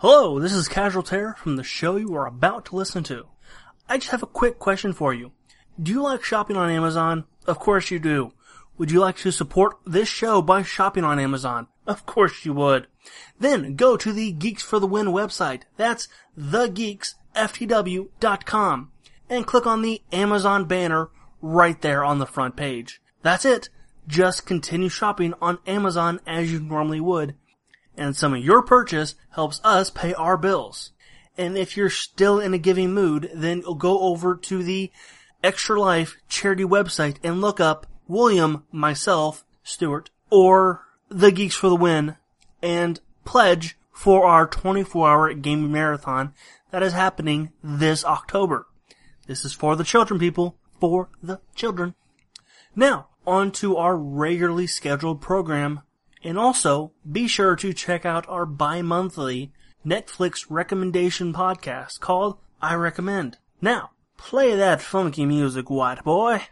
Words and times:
Hello, 0.00 0.38
this 0.38 0.52
is 0.52 0.68
Casual 0.68 1.02
Terror 1.02 1.34
from 1.36 1.56
the 1.56 1.64
show 1.64 1.96
you 1.96 2.14
are 2.14 2.28
about 2.28 2.66
to 2.66 2.76
listen 2.76 3.02
to. 3.02 3.26
I 3.88 3.98
just 3.98 4.12
have 4.12 4.22
a 4.22 4.26
quick 4.26 4.60
question 4.60 4.92
for 4.92 5.12
you. 5.12 5.32
Do 5.82 5.90
you 5.90 6.04
like 6.04 6.22
shopping 6.22 6.56
on 6.56 6.70
Amazon? 6.70 7.24
Of 7.48 7.58
course 7.58 7.90
you 7.90 7.98
do. 7.98 8.32
Would 8.76 8.92
you 8.92 9.00
like 9.00 9.16
to 9.16 9.32
support 9.32 9.78
this 9.84 10.08
show 10.08 10.40
by 10.40 10.62
shopping 10.62 11.02
on 11.02 11.18
Amazon? 11.18 11.66
Of 11.84 12.06
course 12.06 12.44
you 12.44 12.52
would. 12.52 12.86
Then 13.40 13.74
go 13.74 13.96
to 13.96 14.12
the 14.12 14.30
Geeks 14.30 14.62
for 14.62 14.78
the 14.78 14.86
Win 14.86 15.08
website. 15.08 15.62
That's 15.76 16.06
thegeeksftw.com 16.38 18.92
and 19.28 19.46
click 19.48 19.66
on 19.66 19.82
the 19.82 20.00
Amazon 20.12 20.64
banner 20.66 21.08
right 21.42 21.82
there 21.82 22.04
on 22.04 22.20
the 22.20 22.26
front 22.26 22.54
page. 22.54 23.02
That's 23.22 23.44
it. 23.44 23.68
Just 24.06 24.46
continue 24.46 24.90
shopping 24.90 25.34
on 25.42 25.58
Amazon 25.66 26.20
as 26.24 26.52
you 26.52 26.60
normally 26.60 27.00
would. 27.00 27.34
And 27.98 28.16
some 28.16 28.32
of 28.32 28.44
your 28.44 28.62
purchase 28.62 29.16
helps 29.30 29.60
us 29.64 29.90
pay 29.90 30.14
our 30.14 30.36
bills. 30.36 30.92
And 31.36 31.58
if 31.58 31.76
you're 31.76 31.90
still 31.90 32.38
in 32.38 32.54
a 32.54 32.58
giving 32.58 32.94
mood, 32.94 33.30
then 33.34 33.62
go 33.76 34.00
over 34.00 34.36
to 34.36 34.62
the 34.62 34.90
Extra 35.42 35.80
Life 35.80 36.16
charity 36.28 36.64
website 36.64 37.16
and 37.22 37.40
look 37.40 37.60
up 37.60 37.86
William, 38.06 38.64
myself, 38.72 39.44
Stuart, 39.62 40.10
or 40.30 40.86
the 41.08 41.30
Geeks 41.30 41.54
for 41.54 41.68
the 41.68 41.76
Win 41.76 42.16
and 42.62 43.00
pledge 43.24 43.76
for 43.92 44.24
our 44.24 44.46
24 44.46 45.08
hour 45.08 45.34
gaming 45.34 45.72
marathon 45.72 46.32
that 46.70 46.82
is 46.82 46.92
happening 46.92 47.50
this 47.62 48.04
October. 48.04 48.66
This 49.26 49.44
is 49.44 49.52
for 49.52 49.76
the 49.76 49.84
children, 49.84 50.18
people. 50.18 50.56
For 50.80 51.08
the 51.22 51.40
children. 51.54 51.94
Now, 52.76 53.08
on 53.26 53.50
to 53.52 53.76
our 53.76 53.96
regularly 53.96 54.66
scheduled 54.66 55.20
program. 55.20 55.80
And 56.28 56.36
also, 56.38 56.92
be 57.10 57.26
sure 57.26 57.56
to 57.56 57.72
check 57.72 58.04
out 58.04 58.28
our 58.28 58.44
bi-monthly 58.44 59.50
Netflix 59.82 60.44
recommendation 60.50 61.32
podcast 61.32 62.00
called 62.00 62.36
I 62.60 62.74
Recommend. 62.74 63.38
Now, 63.62 63.92
play 64.18 64.54
that 64.54 64.82
funky 64.82 65.24
music, 65.24 65.70
white 65.70 66.04
boy. 66.04 66.42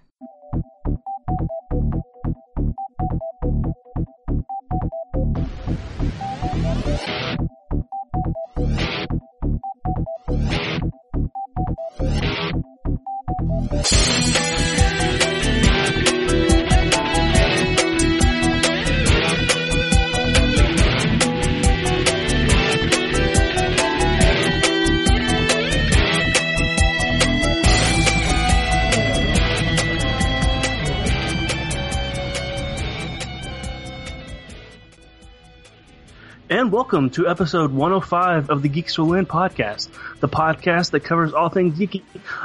Welcome 36.77 37.09
to 37.09 37.27
episode 37.27 37.73
105 37.73 38.51
of 38.51 38.61
the 38.61 38.69
Geeks 38.69 38.99
Will 38.99 39.07
Win 39.07 39.25
podcast, 39.25 39.89
the 40.21 40.29
podcast 40.29 40.91
that 40.91 41.01
covers 41.01 41.33
all 41.33 41.49
things 41.49 41.79
geeky. 41.79 42.03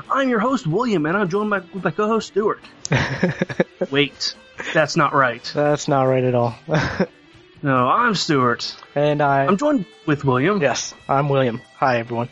I'm 0.09 0.29
your 0.29 0.39
host, 0.39 0.65
William, 0.65 1.05
and 1.05 1.17
I'm 1.17 1.27
joined 1.27 1.49
by, 1.49 1.59
with 1.73 1.83
my 1.83 1.91
co-host, 1.91 2.27
Stuart. 2.27 2.61
Wait, 3.91 4.33
that's 4.73 4.95
not 4.95 5.13
right. 5.13 5.43
That's 5.53 5.89
not 5.89 6.03
right 6.03 6.23
at 6.23 6.33
all. 6.33 6.55
No, 7.61 7.75
I'm 7.75 8.15
Stuart. 8.15 8.73
and 8.95 9.21
I, 9.21 9.45
I'm 9.45 9.57
joined 9.57 9.85
with 10.05 10.23
William. 10.23 10.61
yes, 10.61 10.95
I'm 11.09 11.27
William. 11.27 11.61
Hi, 11.75 11.99
everyone. 11.99 12.29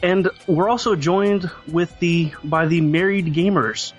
And 0.00 0.30
we're 0.46 0.68
also 0.68 0.94
joined 0.94 1.50
with 1.66 1.98
the, 1.98 2.32
by 2.44 2.66
the 2.66 2.80
married 2.80 3.26
gamers. 3.34 3.92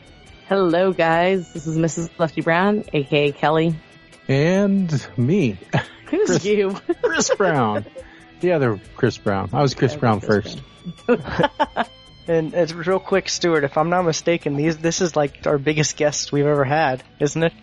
Hello, 0.47 0.93
guys. 0.93 1.51
This 1.51 1.67
is 1.67 1.77
Mrs. 1.77 2.09
Lefty 2.17 2.39
Brown, 2.39 2.85
aka 2.93 3.33
Kelly. 3.33 3.75
And 4.27 5.07
me, 5.17 5.57
Who's 6.09 6.27
Chris. 6.29 6.45
you? 6.45 6.75
Chris 7.01 7.33
Brown. 7.35 7.85
The 8.41 8.51
other 8.53 8.79
Chris 8.95 9.17
Brown. 9.17 9.49
I 9.53 9.61
was 9.61 9.73
Chris 9.75 9.93
Yeah, 9.93 9.99
Brown 9.99 10.21
Chris 10.21 10.55
first. 11.07 11.89
And 12.27 12.55
it's 12.55 12.73
real 12.73 12.97
quick, 12.99 13.29
Stuart. 13.29 13.63
If 13.65 13.77
I'm 13.77 13.91
not 13.91 14.01
mistaken, 14.01 14.55
these 14.55 14.77
this 14.77 14.99
is 14.99 15.15
like 15.15 15.45
our 15.45 15.59
biggest 15.59 15.95
guest 15.95 16.31
we've 16.31 16.47
ever 16.47 16.63
had, 16.63 17.03
isn't 17.19 17.43
it? 17.43 17.53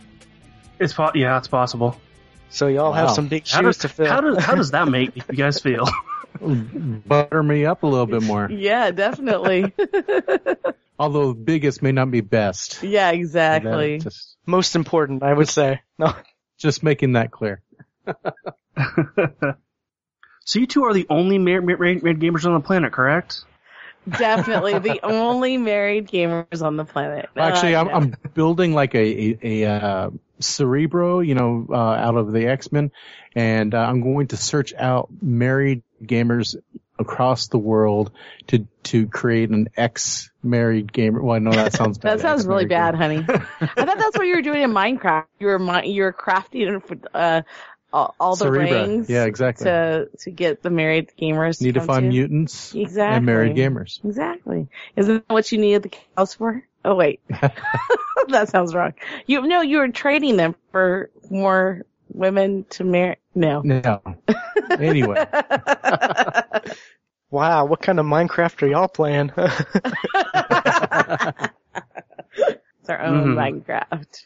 It's 0.78 0.92
po- 0.92 1.10
yeah, 1.16 1.36
it's 1.38 1.48
possible. 1.48 2.00
So 2.48 2.68
y'all 2.68 2.92
have 2.92 3.10
some 3.10 3.26
big 3.26 3.48
How 3.48 3.60
shoes 3.62 3.78
does, 3.78 3.78
to 3.78 3.88
fill. 3.88 4.06
how 4.06 4.20
does 4.20 4.38
how 4.44 4.54
does 4.54 4.70
that 4.70 4.86
make 4.86 5.16
you 5.28 5.36
guys 5.36 5.58
feel? 5.60 5.88
Butter 6.40 7.42
me 7.42 7.66
up 7.66 7.82
a 7.82 7.86
little 7.88 8.06
bit 8.06 8.22
more. 8.22 8.48
yeah, 8.52 8.92
definitely. 8.92 9.72
Although 10.96 11.34
biggest 11.34 11.82
may 11.82 11.90
not 11.90 12.12
be 12.12 12.20
best. 12.20 12.84
yeah, 12.84 13.10
exactly. 13.10 13.98
Just, 13.98 14.36
Most 14.46 14.76
important, 14.76 15.24
I 15.24 15.32
would 15.34 15.48
say. 15.48 15.80
No, 15.98 16.14
just 16.62 16.82
making 16.82 17.12
that 17.12 17.30
clear. 17.30 17.60
so 20.44 20.58
you 20.58 20.66
two 20.66 20.84
are 20.84 20.94
the 20.94 21.06
only 21.10 21.38
married, 21.38 21.64
married, 21.64 22.02
married 22.02 22.20
gamers 22.20 22.46
on 22.46 22.54
the 22.54 22.60
planet, 22.60 22.92
correct? 22.92 23.44
Definitely 24.08 24.78
the 24.78 25.00
only 25.04 25.58
married 25.58 26.08
gamers 26.08 26.62
on 26.62 26.76
the 26.76 26.84
planet. 26.84 27.28
Actually, 27.36 27.74
Uh, 27.74 27.84
I'm. 27.84 27.88
I'm 27.88 28.14
building 28.34 28.72
like 28.72 28.94
a, 28.94 28.98
a, 28.98 29.62
a 29.64 29.70
uh, 29.70 30.10
Cerebro, 30.40 31.20
you 31.20 31.34
know, 31.34 31.66
uh, 31.70 31.76
out 31.76 32.16
of 32.16 32.32
the 32.32 32.46
X-Men, 32.46 32.90
and 33.34 33.74
uh, 33.74 33.78
I'm 33.78 34.00
going 34.00 34.28
to 34.28 34.36
search 34.36 34.74
out 34.74 35.08
married 35.20 35.82
gamers 36.02 36.56
across 36.98 37.48
the 37.48 37.58
world 37.58 38.10
to 38.48 38.66
to 38.84 39.06
create 39.06 39.50
an 39.50 39.68
ex-married 40.42 40.92
gamer. 40.92 41.22
Well, 41.22 41.36
I 41.36 41.38
know 41.38 41.52
that 41.52 41.72
sounds 41.72 41.98
bad. 41.98 42.18
That 42.18 42.22
sounds 42.22 42.46
really 42.46 42.66
bad, 42.66 42.94
gamer. 42.94 43.22
honey. 43.22 43.24
I 43.60 43.84
thought 43.84 43.98
that's 43.98 44.18
what 44.18 44.26
you 44.26 44.34
were 44.34 44.42
doing 44.42 44.62
in 44.62 44.70
Minecraft. 44.72 45.26
You 45.38 45.46
were 45.48 45.58
mi- 45.58 45.90
you 45.90 46.02
were 46.02 46.12
crafting 46.12 46.82
uh, 47.14 47.42
all, 47.92 48.14
all 48.18 48.36
the 48.36 48.46
Cerebra. 48.46 48.70
rings 48.70 49.08
Yeah, 49.10 49.24
exactly. 49.24 49.64
to 49.64 50.08
to 50.20 50.30
get 50.30 50.62
the 50.62 50.70
married 50.70 51.12
gamers. 51.20 51.60
Need 51.60 51.74
to 51.74 51.80
come 51.80 51.86
find 51.86 52.08
mutants 52.08 52.74
Exactly. 52.74 53.16
and 53.18 53.26
married 53.26 53.56
gamers. 53.56 54.04
Exactly. 54.04 54.68
Isn't 54.96 55.26
that 55.28 55.32
what 55.32 55.50
you 55.52 55.58
needed 55.58 55.82
the 55.84 55.90
cows 56.16 56.34
for? 56.34 56.62
Oh 56.84 56.96
wait, 56.96 57.20
that 58.28 58.48
sounds 58.48 58.74
wrong. 58.74 58.94
You 59.26 59.42
no, 59.46 59.60
you 59.60 59.78
were 59.78 59.88
trading 59.88 60.36
them 60.36 60.56
for 60.72 61.10
more 61.30 61.82
women 62.12 62.64
to 62.70 62.84
marry. 62.84 63.16
No. 63.34 63.60
No. 63.62 64.00
Anyway, 64.78 65.26
wow, 67.32 67.64
what 67.64 67.82
kind 67.82 67.98
of 67.98 68.06
Minecraft 68.06 68.62
are 68.62 68.66
y'all 68.68 68.86
playing? 68.88 69.32
It's 72.80 72.90
our 72.90 73.00
own 73.00 73.36
Mhm. 73.36 73.64
Minecraft. 73.64 74.24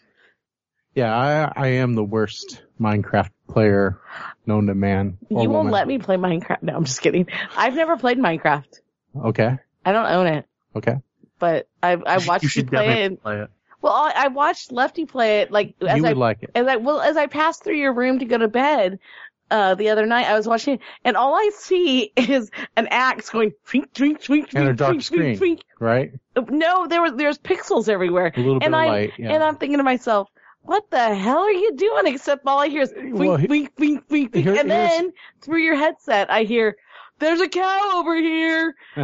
yeah, 0.94 1.14
I 1.14 1.52
I 1.54 1.66
am 1.68 1.94
the 1.94 2.04
worst 2.04 2.62
Minecraft 2.80 3.28
player 3.48 4.00
known 4.46 4.66
to 4.68 4.74
man. 4.74 5.18
You 5.28 5.36
won't 5.36 5.50
woman. 5.50 5.72
let 5.72 5.86
me 5.86 5.98
play 5.98 6.16
Minecraft. 6.16 6.62
No, 6.62 6.74
I'm 6.76 6.84
just 6.84 7.02
kidding. 7.02 7.26
I've 7.56 7.74
never 7.74 7.96
played 7.98 8.18
Minecraft. 8.18 8.80
Okay. 9.14 9.58
I 9.84 9.92
don't 9.92 10.06
own 10.06 10.26
it, 10.26 10.46
Okay. 10.74 10.96
but 11.38 11.68
I 11.82 11.92
I 11.92 11.94
You 12.14 12.20
should- 12.20 12.28
watched 12.28 12.42
you 12.44 12.46
you, 12.46 12.50
should 12.50 12.68
play 12.68 12.86
definitely 12.86 13.14
it. 13.16 13.22
play 13.22 13.40
it. 13.42 13.50
Well, 13.82 13.92
I, 13.92 14.12
I 14.16 14.28
watched 14.28 14.72
Lefty 14.72 15.04
play 15.04 15.40
it 15.40 15.52
like 15.52 15.74
as 15.86 15.98
you 15.98 16.06
I 16.06 16.12
like 16.12 16.42
it. 16.42 16.50
as 16.54 16.66
I 16.66 16.76
well 16.76 17.00
as 17.02 17.18
I 17.18 17.26
passed 17.26 17.62
through 17.62 17.76
your 17.76 17.92
room 17.92 18.20
to 18.20 18.24
go 18.24 18.38
to 18.38 18.48
bed 18.48 18.98
uh 19.50 19.74
the 19.74 19.90
other 19.90 20.06
night, 20.06 20.26
I 20.26 20.34
was 20.36 20.46
watching 20.46 20.74
it, 20.74 20.80
and 21.04 21.16
all 21.16 21.34
I 21.34 21.50
see 21.54 22.12
is 22.16 22.50
an 22.76 22.88
axe 22.90 23.30
going 23.30 23.52
twink 23.66 23.92
twink 23.92 24.22
twink 24.22 24.48
And 24.54 24.64
a 24.64 24.66
twink 24.74 24.78
dark 24.78 24.90
twink 24.90 25.02
screen. 25.04 25.38
twink 25.38 25.60
Right? 25.78 26.12
No, 26.50 26.86
there 26.86 27.02
was 27.02 27.12
there's 27.14 27.38
pixels 27.38 27.88
everywhere, 27.88 28.32
A 28.36 28.40
little 28.40 28.58
bit 28.60 28.66
and 28.66 28.74
of 28.74 28.80
I 28.80 28.86
light. 28.86 29.12
Yeah. 29.18 29.32
and 29.34 29.42
I'm 29.42 29.56
thinking 29.56 29.78
to 29.78 29.84
myself. 29.84 30.28
What 30.62 30.90
the 30.90 31.14
hell 31.14 31.38
are 31.38 31.50
you 31.52 31.76
doing? 31.76 32.08
Except 32.08 32.42
all 32.44 32.58
I 32.58 32.66
hear 32.68 32.82
is 32.82 32.92
wink, 32.96 33.14
Well, 33.18 33.36
he- 33.36 33.46
wink, 33.46 33.70
wink, 33.78 34.04
wink, 34.10 34.34
wink. 34.34 34.44
here- 34.46 34.56
and 34.58 34.68
then 34.68 35.12
through 35.40 35.60
your 35.60 35.76
headset, 35.76 36.28
I 36.28 36.42
hear, 36.42 36.74
"There's 37.20 37.40
a 37.40 37.48
cow 37.48 37.92
over 38.00 38.16
here." 38.16 38.74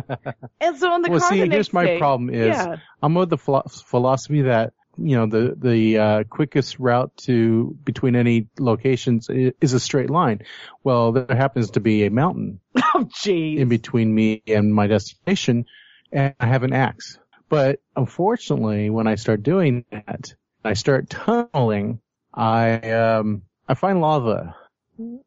and 0.61 0.77
so 0.77 0.91
on 0.93 1.03
the 1.03 1.11
well, 1.11 1.21
car 1.21 1.29
see, 1.31 1.41
the 1.41 1.47
here's 1.47 1.73
my 1.73 1.85
day- 1.85 1.99
problem 1.99 2.31
is 2.31 2.49
yeah, 2.49 2.77
I'm 3.01 3.17
of 3.17 3.29
the 3.29 3.39
philosophy 3.39 4.43
that 4.43 4.73
you 4.99 5.17
know 5.17 5.27
the 5.27 5.55
the 5.57 5.99
uh, 5.99 6.25
quickest 6.25 6.79
route 6.79 7.17
to 7.19 7.77
between 7.85 8.17
any 8.17 8.49
locations 8.59 9.29
is 9.31 9.73
a 9.73 9.81
straight 9.81 10.11
line. 10.11 10.43
Well, 10.85 11.13
there 11.13 11.37
happens 11.37 11.73
to 11.73 11.81
be 11.81 12.05
a 12.05 12.11
mountain 12.11 12.61
oh 12.77 13.09
jeez. 13.15 13.59
in 13.59 13.69
between 13.69 14.15
me 14.15 14.43
and 14.47 14.75
my 14.75 14.87
destination, 14.87 15.67
and 16.13 16.35
I 16.39 16.47
have 16.47 16.63
an 16.63 16.73
axe. 16.73 17.19
But 17.49 17.81
unfortunately, 17.97 18.91
when 18.91 19.07
I 19.07 19.17
start 19.17 19.43
doing 19.43 19.85
that, 19.91 20.35
I 20.65 20.75
start 20.75 21.11
tunneling. 21.11 22.01
I 22.33 22.91
um 22.91 23.43
I 23.69 23.75
find 23.75 24.01
lava, 24.01 24.57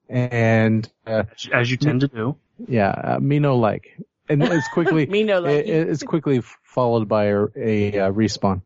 and 0.09 0.87
uh, 1.05 1.23
as 1.53 1.69
you 1.69 1.77
tend 1.77 2.01
to 2.01 2.07
do. 2.07 2.37
yeah, 2.67 2.89
uh, 2.89 3.19
me 3.19 3.39
no 3.39 3.57
like, 3.57 3.97
and 4.29 4.43
it's 4.43 4.67
quickly 4.69 5.05
Me 5.07 5.23
no 5.23 5.39
like. 5.39 5.65
it, 5.65 5.67
it's 5.67 6.03
quickly 6.03 6.41
followed 6.63 7.07
by 7.07 7.25
a, 7.25 7.45
a 7.55 7.99
uh, 7.99 8.11
respawn. 8.11 8.61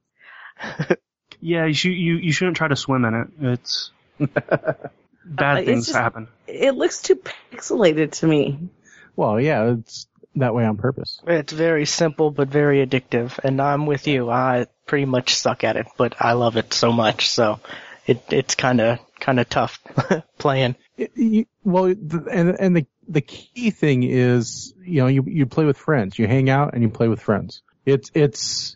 Yeah, 1.42 1.66
you, 1.68 1.74
should, 1.74 1.94
you 1.94 2.16
you 2.18 2.32
shouldn't 2.34 2.58
try 2.58 2.68
to 2.68 2.76
swim 2.76 3.06
in 3.06 3.14
it. 3.14 3.28
It's 3.54 3.92
bad 4.20 4.38
Uh, 4.58 5.60
it's 5.60 5.66
things 5.66 5.86
just- 5.88 5.98
happen. 5.98 6.28
It 6.48 6.76
looks 6.76 7.02
too 7.02 7.16
pixelated 7.52 8.12
to 8.20 8.28
me. 8.28 8.70
Well, 9.16 9.40
yeah, 9.40 9.72
it's 9.74 10.08
that 10.36 10.54
way 10.54 10.66
on 10.66 10.78
purpose. 10.78 11.20
It's 11.28 11.54
very 11.54 11.86
simple 11.86 12.32
but 12.32 12.50
very 12.50 12.86
addictive, 12.86 13.40
and 13.44 13.62
I'm 13.62 13.86
with 13.86 14.08
you. 14.08 14.30
I 14.30 14.68
pretty 14.86 15.06
much 15.06 15.36
suck 15.36 15.64
at 15.64 15.78
it, 15.78 15.88
but 15.98 16.16
I 16.20 16.34
love 16.34 16.58
it 16.58 16.74
so 16.74 16.92
much, 16.92 17.30
so 17.30 17.60
it 18.08 18.22
it's 18.32 18.56
kind 18.56 18.82
of 18.82 19.00
kind 19.20 19.40
of 19.40 19.48
tough 19.50 19.80
playing. 20.38 20.76
It- 20.98 21.12
you- 21.16 21.46
well, 21.64 21.86
and 21.86 22.56
and 22.60 22.76
the 22.76 22.86
the 23.08 23.22
key 23.22 23.72
thing 23.72 24.04
is, 24.04 24.74
you 24.84 25.02
know, 25.02 25.08
you 25.08 25.24
you 25.26 25.46
play 25.46 25.66
with 25.66 25.78
friends, 25.78 26.20
you 26.20 26.28
hang 26.28 26.50
out 26.50 26.74
and 26.74 26.84
you 26.84 26.90
play 26.90 27.08
with 27.08 27.22
friends. 27.22 27.62
It's 27.86 28.12
it's 28.14 28.76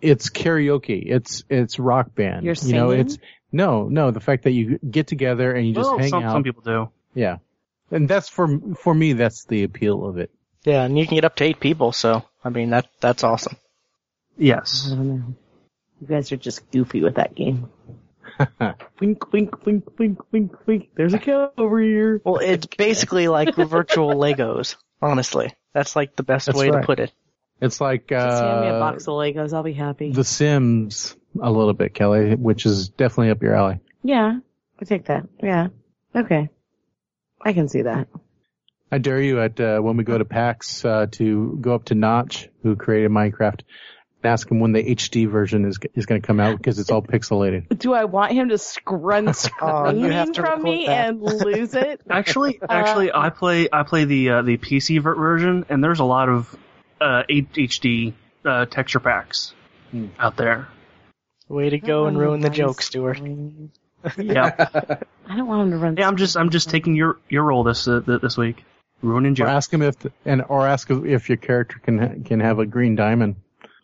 it's 0.00 0.30
karaoke. 0.30 1.02
It's 1.06 1.44
it's 1.48 1.78
rock 1.78 2.14
band. 2.14 2.44
You're 2.44 2.54
You 2.62 2.72
know, 2.72 2.90
singing? 2.90 3.06
it's 3.06 3.18
no 3.52 3.88
no 3.88 4.10
the 4.10 4.20
fact 4.20 4.44
that 4.44 4.52
you 4.52 4.78
get 4.78 5.06
together 5.06 5.52
and 5.52 5.66
you 5.66 5.74
just 5.74 5.88
well, 5.88 5.98
hang 5.98 6.10
some, 6.10 6.24
out. 6.24 6.32
some 6.32 6.42
people 6.42 6.62
do. 6.62 6.90
Yeah, 7.14 7.38
and 7.90 8.08
that's 8.08 8.28
for 8.28 8.58
for 8.76 8.94
me. 8.94 9.14
That's 9.14 9.44
the 9.44 9.64
appeal 9.64 10.06
of 10.06 10.18
it. 10.18 10.30
Yeah, 10.64 10.82
and 10.84 10.98
you 10.98 11.06
can 11.06 11.14
get 11.14 11.24
up 11.24 11.36
to 11.36 11.44
eight 11.44 11.60
people, 11.60 11.92
so 11.92 12.24
I 12.44 12.50
mean 12.50 12.70
that 12.70 12.86
that's 13.00 13.24
awesome. 13.24 13.56
Yes. 14.36 14.88
I 14.92 14.94
don't 14.96 15.08
know. 15.08 15.34
You 16.00 16.06
guys 16.06 16.30
are 16.30 16.36
just 16.36 16.70
goofy 16.70 17.02
with 17.02 17.16
that 17.16 17.34
game. 17.34 17.70
wink, 19.00 19.32
wink, 19.32 19.66
wink, 19.66 19.98
wink, 19.98 20.18
wink, 20.30 20.52
wink. 20.66 20.88
There's 20.94 21.12
a 21.14 21.18
cow 21.18 21.50
over 21.58 21.80
here. 21.80 22.20
Well, 22.24 22.36
it's 22.36 22.66
basically 22.66 23.26
like 23.26 23.54
virtual 23.56 24.14
Legos. 24.14 24.76
Honestly, 25.02 25.52
that's 25.72 25.96
like 25.96 26.14
the 26.16 26.22
best 26.22 26.46
That's 26.46 26.58
way 26.58 26.70
right. 26.70 26.80
to 26.80 26.86
put 26.86 27.00
it. 27.00 27.12
It's 27.60 27.80
like 27.80 28.08
Just 28.08 28.42
hand 28.42 28.60
me 28.60 28.66
a 28.68 28.74
uh, 28.74 28.80
box 28.80 29.04
of 29.08 29.14
Legos. 29.14 29.52
I'll 29.52 29.62
be 29.62 29.72
happy. 29.72 30.12
The 30.12 30.24
Sims 30.24 31.16
a 31.40 31.50
little 31.50 31.74
bit, 31.74 31.94
Kelly, 31.94 32.34
which 32.34 32.66
is 32.66 32.88
definitely 32.90 33.30
up 33.30 33.42
your 33.42 33.54
alley. 33.54 33.80
yeah, 34.02 34.38
I 34.80 34.84
take 34.84 35.06
that. 35.06 35.26
Yeah. 35.42 35.68
Okay. 36.14 36.48
I 37.40 37.52
can 37.52 37.68
see 37.68 37.82
that. 37.82 38.08
I 38.90 38.98
dare 38.98 39.20
you 39.20 39.40
at 39.40 39.60
uh, 39.60 39.80
when 39.80 39.96
we 39.96 40.04
go 40.04 40.16
to 40.16 40.24
PAX 40.24 40.84
uh, 40.84 41.06
to 41.12 41.58
go 41.60 41.74
up 41.74 41.86
to 41.86 41.94
Notch, 41.94 42.48
who 42.62 42.74
created 42.74 43.10
Minecraft, 43.10 43.60
and 44.22 44.24
ask 44.32 44.50
him 44.50 44.60
when 44.60 44.72
the 44.72 44.82
HD 44.82 45.28
version 45.28 45.64
is 45.66 45.78
is 45.94 46.06
going 46.06 46.20
to 46.20 46.26
come 46.26 46.40
out 46.40 46.56
because 46.56 46.78
it's 46.78 46.90
all 46.90 47.02
pixelated. 47.02 47.68
Do 47.78 47.92
I 47.92 48.04
want 48.06 48.32
him 48.32 48.48
to 48.48 48.54
scrun 48.54 49.28
Oh, 49.60 49.90
you 49.90 50.06
screaming 50.06 50.32
to 50.32 50.42
from 50.42 50.62
me 50.62 50.86
that. 50.86 51.08
and 51.10 51.20
lose 51.20 51.74
it? 51.74 52.00
Actually, 52.10 52.60
actually, 52.68 53.12
I 53.12 53.30
play 53.30 53.68
I 53.70 53.82
play 53.82 54.04
the 54.04 54.30
uh, 54.30 54.42
the 54.42 54.56
PC 54.56 55.00
ver- 55.02 55.14
version, 55.14 55.66
and 55.68 55.84
there's 55.84 56.00
a 56.00 56.04
lot 56.04 56.28
of 56.30 56.56
uh, 57.00 57.22
HD 57.28 58.12
uh, 58.44 58.66
texture 58.66 59.00
packs 59.00 59.54
out 60.18 60.36
there. 60.36 60.68
Way 61.48 61.70
to 61.70 61.78
go 61.78 62.06
and 62.06 62.18
ruin 62.18 62.40
the 62.40 62.48
nice. 62.48 62.56
joke, 62.58 62.82
Stuart. 62.82 63.20
Yeah, 64.16 64.54
I 65.28 65.36
don't 65.36 65.48
want 65.48 65.62
him 65.62 65.70
to 65.72 65.76
run. 65.78 65.96
yeah. 65.96 66.06
I'm 66.06 66.16
just 66.16 66.36
I'm 66.36 66.50
just 66.50 66.70
taking 66.70 66.94
your 66.94 67.18
your 67.28 67.42
role 67.42 67.64
this 67.64 67.88
uh, 67.88 68.00
this 68.22 68.36
week, 68.36 68.64
ruining 69.02 69.32
Or 69.32 69.34
jokes. 69.34 69.50
ask 69.50 69.72
him 69.72 69.82
if 69.82 69.96
and 70.24 70.44
or 70.48 70.68
ask 70.68 70.88
if 70.88 71.28
your 71.28 71.36
character 71.36 71.80
can 71.82 71.98
ha- 71.98 72.14
can 72.24 72.38
have 72.38 72.60
a 72.60 72.64
green 72.66 72.94
diamond. 72.94 73.34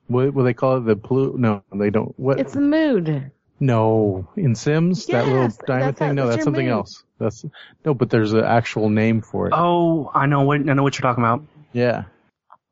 What 0.06 0.32
will 0.32 0.44
they 0.44 0.55
call 0.55 0.76
it? 0.76 0.81
The 0.82 0.94
blue? 0.94 1.34
No, 1.37 1.64
they 1.75 1.90
don't. 1.90 2.17
What? 2.19 2.38
It's 2.38 2.52
the 2.52 2.60
mood. 2.60 3.32
no, 3.58 4.28
in 4.37 4.55
Sims, 4.55 5.06
that 5.06 5.26
little 5.26 5.49
diamond 5.67 5.96
thing. 5.99 6.08
how- 6.08 6.12
no, 6.14 6.25
that's 6.26 6.37
that's 6.37 6.44
something 6.44 6.67
mood. 6.67 6.72
else. 6.72 7.02
That's 7.19 7.44
no, 7.84 7.93
but 7.93 8.08
there's 8.08 8.34
an 8.34 8.44
actual 8.44 8.88
name 8.90 9.20
for 9.20 9.49
it. 9.49 9.52
Oh, 9.56 10.12
I 10.14 10.26
know 10.26 10.43
what 10.43 10.60
I 10.60 10.75
know 10.75 10.82
what 10.84 10.96
you're 10.96 11.02
talking 11.10 11.25
about. 11.25 11.43
Yeah. 11.72 12.05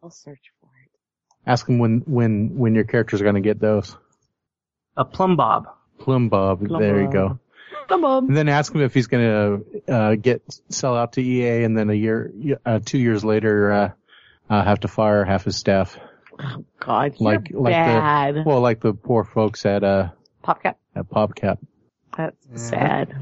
I'll 0.03 0.11
search 0.11 0.41
for 0.61 0.67
it. 0.85 0.91
Ask 1.51 1.69
him 1.69 1.79
when 1.79 2.03
when 2.07 2.57
when 2.59 2.75
your 2.75 2.85
character's 2.85 3.23
going 3.23 3.35
to 3.37 3.41
get 3.41 3.61
those. 3.61 3.97
A 4.97 5.05
plumbob. 5.05 5.67
Plum 5.99 6.29
Bob. 6.29 6.67
Plum 6.67 6.81
there 6.81 7.01
you 7.01 7.11
go. 7.11 7.39
Come 7.89 8.05
on. 8.05 8.27
And 8.27 8.37
then 8.37 8.49
ask 8.49 8.75
him 8.75 8.81
if 8.83 8.93
he's 8.95 9.07
going 9.07 9.25
to 9.87 9.93
uh, 9.93 10.15
get 10.17 10.43
sell 10.69 10.97
out 10.97 11.13
to 11.15 11.23
EA, 11.23 11.63
and 11.65 11.77
then 11.77 11.89
a 11.91 11.95
year, 11.95 12.33
uh, 12.67 12.81
two 12.85 12.99
years 12.99 13.25
later, 13.25 13.73
uh, 13.73 13.91
uh, 14.51 14.65
have 14.65 14.81
to 14.81 14.89
fire 14.89 15.25
half 15.25 15.45
his 15.45 15.57
staff. 15.57 15.99
Oh 16.39 16.65
God, 16.81 17.15
Like- 17.21 17.51
you're 17.51 17.61
like 17.61 17.73
the- 17.73 18.01
bad. 18.01 18.47
Well, 18.47 18.61
like 18.61 18.81
the 18.81 18.93
poor 18.95 19.25
folks 19.25 19.65
at 19.67 19.85
uh 19.85 20.11
PopCap. 20.45 20.75
at 20.97 21.09
PopCap. 21.09 21.59
That's 22.17 22.37
sad. 22.55 23.15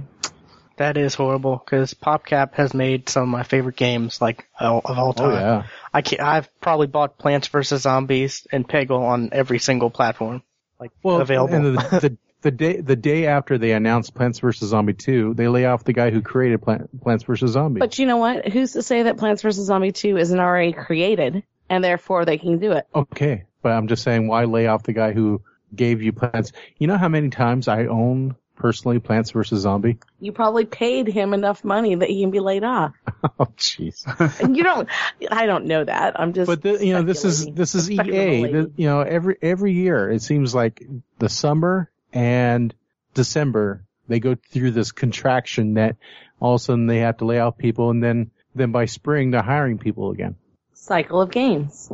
That 0.80 0.96
is 0.96 1.14
horrible 1.14 1.62
because 1.62 1.92
PopCap 1.92 2.54
has 2.54 2.72
made 2.72 3.10
some 3.10 3.24
of 3.24 3.28
my 3.28 3.42
favorite 3.42 3.76
games 3.76 4.18
like 4.18 4.48
of 4.58 4.86
of 4.86 4.98
all 4.98 5.10
oh, 5.10 5.12
time. 5.12 5.30
Oh 5.30 5.34
yeah. 5.34 5.66
I 5.92 6.00
can't, 6.00 6.22
I've 6.22 6.48
probably 6.62 6.86
bought 6.86 7.18
Plants 7.18 7.48
vs 7.48 7.82
Zombies 7.82 8.46
and 8.50 8.66
Peggle 8.66 9.02
on 9.02 9.28
every 9.32 9.58
single 9.58 9.90
platform 9.90 10.42
like 10.80 10.90
Well, 11.02 11.20
available. 11.20 11.54
and 11.54 11.64
the, 11.66 11.70
the 12.00 12.16
the 12.40 12.50
day 12.50 12.80
the 12.80 12.96
day 12.96 13.26
after 13.26 13.58
they 13.58 13.72
announced 13.72 14.14
Plants 14.14 14.38
vs 14.38 14.70
Zombie 14.70 14.94
2, 14.94 15.34
they 15.34 15.48
lay 15.48 15.66
off 15.66 15.84
the 15.84 15.92
guy 15.92 16.08
who 16.08 16.22
created 16.22 16.62
Plant, 16.62 16.98
Plants 17.02 17.24
vs 17.24 17.50
Zombie. 17.50 17.80
But 17.80 17.98
you 17.98 18.06
know 18.06 18.16
what? 18.16 18.48
Who's 18.48 18.72
to 18.72 18.82
say 18.82 19.02
that 19.02 19.18
Plants 19.18 19.42
vs. 19.42 19.66
Zombie 19.66 19.92
2 19.92 20.16
isn't 20.16 20.40
already 20.40 20.72
created 20.72 21.42
and 21.68 21.84
therefore 21.84 22.24
they 22.24 22.38
can 22.38 22.58
do 22.58 22.72
it? 22.72 22.86
okay, 22.94 23.44
but 23.60 23.72
I'm 23.72 23.86
just 23.86 24.02
saying, 24.02 24.28
why 24.28 24.44
lay 24.44 24.66
off 24.66 24.84
the 24.84 24.94
guy 24.94 25.12
who 25.12 25.42
gave 25.76 26.00
you 26.00 26.14
Plants? 26.14 26.52
You 26.78 26.86
know 26.86 26.96
how 26.96 27.08
many 27.10 27.28
times 27.28 27.68
I 27.68 27.84
own 27.84 28.36
personally 28.60 28.98
Plants 29.00 29.30
vs 29.32 29.60
Zombie? 29.60 29.98
You 30.20 30.32
probably 30.32 30.66
paid 30.66 31.08
him 31.08 31.34
enough 31.34 31.64
money 31.64 31.94
that 31.96 32.08
he 32.08 32.20
can 32.20 32.30
be 32.30 32.40
laid 32.40 32.62
off. 32.64 32.92
Oh 33.38 33.46
jeez. 33.58 34.06
You 34.56 34.62
don't, 34.62 34.88
I 35.30 35.44
don't 35.46 35.66
know 35.66 35.84
that. 35.84 36.18
I'm 36.18 36.32
just. 36.32 36.46
But 36.46 36.62
the, 36.62 36.84
you 36.84 36.94
know, 36.94 37.02
this 37.02 37.24
is 37.26 37.46
this 37.46 37.74
is 37.74 37.90
EA. 37.90 37.98
The- 38.46 38.72
you 38.76 38.86
know, 38.86 39.00
every 39.02 39.36
every 39.42 39.72
year 39.74 40.10
it 40.10 40.22
seems 40.22 40.54
like 40.54 40.82
the 41.18 41.28
summer 41.28 41.90
and 42.14 42.74
December 43.12 43.84
they 44.08 44.20
go 44.20 44.36
through 44.52 44.70
this 44.70 44.92
contraction 44.92 45.74
that 45.74 45.96
all 46.40 46.54
of 46.54 46.60
a 46.60 46.64
sudden 46.64 46.86
they 46.86 46.98
have 47.00 47.18
to 47.18 47.26
lay 47.26 47.40
off 47.40 47.58
people, 47.58 47.90
and 47.90 48.02
then 48.02 48.30
then 48.54 48.72
by 48.72 48.86
spring 48.86 49.30
they're 49.32 49.42
hiring 49.42 49.76
people 49.78 50.10
again. 50.12 50.36
cycle 50.72 51.20
of 51.20 51.30
games. 51.30 51.90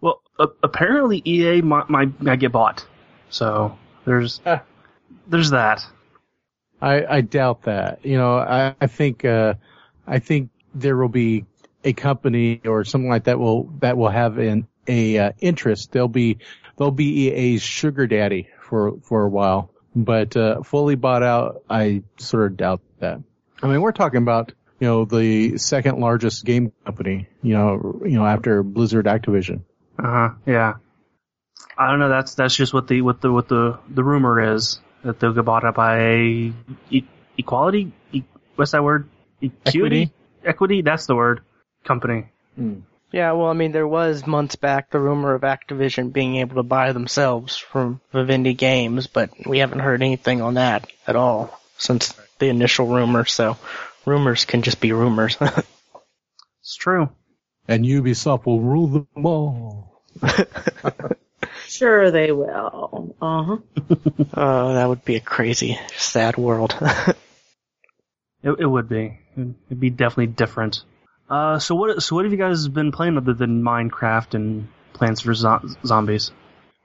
Well, 0.00 0.20
a- 0.40 0.48
apparently 0.64 1.22
EA 1.24 1.62
might, 1.62 1.88
might, 1.88 2.20
might 2.20 2.40
get 2.40 2.50
bought. 2.52 2.84
So 3.30 3.78
there's. 4.04 4.40
There's 5.26 5.50
that. 5.50 5.84
I 6.80 7.04
I 7.04 7.20
doubt 7.20 7.62
that. 7.62 8.04
You 8.04 8.18
know, 8.18 8.36
I 8.38 8.74
I 8.80 8.86
think 8.86 9.24
uh 9.24 9.54
I 10.06 10.18
think 10.18 10.50
there 10.74 10.96
will 10.96 11.08
be 11.08 11.44
a 11.84 11.92
company 11.92 12.60
or 12.64 12.84
something 12.84 13.08
like 13.08 13.24
that 13.24 13.38
will 13.38 13.64
that 13.80 13.96
will 13.96 14.08
have 14.08 14.38
an 14.38 14.66
a 14.86 15.18
uh, 15.18 15.32
interest. 15.40 15.92
They'll 15.92 16.08
be 16.08 16.38
they'll 16.76 16.90
be 16.90 17.28
EA's 17.28 17.62
sugar 17.62 18.06
daddy 18.06 18.48
for 18.60 18.98
for 19.02 19.24
a 19.24 19.28
while, 19.28 19.70
but 19.94 20.36
uh, 20.36 20.62
fully 20.62 20.96
bought 20.96 21.22
out. 21.22 21.62
I 21.70 22.02
sort 22.18 22.50
of 22.50 22.56
doubt 22.56 22.80
that. 22.98 23.20
I 23.62 23.68
mean, 23.68 23.80
we're 23.80 23.92
talking 23.92 24.22
about 24.22 24.52
you 24.80 24.88
know 24.88 25.04
the 25.04 25.58
second 25.58 26.00
largest 26.00 26.44
game 26.44 26.72
company. 26.84 27.28
You 27.42 27.54
know, 27.54 28.00
you 28.04 28.18
know 28.18 28.26
after 28.26 28.62
Blizzard, 28.62 29.06
Activision. 29.06 29.62
Uh 29.98 30.02
huh. 30.02 30.30
Yeah. 30.46 30.74
I 31.78 31.90
don't 31.90 32.00
know. 32.00 32.08
That's 32.08 32.34
that's 32.34 32.56
just 32.56 32.74
what 32.74 32.88
the 32.88 33.02
what 33.02 33.20
the 33.20 33.32
what 33.32 33.48
the 33.48 33.78
the 33.88 34.04
rumor 34.04 34.54
is 34.54 34.80
that 35.04 35.20
they'll 35.20 35.32
get 35.32 35.44
bought 35.44 35.64
up 35.64 35.74
by 35.76 35.98
a 35.98 36.52
e- 36.90 37.08
equality. 37.36 37.92
E- 38.12 38.22
what's 38.56 38.72
that 38.72 38.84
word? 38.84 39.08
Equity. 39.66 40.12
Equity. 40.44 40.82
That's 40.82 41.06
the 41.06 41.16
word. 41.16 41.40
Company. 41.84 42.26
Hmm. 42.54 42.80
yeah, 43.10 43.32
well, 43.32 43.48
I 43.48 43.54
mean, 43.54 43.72
there 43.72 43.88
was 43.88 44.26
months 44.26 44.56
back 44.56 44.90
the 44.90 45.00
rumor 45.00 45.34
of 45.34 45.42
Activision 45.42 46.12
being 46.12 46.36
able 46.36 46.56
to 46.56 46.62
buy 46.62 46.92
themselves 46.92 47.56
from 47.56 48.00
Vivendi 48.12 48.54
Games, 48.54 49.06
but 49.06 49.30
we 49.46 49.58
haven't 49.58 49.80
heard 49.80 50.02
anything 50.02 50.42
on 50.42 50.54
that 50.54 50.86
at 51.06 51.16
all 51.16 51.58
since 51.78 52.14
the 52.38 52.48
initial 52.48 52.86
rumor. 52.86 53.24
So 53.24 53.56
rumors 54.04 54.44
can 54.44 54.62
just 54.62 54.80
be 54.80 54.92
rumors. 54.92 55.36
It's 56.62 56.76
true. 56.76 57.10
And 57.66 57.84
Ubisoft 57.84 58.46
will 58.46 58.60
rule 58.60 58.86
them 58.86 59.26
all. 59.26 60.00
Sure 61.72 62.10
they 62.10 62.32
will. 62.32 63.16
Uh 63.20 63.42
huh. 63.42 63.56
oh, 64.34 64.74
that 64.74 64.88
would 64.88 65.04
be 65.04 65.16
a 65.16 65.20
crazy, 65.20 65.78
sad 65.96 66.36
world. 66.36 66.76
It, 68.42 68.56
it 68.58 68.66
would 68.66 68.88
be. 68.88 69.18
It'd 69.36 69.80
be 69.80 69.90
definitely 69.90 70.26
different. 70.26 70.82
Uh, 71.30 71.58
so 71.58 71.74
what? 71.74 72.02
So 72.02 72.16
what 72.16 72.24
have 72.24 72.32
you 72.32 72.38
guys 72.38 72.66
been 72.68 72.92
playing 72.92 73.16
other 73.16 73.34
than 73.34 73.62
Minecraft 73.62 74.34
and 74.34 74.68
Plants 74.92 75.20
vs 75.20 75.42
Zo- 75.42 75.76
Zombies? 75.84 76.32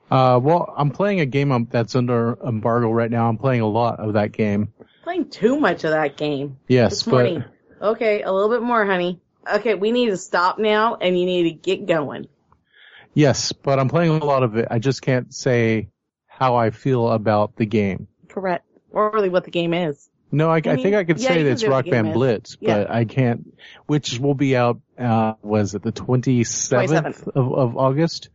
Uh, 0.10 0.39
well, 0.41 0.74
I'm 0.77 0.91
playing 0.91 1.20
a 1.20 1.25
game 1.25 1.51
um, 1.51 1.67
that's 1.70 1.96
under 1.96 2.38
embargo 2.46 2.91
right 2.91 3.12
now. 3.12 3.27
I'm 3.27 3.38
playing 3.38 3.62
a 3.62 3.67
lot 3.67 4.00
of 4.00 4.13
that 4.13 4.32
game. 4.32 4.72
Playing 5.03 5.29
too 5.29 5.60
much 5.60 5.84
of 5.84 5.91
that 5.91 6.15
game 6.15 6.60
Yes, 6.67 7.03
this 7.03 7.03
but. 7.03 7.48
Okay, 7.82 8.22
a 8.22 8.32
little 8.32 8.50
bit 8.50 8.62
more, 8.62 8.86
honey. 8.86 9.20
Okay, 9.51 9.75
we 9.75 9.91
need 9.91 10.08
to 10.08 10.17
stop 10.17 10.60
now 10.60 10.96
and 10.96 11.20
you 11.20 11.25
need 11.25 11.44
to 11.44 11.51
get 11.51 11.86
going. 11.86 12.27
Yes, 13.14 13.52
but 13.52 13.80
I'm 13.80 13.90
playing 13.90 14.12
a 14.12 14.26
lot 14.26 14.44
of 14.44 14.56
it. 14.56 14.68
I 14.70 14.80
just 14.80 15.02
can't 15.02 15.34
say 15.34 15.90
how 16.28 16.56
I 16.56 16.70
feel 16.70 17.10
about 17.10 17.56
the 17.56 17.66
game. 17.66 18.08
Correct. 18.30 18.66
Or 18.92 19.12
really 19.12 19.30
what 19.30 19.44
the 19.44 19.52
game 19.52 19.74
is. 19.74 20.10
No, 20.32 20.50
I, 20.50 20.56
I 20.56 20.58
I 20.58 20.76
think 20.76 20.96
I 20.96 21.04
could 21.04 21.20
yeah, 21.20 21.30
say 21.30 21.44
that 21.44 21.52
it's 21.52 21.66
Rock 21.66 21.86
Band 21.86 22.10
is. 22.10 22.14
Blitz, 22.14 22.58
Yeah. 22.60 22.80
but 22.80 22.92
I 22.92 23.06
can't. 23.06 23.58
Which 23.86 24.20
will 24.20 24.34
be 24.34 24.56
out. 24.58 24.82
Uh, 24.98 25.34
was 25.42 25.74
it 25.74 25.84
the 25.84 25.92
27th, 25.92 26.90
27th. 26.90 27.28
Of, 27.30 27.54
of 27.54 27.78
August? 27.78 28.30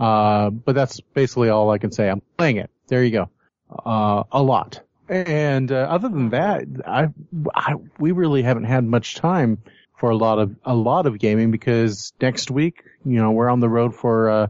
Uh, 0.00 0.50
but 0.50 0.74
that's 0.74 1.00
basically 1.00 1.48
all 1.48 1.70
I 1.70 1.78
can 1.78 1.92
say. 1.92 2.08
I'm 2.08 2.22
playing 2.36 2.56
it. 2.56 2.70
There 2.88 3.04
you 3.04 3.10
go. 3.10 3.30
Uh, 3.70 4.24
a 4.32 4.42
lot. 4.42 4.80
And 5.08 5.72
uh, 5.72 5.76
other 5.76 6.08
than 6.08 6.30
that, 6.30 6.64
I, 6.86 7.08
I 7.54 7.74
we 7.98 8.12
really 8.12 8.42
haven't 8.42 8.64
had 8.64 8.84
much 8.84 9.14
time 9.14 9.58
for 9.96 10.10
a 10.10 10.16
lot 10.16 10.38
of 10.38 10.54
a 10.64 10.74
lot 10.74 11.06
of 11.06 11.18
gaming 11.18 11.50
because 11.50 12.12
next 12.20 12.50
week, 12.50 12.84
you 13.04 13.20
know, 13.20 13.32
we're 13.32 13.48
on 13.48 13.60
the 13.60 13.68
road 13.68 13.94
for 13.94 14.30
uh, 14.30 14.46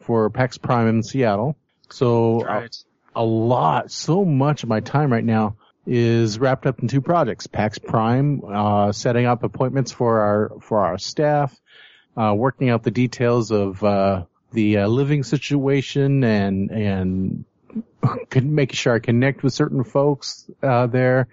for 0.00 0.30
PAX 0.30 0.58
Prime 0.58 0.88
in 0.88 1.02
Seattle. 1.02 1.56
So 1.90 2.44
Right. 2.44 2.74
a 3.14 3.24
lot, 3.24 3.90
so 3.90 4.24
much 4.24 4.62
of 4.62 4.68
my 4.68 4.80
time 4.80 5.12
right 5.12 5.24
now 5.24 5.56
is 5.86 6.38
wrapped 6.38 6.66
up 6.66 6.80
in 6.80 6.88
two 6.88 7.00
projects. 7.00 7.46
PAX 7.46 7.78
Prime, 7.78 8.42
uh, 8.44 8.92
setting 8.92 9.26
up 9.26 9.42
appointments 9.42 9.92
for 9.92 10.20
our, 10.20 10.52
for 10.60 10.84
our 10.84 10.98
staff, 10.98 11.58
uh, 12.16 12.34
working 12.36 12.70
out 12.70 12.82
the 12.82 12.90
details 12.90 13.50
of, 13.50 13.82
uh, 13.82 14.24
the 14.52 14.78
uh, 14.78 14.86
living 14.88 15.22
situation 15.22 16.24
and, 16.24 16.70
and 16.70 17.44
making 18.34 18.74
sure 18.74 18.94
I 18.94 18.98
connect 18.98 19.42
with 19.42 19.52
certain 19.52 19.84
folks, 19.84 20.48
uh, 20.62 20.86
there. 20.86 21.28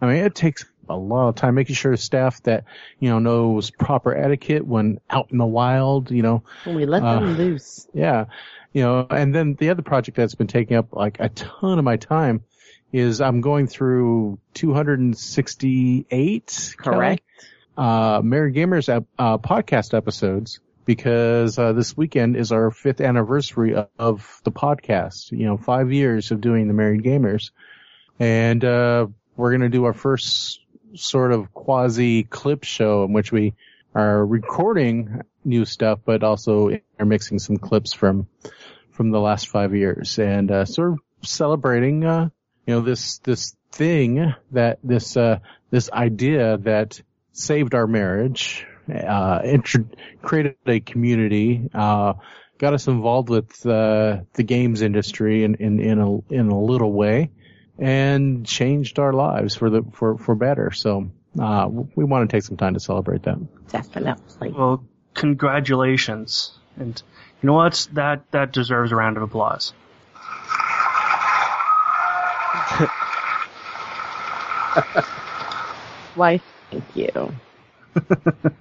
I 0.00 0.06
mean, 0.06 0.24
it 0.24 0.34
takes 0.34 0.64
a 0.88 0.96
lot 0.96 1.28
of 1.28 1.34
time 1.36 1.54
making 1.54 1.74
sure 1.76 1.96
staff 1.96 2.42
that, 2.44 2.64
you 3.00 3.08
know, 3.10 3.18
knows 3.18 3.70
proper 3.70 4.14
etiquette 4.16 4.66
when 4.66 5.00
out 5.10 5.28
in 5.30 5.38
the 5.38 5.46
wild, 5.46 6.10
you 6.10 6.22
know, 6.22 6.42
when 6.64 6.76
We 6.76 6.86
let 6.86 7.02
Uh, 7.02 7.20
them 7.20 7.36
loose. 7.36 7.88
yeah. 7.94 8.26
You 8.72 8.82
know, 8.82 9.06
and 9.10 9.34
then 9.34 9.54
the 9.54 9.70
other 9.70 9.82
project 9.82 10.16
that's 10.16 10.34
been 10.34 10.46
taking 10.46 10.76
up 10.76 10.92
like 10.92 11.18
a 11.20 11.28
ton 11.30 11.78
of 11.78 11.84
my 11.84 11.96
time 11.96 12.42
is 12.92 13.20
I'm 13.20 13.40
going 13.40 13.66
through 13.66 14.38
268 14.54 16.74
Kelly, 16.82 16.96
Correct. 16.96 17.22
uh, 17.76 18.20
Married 18.24 18.54
Gamers 18.54 18.88
ep- 18.94 19.04
uh, 19.18 19.38
podcast 19.38 19.94
episodes 19.96 20.60
because 20.84 21.58
uh, 21.58 21.72
this 21.72 21.96
weekend 21.96 22.36
is 22.36 22.52
our 22.52 22.70
fifth 22.70 23.00
anniversary 23.00 23.74
of, 23.74 23.88
of 23.98 24.40
the 24.44 24.52
podcast. 24.52 25.32
You 25.32 25.46
know, 25.46 25.56
five 25.56 25.92
years 25.92 26.30
of 26.30 26.40
doing 26.40 26.68
the 26.68 26.74
Married 26.74 27.02
Gamers, 27.02 27.50
and 28.18 28.64
uh, 28.64 29.06
we're 29.36 29.52
gonna 29.52 29.68
do 29.68 29.84
our 29.84 29.92
first 29.92 30.60
sort 30.94 31.32
of 31.32 31.52
quasi 31.52 32.24
clip 32.24 32.64
show 32.64 33.04
in 33.04 33.12
which 33.12 33.32
we 33.32 33.54
are 33.94 34.24
recording 34.24 35.22
new 35.44 35.64
stuff, 35.64 36.00
but 36.04 36.22
also 36.22 36.70
are 36.98 37.06
mixing 37.06 37.38
some 37.38 37.56
clips 37.56 37.92
from 37.92 38.28
from 38.90 39.10
the 39.10 39.20
last 39.20 39.48
five 39.48 39.74
years, 39.74 40.18
and 40.18 40.50
uh, 40.50 40.64
sort 40.64 40.92
of 40.92 40.98
celebrating, 41.22 42.04
uh, 42.04 42.28
you 42.66 42.74
know, 42.74 42.80
this 42.80 43.18
this 43.18 43.54
thing 43.70 44.34
that 44.52 44.78
this 44.82 45.16
uh, 45.16 45.38
this 45.70 45.90
idea 45.90 46.58
that 46.58 47.00
saved 47.32 47.74
our 47.74 47.86
marriage, 47.86 48.66
uh, 48.92 49.40
intro- 49.44 49.88
created 50.22 50.56
a 50.66 50.80
community, 50.80 51.68
uh, 51.72 52.14
got 52.58 52.74
us 52.74 52.88
involved 52.88 53.30
with 53.30 53.64
uh, 53.64 54.18
the 54.34 54.42
games 54.42 54.82
industry 54.82 55.44
in 55.44 55.54
in 55.56 55.80
in 55.80 55.98
a 55.98 56.34
in 56.34 56.48
a 56.48 56.60
little 56.60 56.92
way, 56.92 57.30
and 57.78 58.46
changed 58.46 58.98
our 58.98 59.12
lives 59.12 59.54
for 59.54 59.70
the 59.70 59.82
for 59.92 60.18
for 60.18 60.34
better. 60.34 60.70
So. 60.72 61.10
Uh, 61.38 61.68
we 61.94 62.04
want 62.04 62.28
to 62.28 62.36
take 62.36 62.42
some 62.42 62.56
time 62.56 62.74
to 62.74 62.80
celebrate 62.80 63.22
that. 63.22 63.38
Definitely. 63.68 64.50
Well, 64.50 64.82
congratulations. 65.14 66.58
And 66.76 67.00
you 67.42 67.46
know 67.46 67.52
what? 67.52 67.86
That 67.92 68.30
that 68.32 68.52
deserves 68.52 68.92
a 68.92 68.96
round 68.96 69.16
of 69.16 69.22
applause. 69.22 69.72
Why, 76.14 76.40
thank 76.70 76.84
you. 76.94 77.34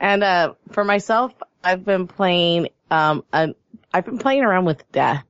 and 0.00 0.22
uh, 0.22 0.54
for 0.72 0.84
myself, 0.84 1.32
I've 1.62 1.84
been 1.84 2.06
playing. 2.06 2.68
Um, 2.90 3.24
i 3.32 3.54
I've 3.92 4.04
been 4.04 4.18
playing 4.18 4.44
around 4.44 4.66
with 4.66 4.90
death. 4.92 5.24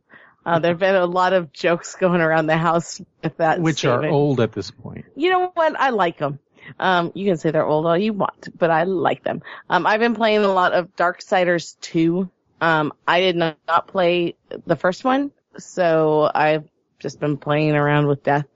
Uh, 0.47 0.61
there've 0.61 0.79
been 0.79 0.95
a 0.95 1.07
lot 1.07 1.33
of 1.33 1.53
jokes 1.53 1.97
going 1.97 2.21
around 2.21 2.47
the 2.47 2.57
house 2.57 3.03
with 3.23 3.37
that. 3.39 3.61
Which 3.61 3.85
are 3.85 4.07
old 4.07 4.41
at 4.41 4.53
this 4.53 4.71
point. 4.71 5.05
You 5.17 5.31
know 5.31 5.51
what? 5.53 5.79
I 5.79 5.91
like 5.91 6.19
them. 6.19 6.39
Um, 6.79 7.11
you 7.15 7.27
can 7.27 7.37
say 7.37 7.51
they're 7.51 7.67
old 7.67 7.85
all 7.85 7.99
you 7.99 8.13
want, 8.13 8.57
but 8.57 8.71
I 8.71 8.85
like 8.85 9.25
them. 9.25 9.43
Um, 9.69 9.87
I've 9.87 9.99
been 9.99 10.15
playing 10.15 10.45
a 10.45 10.53
lot 10.53 10.73
of 10.73 10.95
Darksiders 10.95 11.79
2. 11.81 12.31
Um, 12.61 12.93
I 13.07 13.21
did 13.21 13.37
not, 13.37 13.59
not 13.67 13.89
play 13.89 14.37
the 14.67 14.77
first 14.77 15.05
one, 15.05 15.33
so 15.59 16.31
I've 16.33 16.65
just 17.01 17.19
been 17.19 17.37
playing 17.37 17.73
around 17.73 18.07
with 18.07 18.23
death, 18.23 18.47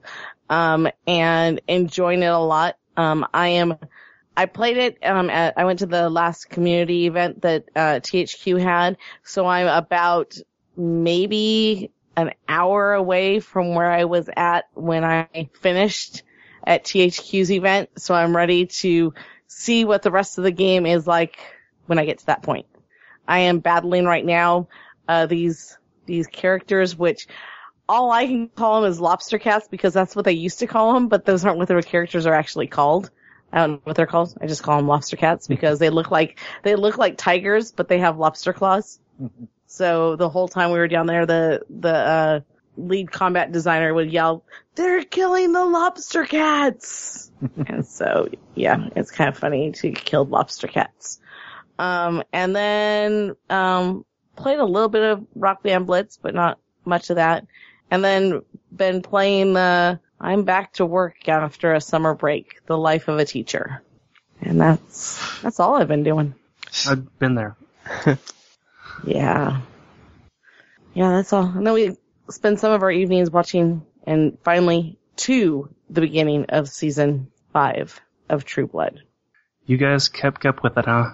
um, 0.49 0.87
and 1.05 1.61
enjoying 1.67 2.23
it 2.23 2.27
a 2.27 2.39
lot. 2.39 2.77
Um, 2.97 3.25
I 3.33 3.49
am, 3.49 3.77
I 4.35 4.45
played 4.45 4.77
it, 4.77 4.97
um, 5.03 5.29
at, 5.29 5.57
I 5.57 5.65
went 5.65 5.79
to 5.79 5.85
the 5.85 6.09
last 6.09 6.49
community 6.49 7.05
event 7.05 7.41
that, 7.43 7.65
uh, 7.75 7.99
THQ 7.99 8.61
had, 8.61 8.97
so 9.23 9.45
I'm 9.45 9.67
about 9.67 10.37
maybe 10.75 11.91
an 12.15 12.31
hour 12.47 12.93
away 12.93 13.39
from 13.39 13.73
where 13.75 13.91
I 13.91 14.05
was 14.05 14.29
at 14.35 14.65
when 14.73 15.03
I 15.03 15.49
finished 15.59 16.23
at 16.65 16.83
THQ's 16.83 17.51
event, 17.51 17.89
so 17.97 18.13
I'm 18.13 18.35
ready 18.35 18.67
to 18.67 19.13
see 19.47 19.85
what 19.85 20.01
the 20.01 20.11
rest 20.11 20.37
of 20.37 20.43
the 20.43 20.51
game 20.51 20.85
is 20.85 21.07
like 21.07 21.39
when 21.87 21.99
I 21.99 22.05
get 22.05 22.19
to 22.19 22.25
that 22.27 22.43
point. 22.43 22.65
I 23.27 23.39
am 23.39 23.59
battling 23.59 24.05
right 24.05 24.25
now, 24.25 24.67
uh, 25.07 25.25
these, 25.25 25.77
these 26.05 26.27
characters, 26.27 26.95
which 26.95 27.27
all 27.87 28.11
I 28.11 28.25
can 28.25 28.47
call 28.49 28.81
them 28.81 28.91
is 28.91 28.99
lobster 28.99 29.39
cats 29.39 29.67
because 29.67 29.93
that's 29.93 30.15
what 30.15 30.25
they 30.25 30.31
used 30.33 30.59
to 30.59 30.67
call 30.67 30.93
them, 30.93 31.07
but 31.07 31.25
those 31.25 31.43
aren't 31.43 31.57
what 31.57 31.67
their 31.67 31.81
characters 31.81 32.25
are 32.25 32.33
actually 32.33 32.67
called. 32.67 33.09
I 33.51 33.59
don't 33.59 33.71
know 33.71 33.81
what 33.83 33.95
they're 33.97 34.05
called. 34.07 34.33
I 34.41 34.47
just 34.47 34.63
call 34.63 34.77
them 34.77 34.87
lobster 34.87 35.17
cats 35.17 35.47
because 35.47 35.79
they 35.79 35.89
look 35.89 36.09
like, 36.09 36.39
they 36.63 36.75
look 36.75 36.97
like 36.97 37.17
tigers, 37.17 37.71
but 37.71 37.89
they 37.89 37.99
have 37.99 38.17
lobster 38.17 38.53
claws. 38.53 38.99
So 39.71 40.17
the 40.17 40.27
whole 40.27 40.49
time 40.49 40.71
we 40.71 40.79
were 40.79 40.89
down 40.89 41.05
there, 41.05 41.25
the, 41.25 41.61
the, 41.69 41.95
uh, 41.95 42.39
lead 42.75 43.09
combat 43.09 43.53
designer 43.53 43.93
would 43.93 44.11
yell, 44.11 44.43
they're 44.75 45.05
killing 45.05 45.53
the 45.53 45.63
lobster 45.63 46.25
cats. 46.25 47.31
and 47.67 47.87
so, 47.87 48.27
yeah, 48.53 48.89
it's 48.97 49.11
kind 49.11 49.29
of 49.29 49.37
funny 49.37 49.71
to 49.71 49.91
kill 49.91 50.25
lobster 50.25 50.67
cats. 50.67 51.21
Um, 51.79 52.21
and 52.33 52.53
then, 52.53 53.35
um, 53.49 54.03
played 54.35 54.59
a 54.59 54.65
little 54.65 54.89
bit 54.89 55.03
of 55.03 55.25
Rock 55.35 55.63
Band 55.63 55.87
Blitz, 55.87 56.17
but 56.21 56.35
not 56.35 56.59
much 56.83 57.09
of 57.09 57.15
that. 57.15 57.47
And 57.89 58.03
then 58.03 58.41
been 58.75 59.01
playing 59.01 59.53
the, 59.53 60.01
I'm 60.19 60.43
back 60.43 60.73
to 60.73 60.85
work 60.85 61.29
after 61.29 61.73
a 61.73 61.79
summer 61.79 62.13
break, 62.13 62.59
the 62.65 62.77
life 62.77 63.07
of 63.07 63.19
a 63.19 63.25
teacher. 63.25 63.81
And 64.41 64.59
that's, 64.59 65.39
that's 65.41 65.61
all 65.61 65.75
I've 65.75 65.87
been 65.87 66.03
doing. 66.03 66.35
I've 66.89 67.19
been 67.19 67.35
there. 67.35 67.55
Yeah. 69.05 69.61
Yeah, 70.93 71.11
that's 71.11 71.33
all. 71.33 71.45
And 71.45 71.65
then 71.65 71.73
we 71.73 71.97
spend 72.29 72.59
some 72.59 72.71
of 72.71 72.83
our 72.83 72.91
evenings 72.91 73.29
watching 73.29 73.85
and 74.05 74.37
finally 74.43 74.97
to 75.17 75.69
the 75.89 76.01
beginning 76.01 76.45
of 76.49 76.67
season 76.67 77.31
five 77.53 77.99
of 78.29 78.45
True 78.45 78.67
Blood. 78.67 79.01
You 79.65 79.77
guys 79.77 80.09
kept 80.09 80.45
up 80.45 80.63
with 80.63 80.77
it, 80.77 80.85
huh? 80.85 81.11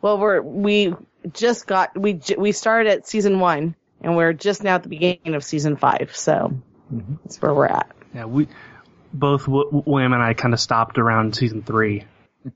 Well, 0.00 0.18
we're, 0.18 0.40
we 0.40 0.94
just 1.32 1.66
got, 1.66 1.98
we, 1.98 2.20
we 2.36 2.52
started 2.52 2.92
at 2.92 3.08
season 3.08 3.40
one 3.40 3.74
and 4.00 4.16
we're 4.16 4.32
just 4.32 4.62
now 4.62 4.76
at 4.76 4.82
the 4.82 4.88
beginning 4.88 5.34
of 5.34 5.42
season 5.42 5.76
five. 5.76 6.14
So 6.14 6.60
that's 7.24 7.40
where 7.42 7.52
we're 7.52 7.66
at. 7.66 7.90
Yeah, 8.14 8.26
we 8.26 8.48
both 9.12 9.46
w- 9.46 9.82
William 9.86 10.12
and 10.12 10.22
I 10.22 10.34
kind 10.34 10.54
of 10.54 10.60
stopped 10.60 10.98
around 10.98 11.34
season 11.36 11.62
three. 11.62 12.04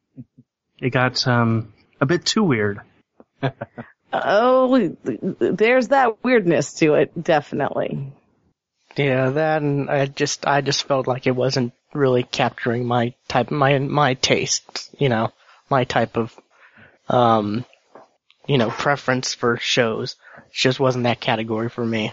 It 0.80 0.90
got 0.90 1.28
um 1.28 1.72
a 2.00 2.06
bit 2.06 2.24
too 2.24 2.42
weird. 2.42 2.80
Oh, 4.12 4.96
there's 5.40 5.88
that 5.88 6.22
weirdness 6.22 6.74
to 6.74 6.94
it, 6.94 7.22
definitely. 7.22 8.12
Yeah, 8.96 9.30
that 9.30 9.62
and 9.62 9.88
I 9.88 10.06
just 10.06 10.46
I 10.46 10.60
just 10.60 10.84
felt 10.84 11.06
like 11.06 11.26
it 11.26 11.34
wasn't 11.34 11.72
really 11.94 12.22
capturing 12.22 12.84
my 12.86 13.14
type 13.28 13.50
my 13.50 13.78
my 13.78 14.14
taste, 14.14 14.90
you 14.98 15.08
know, 15.08 15.32
my 15.70 15.84
type 15.84 16.16
of 16.16 16.38
um 17.08 17.64
you 18.46 18.58
know, 18.58 18.70
preference 18.70 19.34
for 19.34 19.56
shows. 19.58 20.16
It 20.36 20.52
just 20.52 20.80
wasn't 20.80 21.04
that 21.04 21.20
category 21.20 21.68
for 21.68 21.84
me. 21.84 22.12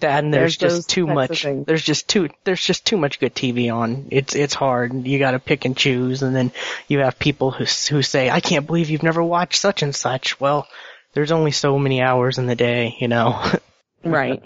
That 0.00 0.22
and 0.22 0.32
there's, 0.32 0.58
There's 0.58 0.74
just 0.74 0.90
too 0.90 1.06
much 1.06 1.42
there's 1.42 1.82
just 1.82 2.08
too 2.08 2.28
there's 2.44 2.64
just 2.64 2.86
too 2.86 2.96
much 2.96 3.18
good 3.18 3.34
TV 3.34 3.72
on. 3.74 4.08
It's 4.10 4.34
it's 4.34 4.54
hard. 4.54 5.06
You 5.06 5.18
got 5.18 5.32
to 5.32 5.40
pick 5.40 5.64
and 5.64 5.76
choose 5.76 6.22
and 6.22 6.36
then 6.36 6.52
you 6.86 7.00
have 7.00 7.18
people 7.18 7.50
who 7.50 7.64
who 7.64 8.02
say, 8.02 8.30
"I 8.30 8.40
can't 8.40 8.66
believe 8.66 8.90
you've 8.90 9.02
never 9.02 9.22
watched 9.22 9.60
such 9.60 9.82
and 9.82 9.94
such." 9.94 10.38
Well, 10.40 10.68
there's 11.14 11.32
only 11.32 11.50
so 11.50 11.78
many 11.78 12.00
hours 12.00 12.38
in 12.38 12.46
the 12.46 12.54
day, 12.56 12.96
you 13.00 13.08
know. 13.08 13.42
Right. 14.04 14.40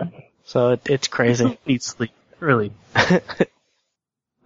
so 0.45 0.71
it, 0.71 0.89
it's 0.89 1.09
crazy. 1.09 1.59
Need 1.67 1.83
sleep 1.83 2.12
really. 2.39 2.73
uh, 2.95 3.11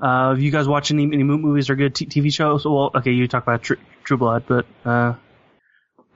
have 0.00 0.40
you 0.40 0.50
guys 0.50 0.66
watched 0.66 0.90
any, 0.90 1.04
any 1.04 1.22
movies 1.22 1.70
or 1.70 1.76
good 1.76 1.94
t- 1.94 2.06
TV 2.06 2.32
shows? 2.34 2.64
Well, 2.64 2.90
okay, 2.96 3.12
you 3.12 3.28
talk 3.28 3.44
about 3.44 3.62
Tr- 3.62 3.74
True 4.02 4.16
Blood, 4.16 4.44
but 4.48 4.66
uh, 4.84 5.14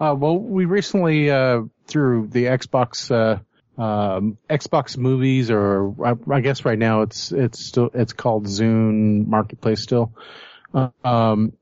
Uh, 0.01 0.15
well, 0.15 0.39
we 0.39 0.65
recently, 0.65 1.31
uh, 1.31 1.63
through 1.87 2.29
the 2.29 2.45
Xbox, 2.47 3.11
uh, 3.11 3.41
um, 3.79 4.39
Xbox 4.51 4.97
movies, 4.97 5.51
or 5.51 5.95
I, 6.05 6.15
I 6.35 6.41
guess 6.41 6.65
right 6.65 6.79
now 6.79 7.03
it's, 7.03 7.33
it's 7.33 7.65
still, 7.65 7.91
it's 7.95 8.13
called 8.13 8.47
Zune 8.47 9.27
Marketplace 9.27 9.83
still. 9.83 10.13
Um, 10.75 11.53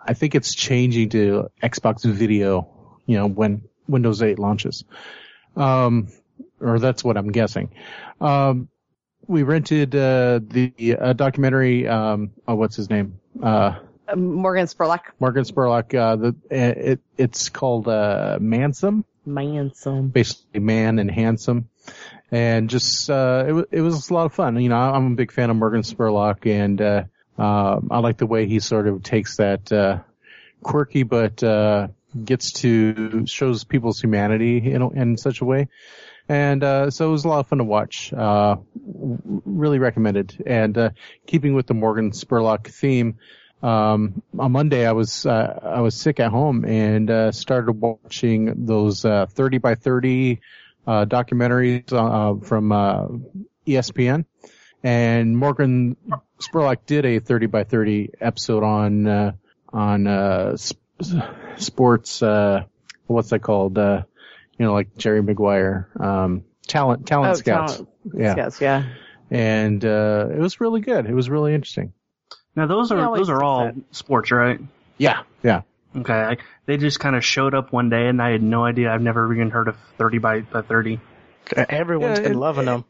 I 0.00 0.14
think 0.14 0.34
it's 0.34 0.54
changing 0.54 1.10
to 1.10 1.50
Xbox 1.62 2.04
Video, 2.04 2.96
you 3.06 3.16
know, 3.16 3.26
when 3.26 3.62
Windows 3.88 4.22
8 4.22 4.38
launches. 4.38 4.84
Um, 5.56 6.08
or 6.60 6.78
that's 6.78 7.04
what 7.04 7.16
I'm 7.16 7.32
guessing. 7.32 7.70
Um, 8.20 8.68
we 9.26 9.42
rented 9.42 9.94
uh, 9.94 10.40
the 10.42 10.96
uh, 11.00 11.12
documentary. 11.12 11.88
Um, 11.88 12.32
oh, 12.46 12.54
what's 12.54 12.76
his 12.76 12.90
name? 12.90 13.20
Uh, 13.42 13.78
Morgan 14.14 14.66
Spurlock. 14.66 15.00
Morgan 15.18 15.44
Spurlock. 15.44 15.94
Uh, 15.94 16.16
the 16.16 16.36
it 16.50 17.00
it's 17.16 17.48
called 17.48 17.88
uh, 17.88 18.38
Mansome, 19.26 20.08
basically 20.08 20.60
man 20.60 20.98
and 20.98 21.10
handsome, 21.10 21.68
and 22.30 22.70
just 22.70 23.08
uh, 23.10 23.44
it 23.46 23.68
it 23.72 23.80
was 23.80 24.10
a 24.10 24.14
lot 24.14 24.26
of 24.26 24.32
fun. 24.32 24.60
You 24.60 24.68
know, 24.68 24.76
I'm 24.76 25.12
a 25.12 25.16
big 25.16 25.32
fan 25.32 25.50
of 25.50 25.56
Morgan 25.56 25.82
Spurlock, 25.82 26.46
and 26.46 26.80
uh, 26.80 27.04
uh, 27.38 27.80
I 27.90 27.98
like 27.98 28.18
the 28.18 28.26
way 28.26 28.46
he 28.46 28.60
sort 28.60 28.88
of 28.88 29.02
takes 29.02 29.36
that 29.36 29.72
uh, 29.72 29.98
quirky 30.62 31.02
but 31.02 31.42
uh, 31.42 31.88
gets 32.24 32.52
to 32.52 33.26
shows 33.26 33.64
people's 33.64 34.00
humanity 34.00 34.72
in 34.72 34.82
in 34.96 35.16
such 35.16 35.40
a 35.40 35.44
way. 35.44 35.68
And 36.28 36.64
uh, 36.64 36.90
so 36.90 37.08
it 37.08 37.12
was 37.12 37.24
a 37.24 37.28
lot 37.28 37.40
of 37.40 37.48
fun 37.48 37.58
to 37.58 37.64
watch. 37.64 38.12
Uh, 38.12 38.56
really 38.74 39.78
recommended. 39.78 40.42
And 40.46 40.76
uh, 40.78 40.90
keeping 41.26 41.54
with 41.54 41.66
the 41.66 41.74
Morgan 41.74 42.12
Spurlock 42.12 42.66
theme, 42.66 43.18
um, 43.62 44.22
on 44.38 44.52
Monday 44.52 44.86
I 44.86 44.92
was 44.92 45.24
uh, 45.26 45.58
I 45.62 45.80
was 45.80 45.94
sick 45.94 46.20
at 46.20 46.30
home 46.30 46.64
and 46.64 47.10
uh, 47.10 47.32
started 47.32 47.72
watching 47.72 48.66
those 48.66 49.04
uh, 49.04 49.26
30 49.26 49.58
by 49.58 49.74
30 49.74 50.40
uh, 50.86 51.04
documentaries 51.06 51.92
uh, 51.92 52.44
from 52.44 52.72
uh, 52.72 53.06
ESPN. 53.66 54.26
And 54.82 55.38
Morgan 55.38 55.96
Spurlock 56.38 56.84
did 56.84 57.06
a 57.06 57.18
30 57.20 57.46
by 57.46 57.64
30 57.64 58.10
episode 58.20 58.62
on 58.62 59.06
uh, 59.06 59.32
on 59.72 60.06
uh, 60.06 60.56
sp- 60.60 60.76
sports. 61.56 62.22
Uh, 62.22 62.64
what's 63.06 63.30
that 63.30 63.38
called? 63.40 63.78
Uh, 63.78 64.02
you 64.58 64.66
know, 64.66 64.74
like 64.74 64.94
Jerry 64.98 65.22
Maguire, 65.22 65.88
um, 65.98 66.44
talent 66.66 67.06
talent 67.06 67.32
Oh, 67.32 67.34
scouts. 67.36 67.76
talent 67.76 67.88
Yeah, 68.14 68.34
Yes, 68.36 68.60
yeah. 68.60 68.84
and 69.30 69.82
uh, 69.84 70.28
it 70.30 70.38
was 70.38 70.60
really 70.60 70.80
good. 70.82 71.06
It 71.06 71.14
was 71.14 71.30
really 71.30 71.54
interesting. 71.54 71.92
Now 72.56 72.66
those 72.66 72.92
are 72.92 73.16
those 73.16 73.28
are 73.30 73.42
all 73.42 73.66
that. 73.66 73.74
sports, 73.90 74.30
right? 74.30 74.60
Yeah, 74.98 75.22
yeah. 75.42 75.62
Okay, 75.96 76.12
I, 76.12 76.36
they 76.66 76.76
just 76.76 76.98
kind 77.00 77.14
of 77.16 77.24
showed 77.24 77.54
up 77.54 77.72
one 77.72 77.88
day, 77.88 78.06
and 78.08 78.20
I 78.20 78.30
had 78.30 78.42
no 78.42 78.64
idea. 78.64 78.92
I've 78.92 79.02
never 79.02 79.32
even 79.32 79.50
heard 79.50 79.68
of 79.68 79.76
thirty 79.98 80.18
by 80.18 80.40
by 80.40 80.62
thirty. 80.62 81.00
Everyone's 81.56 82.18
Yeah, 82.18 82.22
been 82.24 82.32
it- 82.32 82.38
loving 82.38 82.64
them. 82.66 82.84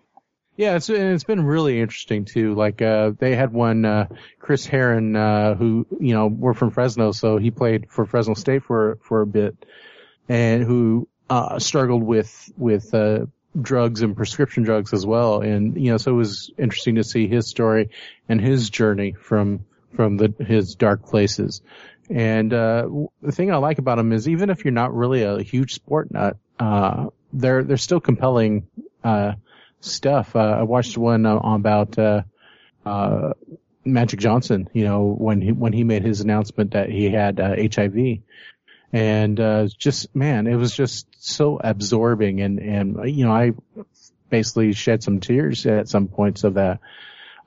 Yeah, 0.57 0.77
it's 0.77 0.89
and 0.89 1.13
it's 1.13 1.25
been 1.25 1.45
really 1.45 1.81
interesting 1.81 2.25
too. 2.27 2.55
Like 2.55 2.81
uh 2.81 3.11
they 3.19 3.35
had 3.35 3.53
one 3.53 3.85
uh 3.85 4.07
Chris 4.39 4.65
Herren 4.67 5.17
uh 5.17 5.55
who 5.57 5.85
you 5.99 6.15
know 6.15 6.29
we're 6.29 6.55
from 6.55 6.71
Fresno, 6.71 7.11
so 7.11 7.39
he 7.39 7.51
played 7.51 7.91
for 7.91 8.07
Fresno 8.07 8.35
State 8.35 8.63
for 8.63 8.99
for 9.03 9.21
a 9.23 9.27
bit, 9.27 9.57
and 10.29 10.63
who 10.63 11.09
uh 11.29 11.59
struggled 11.59 12.05
with 12.05 12.53
with 12.57 12.95
uh 12.95 13.27
drugs 13.61 14.03
and 14.03 14.17
prescription 14.17 14.63
drugs 14.63 14.93
as 14.93 15.07
well. 15.07 15.41
And 15.41 15.77
you 15.77 15.91
know, 15.91 15.97
so 15.97 16.13
it 16.13 16.17
was 16.17 16.51
interesting 16.59 16.97
to 16.97 17.05
see 17.05 17.29
his 17.29 17.49
story 17.49 17.91
and 18.29 18.41
his 18.41 18.71
journey 18.71 19.13
from 19.13 19.65
from 19.95 20.17
the 20.17 20.35
his 20.39 20.75
dark 20.75 21.07
places. 21.07 21.63
And 22.11 22.53
uh 22.53 22.89
the 23.23 23.33
thing 23.33 23.53
I 23.53 23.57
like 23.57 23.79
about 23.79 23.99
him 23.99 24.13
is 24.13 24.29
even 24.29 24.51
if 24.51 24.65
you're 24.65 24.73
not 24.73 24.95
really 24.95 25.23
a 25.23 25.43
huge 25.43 25.75
sport 25.75 26.11
nut, 26.11 26.37
uh 26.59 27.07
they're 27.33 27.65
they're 27.65 27.77
still 27.77 28.01
compelling 28.01 28.67
uh 29.03 29.33
stuff. 29.85 30.35
Uh, 30.35 30.39
I 30.39 30.63
watched 30.63 30.97
one 30.97 31.27
uh, 31.27 31.37
about 31.37 31.99
uh, 31.99 32.23
uh, 32.85 33.33
Magic 33.85 34.21
Johnson. 34.21 34.69
You 34.73 34.85
know, 34.85 35.15
when 35.17 35.41
he 35.41 35.53
when 35.53 35.73
he 35.73 35.85
made 35.85 36.03
his 36.03 36.21
announcement 36.21 36.73
that 36.73 36.89
he 36.89 37.11
had 37.11 37.39
HIV, 37.39 38.19
and 38.95 39.41
uh, 39.41 39.67
just 39.77 40.15
man, 40.15 40.47
it 40.47 40.55
was 40.55 40.75
just 40.75 41.09
so 41.19 41.61
absorbing, 41.63 42.41
and 42.41 42.61
and 42.61 43.11
you 43.13 43.27
know, 43.27 43.33
I 43.33 43.51
basically 44.31 44.73
shed 44.73 45.03
some 45.03 45.19
tears 45.19 45.67
at 45.67 45.89
some 45.89 46.07
points 46.07 46.45
of 46.45 46.55
that. 46.55 46.79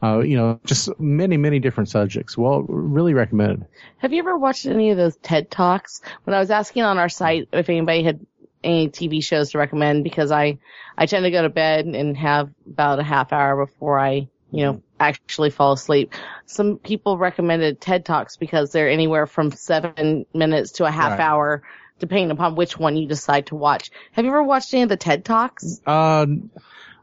Uh, 0.04 0.20
you 0.20 0.36
know, 0.36 0.60
just 0.66 1.00
many 1.00 1.38
many 1.38 1.60
different 1.60 1.90
subjects. 1.90 2.38
Well, 2.38 2.64
really 2.64 3.14
recommended. 3.14 3.66
Have 4.00 4.12
you 4.12 4.20
ever 4.20 4.38
watched 4.38 4.66
any 4.66 4.92
of 4.92 4.98
those 4.98 5.16
TED 5.16 5.50
Talks? 5.50 6.02
When 6.26 6.34
I 6.34 6.40
was 6.40 6.52
asking 6.52 6.84
on 6.84 6.98
our 6.98 7.10
site 7.10 7.48
if 7.54 7.70
anybody 7.70 8.04
had 8.04 8.20
any 8.62 8.90
TV 8.90 9.24
shows 9.24 9.52
to 9.52 9.58
recommend, 9.58 10.04
because 10.04 10.32
I, 10.32 10.60
I 10.98 11.06
tend 11.06 11.24
to 11.24 11.32
go 11.32 11.44
to 11.44 11.50
bed 11.50 11.86
and 11.86 12.18
have 12.18 12.50
about 12.70 13.00
a 13.00 13.04
half 13.04 13.32
hour 13.32 13.66
before 13.66 13.98
I, 13.98 14.28
you 14.52 14.66
know, 14.66 14.84
actually 15.00 15.50
fall 15.50 15.74
asleep. 15.74 16.14
Some 16.46 16.78
people 16.78 17.18
recommended 17.18 17.80
TED 17.82 18.06
Talks 18.06 18.38
because 18.38 18.72
they're 18.72 18.90
anywhere 18.90 19.28
from 19.28 19.52
seven 19.52 20.26
minutes 20.34 20.74
to 20.74 20.86
a 20.86 20.92
half 20.92 21.12
Right. 21.12 21.20
hour, 21.20 21.64
depending 22.00 22.32
upon 22.32 22.56
which 22.56 22.78
one 22.78 22.98
you 22.98 23.08
decide 23.08 23.48
to 23.48 23.56
watch. 23.56 23.92
Have 24.14 24.26
you 24.26 24.32
ever 24.32 24.44
watched 24.44 24.74
any 24.74 24.84
of 24.84 24.90
the 24.90 24.98
TED 24.98 25.26
Talks? 25.26 25.82
Uh, 25.86 26.26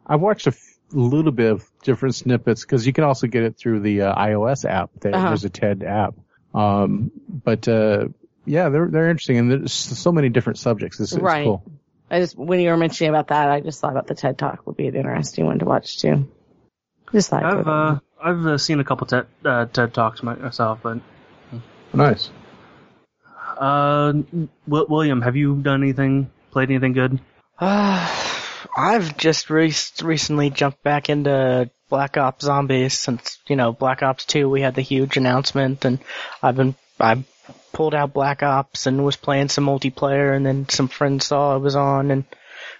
I 0.07 0.17
watched 0.17 0.47
a 0.47 0.51
f- 0.51 0.79
little 0.93 1.33
bit 1.33 1.51
of 1.53 1.65
different 1.83 2.15
snippets 2.15 2.63
because 2.63 2.87
you 2.87 2.93
can 2.93 3.05
also 3.05 3.27
get 3.27 3.43
it 3.43 3.57
through 3.57 3.81
the 3.81 4.03
uh, 4.03 4.15
iOS 4.15 4.65
app. 4.69 4.91
There, 5.01 5.15
Uh-huh. 5.15 5.29
There's 5.29 5.45
a 5.45 5.51
TED 5.51 5.83
app. 5.83 6.15
Um, 6.55 7.11
but 7.29 7.67
uh, 7.67 8.09
yeah, 8.45 8.69
they're 8.69 8.87
they're 8.89 9.09
interesting, 9.11 9.39
and 9.39 9.51
there's 9.51 9.73
so 9.73 10.13
many 10.13 10.29
different 10.29 10.59
subjects. 10.59 11.01
It's, 11.01 11.13
it's 11.13 11.21
Right. 11.23 11.45
cool. 11.45 11.65
I 12.11 12.21
just, 12.21 12.37
when 12.39 12.61
you 12.61 12.69
were 12.71 12.77
mentioning 12.77 13.09
about 13.09 13.29
that, 13.29 13.51
I 13.51 13.61
just 13.61 13.81
thought 13.81 13.91
about 13.91 14.07
the 14.07 14.15
TED 14.15 14.39
Talk 14.39 14.67
would 14.67 14.77
be 14.77 14.87
an 14.87 14.95
interesting 14.95 15.47
one 15.47 15.59
to 15.59 15.65
watch 15.65 15.99
too. 15.99 16.29
Just 17.14 17.31
thought 17.31 17.42
I'd 17.44 17.59
I've 17.59 17.64
throw 17.64 17.64
that 17.64 17.70
in. 17.70 17.94
uh, 17.94 17.98
I've 18.22 18.46
uh, 18.46 18.59
seen 18.59 18.81
a 18.81 18.85
couple 18.85 19.07
TED 19.07 19.27
uh, 19.44 19.64
TED 19.66 19.94
talks 19.94 20.22
myself, 20.22 20.81
but 20.83 20.98
Nice. 21.94 22.29
uh, 23.59 24.12
Wi- 24.66 24.87
William, 24.88 25.22
have 25.22 25.37
you 25.37 25.57
done 25.62 25.83
anything? 25.83 26.31
Played 26.50 26.70
anything 26.70 26.92
good? 26.92 27.20
Uh, 27.59 28.11
I've 28.77 29.16
just 29.16 29.50
re- 29.50 29.72
recently 30.03 30.50
jumped 30.50 30.83
back 30.83 31.09
into 31.09 31.70
Black 31.88 32.16
Ops 32.16 32.44
Zombies 32.44 32.98
since, 32.98 33.38
you 33.46 33.55
know, 33.57 33.72
Black 33.72 34.03
Ops 34.03 34.24
2, 34.24 34.48
we 34.48 34.61
had 34.62 34.74
the 34.74 34.83
huge 34.83 35.16
announcement 35.16 35.85
and 35.85 35.98
I've 36.42 36.57
been, 36.57 36.74
I 36.98 37.22
pulled 37.72 37.94
out 37.94 38.12
Black 38.14 38.42
Ops 38.42 38.87
and 38.87 39.05
was 39.05 39.16
playing 39.16 39.48
some 39.50 39.66
multiplayer 39.66 40.35
and 40.35 40.44
then 40.44 40.68
some 40.68 40.88
friends 40.88 41.27
saw 41.27 41.55
I 41.55 41.57
was 41.59 41.77
on 41.77 42.11
and 42.11 42.24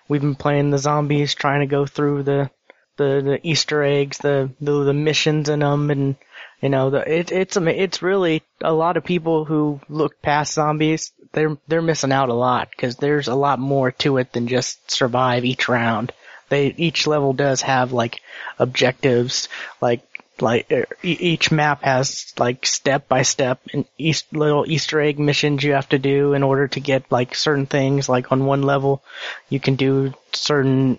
we've 0.08 0.20
been 0.22 0.34
playing 0.34 0.70
the 0.70 0.78
zombies 0.78 1.34
trying 1.34 1.60
to 1.60 1.66
go 1.66 1.86
through 1.86 2.24
the, 2.24 2.50
the, 2.96 3.22
the 3.24 3.40
Easter 3.42 3.83
eggs, 3.83 4.18
the, 4.18 4.50
the, 4.61 4.85
the 4.85 4.94
missions 4.94 5.48
in 5.48 5.61
them 5.61 5.90
and, 5.90 6.16
you 6.61 6.68
know, 6.68 6.90
the, 6.90 7.18
it, 7.18 7.33
it's, 7.33 7.57
it's 7.57 8.02
really 8.02 8.42
a 8.62 8.72
lot 8.72 8.96
of 8.96 9.04
people 9.04 9.44
who 9.44 9.80
look 9.88 10.22
past 10.22 10.54
zombies. 10.54 11.12
They're, 11.33 11.57
they're 11.66 11.83
missing 11.83 12.12
out 12.12 12.28
a 12.28 12.35
lot 12.35 12.70
because 12.70 12.96
there's 12.96 13.28
a 13.28 13.35
lot 13.35 13.59
more 13.59 13.90
to 13.92 14.18
it 14.18 14.33
than 14.33 14.48
just 14.48 14.90
survive 14.90 15.44
each 15.44 15.68
round. 15.68 16.12
They, 16.48 16.68
each 16.68 17.07
level 17.07 17.33
does 17.33 17.62
have 17.62 17.92
like 17.92 18.20
objectives, 18.59 19.48
like, 19.80 20.02
like 20.40 20.70
er, 20.70 20.86
each 21.02 21.50
map 21.50 21.82
has 21.82 22.32
like 22.38 22.66
step 22.66 23.08
by 23.08 23.22
step 23.22 23.60
and 23.72 23.84
east 23.98 24.32
little 24.32 24.64
Easter 24.68 25.00
egg 25.00 25.18
missions 25.18 25.62
you 25.62 25.72
have 25.72 25.88
to 25.90 25.98
do 25.98 26.34
in 26.34 26.42
order 26.42 26.68
to 26.68 26.80
get 26.80 27.10
like 27.10 27.34
certain 27.34 27.66
things. 27.66 28.08
Like 28.08 28.32
on 28.32 28.46
one 28.46 28.62
level, 28.62 29.02
you 29.48 29.60
can 29.60 29.76
do 29.76 30.14
certain 30.32 30.98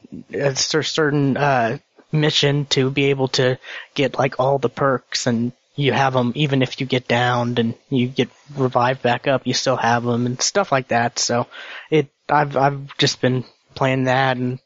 cer- 0.55 0.83
certain 0.83 1.37
uh, 1.37 1.77
mission 2.11 2.65
to 2.67 2.89
be 2.89 3.05
able 3.05 3.27
to 3.29 3.57
get 3.93 4.17
like 4.17 4.39
all 4.39 4.57
the 4.57 4.69
perks 4.69 5.27
and 5.27 5.51
you 5.75 5.91
have 5.91 6.13
them 6.13 6.31
even 6.35 6.61
if 6.61 6.79
you 6.79 6.87
get 6.87 7.07
downed 7.07 7.59
and 7.59 7.75
you 7.89 8.07
get 8.07 8.29
revived 8.55 9.01
back 9.01 9.27
up 9.27 9.45
you 9.45 9.53
still 9.53 9.75
have 9.75 10.03
them 10.03 10.25
and 10.25 10.41
stuff 10.41 10.71
like 10.71 10.87
that 10.87 11.19
so 11.19 11.47
it 11.91 12.07
i've 12.29 12.55
i've 12.55 12.97
just 12.97 13.19
been 13.19 13.43
playing 13.73 14.05
that 14.05 14.37
and 14.37 14.59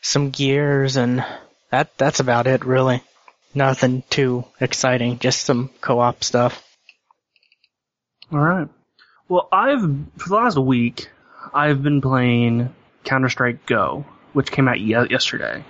some 0.00 0.30
gears 0.30 0.96
and 0.96 1.24
that 1.70 1.90
that's 1.98 2.20
about 2.20 2.46
it 2.46 2.64
really 2.64 3.02
nothing 3.54 4.02
too 4.10 4.44
exciting 4.60 5.18
just 5.18 5.40
some 5.44 5.70
co-op 5.80 6.22
stuff 6.22 6.62
All 8.32 8.38
right. 8.40 8.68
Well, 9.28 9.48
I've 9.52 9.80
for 10.18 10.28
the 10.28 10.34
last 10.34 10.58
week, 10.58 11.08
I've 11.54 11.82
been 11.82 12.00
playing 12.00 12.74
Counter 13.04 13.28
Strike 13.30 13.64
Go, 13.66 14.04
which 14.32 14.50
came 14.50 14.68
out 14.68 14.80
ye- 14.80 15.08
yesterday. 15.10 15.64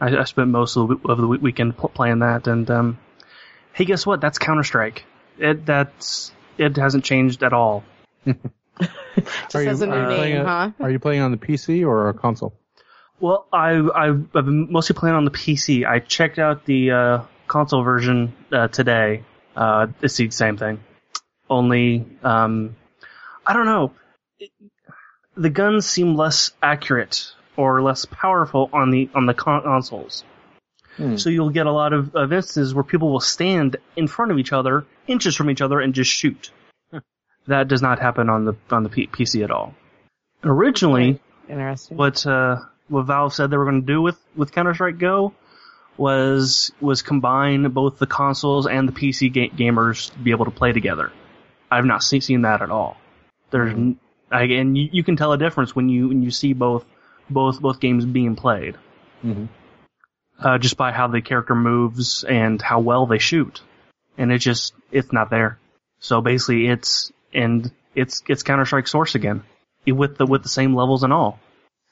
I, 0.00 0.16
I 0.16 0.24
spent 0.24 0.50
most 0.50 0.76
of 0.76 0.88
the, 0.88 0.96
of 1.08 1.18
the 1.18 1.26
weekend 1.26 1.76
pl- 1.76 1.88
playing 1.90 2.20
that, 2.20 2.46
and 2.48 2.68
um, 2.70 2.98
hey, 3.72 3.84
guess 3.84 4.04
what? 4.06 4.20
That's 4.20 4.38
Counter 4.38 4.62
Strike. 4.64 5.04
It 5.38 5.64
that's 5.66 6.32
it 6.58 6.76
hasn't 6.76 7.04
changed 7.04 7.42
at 7.42 7.52
all. 7.52 7.84
Just 8.26 9.54
Are 9.54 9.62
you- 9.62 9.70
as 9.70 9.80
a 9.82 9.86
new 9.86 9.92
are 9.92 10.00
you 10.10 10.16
playing 10.16 10.34
name, 10.34 10.44
huh? 10.46 10.70
Are 10.80 10.90
you 10.90 10.98
playing 10.98 11.22
on 11.22 11.30
the 11.30 11.38
PC 11.38 11.86
or 11.86 12.08
a 12.08 12.14
console? 12.14 12.52
Well, 13.20 13.46
I 13.52 13.70
I've, 13.72 14.26
I've 14.34 14.44
been 14.44 14.70
mostly 14.70 14.94
playing 14.94 15.16
on 15.16 15.24
the 15.24 15.30
PC. 15.30 15.86
I 15.86 16.00
checked 16.00 16.38
out 16.38 16.64
the 16.66 16.90
uh, 16.90 17.22
console 17.46 17.82
version 17.82 18.34
uh, 18.52 18.68
today. 18.68 19.22
Uh, 19.54 19.86
it's 20.02 20.16
the 20.16 20.30
same 20.30 20.56
thing, 20.58 20.80
only 21.48 22.04
um, 22.22 22.76
I 23.46 23.52
don't 23.54 23.66
know. 23.66 23.92
It- 24.38 24.50
the 25.38 25.50
guns 25.50 25.84
seem 25.86 26.14
less 26.14 26.52
accurate 26.62 27.30
or 27.58 27.82
less 27.82 28.06
powerful 28.06 28.70
on 28.72 28.90
the 28.90 29.08
on 29.14 29.26
the 29.26 29.34
con- 29.34 29.62
consoles. 29.62 30.24
Hmm. 30.96 31.16
So 31.16 31.28
you'll 31.28 31.50
get 31.50 31.66
a 31.66 31.72
lot 31.72 31.92
of, 31.92 32.14
of 32.16 32.32
instances 32.32 32.72
where 32.74 32.84
people 32.84 33.10
will 33.12 33.20
stand 33.20 33.76
in 33.96 34.08
front 34.08 34.30
of 34.32 34.38
each 34.38 34.52
other, 34.54 34.86
inches 35.06 35.36
from 35.36 35.50
each 35.50 35.60
other, 35.60 35.78
and 35.80 35.92
just 35.92 36.10
shoot. 36.10 36.50
That 37.48 37.68
does 37.68 37.82
not 37.82 37.98
happen 38.00 38.28
on 38.30 38.44
the 38.46 38.54
on 38.70 38.82
the 38.82 38.88
P- 38.88 39.06
PC 39.08 39.44
at 39.44 39.50
all. 39.50 39.74
Originally, 40.42 41.20
Interesting. 41.48 41.96
what 41.96 42.26
uh, 42.26 42.56
what 42.88 43.02
Valve 43.06 43.32
said 43.34 43.50
they 43.50 43.56
were 43.56 43.64
going 43.64 43.80
to 43.82 43.86
do 43.86 44.00
with 44.02 44.18
with 44.36 44.52
Counter 44.52 44.74
Strike 44.74 44.98
Go 44.98 45.34
was 45.96 46.70
was 46.80 47.02
combine 47.02 47.68
both 47.70 47.98
the 47.98 48.06
consoles 48.06 48.66
and 48.66 48.88
the 48.88 48.92
PC 48.92 49.32
ga- 49.32 49.50
gamers 49.50 50.12
to 50.12 50.18
be 50.18 50.30
able 50.30 50.44
to 50.44 50.50
play 50.50 50.72
together. 50.72 51.10
I've 51.70 51.84
not 51.84 52.02
seen, 52.02 52.20
seen 52.20 52.42
that 52.42 52.62
at 52.62 52.70
all. 52.70 52.96
There's 53.50 53.72
n- 53.72 53.98
I, 54.30 54.42
and 54.44 54.76
you, 54.76 54.88
you 54.92 55.04
can 55.04 55.16
tell 55.16 55.32
a 55.32 55.38
difference 55.38 55.74
when 55.74 55.88
you 55.88 56.08
when 56.08 56.22
you 56.22 56.30
see 56.30 56.52
both 56.52 56.84
both 57.30 57.60
both 57.60 57.80
games 57.80 58.04
being 58.04 58.36
played, 58.36 58.76
Mhm. 59.24 59.48
uh, 60.38 60.58
just 60.58 60.76
by 60.76 60.92
how 60.92 61.08
the 61.08 61.20
character 61.22 61.54
moves 61.54 62.24
and 62.24 62.60
how 62.60 62.80
well 62.80 63.06
they 63.06 63.18
shoot, 63.18 63.62
and 64.18 64.30
it 64.32 64.38
just 64.38 64.74
it's 64.92 65.12
not 65.12 65.30
there. 65.30 65.58
So 66.00 66.20
basically, 66.20 66.66
it's 66.68 67.10
and 67.32 67.70
it's 67.94 68.22
it's 68.28 68.42
Counter 68.42 68.64
Strike 68.66 68.86
Source 68.88 69.14
again, 69.14 69.42
with 69.86 70.18
the 70.18 70.26
with 70.26 70.42
the 70.42 70.48
same 70.48 70.74
levels 70.74 71.02
and 71.04 71.12
all. 71.12 71.38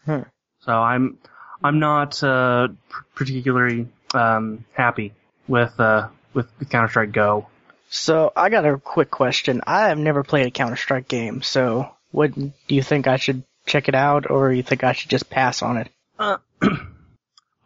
Hmm. 0.05 0.23
So 0.65 0.73
I'm 0.73 1.19
I'm 1.63 1.79
not 1.79 2.23
uh, 2.23 2.69
particularly 3.15 3.89
um, 4.15 4.65
happy 4.73 5.13
with 5.49 5.79
uh, 5.79 6.09
with, 6.33 6.47
Counter 6.71 6.89
Strike 6.89 7.13
Go. 7.13 7.47
So 7.89 8.33
I 8.35 8.49
got 8.49 8.67
a 8.67 8.79
quick 8.79 9.11
question. 9.11 9.61
I 9.67 9.89
have 9.89 9.99
never 9.99 10.23
played 10.25 10.47
a 10.47 10.51
Counter 10.51 10.77
Strike 10.77 11.09
game, 11.09 11.43
so 11.43 11.91
what 12.11 12.35
do 12.35 12.53
you 12.69 12.83
think 12.83 13.07
I 13.07 13.17
should 13.17 13.45
check 13.67 13.89
it 13.89 13.95
out, 13.95 14.31
or 14.31 14.53
you 14.53 14.63
think 14.63 14.85
I 14.85 14.93
should 14.93 15.11
just 15.11 15.31
pass 15.31 15.63
on 15.63 15.77
it? 15.77 15.89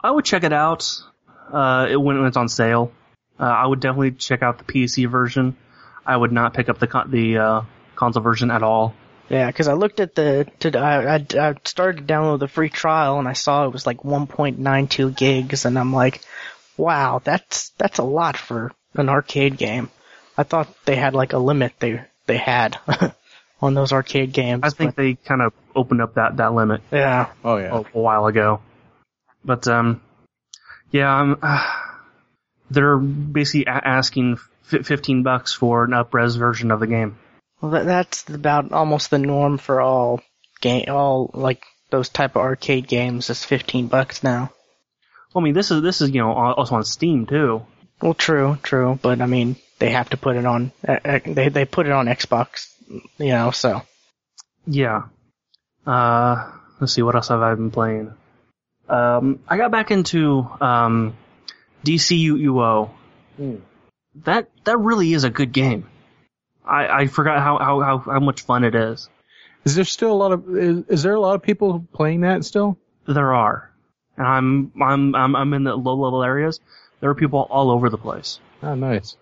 I 0.01 0.11
would 0.11 0.25
check 0.25 0.45
it 0.45 0.53
out 0.53 0.91
uh, 1.53 1.87
it- 1.91 2.01
when 2.01 2.25
it's 2.25 2.37
on 2.37 2.49
sale. 2.49 2.93
Uh, 3.41 3.45
I 3.45 3.67
would 3.67 3.81
definitely 3.81 4.13
check 4.13 4.43
out 4.43 4.59
the 4.59 4.65
PC 4.65 5.09
version. 5.09 5.57
I 6.05 6.17
would 6.17 6.33
not 6.33 6.55
pick 6.55 6.69
up 6.69 6.79
the 6.79 6.87
con- 6.89 7.11
the 7.11 7.39
uh, 7.39 7.63
console 7.95 8.23
version 8.23 8.51
at 8.51 8.63
all. 8.63 8.95
Yeah, 9.29 9.47
because 9.47 9.69
I 9.69 9.75
looked 9.75 10.01
at 10.01 10.15
the, 10.15 10.47
to, 10.61 10.79
I, 10.79 11.17
I, 11.17 11.27
I 11.39 11.55
started 11.65 12.07
to 12.07 12.15
download 12.15 12.39
the 12.39 12.49
free 12.49 12.71
trial 12.71 13.19
and 13.19 13.29
I 13.29 13.35
saw 13.35 13.67
it 13.67 13.73
was 13.73 13.87
like 13.87 13.99
1.92 13.99 15.17
gigs 15.17 15.65
and 15.65 15.79
I'm 15.79 15.93
like, 15.93 16.23
wow, 16.77 17.21
that's, 17.23 17.71
that's 17.71 17.99
a 17.99 18.05
lot 18.05 18.37
for 18.37 18.73
an 18.95 19.09
arcade 19.09 19.59
game. 19.59 19.91
I 20.37 20.45
thought 20.45 20.69
they 20.85 20.97
had 20.97 21.15
like 21.15 21.33
a 21.35 21.39
limit 21.39 21.75
they, 21.79 22.01
they 22.27 22.39
had 22.39 22.79
on 23.61 23.75
those 23.75 23.93
arcade 23.93 24.33
games. 24.33 24.63
I 24.65 24.71
think 24.71 24.95
but- 24.95 25.03
they 25.03 25.15
kind 25.15 25.43
of 25.43 25.53
opened 25.77 26.01
up 26.01 26.15
that, 26.15 26.39
that 26.39 26.55
limit 26.55 26.81
yeah. 26.91 27.31
Oh 27.45 27.57
yeah. 27.59 27.77
a, 27.77 27.81
a 27.81 28.01
while 28.01 28.27
ago. 28.27 28.63
But 29.45 29.69
um, 29.69 30.01
yeah, 30.91 31.09
I'm, 31.13 31.37
uh, 31.43 31.71
they're 32.71 32.97
basically 32.97 33.67
a- 33.67 33.87
asking 33.89 34.39
f- 34.73 34.87
15 34.87 35.23
bucks 35.23 35.53
for 35.53 35.85
an 35.85 35.93
up-res 35.93 36.37
version 36.37 36.71
of 36.71 36.81
the 36.81 36.87
game. 36.87 37.19
Well, 37.61 37.73
that, 37.73 37.87
that's 37.87 38.29
about 38.29 38.73
almost 38.73 39.11
the 39.11 39.19
norm 39.19 39.59
for 39.59 39.81
all 39.81 40.21
game, 40.61 40.87
all 40.89 41.31
like 41.35 41.65
those 41.91 42.09
type 42.09 42.37
of 42.37 42.43
arcade 42.43 42.87
games 42.87 43.31
is 43.31 43.45
15 43.45 43.89
bucks 43.89 44.23
now. 44.23 44.53
Well, 45.33 45.43
I 45.43 45.45
mean, 45.45 45.55
this 45.55 45.71
is 45.71 45.83
this 45.83 46.01
is 46.01 46.11
you 46.11 46.21
know 46.21 46.33
also 46.33 46.77
on 46.77 46.85
Steam 46.85 47.27
too. 47.27 47.65
Well, 48.01 48.15
true, 48.15 48.59
true, 48.63 48.99
but 49.03 49.21
I 49.21 49.27
mean, 49.27 49.57
they 49.79 49.91
have 49.91 50.11
to 50.11 50.17
put 50.17 50.37
it 50.37 50.47
on, 50.47 50.73
they, 50.83 51.49
they 51.49 51.65
put 51.65 51.87
it 51.87 51.93
on 51.93 52.07
Xbox, 52.07 52.69
you 53.19 53.29
know, 53.29 53.51
so. 53.51 53.83
Yeah. 54.67 55.05
Uh, 55.87 56.51
let's 56.81 56.93
see, 56.93 57.03
what 57.03 57.15
else 57.15 57.29
have 57.29 57.41
I 57.41 57.55
been 57.55 57.71
playing? 57.71 58.15
Um, 58.89 59.41
I 59.49 59.57
got 59.57 59.71
back 59.71 59.91
into 59.91 60.49
um, 60.61 61.17
DCUO. 61.85 62.91
That 64.25 64.49
that 64.65 64.79
really 64.79 65.13
is 65.13 65.25
a 65.25 65.31
good 65.31 65.53
game. 65.53 65.89
I, 66.69 67.01
I 67.03 67.07
forgot 67.07 67.39
how, 67.43 67.59
how, 67.59 67.81
how, 67.81 67.99
how 67.99 68.21
much 68.21 68.43
fun 68.43 68.65
it 68.65 68.75
is. 68.75 69.09
Is 69.65 69.75
there 69.75 69.85
still 69.85 70.13
a 70.13 70.15
lot 70.15 70.33
of 70.33 70.57
is, 70.57 70.85
is 70.89 71.03
there 71.03 71.15
a 71.15 71.21
lot 71.21 71.35
of 71.35 71.43
people 71.43 71.85
playing 71.93 72.21
that 72.23 72.45
still? 72.45 72.79
There 73.07 73.35
are, 73.35 73.71
and 74.17 74.27
I'm 74.27 74.73
I'm 74.81 75.15
I'm, 75.15 75.35
I'm 75.37 75.55
in 75.55 75.65
the 75.65 75.75
low 75.75 75.95
level 75.97 76.23
areas. 76.23 76.61
There 77.01 77.11
are 77.11 77.15
people 77.15 77.47
all 77.51 77.71
over 77.71 77.91
the 77.91 77.99
place. 77.99 78.39
Oh, 78.63 78.75
nice. 78.75 79.17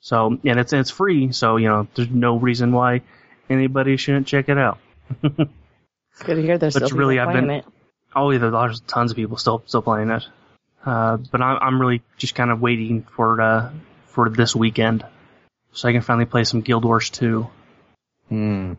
So 0.00 0.38
and 0.44 0.58
it's 0.60 0.72
it's 0.72 0.90
free. 0.90 1.32
So 1.32 1.56
you 1.56 1.68
know, 1.68 1.86
there's 1.94 2.08
no 2.10 2.36
reason 2.36 2.72
why 2.72 3.02
anybody 3.50 3.96
shouldn't 3.96 4.26
check 4.26 4.48
it 4.48 4.58
out. 4.58 4.78
It's 5.22 5.36
good 6.24 6.36
to 6.36 6.42
hear 6.42 6.58
there's 6.58 6.74
But 6.74 6.86
still 6.86 6.98
really, 6.98 7.16
people 7.16 7.28
I've 7.28 7.32
playing 7.34 7.46
been- 7.48 7.56
it. 7.56 7.64
Oh, 8.16 8.30
yeah, 8.30 8.38
there's 8.38 8.80
tons 8.80 9.10
of 9.10 9.16
people 9.16 9.36
still 9.36 9.62
still 9.66 9.82
playing 9.82 10.10
it. 10.10 10.24
Uh, 10.84 11.16
but 11.16 11.42
I'm 11.42 11.58
I'm 11.60 11.80
really 11.80 12.02
just 12.16 12.34
kind 12.34 12.50
of 12.50 12.60
waiting 12.60 13.02
for 13.16 13.40
uh 13.40 13.70
for 14.06 14.28
this 14.30 14.54
weekend, 14.56 15.04
so 15.74 15.88
I 15.88 15.92
can 15.92 16.00
finally 16.00 16.24
play 16.26 16.44
some 16.44 16.62
Guild 16.62 16.84
Wars 16.84 17.10
2 17.10 17.46
Hmm. 18.30 18.72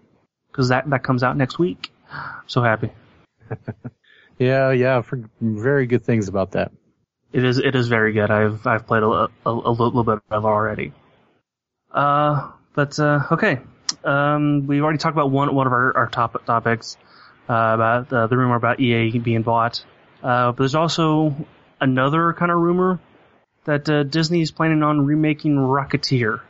because 0.48 0.70
that 0.70 0.90
that 0.90 1.04
comes 1.04 1.22
out 1.24 1.38
next 1.38 1.60
week. 1.60 1.92
So 2.48 2.62
happy. 2.62 2.92
Yeah, 4.38 4.72
yeah. 4.72 5.02
For 5.02 5.22
very 5.40 5.86
good 5.88 6.04
things 6.04 6.28
about 6.28 6.52
that. 6.52 6.72
It 7.32 7.44
is 7.44 7.58
it 7.58 7.76
is 7.76 7.88
very 7.88 8.14
good. 8.14 8.30
I've 8.32 8.66
I've 8.68 8.86
played 8.86 9.04
a, 9.04 9.08
a, 9.08 9.30
a 9.46 9.72
little 9.72 10.04
bit 10.04 10.20
of 10.30 10.44
it 10.44 10.48
already. 10.48 10.94
Uh, 11.92 12.52
but 12.74 13.00
uh, 13.00 13.22
okay. 13.32 13.60
Um, 14.04 14.68
we've 14.68 14.84
already 14.84 14.98
talked 14.98 15.16
about 15.16 15.32
one 15.32 15.54
one 15.56 15.68
of 15.68 15.74
our, 15.74 15.96
our 15.98 16.08
top 16.08 16.46
topics 16.46 16.98
uh, 17.50 17.54
about 17.54 18.12
uh, 18.12 18.28
the 18.28 18.38
rumor 18.38 18.56
about 18.56 18.80
EA 18.80 19.18
being 19.20 19.42
bought. 19.42 19.84
Uh, 20.22 20.52
but 20.52 20.58
there's 20.58 20.76
also 20.76 21.36
another 21.80 22.34
kind 22.34 22.52
of 22.52 22.58
rumor 22.58 23.00
that 23.66 23.90
uh, 23.90 24.04
Disney 24.04 24.42
is 24.42 24.52
planning 24.52 24.84
on 24.84 25.06
remaking 25.06 25.56
Rocketeer. 25.56 26.42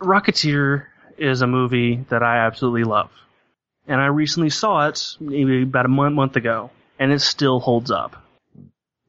Rocketeer 0.00 0.86
is 1.18 1.42
a 1.42 1.46
movie 1.46 2.04
that 2.08 2.22
I 2.22 2.38
absolutely 2.46 2.84
love, 2.84 3.10
and 3.86 4.00
I 4.00 4.06
recently 4.06 4.50
saw 4.50 4.88
it 4.88 5.16
maybe 5.20 5.62
about 5.62 5.84
a 5.86 5.88
month 5.88 6.14
month 6.14 6.36
ago, 6.36 6.70
and 6.98 7.12
it 7.12 7.20
still 7.20 7.60
holds 7.60 7.90
up 7.90 8.16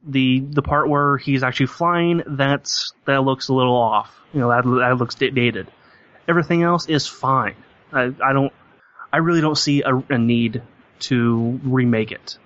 the 0.04 0.40
the 0.40 0.62
part 0.62 0.88
where 0.88 1.16
he's 1.16 1.42
actually 1.42 1.66
flying 1.66 2.22
that's 2.26 2.92
that 3.06 3.22
looks 3.22 3.48
a 3.48 3.54
little 3.54 3.76
off. 3.76 4.14
You 4.32 4.40
know 4.40 4.48
that 4.48 4.64
that 4.64 4.96
looks 4.98 5.14
dated. 5.14 5.68
Everything 6.28 6.62
else 6.62 6.88
is 6.88 7.06
fine. 7.06 7.56
I 7.92 8.12
I 8.22 8.32
don't 8.32 8.52
I 9.12 9.18
really 9.18 9.40
don't 9.40 9.58
see 9.58 9.82
a, 9.82 9.94
a 9.96 10.18
need 10.18 10.62
to 11.00 11.60
remake 11.62 12.12
it. 12.12 12.38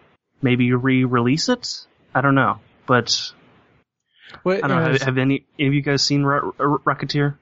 Maybe 0.43 0.73
re-release 0.73 1.49
it. 1.49 1.87
I 2.15 2.21
don't 2.21 2.35
know, 2.35 2.61
but 2.87 3.33
What, 4.43 4.65
I 4.65 4.69
don't 4.69 4.83
know. 4.83 4.93
Have, 4.93 5.03
have 5.03 5.19
any 5.19 5.47
have 5.59 5.73
you 5.73 5.83
guys 5.83 6.03
seen 6.03 6.25
Ro- 6.25 6.55
Ro- 6.59 6.79
Rocketeer? 6.79 7.37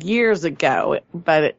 Years 0.00 0.44
ago, 0.44 0.98
but 1.12 1.42
it, 1.44 1.58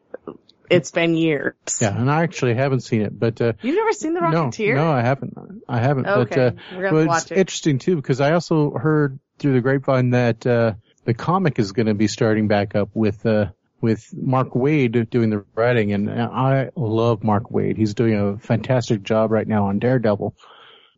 it's 0.70 0.90
been 0.90 1.16
years. 1.16 1.54
yeah, 1.80 1.96
and 1.96 2.10
I 2.10 2.22
actually 2.22 2.54
haven't 2.54 2.80
seen 2.80 3.02
it, 3.02 3.18
but 3.18 3.40
uh, 3.40 3.52
You've 3.62 3.76
never 3.76 3.92
seen 3.92 4.14
The 4.14 4.20
Rocketeer? 4.20 4.74
no, 4.74 4.84
no, 4.86 4.90
I 4.92 5.00
haven't. 5.02 5.34
I 5.68 5.78
haven't. 5.80 6.06
Okay, 6.06 6.34
But 6.34 6.38
uh, 6.38 6.50
we're 6.76 6.90
gonna 6.90 7.06
watch 7.06 7.22
it's 7.22 7.30
it. 7.32 7.38
interesting 7.38 7.78
too 7.78 7.96
because 7.96 8.20
I 8.20 8.32
also 8.32 8.70
heard 8.72 9.18
through 9.38 9.52
the 9.54 9.60
grapevine 9.60 10.10
that 10.10 10.46
uh, 10.46 10.74
the 11.04 11.14
comic 11.14 11.58
is 11.58 11.72
going 11.72 11.86
to 11.86 11.94
be 11.94 12.08
starting 12.08 12.48
back 12.48 12.74
up 12.74 12.90
with 12.94 13.24
uh, 13.26 13.46
with 13.80 14.12
Mark 14.16 14.50
Waid 14.54 15.10
doing 15.10 15.30
the 15.30 15.44
writing, 15.54 15.92
and 15.92 16.10
I 16.10 16.70
love 16.74 17.22
Mark 17.22 17.50
Waid. 17.50 17.76
He's 17.76 17.94
doing 17.94 18.14
a 18.14 18.38
fantastic 18.38 19.02
job 19.02 19.30
right 19.30 19.46
now 19.46 19.66
on 19.66 19.78
Daredevil. 19.78 20.34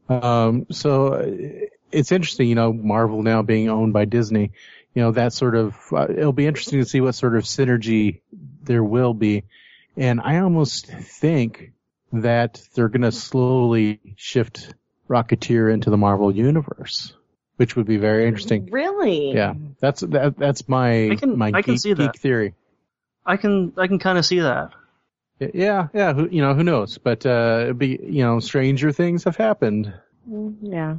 Um, 0.09 0.66
so 0.71 1.66
it's 1.92 2.12
interesting, 2.12 2.49
you 2.49 2.55
know, 2.55 2.73
Marvel 2.73 3.23
now 3.23 3.42
being 3.42 3.68
owned 3.68 3.92
by 3.92 4.05
Disney. 4.05 4.53
You 4.98 5.04
know, 5.04 5.12
that 5.12 5.32
sort 5.32 5.54
of 5.54 5.76
uh, 5.92 6.08
it'll 6.11 6.32
be 6.32 6.48
interesting 6.48 6.80
to 6.80 6.84
see 6.84 7.00
what 7.00 7.14
sort 7.14 7.37
of 7.37 7.44
synergy 7.44 8.20
there 8.64 8.82
will 8.82 9.14
be, 9.14 9.44
and 9.96 10.20
I 10.20 10.40
almost 10.40 10.87
think 10.88 11.70
that 12.12 12.61
they're 12.74 12.88
going 12.88 13.02
to 13.02 13.12
slowly 13.12 14.00
shift 14.16 14.74
Rocketeer 15.08 15.72
into 15.72 15.90
the 15.90 15.96
Marvel 15.96 16.34
universe, 16.34 17.14
which 17.58 17.76
would 17.76 17.87
be 17.87 17.96
very 17.96 18.26
interesting. 18.26 18.70
Really? 18.72 19.30
Yeah, 19.34 19.54
that's 19.78 20.00
that, 20.00 20.37
that's 20.37 20.68
my 20.68 21.11
I 21.11 21.14
can- 21.14 21.38
my 21.38 21.52
I 21.54 21.62
can 21.62 21.74
geek, 21.74 21.80
see 21.80 21.92
that. 21.92 22.14
geek 22.14 22.20
theory. 22.20 22.54
I 23.24 23.37
can 23.37 23.74
I 23.76 23.87
can 23.87 24.00
kind 24.00 24.18
of 24.18 24.26
see 24.26 24.40
that. 24.40 24.72
Yeah, 25.38 25.87
yeah, 25.94 26.12
who, 26.12 26.28
you 26.28 26.42
know, 26.42 26.54
who 26.54 26.64
knows? 26.64 26.98
But 26.98 27.24
uh, 27.24 27.61
it'd 27.62 27.78
be 27.78 28.00
you 28.02 28.24
know, 28.24 28.40
stranger 28.40 28.90
things 28.90 29.22
have 29.22 29.37
happened. 29.37 29.94
Mm, 30.28 30.56
Yeah. 30.61 30.96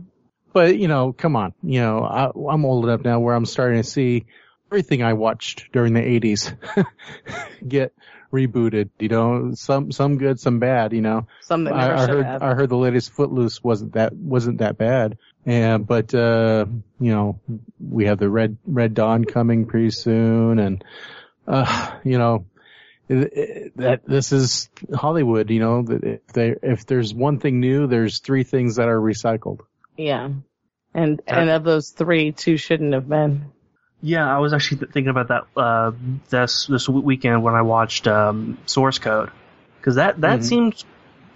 But 0.53 0.77
you 0.77 0.87
know, 0.87 1.13
come 1.13 1.35
on, 1.35 1.53
you 1.63 1.79
know, 1.79 2.03
I, 2.03 2.25
I'm 2.51 2.65
old 2.65 2.85
enough 2.85 3.01
now 3.03 3.19
where 3.19 3.35
I'm 3.35 3.45
starting 3.45 3.81
to 3.81 3.87
see 3.87 4.25
everything 4.71 5.03
I 5.03 5.13
watched 5.13 5.71
during 5.71 5.93
the 5.93 6.01
'80s 6.01 6.55
get 7.67 7.93
rebooted. 8.31 8.89
You 8.99 9.09
know, 9.09 9.51
some 9.53 9.91
some 9.91 10.17
good, 10.17 10.39
some 10.39 10.59
bad. 10.59 10.93
You 10.93 11.01
know, 11.01 11.27
Something 11.41 11.73
I, 11.73 11.81
never 11.81 11.93
I 11.93 11.99
should 12.01 12.09
heard 12.09 12.25
have. 12.25 12.43
I 12.43 12.53
heard 12.53 12.69
the 12.69 12.77
latest 12.77 13.11
Footloose 13.11 13.63
wasn't 13.63 13.93
that 13.93 14.13
wasn't 14.13 14.59
that 14.59 14.77
bad. 14.77 15.17
And 15.45 15.85
but 15.87 16.13
uh, 16.13 16.65
you 16.99 17.11
know, 17.11 17.39
we 17.79 18.05
have 18.05 18.17
the 18.17 18.29
Red 18.29 18.57
Red 18.65 18.93
Dawn 18.93 19.25
coming 19.25 19.65
pretty 19.65 19.91
soon, 19.91 20.59
and 20.59 20.83
uh, 21.47 21.91
you 22.03 22.17
know. 22.17 22.45
it- 23.07 23.33
it- 23.33 23.77
That 23.77 24.05
this 24.05 24.31
is 24.31 24.69
Hollywood, 24.93 25.49
you 25.49 25.59
know. 25.59 25.83
That 25.83 26.03
if 26.03 26.27
they 26.33 26.55
if 26.61 26.85
there's 26.85 27.13
one 27.13 27.39
thing 27.39 27.59
new, 27.59 27.87
there's 27.87 28.19
three 28.19 28.43
things 28.43 28.75
that 28.75 28.87
are 28.87 28.99
recycled. 28.99 29.61
Yeah. 29.99 30.29
And 30.93 31.21
and 31.27 31.49
of 31.51 31.63
those 31.63 31.91
three, 31.91 32.31
two 32.31 32.57
shouldn't 32.57 32.93
have 32.93 33.07
been. 33.07 33.51
Yeah, 34.01 34.25
I 34.33 34.39
was 34.39 34.53
actually 34.53 34.87
thinking 34.87 35.09
about 35.09 35.27
that 35.27 35.43
uh, 35.55 35.91
this 36.29 36.65
this 36.67 36.87
weekend 36.89 37.43
when 37.43 37.53
I 37.53 37.61
watched 37.61 38.07
um, 38.07 38.57
Source 38.65 38.97
Code 38.97 39.29
because 39.77 39.95
that 39.95 40.21
that 40.21 40.39
Mhm. 40.39 40.43
seemed 40.43 40.83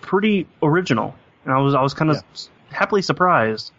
pretty 0.01 0.47
original, 0.63 1.13
and 1.45 1.53
I 1.53 1.59
was 1.59 1.75
I 1.75 1.81
was 1.81 1.93
kind 1.93 2.09
of 2.11 2.23
happily 2.69 3.01
surprised. 3.01 3.71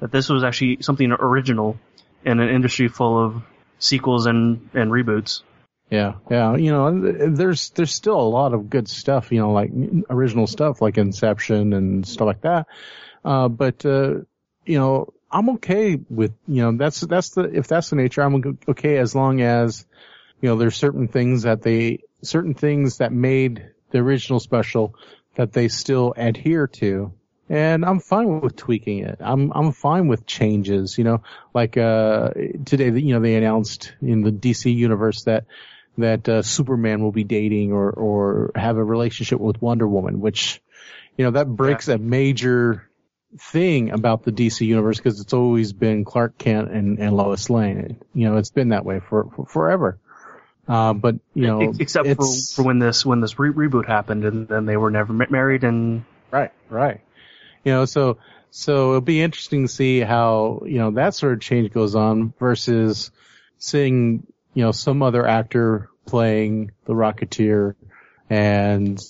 that 0.00 0.10
this 0.10 0.28
was 0.28 0.42
actually 0.42 0.78
something 0.82 1.12
original 1.12 1.78
in 2.24 2.40
an 2.40 2.48
industry 2.48 2.88
full 2.88 3.24
of 3.24 3.42
sequels 3.78 4.26
and 4.26 4.68
and 4.74 4.90
reboots. 4.90 5.42
Yeah, 5.90 6.14
yeah. 6.30 6.56
You 6.56 6.72
know, 6.72 7.28
there's 7.36 7.70
there's 7.70 7.92
still 7.92 8.20
a 8.20 8.30
lot 8.38 8.52
of 8.54 8.68
good 8.68 8.88
stuff. 8.88 9.30
You 9.30 9.38
know, 9.40 9.52
like 9.52 9.70
original 10.10 10.46
stuff 10.48 10.82
like 10.82 10.98
Inception 10.98 11.72
and 11.72 12.04
stuff 12.06 12.26
like 12.26 12.40
that. 12.42 12.66
Uh, 13.24 13.46
but 13.48 13.86
uh, 13.86 14.14
you 14.64 14.78
know, 14.78 15.12
I'm 15.30 15.50
okay 15.50 15.98
with 16.10 16.32
you 16.46 16.62
know 16.62 16.76
that's 16.76 17.00
that's 17.00 17.30
the 17.30 17.42
if 17.42 17.66
that's 17.66 17.90
the 17.90 17.96
nature, 17.96 18.22
I'm 18.22 18.58
okay 18.68 18.98
as 18.98 19.14
long 19.14 19.40
as 19.40 19.86
you 20.40 20.48
know 20.48 20.56
there's 20.56 20.76
certain 20.76 21.08
things 21.08 21.42
that 21.42 21.62
they 21.62 22.00
certain 22.22 22.54
things 22.54 22.98
that 22.98 23.12
made 23.12 23.70
the 23.90 23.98
original 23.98 24.40
special 24.40 24.94
that 25.34 25.52
they 25.52 25.68
still 25.68 26.14
adhere 26.16 26.66
to. 26.66 27.12
And 27.48 27.84
I'm 27.84 28.00
fine 28.00 28.40
with 28.40 28.56
tweaking 28.56 29.00
it. 29.00 29.18
I'm 29.20 29.52
I'm 29.54 29.72
fine 29.72 30.08
with 30.08 30.26
changes. 30.26 30.96
You 30.96 31.04
know, 31.04 31.22
like 31.54 31.76
uh 31.76 32.30
today, 32.64 32.90
you 32.90 33.14
know, 33.14 33.20
they 33.20 33.34
announced 33.34 33.94
in 34.00 34.22
the 34.22 34.32
DC 34.32 34.74
universe 34.74 35.24
that 35.24 35.46
that 35.98 36.28
uh, 36.28 36.42
Superman 36.42 37.02
will 37.02 37.12
be 37.12 37.24
dating 37.24 37.72
or 37.72 37.90
or 37.90 38.52
have 38.54 38.76
a 38.76 38.84
relationship 38.84 39.40
with 39.40 39.60
Wonder 39.60 39.86
Woman, 39.86 40.20
which 40.20 40.62
you 41.16 41.24
know 41.24 41.32
that 41.32 41.48
breaks 41.48 41.88
yeah. 41.88 41.94
a 41.94 41.98
major 41.98 42.88
thing 43.38 43.90
about 43.90 44.24
the 44.24 44.32
DC 44.32 44.66
universe 44.66 44.98
because 44.98 45.20
it's 45.20 45.32
always 45.32 45.72
been 45.72 46.04
Clark 46.04 46.38
Kent 46.38 46.70
and, 46.70 46.98
and 46.98 47.16
Lois 47.16 47.48
Lane. 47.50 47.98
You 48.14 48.28
know, 48.28 48.36
it's 48.36 48.50
been 48.50 48.70
that 48.70 48.84
way 48.84 49.00
for, 49.00 49.30
for 49.34 49.46
forever. 49.46 49.98
Uh, 50.68 50.92
but 50.92 51.16
you 51.34 51.46
know, 51.46 51.74
except 51.78 52.06
for, 52.06 52.26
for 52.54 52.62
when 52.62 52.78
this 52.78 53.04
when 53.04 53.20
this 53.20 53.38
re- 53.38 53.50
reboot 53.50 53.86
happened, 53.86 54.24
and 54.24 54.46
then 54.46 54.64
they 54.64 54.76
were 54.76 54.90
never 54.90 55.12
married, 55.12 55.64
and 55.64 56.04
right, 56.30 56.52
right. 56.70 57.00
You 57.64 57.72
know, 57.72 57.84
so 57.84 58.18
so 58.50 58.90
it'll 58.90 59.00
be 59.00 59.20
interesting 59.20 59.66
to 59.66 59.72
see 59.72 60.00
how 60.00 60.62
you 60.64 60.78
know 60.78 60.92
that 60.92 61.14
sort 61.14 61.32
of 61.32 61.40
change 61.40 61.72
goes 61.72 61.96
on 61.96 62.32
versus 62.38 63.10
seeing 63.58 64.24
you 64.54 64.62
know 64.62 64.70
some 64.70 65.02
other 65.02 65.26
actor 65.26 65.90
playing 66.06 66.70
the 66.84 66.92
Rocketeer, 66.92 67.74
and 68.30 69.02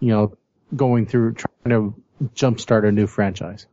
you 0.00 0.08
know 0.08 0.36
going 0.74 1.06
through 1.06 1.34
trying 1.34 1.70
to 1.70 1.94
jumpstart 2.34 2.86
a 2.86 2.92
new 2.92 3.06
franchise. 3.06 3.66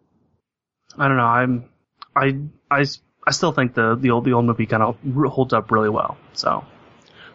I 0.97 1.07
don't 1.07 1.17
know. 1.17 1.23
I'm 1.23 1.69
I 2.15 2.37
I 2.69 2.85
I 3.25 3.31
still 3.31 3.51
think 3.51 3.73
the 3.73 3.95
the 3.95 4.11
old 4.11 4.25
the 4.25 4.33
old 4.33 4.45
movie 4.45 4.65
kind 4.65 4.83
of 4.83 4.97
holds 5.31 5.53
up 5.53 5.71
really 5.71 5.89
well. 5.89 6.17
So 6.33 6.65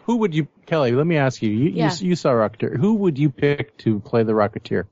who 0.09 0.17
would 0.17 0.33
you, 0.33 0.47
Kelly? 0.65 0.93
Let 0.93 1.05
me 1.05 1.17
ask 1.17 1.41
you. 1.43 1.51
You, 1.51 1.69
yeah. 1.69 1.93
you, 1.99 2.09
you 2.09 2.15
saw 2.15 2.31
Rocketeer. 2.31 2.75
Who 2.77 2.95
would 2.95 3.19
you 3.19 3.29
pick 3.29 3.77
to 3.79 3.99
play 3.99 4.23
the 4.23 4.33
Rocketeer? 4.33 4.85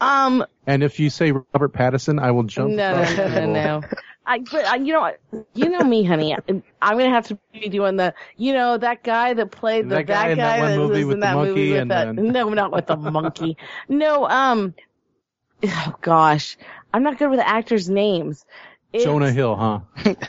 Um. 0.00 0.44
And 0.66 0.82
if 0.82 0.98
you 0.98 1.10
say 1.10 1.30
Robert 1.30 1.72
Pattinson, 1.72 2.20
I 2.20 2.32
will 2.32 2.42
jump. 2.42 2.70
No, 2.70 3.02
no, 3.02 3.14
no, 3.14 3.28
no, 3.28 3.52
no. 3.52 3.82
I, 4.26 4.40
but 4.40 4.66
I, 4.66 4.76
you 4.76 4.92
know, 4.92 5.12
you 5.54 5.70
know 5.70 5.80
me, 5.80 6.04
honey. 6.04 6.36
I'm 6.36 6.98
gonna 6.98 7.08
have 7.08 7.28
to 7.28 7.38
be 7.52 7.68
doing 7.70 7.96
the, 7.96 8.12
you 8.36 8.52
know, 8.52 8.76
that 8.76 9.02
guy 9.02 9.32
that 9.32 9.50
played 9.50 9.86
the 9.86 9.94
that 9.94 10.06
guy, 10.06 10.34
that 10.34 10.36
guy 10.36 10.56
in 10.56 10.62
that, 10.62 10.76
movie 10.76 11.04
with 11.04 11.20
the 11.20 11.34
monkey 11.34 11.72
with 11.72 11.88
that. 11.88 12.16
Then... 12.16 12.28
No, 12.32 12.48
not 12.50 12.70
with 12.70 12.86
the 12.86 12.96
monkey. 12.96 13.56
No, 13.88 14.28
um, 14.28 14.74
oh 15.64 15.94
gosh, 16.00 16.56
I'm 16.92 17.02
not 17.02 17.18
good 17.18 17.30
with 17.30 17.40
actors' 17.40 17.88
names. 17.88 18.44
It's, 18.90 19.04
Jonah 19.04 19.30
Hill, 19.30 19.54
huh? 19.54 19.80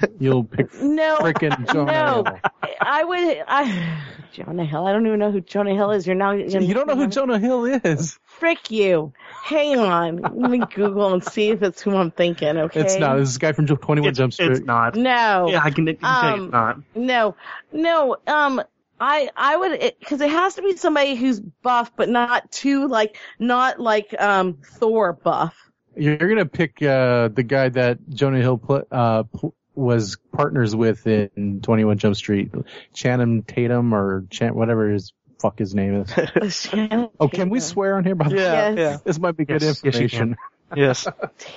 You'll 0.19 0.43
pick 0.43 0.73
no, 0.81 1.19
frickin' 1.19 1.65
Jonah 1.73 1.91
no. 1.91 2.23
Hill. 2.25 2.39
I 2.81 3.03
would, 3.05 3.43
I, 3.47 4.01
Jonah 4.33 4.65
Hill. 4.65 4.85
I 4.85 4.91
don't 4.91 5.07
even 5.07 5.19
know 5.19 5.31
who 5.31 5.39
Jonah 5.39 5.73
Hill 5.73 5.91
is. 5.91 6.05
You're 6.05 6.15
now. 6.15 6.31
You're, 6.31 6.61
you 6.61 6.73
don't 6.73 6.87
know 6.87 6.95
who 6.95 7.07
Jonah 7.07 7.39
Hill 7.39 7.65
is. 7.65 8.19
Frick 8.25 8.69
you. 8.69 9.13
Hang 9.43 9.79
on. 9.79 10.17
Let 10.17 10.51
me 10.51 10.59
Google 10.59 11.13
and 11.13 11.23
see 11.23 11.49
if 11.49 11.63
it's 11.63 11.81
who 11.81 11.95
I'm 11.95 12.11
thinking. 12.11 12.57
Okay. 12.57 12.81
It's 12.81 12.97
not. 12.97 13.17
This 13.17 13.29
is 13.29 13.37
a 13.37 13.39
guy 13.39 13.53
from 13.53 13.65
21 13.65 14.13
Jump 14.13 14.33
Street. 14.33 14.51
It's 14.51 14.61
not. 14.61 14.95
No. 14.95 15.47
Yeah, 15.49 15.61
I 15.63 15.71
can, 15.71 15.87
I 15.87 15.93
can 15.93 16.05
um, 16.05 16.21
tell 16.21 16.37
you 16.37 16.43
it's 16.43 16.51
not. 16.51 16.77
No. 16.95 17.35
No. 17.71 18.17
Um. 18.27 18.61
I 18.99 19.29
I 19.35 19.55
would 19.55 19.79
because 19.99 20.21
it, 20.21 20.25
it, 20.25 20.31
has 20.31 20.55
to 20.55 20.61
be 20.61 20.75
somebody 20.75 21.15
who's 21.15 21.39
buff, 21.39 21.91
but 21.95 22.09
not 22.09 22.51
too 22.51 22.87
like 22.87 23.17
not 23.37 23.79
like 23.79 24.13
um 24.19 24.57
Thor 24.63 25.13
buff. 25.13 25.55
You're 25.95 26.17
gonna 26.17 26.45
pick 26.45 26.81
uh 26.81 27.29
the 27.29 27.43
guy 27.43 27.69
that 27.69 27.99
Jonah 28.09 28.39
Hill 28.39 28.57
pl- 28.57 28.87
uh 28.91 29.23
pl- 29.23 29.55
was 29.75 30.17
partners 30.33 30.75
with 30.75 31.07
in 31.07 31.61
21 31.61 31.97
Jump 31.97 32.15
Street, 32.15 32.51
Channing 32.93 33.43
Tatum 33.43 33.93
or 33.93 34.25
Chan 34.29 34.53
whatever 34.53 34.89
his 34.89 35.13
fuck 35.39 35.57
his 35.57 35.73
name 35.73 36.01
is. 36.01 36.69
oh, 37.19 37.29
can 37.29 37.49
we 37.49 37.59
swear 37.59 37.95
on 37.95 38.03
here? 38.03 38.15
By 38.15 38.29
the 38.29 38.35
way? 38.35 38.41
Yeah, 38.41 38.69
yeah. 38.71 38.97
This 39.03 39.19
might 39.19 39.37
be 39.37 39.45
good 39.45 39.61
yes, 39.61 39.83
information. 39.83 40.35
Yes, 40.75 41.07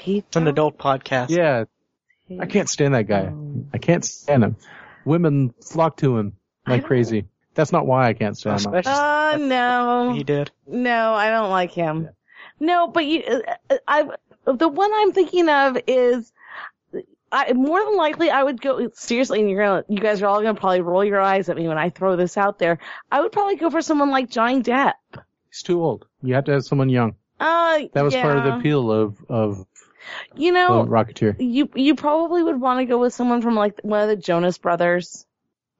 it's 0.06 0.36
an 0.36 0.46
adult 0.46 0.78
podcast. 0.78 1.30
Yeah, 1.30 1.64
I 2.40 2.46
can't 2.46 2.68
stand 2.68 2.94
that 2.94 3.06
guy. 3.06 3.32
I 3.74 3.78
can't 3.78 4.04
stand 4.04 4.44
him. 4.44 4.56
Women 5.04 5.52
flock 5.60 5.96
to 5.98 6.16
him 6.16 6.36
like 6.66 6.84
crazy. 6.84 7.26
That's 7.54 7.72
not 7.72 7.86
why 7.86 8.08
I 8.08 8.14
can't 8.14 8.36
stand 8.36 8.62
him. 8.62 8.74
Uh, 8.86 9.36
no. 9.38 10.12
He 10.14 10.24
did. 10.24 10.50
No, 10.66 11.14
I 11.14 11.30
don't 11.30 11.50
like 11.50 11.72
him. 11.72 12.04
Yeah. 12.04 12.10
No, 12.60 12.86
but 12.86 13.04
you, 13.04 13.42
uh, 13.70 13.76
I, 13.86 14.08
the 14.44 14.68
one 14.68 14.90
I'm 14.94 15.12
thinking 15.12 15.48
of 15.48 15.76
is 15.86 16.32
I, 17.32 17.52
more 17.54 17.82
than 17.84 17.96
likely 17.96 18.30
I 18.30 18.42
would 18.42 18.60
go 18.60 18.90
seriously, 18.94 19.40
and 19.40 19.50
you're 19.50 19.64
gonna, 19.64 19.84
you 19.88 19.98
guys 19.98 20.22
are 20.22 20.26
all 20.26 20.42
gonna 20.42 20.58
probably 20.58 20.82
roll 20.82 21.04
your 21.04 21.20
eyes 21.20 21.48
at 21.48 21.56
me 21.56 21.66
when 21.66 21.78
I 21.78 21.88
throw 21.88 22.14
this 22.16 22.36
out 22.36 22.58
there. 22.58 22.78
I 23.10 23.20
would 23.20 23.32
probably 23.32 23.56
go 23.56 23.70
for 23.70 23.80
someone 23.80 24.10
like 24.10 24.30
Johnny 24.30 24.62
Depp. 24.62 24.92
He's 25.50 25.62
too 25.62 25.82
old. 25.82 26.06
You 26.22 26.34
have 26.34 26.44
to 26.44 26.52
have 26.52 26.64
someone 26.64 26.90
young. 26.90 27.16
Uh, 27.40 27.80
that 27.94 28.04
was 28.04 28.14
yeah. 28.14 28.22
part 28.22 28.36
of 28.36 28.44
the 28.44 28.56
appeal 28.56 28.92
of 28.92 29.16
of 29.28 29.66
you 30.36 30.52
know 30.52 30.84
Rocketeer. 30.84 31.34
You 31.38 31.70
you 31.74 31.94
probably 31.94 32.42
would 32.42 32.60
want 32.60 32.80
to 32.80 32.84
go 32.84 32.98
with 32.98 33.14
someone 33.14 33.40
from 33.40 33.56
like 33.56 33.80
one 33.82 34.00
of 34.00 34.08
the 34.08 34.16
Jonas 34.16 34.58
Brothers. 34.58 35.26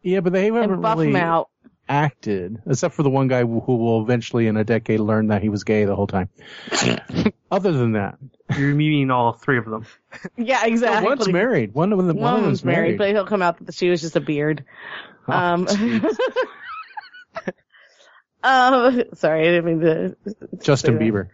Yeah, 0.03 0.21
but 0.21 0.33
they 0.33 0.47
haven't 0.47 0.73
and 0.73 0.83
buff 0.83 0.97
really 0.97 1.11
him 1.11 1.17
out. 1.17 1.51
Acted, 1.88 2.62
except 2.66 2.95
for 2.95 3.03
the 3.03 3.11
one 3.11 3.29
guy 3.29 3.42
who 3.42 3.77
will 3.77 4.03
eventually 4.03 4.47
in 4.47 4.57
a 4.57 4.64
decade 4.64 5.01
learn 5.01 5.29
that 5.29 5.42
he 5.42 5.49
was 5.49 5.64
gay 5.64 5.85
the 5.85 5.97
whole 5.97 6.07
time. 6.07 6.29
Other 7.51 7.73
than 7.73 7.92
that, 7.92 8.18
you're 8.57 8.75
meeting 8.75 9.11
all 9.11 9.33
three 9.33 9.59
of 9.59 9.66
them. 9.66 9.87
Yeah, 10.37 10.64
exactly. 10.64 11.09
one's 11.09 11.29
married. 11.29 11.75
One 11.75 11.92
of 11.92 11.99
them. 11.99 12.16
One, 12.16 12.35
one 12.35 12.42
them's 12.42 12.64
married, 12.64 12.77
married, 12.77 12.99
but 12.99 13.09
he'll 13.11 13.27
come 13.27 13.42
out 13.42 13.64
that 13.64 13.75
she 13.75 13.90
was 13.90 14.01
just 14.01 14.16
a 14.16 14.21
beard. 14.21 14.64
Oh, 15.29 15.33
um, 15.33 15.68
um, 18.42 19.03
sorry, 19.14 19.49
I 19.49 19.51
didn't 19.51 19.64
mean 19.64 19.81
to. 19.81 20.16
Justin 20.62 20.99
Bieber. 20.99 21.29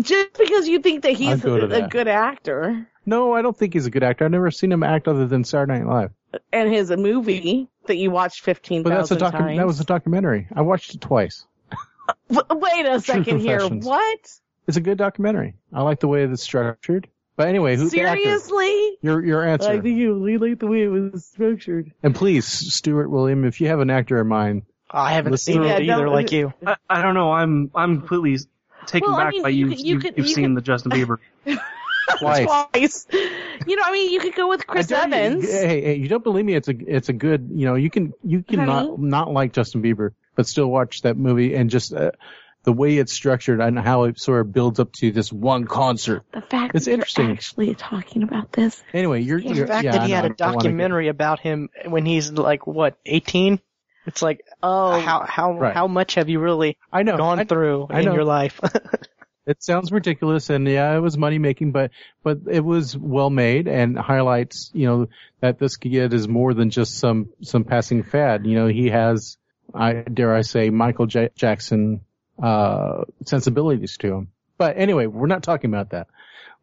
Just 0.00 0.32
because 0.38 0.68
you 0.68 0.78
think 0.80 1.02
that 1.02 1.12
he's 1.12 1.44
a, 1.44 1.52
a 1.52 1.88
good 1.88 2.08
actor. 2.08 2.86
No, 3.04 3.34
I 3.34 3.42
don't 3.42 3.56
think 3.56 3.74
he's 3.74 3.86
a 3.86 3.90
good 3.90 4.02
actor. 4.02 4.24
I've 4.24 4.30
never 4.30 4.50
seen 4.50 4.72
him 4.72 4.82
act 4.82 5.08
other 5.08 5.26
than 5.26 5.44
Saturday 5.44 5.80
Night 5.80 5.86
Live. 5.86 6.12
And 6.52 6.72
his 6.72 6.90
movie 6.90 7.68
that 7.86 7.96
you 7.96 8.10
watched 8.10 8.42
fifteen 8.42 8.84
thousand 8.84 9.18
times. 9.18 9.58
That 9.58 9.66
was 9.66 9.80
a 9.80 9.84
documentary. 9.84 10.48
I 10.54 10.62
watched 10.62 10.94
it 10.94 11.00
twice. 11.00 11.46
Wait 12.28 12.86
a 12.86 13.00
second 13.00 13.40
here. 13.40 13.66
What? 13.68 14.38
It's 14.66 14.76
a 14.76 14.80
good 14.80 14.98
documentary. 14.98 15.54
I 15.72 15.82
like 15.82 16.00
the 16.00 16.08
way 16.08 16.22
it's 16.22 16.42
structured. 16.42 17.08
But 17.36 17.48
anyway, 17.48 17.76
who 17.76 17.88
seriously? 17.88 18.98
Your 19.00 19.24
your 19.24 19.46
answer. 19.46 19.70
I 19.70 19.80
think 19.80 19.96
you 19.98 20.14
really 20.14 20.50
like 20.50 20.58
the 20.58 20.66
way 20.66 20.82
it 20.82 20.88
was 20.88 21.24
structured. 21.24 21.92
And 22.02 22.14
please, 22.14 22.46
Stuart 22.46 23.08
William, 23.08 23.44
if 23.44 23.60
you 23.60 23.68
have 23.68 23.80
an 23.80 23.90
actor 23.90 24.20
in 24.20 24.28
mind, 24.28 24.62
I 24.90 25.14
haven't 25.14 25.38
seen 25.38 25.62
it 25.62 25.82
either, 25.82 26.08
like 26.08 26.32
you. 26.32 26.52
I, 26.66 26.76
I, 26.88 27.02
don't 27.02 27.14
know. 27.14 27.32
I'm 27.32 27.70
I'm 27.74 28.00
completely 28.00 28.38
taken 28.86 29.10
well, 29.10 29.18
back 29.18 29.28
I 29.28 29.30
mean, 29.30 29.42
by 29.42 29.48
you. 29.48 29.68
You, 29.68 29.76
you, 29.76 29.84
you, 29.84 29.98
could, 29.98 30.18
you've 30.18 30.26
you 30.26 30.34
seen 30.34 30.54
could, 30.54 30.56
the 30.58 30.60
Justin 30.60 30.92
Bieber. 30.92 31.18
Twice. 32.18 32.46
Twice. 32.46 33.06
You 33.66 33.76
know, 33.76 33.82
I 33.84 33.92
mean, 33.92 34.12
you 34.12 34.20
could 34.20 34.34
go 34.34 34.48
with 34.48 34.66
Chris 34.66 34.90
Evans. 34.90 35.44
You, 35.44 35.50
hey, 35.50 35.80
hey, 35.82 35.94
you 35.94 36.08
don't 36.08 36.24
believe 36.24 36.44
me? 36.44 36.54
It's 36.54 36.68
a 36.68 36.74
it's 36.76 37.08
a 37.08 37.12
good. 37.12 37.50
You 37.54 37.66
know, 37.66 37.74
you 37.74 37.90
can 37.90 38.12
you 38.24 38.42
can 38.42 38.60
Honey? 38.60 38.88
not 38.88 38.98
not 38.98 39.32
like 39.32 39.52
Justin 39.52 39.82
Bieber, 39.82 40.10
but 40.34 40.46
still 40.46 40.66
watch 40.66 41.02
that 41.02 41.16
movie 41.16 41.54
and 41.54 41.70
just. 41.70 41.92
Uh, 41.92 42.12
the 42.64 42.72
way 42.72 42.96
it's 42.96 43.12
structured 43.12 43.60
and 43.60 43.78
how 43.78 44.04
it 44.04 44.20
sort 44.20 44.40
of 44.40 44.52
builds 44.52 44.78
up 44.78 44.92
to 44.92 45.10
this 45.10 45.32
one 45.32 45.64
concert. 45.64 46.22
The 46.32 46.42
fact 46.42 46.74
it's 46.74 46.84
that 46.84 46.92
interesting. 46.92 47.24
you're 47.26 47.34
actually 47.34 47.74
talking 47.74 48.22
about 48.22 48.52
this. 48.52 48.82
Anyway, 48.92 49.22
you're, 49.22 49.40
the 49.40 49.52
you're 49.52 49.66
fact 49.66 49.84
yeah, 49.84 49.92
that 49.92 50.06
he 50.06 50.12
I 50.14 50.16
had 50.16 50.30
a 50.30 50.34
documentary 50.34 51.08
about 51.08 51.40
him 51.40 51.70
when 51.86 52.06
he's 52.06 52.30
like 52.30 52.66
what 52.66 52.96
18. 53.04 53.60
It's 54.06 54.22
like, 54.22 54.44
oh, 54.62 54.98
how 55.00 55.24
how 55.24 55.58
right. 55.58 55.74
how 55.74 55.86
much 55.86 56.14
have 56.16 56.28
you 56.28 56.40
really 56.40 56.76
I 56.92 57.02
know 57.02 57.16
gone 57.16 57.40
I, 57.40 57.44
through 57.44 57.86
I 57.90 58.00
in 58.00 58.06
know. 58.06 58.14
your 58.14 58.24
life? 58.24 58.60
it 59.46 59.62
sounds 59.62 59.90
ridiculous, 59.90 60.50
and 60.50 60.66
yeah, 60.68 60.94
it 60.94 61.00
was 61.00 61.18
money 61.18 61.38
making, 61.38 61.72
but 61.72 61.90
but 62.22 62.40
it 62.50 62.64
was 62.64 62.96
well 62.96 63.30
made 63.30 63.68
and 63.68 63.98
highlights, 63.98 64.70
you 64.72 64.86
know, 64.86 65.08
that 65.40 65.58
this 65.58 65.76
kid 65.76 66.12
is 66.12 66.28
more 66.28 66.54
than 66.54 66.70
just 66.70 66.98
some 66.98 67.30
some 67.42 67.64
passing 67.64 68.02
fad. 68.02 68.46
You 68.46 68.54
know, 68.54 68.66
he 68.68 68.90
has, 68.90 69.36
I 69.74 69.92
dare 69.94 70.34
I 70.34 70.42
say, 70.42 70.70
Michael 70.70 71.06
J- 71.06 71.30
Jackson 71.34 72.02
uh, 72.40 73.04
sensibilities 73.24 73.96
to 73.98 74.14
him. 74.14 74.28
But 74.58 74.76
anyway, 74.78 75.06
we're 75.06 75.26
not 75.26 75.42
talking 75.42 75.70
about 75.70 75.90
that. 75.90 76.06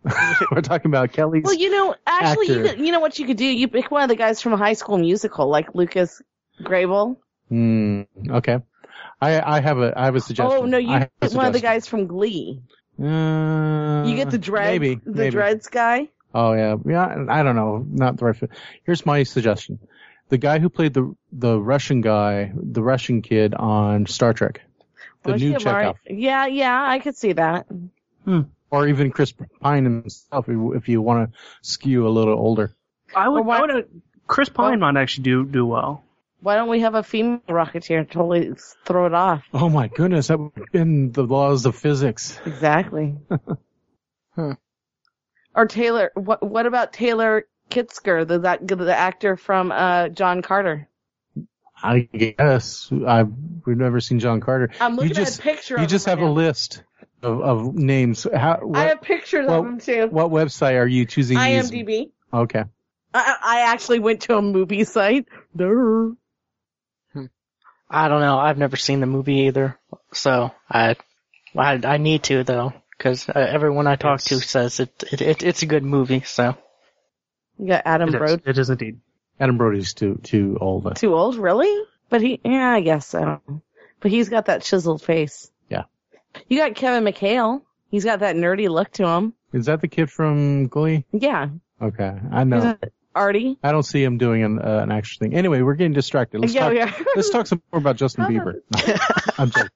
we're 0.52 0.62
talking 0.62 0.90
about 0.90 1.12
Kelly's. 1.12 1.44
Well, 1.44 1.54
you 1.54 1.70
know, 1.70 1.96
actually, 2.08 2.48
you, 2.48 2.64
could, 2.64 2.80
you 2.80 2.92
know 2.94 3.02
what 3.02 3.20
you 3.20 3.28
could 3.28 3.38
do? 3.38 3.46
You 3.46 3.68
pick 3.68 3.92
one 3.92 4.04
of 4.04 4.10
the 4.10 4.16
guys 4.16 4.42
from 4.42 4.54
a 4.54 4.58
High 4.58 4.74
School 4.74 4.98
Musical, 4.98 5.50
like 5.50 5.76
Lucas 5.76 6.22
Grabeel. 6.62 7.18
Hmm. 7.50 8.04
Okay. 8.30 8.60
I 9.22 9.58
I 9.58 9.60
have 9.62 9.80
a 9.80 9.94
I 9.98 10.06
have 10.06 10.16
a 10.16 10.22
suggestion. 10.22 10.60
Oh 10.62 10.66
no, 10.66 10.78
you 10.78 10.90
I 10.90 11.00
have 11.00 11.10
a 11.22 11.28
pick 11.28 11.38
one 11.38 11.46
of 11.46 11.54
the 11.54 11.60
guys 11.60 11.88
from 11.88 12.08
Glee. 12.08 12.62
Uh, 13.02 14.04
You 14.06 14.16
get 14.16 14.30
the 14.30 14.38
dreads, 14.38 14.72
maybe, 14.80 14.96
the 14.96 15.12
maybe. 15.12 15.32
dreads 15.32 15.68
guy. 15.68 16.10
Oh 16.34 16.54
yeah, 16.54 16.76
yeah. 16.86 17.26
I 17.30 17.44
don't 17.44 17.56
know, 17.56 17.86
not 17.90 18.18
the 18.18 18.26
right. 18.26 18.36
fit. 18.36 18.52
Here's 18.84 19.06
my 19.06 19.24
suggestion: 19.24 19.80
the 20.30 20.38
guy 20.38 20.60
who 20.60 20.70
played 20.70 20.94
the 20.94 21.16
the 21.32 21.60
Russian 21.60 22.02
guy, 22.02 22.52
the 22.56 22.84
Russian 22.84 23.22
kid 23.22 23.54
on 23.56 24.06
Star 24.06 24.34
Trek, 24.34 24.62
the 25.24 25.34
Was 25.34 25.42
new 25.42 25.50
he 25.52 25.56
Chekov, 25.56 25.96
Yeah, 26.08 26.46
yeah, 26.48 26.82
I 26.88 27.00
could 27.00 27.16
see 27.16 27.34
that. 27.34 27.68
or 28.72 28.88
even 28.88 29.12
Chris 29.12 29.34
Pine 29.62 29.84
himself, 29.86 30.48
if, 30.48 30.58
if 30.76 30.88
you 30.90 31.02
want 31.02 31.32
to 31.34 31.40
skew 31.62 32.08
a 32.08 32.10
little 32.10 32.38
older. 32.38 32.74
I 33.16 33.28
would. 33.28 33.36
Well, 33.36 33.44
why- 33.46 33.58
I 33.58 33.62
would. 33.62 33.72
Uh, 33.72 33.82
Chris 34.28 34.50
Pine 34.50 34.80
might 34.80 34.96
actually 34.98 35.24
do 35.24 35.46
do 35.46 35.66
well. 35.66 36.04
Why 36.42 36.56
don't 36.56 36.70
we 36.70 36.80
have 36.82 36.96
a 36.96 37.04
female 37.04 37.42
rocketeer 37.50 38.00
and 38.00 38.10
totally 38.10 38.54
throw 38.86 39.06
it 39.06 39.14
off? 39.14 39.44
Oh 39.54 39.70
my 39.70 39.88
goodness, 39.88 40.28
that 40.28 40.40
would 40.40 40.52
have 40.56 40.72
been 40.72 41.12
the 41.12 41.24
laws 41.24 41.66
of 41.66 41.76
physics. 41.76 42.40
Exactly. 42.46 43.18
Hmm. 44.36 44.54
Or 45.56 45.66
Taylor, 45.66 46.12
what 46.14 46.48
what 46.48 46.66
about 46.66 46.94
Taylor 46.94 47.48
Kitsch, 47.70 48.28
the 48.28 48.40
that 48.40 48.66
the 48.66 48.96
actor 48.96 49.36
from 49.36 49.72
uh 49.72 50.10
John 50.10 50.42
Carter? 50.42 50.88
I 51.82 52.02
guess 52.02 52.92
I've 53.06 53.34
we've 53.66 53.78
never 53.78 54.00
seen 54.00 54.20
John 54.20 54.40
Carter. 54.40 54.70
I'm 54.80 54.96
looking 54.96 55.10
you 55.10 55.16
just 55.16 55.40
at 55.40 55.46
a 55.46 55.50
picture 55.50 55.80
you 55.80 55.88
just 55.88 56.06
him 56.08 56.12
have 56.12 56.20
right 56.20 56.26
a 56.26 56.30
now. 56.30 56.34
list 56.36 56.84
of, 57.22 57.42
of 57.42 57.76
names. 57.76 58.28
How 58.34 58.54
I 58.54 58.64
what, 58.64 58.88
have 58.88 59.02
pictures 59.02 59.48
well, 59.48 59.62
of 59.62 59.66
him 59.66 59.80
too. 59.80 60.08
what 60.08 60.30
website 60.30 60.80
are 60.80 60.88
you 60.88 61.06
choosing? 61.06 61.38
to 61.38 61.50
use? 61.50 61.72
IMDb. 61.72 62.12
Okay. 62.34 62.64
I, 63.14 63.36
I 63.44 63.62
actually 63.62 64.00
went 64.00 64.22
to 64.22 64.38
a 64.38 64.42
movie 64.42 64.84
site. 64.84 65.28
Durr. 65.56 66.14
I 67.90 68.08
don't 68.08 68.22
know. 68.22 68.38
I've 68.38 68.58
never 68.58 68.76
seen 68.78 69.00
the 69.00 69.06
movie 69.08 69.48
either, 69.48 69.78
so 70.14 70.52
I 70.70 70.96
I, 71.58 71.80
I 71.84 71.98
need 71.98 72.24
to 72.24 72.44
though, 72.44 72.74
because 72.98 73.28
uh, 73.28 73.34
everyone 73.34 73.88
I 73.88 73.96
talk 73.96 74.22
to 74.22 74.40
says 74.40 74.80
it, 74.80 75.04
it, 75.12 75.22
it 75.22 75.44
it's 75.44 75.62
a 75.64 75.66
good 75.66 75.84
movie. 75.84 76.22
So 76.22 76.56
You 77.58 77.68
got 77.68 77.84
Adam 77.86 78.12
Brody. 78.12 78.44
It 78.46 78.58
is 78.58 78.70
indeed. 78.70 79.00
Adam 79.40 79.58
Brody's 79.58 79.94
too 79.94 80.20
too 80.24 80.58
old. 80.62 80.96
Too 80.98 81.16
old, 81.16 81.36
really? 81.38 81.74
But 82.10 82.22
he, 82.22 82.40
yeah, 82.44 82.72
I 82.72 82.82
guess 82.82 83.08
so. 83.08 83.42
But 84.00 84.12
he's 84.12 84.30
got 84.30 84.46
that 84.46 84.62
chiseled 84.64 85.02
face. 85.02 85.52
Yeah. 85.70 85.84
You 86.48 86.58
got 86.60 86.76
Kevin 86.76 87.04
McHale. 87.12 87.62
He's 87.92 88.04
got 88.06 88.20
that 88.20 88.36
nerdy 88.36 88.70
look 88.70 88.92
to 88.94 89.08
him. 89.08 89.34
Is 89.52 89.66
that 89.66 89.82
the 89.82 89.88
kid 89.88 90.12
from 90.12 90.68
Glee? 90.68 91.06
Yeah. 91.12 91.50
Okay, 91.82 92.14
I 92.32 92.40
He's 92.40 92.48
know. 92.48 92.78
a- 92.82 92.88
Artie. 93.20 93.60
I 93.62 93.72
don't 93.72 93.84
see 93.84 94.04
him 94.04 94.18
doing 94.18 94.44
an, 94.44 94.60
uh, 94.60 94.80
an 94.84 94.92
action 94.92 95.20
thing. 95.20 95.36
Anyway, 95.36 95.62
we're 95.62 95.76
getting 95.76 95.94
distracted. 95.94 96.40
Let's 96.42 96.54
yeah, 96.54 96.62
talk. 96.62 96.74
yeah. 96.74 97.04
Let's 97.16 97.30
talk 97.30 97.46
some 97.48 97.62
more 97.72 97.80
about 97.80 97.98
Justin 97.98 98.26
Bieber. 98.26 98.56
No, 98.76 98.96
I'm 99.38 99.52
joking. 99.52 99.70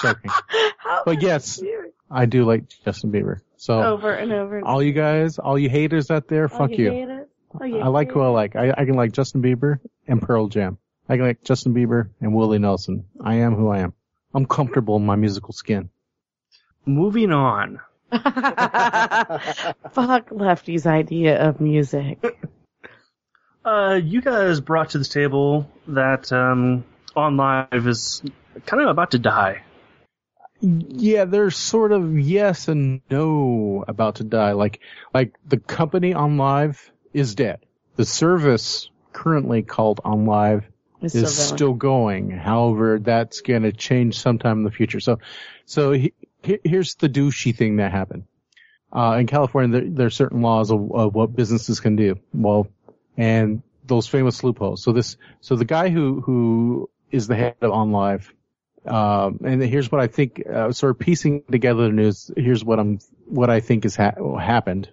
joking. 0.00 0.30
How 0.78 1.02
But 1.06 1.22
yes, 1.22 1.62
I 2.10 2.26
do 2.26 2.44
like 2.44 2.64
Justin 2.84 3.12
Bieber. 3.12 3.40
So 3.56 3.80
over 3.82 4.12
and 4.12 4.32
over. 4.32 4.58
and 4.58 4.66
all 4.66 4.82
you 4.82 4.92
guys, 4.92 5.38
all 5.38 5.56
you 5.58 5.68
haters 5.70 6.10
out 6.10 6.26
there, 6.28 6.44
Oh, 6.52 6.58
fuck 6.58 6.70
you. 6.72 6.90
hate? 6.90 7.08
Oh, 7.60 7.64
you 7.64 7.78
I 7.78 7.88
like 7.88 8.08
hate 8.08 8.14
who 8.14 8.20
I 8.22 8.28
like. 8.28 8.56
I, 8.56 8.70
I 8.76 8.84
can 8.84 8.94
like 8.94 9.12
Justin 9.12 9.40
Bieber 9.42 9.78
and 10.08 10.20
Pearl 10.20 10.48
Jam. 10.48 10.78
I 11.08 11.16
can 11.16 11.26
like 11.26 11.44
Justin 11.44 11.72
Bieber 11.74 12.10
and 12.20 12.34
Willie 12.34 12.58
Nelson. 12.58 13.04
I 13.20 13.36
am 13.36 13.54
who 13.54 13.68
I 13.68 13.78
am. 13.78 13.92
I'm 14.34 14.46
comfortable 14.46 14.96
in 14.96 15.06
my 15.06 15.14
musical 15.16 15.52
skin. 15.52 15.90
Moving 16.86 17.30
on. 17.30 17.80
Fuck 19.92 20.30
Lefty's 20.30 20.86
idea 20.86 21.48
of 21.48 21.60
music. 21.60 22.22
Uh, 23.64 23.98
you 24.02 24.20
guys 24.20 24.60
brought 24.60 24.90
to 24.90 24.98
this 24.98 25.08
table 25.08 25.70
that 25.88 26.30
um, 26.32 26.84
OnLive 27.16 27.86
is 27.86 28.22
kind 28.66 28.82
of 28.82 28.88
about 28.90 29.12
to 29.12 29.18
die. 29.18 29.62
Yeah, 30.60 31.24
there's 31.24 31.56
sort 31.56 31.92
of 31.92 32.18
yes 32.18 32.68
and 32.68 33.00
no 33.10 33.84
about 33.88 34.16
to 34.16 34.24
die. 34.24 34.52
Like, 34.52 34.80
like 35.14 35.34
the 35.46 35.56
company 35.56 36.12
OnLive 36.12 36.78
is 37.12 37.34
dead. 37.34 37.64
The 37.96 38.04
service 38.04 38.90
currently 39.12 39.62
called 39.62 40.00
OnLive 40.04 40.64
It's 41.00 41.14
is 41.14 41.34
still 41.34 41.46
going. 41.46 41.56
still 41.56 41.74
going. 41.74 42.30
However, 42.30 42.98
that's 42.98 43.40
going 43.40 43.62
to 43.62 43.72
change 43.72 44.18
sometime 44.18 44.58
in 44.58 44.64
the 44.64 44.70
future. 44.70 45.00
So, 45.00 45.18
so 45.66 45.92
he, 45.92 46.12
he- 46.42 46.60
here's 46.64 46.94
the 46.96 47.08
douchey 47.08 47.54
thing 47.54 47.76
that 47.76 47.92
happened. 47.92 48.24
Uh, 48.94 49.16
in 49.18 49.26
California, 49.26 49.80
there, 49.80 49.90
there 49.90 50.06
are 50.06 50.10
certain 50.10 50.42
laws 50.42 50.70
of, 50.70 50.92
of 50.92 51.14
what 51.14 51.34
businesses 51.34 51.80
can 51.80 51.96
do. 51.96 52.16
Well, 52.34 52.68
and 53.16 53.62
those 53.84 54.06
famous 54.06 54.44
loopholes. 54.44 54.82
So 54.82 54.92
this, 54.92 55.16
so 55.40 55.56
the 55.56 55.64
guy 55.64 55.88
who, 55.88 56.20
who 56.20 56.90
is 57.10 57.26
the 57.26 57.36
head 57.36 57.56
of 57.62 57.72
OnLive, 57.72 58.28
um, 58.86 59.40
and 59.44 59.62
here's 59.62 59.90
what 59.90 60.00
I 60.00 60.08
think, 60.08 60.42
uh, 60.46 60.72
sort 60.72 60.90
of 60.90 60.98
piecing 60.98 61.44
together 61.50 61.84
the 61.84 61.92
news, 61.92 62.30
here's 62.36 62.64
what 62.64 62.78
I'm, 62.78 62.98
what 63.26 63.48
I 63.48 63.60
think 63.60 63.84
has 63.84 63.96
ha- 63.96 64.38
happened. 64.38 64.90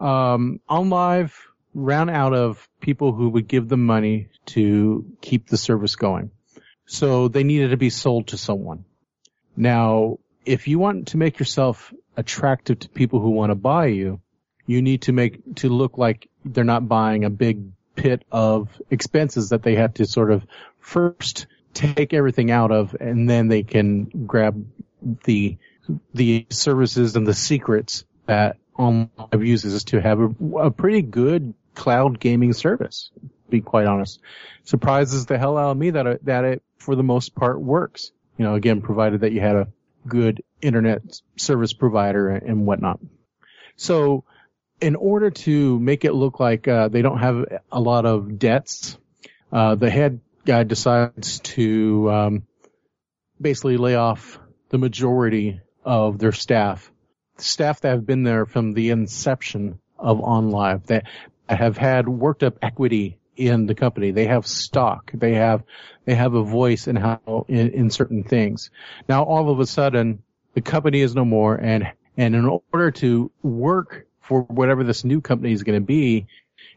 Um, 0.00 0.60
OnLive 0.68 1.32
ran 1.74 2.10
out 2.10 2.34
of 2.34 2.68
people 2.80 3.12
who 3.12 3.30
would 3.30 3.48
give 3.48 3.68
them 3.68 3.86
money 3.86 4.28
to 4.46 5.06
keep 5.20 5.48
the 5.48 5.56
service 5.56 5.96
going. 5.96 6.30
So 6.86 7.28
they 7.28 7.42
needed 7.44 7.70
to 7.70 7.76
be 7.76 7.90
sold 7.90 8.28
to 8.28 8.36
someone. 8.36 8.84
Now, 9.56 10.18
if 10.44 10.68
you 10.68 10.78
want 10.78 11.08
to 11.08 11.16
make 11.16 11.38
yourself 11.38 11.92
attractive 12.16 12.78
to 12.80 12.88
people 12.88 13.20
who 13.20 13.30
want 13.30 13.50
to 13.50 13.54
buy 13.54 13.86
you, 13.86 14.20
you 14.66 14.82
need 14.82 15.02
to 15.02 15.12
make, 15.12 15.56
to 15.56 15.68
look 15.68 15.98
like 15.98 16.28
they're 16.44 16.64
not 16.64 16.88
buying 16.88 17.24
a 17.24 17.30
big 17.30 17.72
pit 17.94 18.24
of 18.30 18.68
expenses 18.90 19.50
that 19.50 19.62
they 19.62 19.76
have 19.76 19.94
to 19.94 20.06
sort 20.06 20.30
of 20.30 20.46
first 20.78 21.46
take 21.74 22.12
everything 22.12 22.50
out 22.50 22.70
of 22.70 22.94
and 23.00 23.28
then 23.28 23.48
they 23.48 23.62
can 23.62 24.04
grab 24.26 24.64
the, 25.24 25.56
the 26.14 26.46
services 26.50 27.16
and 27.16 27.26
the 27.26 27.34
secrets 27.34 28.04
that 28.26 28.56
OnLive 28.78 29.46
uses 29.46 29.84
to 29.84 30.00
have 30.00 30.20
a, 30.20 30.56
a 30.58 30.70
pretty 30.70 31.02
good 31.02 31.54
cloud 31.74 32.18
gaming 32.18 32.52
service. 32.52 33.10
Be 33.48 33.60
quite 33.60 33.86
honest, 33.86 34.20
surprises 34.64 35.26
the 35.26 35.38
hell 35.38 35.58
out 35.58 35.72
of 35.72 35.76
me 35.76 35.90
that 35.90 36.24
that 36.24 36.44
it 36.44 36.62
for 36.78 36.94
the 36.94 37.02
most 37.02 37.34
part 37.34 37.60
works. 37.60 38.12
You 38.38 38.46
know, 38.46 38.54
again, 38.54 38.80
provided 38.80 39.20
that 39.20 39.32
you 39.32 39.40
had 39.40 39.56
a 39.56 39.68
good 40.06 40.42
internet 40.60 41.02
service 41.36 41.72
provider 41.72 42.28
and 42.28 42.66
whatnot. 42.66 43.00
So, 43.76 44.24
in 44.80 44.96
order 44.96 45.30
to 45.30 45.78
make 45.78 46.04
it 46.04 46.12
look 46.12 46.40
like 46.40 46.66
uh, 46.66 46.88
they 46.88 47.02
don't 47.02 47.18
have 47.18 47.44
a 47.70 47.80
lot 47.80 48.04
of 48.04 48.38
debts, 48.38 48.98
uh, 49.52 49.76
the 49.76 49.90
head 49.90 50.20
guy 50.44 50.64
decides 50.64 51.38
to 51.40 52.10
um, 52.10 52.42
basically 53.40 53.76
lay 53.76 53.94
off 53.94 54.40
the 54.70 54.78
majority 54.78 55.60
of 55.84 56.18
their 56.18 56.32
staff, 56.32 56.90
staff 57.38 57.80
that 57.80 57.90
have 57.90 58.06
been 58.06 58.24
there 58.24 58.46
from 58.46 58.72
the 58.72 58.90
inception 58.90 59.78
of 59.98 60.18
OnLive, 60.18 60.86
that 60.86 61.06
have 61.48 61.76
had 61.76 62.08
worked 62.08 62.42
up 62.42 62.58
equity 62.62 63.18
in 63.36 63.66
the 63.66 63.74
company. 63.74 64.10
They 64.10 64.26
have 64.26 64.46
stock. 64.46 65.10
They 65.12 65.34
have 65.34 65.62
they 66.04 66.14
have 66.14 66.34
a 66.34 66.42
voice 66.42 66.86
in 66.88 66.96
how 66.96 67.46
in, 67.48 67.70
in 67.70 67.90
certain 67.90 68.24
things. 68.24 68.70
Now 69.08 69.24
all 69.24 69.50
of 69.50 69.60
a 69.60 69.66
sudden 69.66 70.22
the 70.54 70.60
company 70.60 71.00
is 71.00 71.14
no 71.14 71.24
more, 71.24 71.56
and 71.56 71.92
and 72.16 72.34
in 72.34 72.60
order 72.72 72.90
to 72.90 73.30
work 73.42 74.06
for 74.20 74.42
whatever 74.42 74.84
this 74.84 75.04
new 75.04 75.20
company 75.20 75.52
is 75.52 75.62
going 75.62 75.80
to 75.80 75.84
be, 75.84 76.26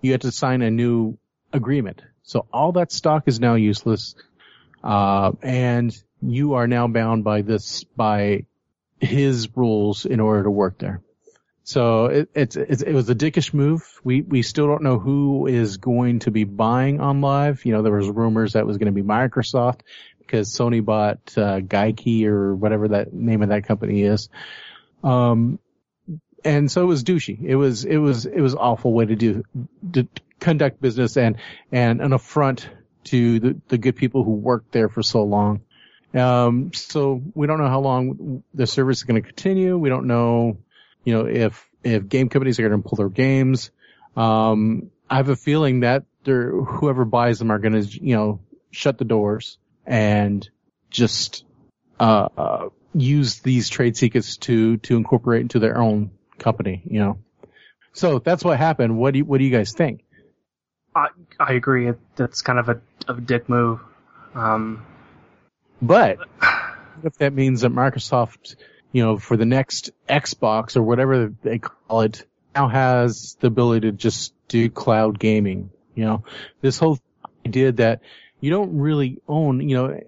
you 0.01 0.11
have 0.13 0.21
to 0.21 0.31
sign 0.31 0.61
a 0.61 0.71
new 0.71 1.17
agreement. 1.53 2.01
So 2.23 2.47
all 2.51 2.71
that 2.73 2.91
stock 2.91 3.23
is 3.27 3.39
now 3.39 3.55
useless, 3.55 4.15
uh, 4.83 5.33
and 5.41 5.95
you 6.21 6.53
are 6.53 6.67
now 6.67 6.87
bound 6.87 7.23
by 7.23 7.41
this 7.41 7.83
by 7.83 8.45
his 8.99 9.49
rules 9.55 10.05
in 10.05 10.19
order 10.19 10.43
to 10.43 10.49
work 10.49 10.77
there. 10.79 11.01
So 11.65 12.06
it, 12.06 12.30
it's, 12.36 12.56
it's 12.56 12.84
it 12.84 12.93
was 12.93 13.10
a 13.10 13.15
dickish 13.15 13.51
move. 13.51 13.82
We 14.04 14.21
we 14.21 14.43
still 14.43 14.67
don't 14.67 14.84
know 14.84 14.99
who 14.99 15.47
is 15.47 15.78
going 15.78 16.19
to 16.19 16.32
be 16.32 16.43
buying 16.43 16.99
OnLive. 16.99 17.65
You 17.65 17.73
know, 17.73 17.82
there 17.82 17.91
was 17.91 18.08
rumors 18.08 18.54
that 18.54 18.67
was 18.67 18.78
going 18.78 18.86
to 18.86 18.91
be 18.91 19.01
Microsoft 19.01 19.80
because 20.19 20.56
Sony 20.56 20.86
bought 20.86 21.36
uh, 21.36 21.62
or 22.28 22.56
whatever 22.56 22.89
that 22.89 23.13
name 23.13 23.41
of 23.41 23.49
that 23.49 23.65
company 23.65 24.04
is. 24.04 24.30
Um, 25.04 25.58
and 26.43 26.71
so 26.71 26.84
it 26.84 26.86
was 26.86 27.04
douchey. 27.04 27.41
It 27.41 27.56
was 27.56 27.84
it 27.84 27.97
was 27.97 28.28
it 28.28 28.41
was 28.41 28.54
awful 28.54 28.93
way 28.93 29.06
to 29.06 29.15
do 29.15 29.43
to 29.93 30.08
conduct 30.39 30.79
business 30.79 31.17
and 31.17 31.37
and 31.71 32.00
an 32.00 32.13
affront 32.13 32.69
to 33.06 33.39
the 33.39 33.62
the 33.69 33.79
good 33.79 33.96
people 33.96 34.23
who 34.23 34.33
worked 34.33 34.71
there 34.71 34.87
for 34.87 35.02
so 35.02 35.23
long. 35.23 35.62
Um, 36.13 36.73
so 36.73 37.23
we 37.33 37.48
don't 37.48 37.58
know 37.58 37.67
how 37.69 37.79
long 37.81 38.44
the 38.54 38.67
service 38.67 38.98
is 39.00 39.04
going 39.04 39.21
to 39.21 39.27
continue. 39.27 39.79
We 39.79 39.89
don't 39.89 40.06
know 40.06 40.60
you 41.06 41.13
know, 41.13 41.25
if, 41.25 41.69
if 41.83 42.08
game 42.08 42.27
companies 42.27 42.60
are 42.60 42.67
going 42.67 42.81
to 42.81 42.87
pull 42.87 42.97
their 42.97 43.10
games, 43.10 43.71
um, 44.17 44.91
I 45.10 45.17
have 45.17 45.29
a 45.29 45.35
feeling 45.35 45.81
that 45.81 46.03
they're, 46.23 46.51
whoever 46.51 47.06
buys 47.06 47.39
them 47.39 47.51
are 47.51 47.60
going 47.60 47.81
to, 47.81 48.03
you 48.03 48.15
know, 48.15 48.39
shut 48.71 48.97
the 48.97 49.06
doors 49.06 49.58
and 49.85 50.47
just, 50.89 51.45
uh, 51.99 52.27
uh, 52.37 52.69
use 52.93 53.39
these 53.39 53.69
trade 53.69 53.95
secrets 53.95 54.37
to, 54.37 54.77
to 54.77 54.97
incorporate 54.97 55.41
into 55.41 55.60
their 55.60 55.77
own 55.77 56.12
company, 56.39 56.81
you 56.85 56.99
know. 56.99 57.19
So 57.93 58.19
that's 58.19 58.43
what 58.43 58.58
happened. 58.58 58.97
What 58.97 59.13
do 59.13 59.19
you, 59.19 59.25
what 59.25 59.37
do 59.37 59.45
you 59.45 59.51
guys 59.51 59.71
think? 59.71 60.03
I 60.95 61.10
I 61.39 61.53
agree. 61.53 61.89
It, 61.89 61.99
that's 62.15 62.41
kind 62.41 62.58
of 62.58 62.69
a 62.69 62.81
of 63.08 63.17
a 63.17 63.21
dick 63.21 63.49
move. 63.49 63.79
Um, 64.33 64.85
But 65.81 66.19
if 67.03 67.15
that 67.17 67.33
means 67.33 67.62
that 67.62 67.71
Microsoft, 67.71 68.56
you 68.96 69.04
know, 69.04 69.17
for 69.17 69.35
the 69.35 69.46
next 69.46 69.91
Xbox 70.08 70.77
or 70.77 70.81
whatever 70.81 71.33
they 71.43 71.60
call 71.60 72.00
it, 72.00 72.25
now 72.56 72.69
has 72.69 73.35
the 73.41 73.48
ability 73.48 73.87
to 73.87 73.91
just 73.91 74.33
do 74.48 74.69
cloud 74.69 75.19
gaming. 75.19 75.69
You 75.96 76.06
know, 76.06 76.23
this 76.62 76.79
whole 76.79 76.98
idea 77.46 77.73
that 77.73 78.00
you 78.39 78.52
don't 78.52 78.77
really 78.77 79.21
own, 79.27 79.67
you 79.67 79.75
know, 79.75 80.00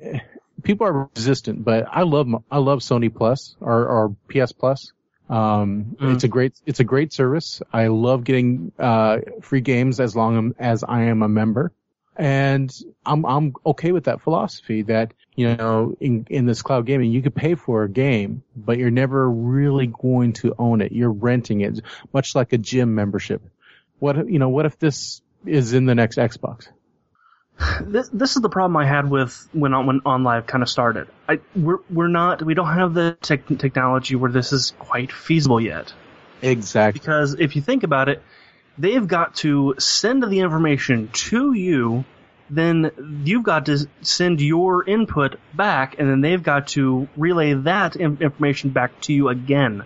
people 0.63 0.87
are 0.87 1.09
resistant, 1.13 1.65
but 1.65 1.85
I 1.91 2.03
love, 2.03 2.29
I 2.49 2.59
love 2.59 2.79
Sony 2.79 3.13
Plus 3.13 3.57
or, 3.59 3.85
or 3.87 4.15
PS 4.29 4.53
Plus. 4.53 4.93
Um, 5.29 5.97
Mm. 5.99 6.13
it's 6.15 6.23
a 6.23 6.29
great, 6.29 6.53
it's 6.65 6.79
a 6.79 6.85
great 6.85 7.11
service. 7.11 7.61
I 7.73 7.87
love 7.87 8.23
getting, 8.23 8.71
uh, 8.79 9.17
free 9.41 9.59
games 9.59 9.99
as 9.99 10.15
long 10.15 10.55
as 10.59 10.85
I 10.85 11.01
am 11.11 11.23
a 11.23 11.27
member. 11.27 11.73
And 12.15 12.73
I'm, 13.05 13.25
I'm 13.25 13.53
okay 13.65 13.91
with 13.91 14.05
that 14.05 14.21
philosophy 14.21 14.83
that, 14.83 15.13
you 15.37 15.55
know, 15.55 15.95
in, 15.99 16.25
in 16.31 16.47
this 16.47 16.63
cloud 16.63 16.87
gaming, 16.87 17.11
you 17.11 17.21
could 17.21 17.35
pay 17.35 17.53
for 17.53 17.83
a 17.83 17.89
game, 17.89 18.43
but 18.55 18.79
you're 18.79 18.89
never 18.91 19.29
really 19.29 19.85
going 19.85 20.33
to 20.33 20.55
own 20.57 20.81
it. 20.81 20.91
You're 20.91 21.11
renting 21.11 21.61
it, 21.61 21.79
much 22.11 22.33
like 22.33 22.53
a 22.53 22.57
gym 22.57 22.95
membership. 22.95 23.43
What, 23.99 24.27
you 24.29 24.39
know, 24.39 24.49
what 24.49 24.65
if 24.65 24.79
this 24.79 25.21
is 25.45 25.73
in 25.73 25.85
the 25.85 25.93
next 25.93 26.17
Xbox? 26.17 26.67
this 27.81 28.09
this 28.09 28.35
is 28.35 28.41
the 28.41 28.49
problem 28.49 28.77
I 28.77 28.87
had 28.87 29.09
with 29.09 29.47
when 29.53 29.73
on 29.73 29.85
when 29.85 30.01
OnLive 30.01 30.47
kind 30.47 30.63
of 30.63 30.69
started. 30.69 31.07
I 31.29 31.39
we're 31.55 31.79
we're 31.89 32.07
not 32.07 32.43
we 32.43 32.55
don't 32.55 32.73
have 32.73 32.93
the 32.93 33.17
tech 33.21 33.47
technology 33.47 34.15
where 34.15 34.31
this 34.31 34.51
is 34.51 34.73
quite 34.79 35.11
feasible 35.11 35.61
yet. 35.61 35.93
Exactly. 36.41 36.99
Because 36.99 37.35
if 37.39 37.55
you 37.55 37.61
think 37.61 37.83
about 37.83 38.09
it, 38.09 38.23
they've 38.77 39.07
got 39.07 39.35
to 39.37 39.75
send 39.77 40.23
the 40.23 40.39
information 40.39 41.09
to 41.13 41.53
you, 41.53 42.05
then 42.49 43.21
you've 43.25 43.43
got 43.43 43.65
to 43.65 43.87
send 44.01 44.41
your 44.41 44.87
input 44.87 45.39
back, 45.53 45.95
and 45.99 46.09
then 46.09 46.21
they've 46.21 46.41
got 46.41 46.69
to 46.69 47.07
relay 47.17 47.53
that 47.53 47.95
information 47.95 48.69
back 48.69 48.99
to 49.01 49.13
you 49.13 49.29
again. 49.29 49.83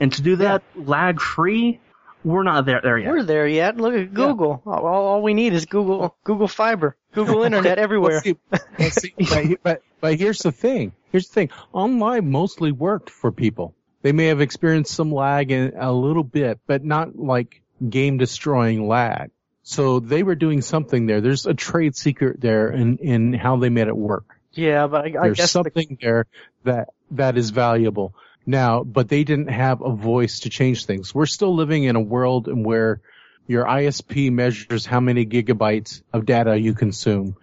And 0.00 0.12
to 0.12 0.22
do 0.22 0.36
that 0.36 0.62
lag 0.76 1.20
free, 1.20 1.80
we're 2.24 2.42
not 2.42 2.66
there 2.66 2.80
there 2.82 2.98
yet. 2.98 3.10
We're 3.10 3.22
there 3.22 3.48
yet. 3.48 3.76
Look 3.76 3.94
at 3.94 4.12
Google. 4.12 4.62
All, 4.66 4.86
all 4.86 5.22
we 5.22 5.34
need 5.34 5.52
is 5.52 5.66
Google 5.66 6.16
Google 6.24 6.48
Fiber, 6.48 6.96
Google 7.12 7.42
Internet 7.44 7.78
everywhere. 7.78 8.12
Well, 8.12 8.20
see, 8.20 8.36
well, 8.50 8.90
see, 8.90 9.14
but, 9.18 9.62
but, 9.62 9.82
but 10.00 10.18
here's 10.18 10.40
the 10.40 10.52
thing. 10.52 10.92
Here's 11.10 11.28
the 11.28 11.34
thing. 11.34 11.50
OnLive 11.74 12.24
mostly 12.24 12.72
worked 12.72 13.10
for 13.10 13.32
people. 13.32 13.74
They 14.02 14.12
may 14.12 14.26
have 14.26 14.40
experienced 14.40 14.94
some 14.94 15.12
lag 15.12 15.50
in 15.50 15.72
a 15.76 15.92
little 15.92 16.22
bit, 16.22 16.60
but 16.66 16.84
not 16.84 17.18
like 17.18 17.62
game 17.88 18.18
destroying 18.18 18.86
lag. 18.86 19.30
So 19.68 20.00
they 20.00 20.22
were 20.22 20.34
doing 20.34 20.62
something 20.62 21.04
there. 21.04 21.20
There's 21.20 21.44
a 21.44 21.52
trade 21.52 21.94
secret 21.94 22.40
there 22.40 22.70
in, 22.70 22.96
in 22.96 23.34
how 23.34 23.58
they 23.58 23.68
made 23.68 23.86
it 23.86 23.96
work. 23.96 24.40
Yeah, 24.52 24.86
but 24.86 25.04
I, 25.04 25.08
I 25.08 25.10
There's 25.24 25.36
guess 25.36 25.52
the, 25.52 25.62
something 25.62 25.98
there 26.00 26.24
that, 26.64 26.88
that 27.10 27.36
is 27.36 27.50
valuable. 27.50 28.14
Now, 28.46 28.82
but 28.82 29.10
they 29.10 29.24
didn't 29.24 29.50
have 29.50 29.82
a 29.82 29.94
voice 29.94 30.40
to 30.40 30.48
change 30.48 30.86
things. 30.86 31.14
We're 31.14 31.26
still 31.26 31.54
living 31.54 31.84
in 31.84 31.96
a 31.96 32.00
world 32.00 32.48
in 32.48 32.62
where 32.62 33.02
your 33.46 33.66
ISP 33.66 34.32
measures 34.32 34.86
how 34.86 35.00
many 35.00 35.26
gigabytes 35.26 36.00
of 36.14 36.24
data 36.24 36.58
you 36.58 36.72
consume, 36.72 37.36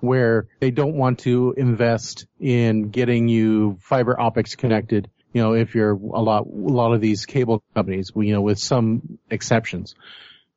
where 0.00 0.48
they 0.60 0.70
don't 0.70 0.94
want 0.94 1.18
to 1.20 1.52
invest 1.58 2.26
in 2.40 2.88
getting 2.88 3.28
you 3.28 3.76
fiber 3.82 4.18
optics 4.18 4.54
connected. 4.54 5.10
You 5.34 5.42
know, 5.42 5.52
if 5.52 5.74
you're 5.74 5.92
a 5.92 6.22
lot, 6.22 6.46
a 6.46 6.48
lot 6.48 6.94
of 6.94 7.02
these 7.02 7.26
cable 7.26 7.62
companies, 7.74 8.12
you 8.16 8.32
know, 8.32 8.40
with 8.40 8.58
some 8.58 9.18
exceptions. 9.28 9.94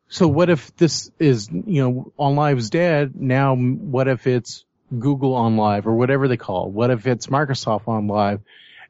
So 0.10 0.28
what 0.28 0.49
if 0.49 0.76
this 0.76 1.12
is, 1.20 1.49
you 1.51 1.84
know, 1.84 2.14
OnLive's 2.20 2.72
dead? 2.72 3.16
Now, 3.16 3.55
what 3.55 4.07
if 4.07 4.26
it's 4.26 4.66
Google 4.97 5.34
OnLive 5.34 5.86
or 5.86 5.95
whatever 5.95 6.28
they 6.28 6.38
call 6.38 6.66
it? 6.66 6.72
What 6.72 6.89
if 6.89 7.05
it's 7.05 7.28
Microsoft 7.28 7.86
OnLive? 7.86 8.41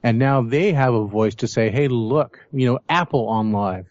And 0.02 0.18
now 0.18 0.42
they 0.44 0.72
have 0.72 0.94
a 0.94 1.06
voice 1.06 1.36
to 1.36 1.48
say, 1.48 1.72
hey, 1.72 1.90
look, 1.90 2.40
you 2.54 2.72
know, 2.72 2.80
Apple 2.88 3.28
OnLive. 3.28 3.86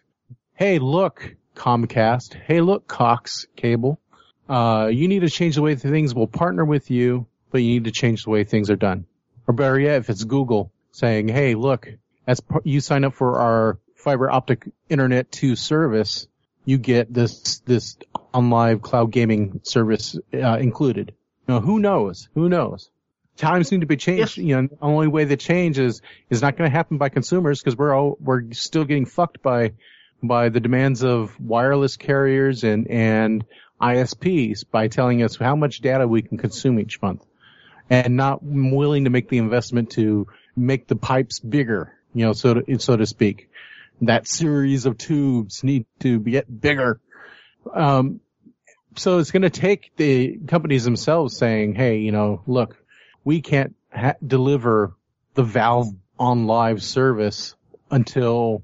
Hey, 0.55 0.79
look, 0.79 1.37
Comcast. 1.55 2.35
Hey, 2.35 2.63
look, 2.63 2.87
Cox 2.87 3.47
Cable. 3.57 4.01
Uh, 4.49 4.89
you 4.91 5.07
need 5.07 5.21
to 5.21 5.29
change 5.29 5.57
the 5.57 5.63
way 5.63 5.75
things 5.75 6.15
will 6.15 6.27
partner 6.27 6.65
with 6.65 6.91
you, 6.91 7.27
but 7.51 7.59
you 7.59 7.75
need 7.75 7.85
to 7.85 7.91
change 7.91 8.25
the 8.25 8.31
way 8.31 8.45
things 8.45 8.71
are 8.71 8.77
done. 8.77 9.05
Or 9.47 9.53
better 9.53 9.79
yet, 9.79 9.97
if 9.97 10.09
it's 10.09 10.25
Google 10.25 10.73
saying, 10.93 11.29
hey, 11.29 11.55
look, 11.55 11.89
as 12.27 12.41
you 12.65 12.81
sign 12.81 13.05
up 13.05 13.15
for 13.15 13.39
our 13.39 13.79
fiber 13.97 14.31
optic 14.31 14.67
internet 14.89 15.31
2 15.31 15.57
service, 15.57 16.27
you 16.69 16.77
get 16.77 17.11
this, 17.15 17.61
this 17.61 17.97
OnLive 18.35 18.83
cloud 18.83 19.11
gaming 19.11 19.61
service, 19.63 20.19
uh, 20.35 20.59
included. 20.59 21.15
You 21.47 21.55
know, 21.55 21.61
who 21.61 21.79
knows? 21.79 22.29
Who 22.35 22.51
knows? 22.51 22.91
Times 23.39 23.73
need 23.73 23.81
to 23.81 23.87
be 23.87 23.97
changed. 23.97 24.37
You 24.37 24.55
know, 24.61 24.69
the 24.69 24.77
only 24.83 25.09
way 25.09 25.25
that 25.25 25.41
change 25.41 25.79
is, 25.79 26.03
is 26.29 26.43
not 26.43 26.59
going 26.59 26.71
to 26.71 26.77
happen 26.77 26.99
by 26.99 27.09
consumers 27.09 27.63
because 27.63 27.75
we're 27.75 27.95
all, 27.95 28.19
we're 28.21 28.53
still 28.53 28.85
getting 28.85 29.07
fucked 29.07 29.41
by, 29.41 29.73
by 30.23 30.51
the 30.51 30.61
demands 30.61 31.03
of 31.03 31.41
wireless 31.41 31.97
carriers 31.97 32.65
and, 32.65 32.87
and 32.89 33.47
ISPs 33.81 34.67
by 34.71 34.89
telling 34.89 35.23
us 35.23 35.37
how 35.37 35.57
much 35.57 35.81
data 35.81 36.07
we 36.07 36.21
can 36.21 36.37
consume 36.37 36.79
each 36.79 37.01
month 37.01 37.25
and 37.89 38.15
not 38.15 38.43
willing 38.43 39.05
to 39.05 39.11
make 39.11 39.31
the 39.31 39.39
investment 39.39 39.93
to 39.93 40.27
make 40.55 40.87
the 40.87 40.97
pipes 40.97 41.41
bigger, 41.41 41.95
you 42.13 42.27
know, 42.27 42.35
so 42.35 42.53
to, 42.61 42.79
so 42.79 42.95
to 42.95 43.07
speak. 43.07 43.49
That 44.03 44.27
series 44.27 44.87
of 44.87 44.97
tubes 44.99 45.65
need 45.65 45.87
to 46.01 46.21
get 46.21 46.61
bigger. 46.61 47.01
Um, 47.73 48.21
so 48.97 49.19
it's 49.19 49.31
going 49.31 49.43
to 49.43 49.51
take 49.51 49.97
the 49.97 50.39
companies 50.47 50.85
themselves 50.85 51.37
saying, 51.37 51.75
"Hey, 51.75 51.99
you 51.99 52.13
know, 52.13 52.43
look, 52.47 52.77
we 53.25 53.41
can't 53.41 53.75
ha- 53.93 54.15
deliver 54.25 54.95
the 55.35 55.43
Valve 55.43 55.89
OnLive 56.19 56.81
service 56.81 57.55
until 57.91 58.63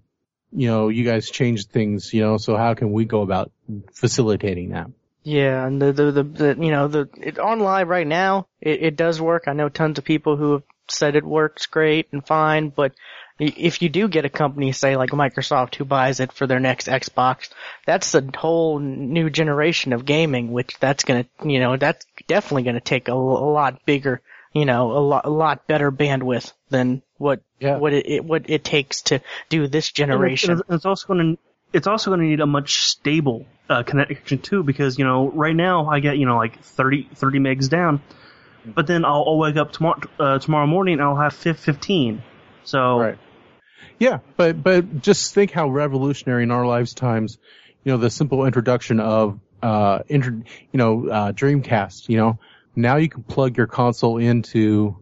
you 0.52 0.68
know 0.68 0.88
you 0.88 1.04
guys 1.04 1.30
change 1.30 1.66
things. 1.66 2.12
You 2.12 2.22
know, 2.22 2.36
so 2.36 2.56
how 2.56 2.74
can 2.74 2.92
we 2.92 3.04
go 3.04 3.22
about 3.22 3.50
facilitating 3.92 4.70
that?" 4.70 4.90
yeah, 5.24 5.66
and 5.66 5.80
the 5.80 5.92
the, 5.92 6.12
the, 6.12 6.22
the 6.22 6.56
you 6.60 6.70
know 6.70 6.86
the 6.86 7.08
it, 7.16 7.36
OnLive 7.36 7.88
right 7.88 8.06
now 8.06 8.46
it, 8.60 8.82
it 8.82 8.96
does 8.96 9.20
work. 9.20 9.44
I 9.46 9.54
know 9.54 9.70
tons 9.70 9.98
of 9.98 10.04
people 10.04 10.36
who 10.36 10.52
have 10.52 10.62
said 10.88 11.16
it 11.16 11.24
works 11.24 11.66
great 11.66 12.08
and 12.12 12.24
fine, 12.24 12.68
but 12.68 12.92
if 13.38 13.82
you 13.82 13.88
do 13.88 14.08
get 14.08 14.24
a 14.24 14.28
company, 14.28 14.72
say 14.72 14.96
like 14.96 15.10
Microsoft, 15.10 15.74
who 15.74 15.84
buys 15.84 16.20
it 16.20 16.32
for 16.32 16.46
their 16.46 16.60
next 16.60 16.86
Xbox, 16.86 17.50
that's 17.86 18.14
a 18.14 18.24
whole 18.36 18.78
new 18.78 19.28
generation 19.30 19.92
of 19.92 20.04
gaming, 20.04 20.52
which 20.52 20.78
that's 20.78 21.04
gonna, 21.04 21.26
you 21.44 21.60
know, 21.60 21.76
that's 21.76 22.06
definitely 22.28 22.62
gonna 22.62 22.80
take 22.80 23.08
a 23.08 23.14
lot 23.14 23.84
bigger, 23.84 24.20
you 24.52 24.64
know, 24.64 24.92
a 24.92 25.00
lot, 25.00 25.24
a 25.24 25.30
lot 25.30 25.66
better 25.66 25.90
bandwidth 25.90 26.52
than 26.70 27.02
what, 27.18 27.42
Yeah. 27.58 27.78
what 27.78 27.92
it, 27.92 28.06
it, 28.06 28.24
what 28.24 28.48
it 28.48 28.62
takes 28.62 29.02
to 29.02 29.20
do 29.48 29.66
this 29.66 29.90
generation. 29.90 30.52
And 30.52 30.60
it's, 30.60 30.70
it's 30.70 30.84
also 30.86 31.14
to 31.14 31.38
it's 31.72 31.88
also 31.88 32.14
to 32.14 32.22
need 32.22 32.38
a 32.40 32.46
much 32.46 32.84
stable 32.84 33.46
uh, 33.68 33.82
connection 33.82 34.38
too, 34.38 34.62
because 34.62 34.96
you 34.98 35.04
know 35.04 35.28
right 35.30 35.56
now 35.56 35.88
I 35.88 35.98
get 35.98 36.18
you 36.18 36.26
know 36.26 36.36
like 36.36 36.60
30, 36.62 37.08
30 37.14 37.38
megs 37.40 37.68
down, 37.68 38.00
but 38.64 38.86
then 38.86 39.04
I'll, 39.04 39.24
I'll 39.26 39.38
wake 39.38 39.56
up 39.56 39.72
tomorrow 39.72 40.00
uh, 40.20 40.38
tomorrow 40.38 40.68
morning 40.68 40.94
and 40.94 41.02
I'll 41.02 41.16
have 41.16 41.34
fif- 41.34 41.58
fifteen. 41.58 42.22
So 42.64 42.98
Right. 42.98 43.18
Yeah, 43.98 44.18
but 44.36 44.62
but 44.62 45.02
just 45.02 45.34
think 45.34 45.50
how 45.50 45.68
revolutionary 45.68 46.42
in 46.42 46.50
our 46.50 46.66
lifetimes, 46.66 47.38
you 47.84 47.92
know, 47.92 47.98
the 47.98 48.10
simple 48.10 48.44
introduction 48.46 49.00
of 49.00 49.38
uh 49.62 50.00
inter, 50.08 50.30
you 50.30 50.78
know, 50.78 51.08
uh 51.08 51.32
Dreamcast, 51.32 52.08
you 52.08 52.16
know, 52.16 52.38
now 52.74 52.96
you 52.96 53.08
can 53.08 53.22
plug 53.22 53.56
your 53.56 53.66
console 53.66 54.18
into 54.18 54.96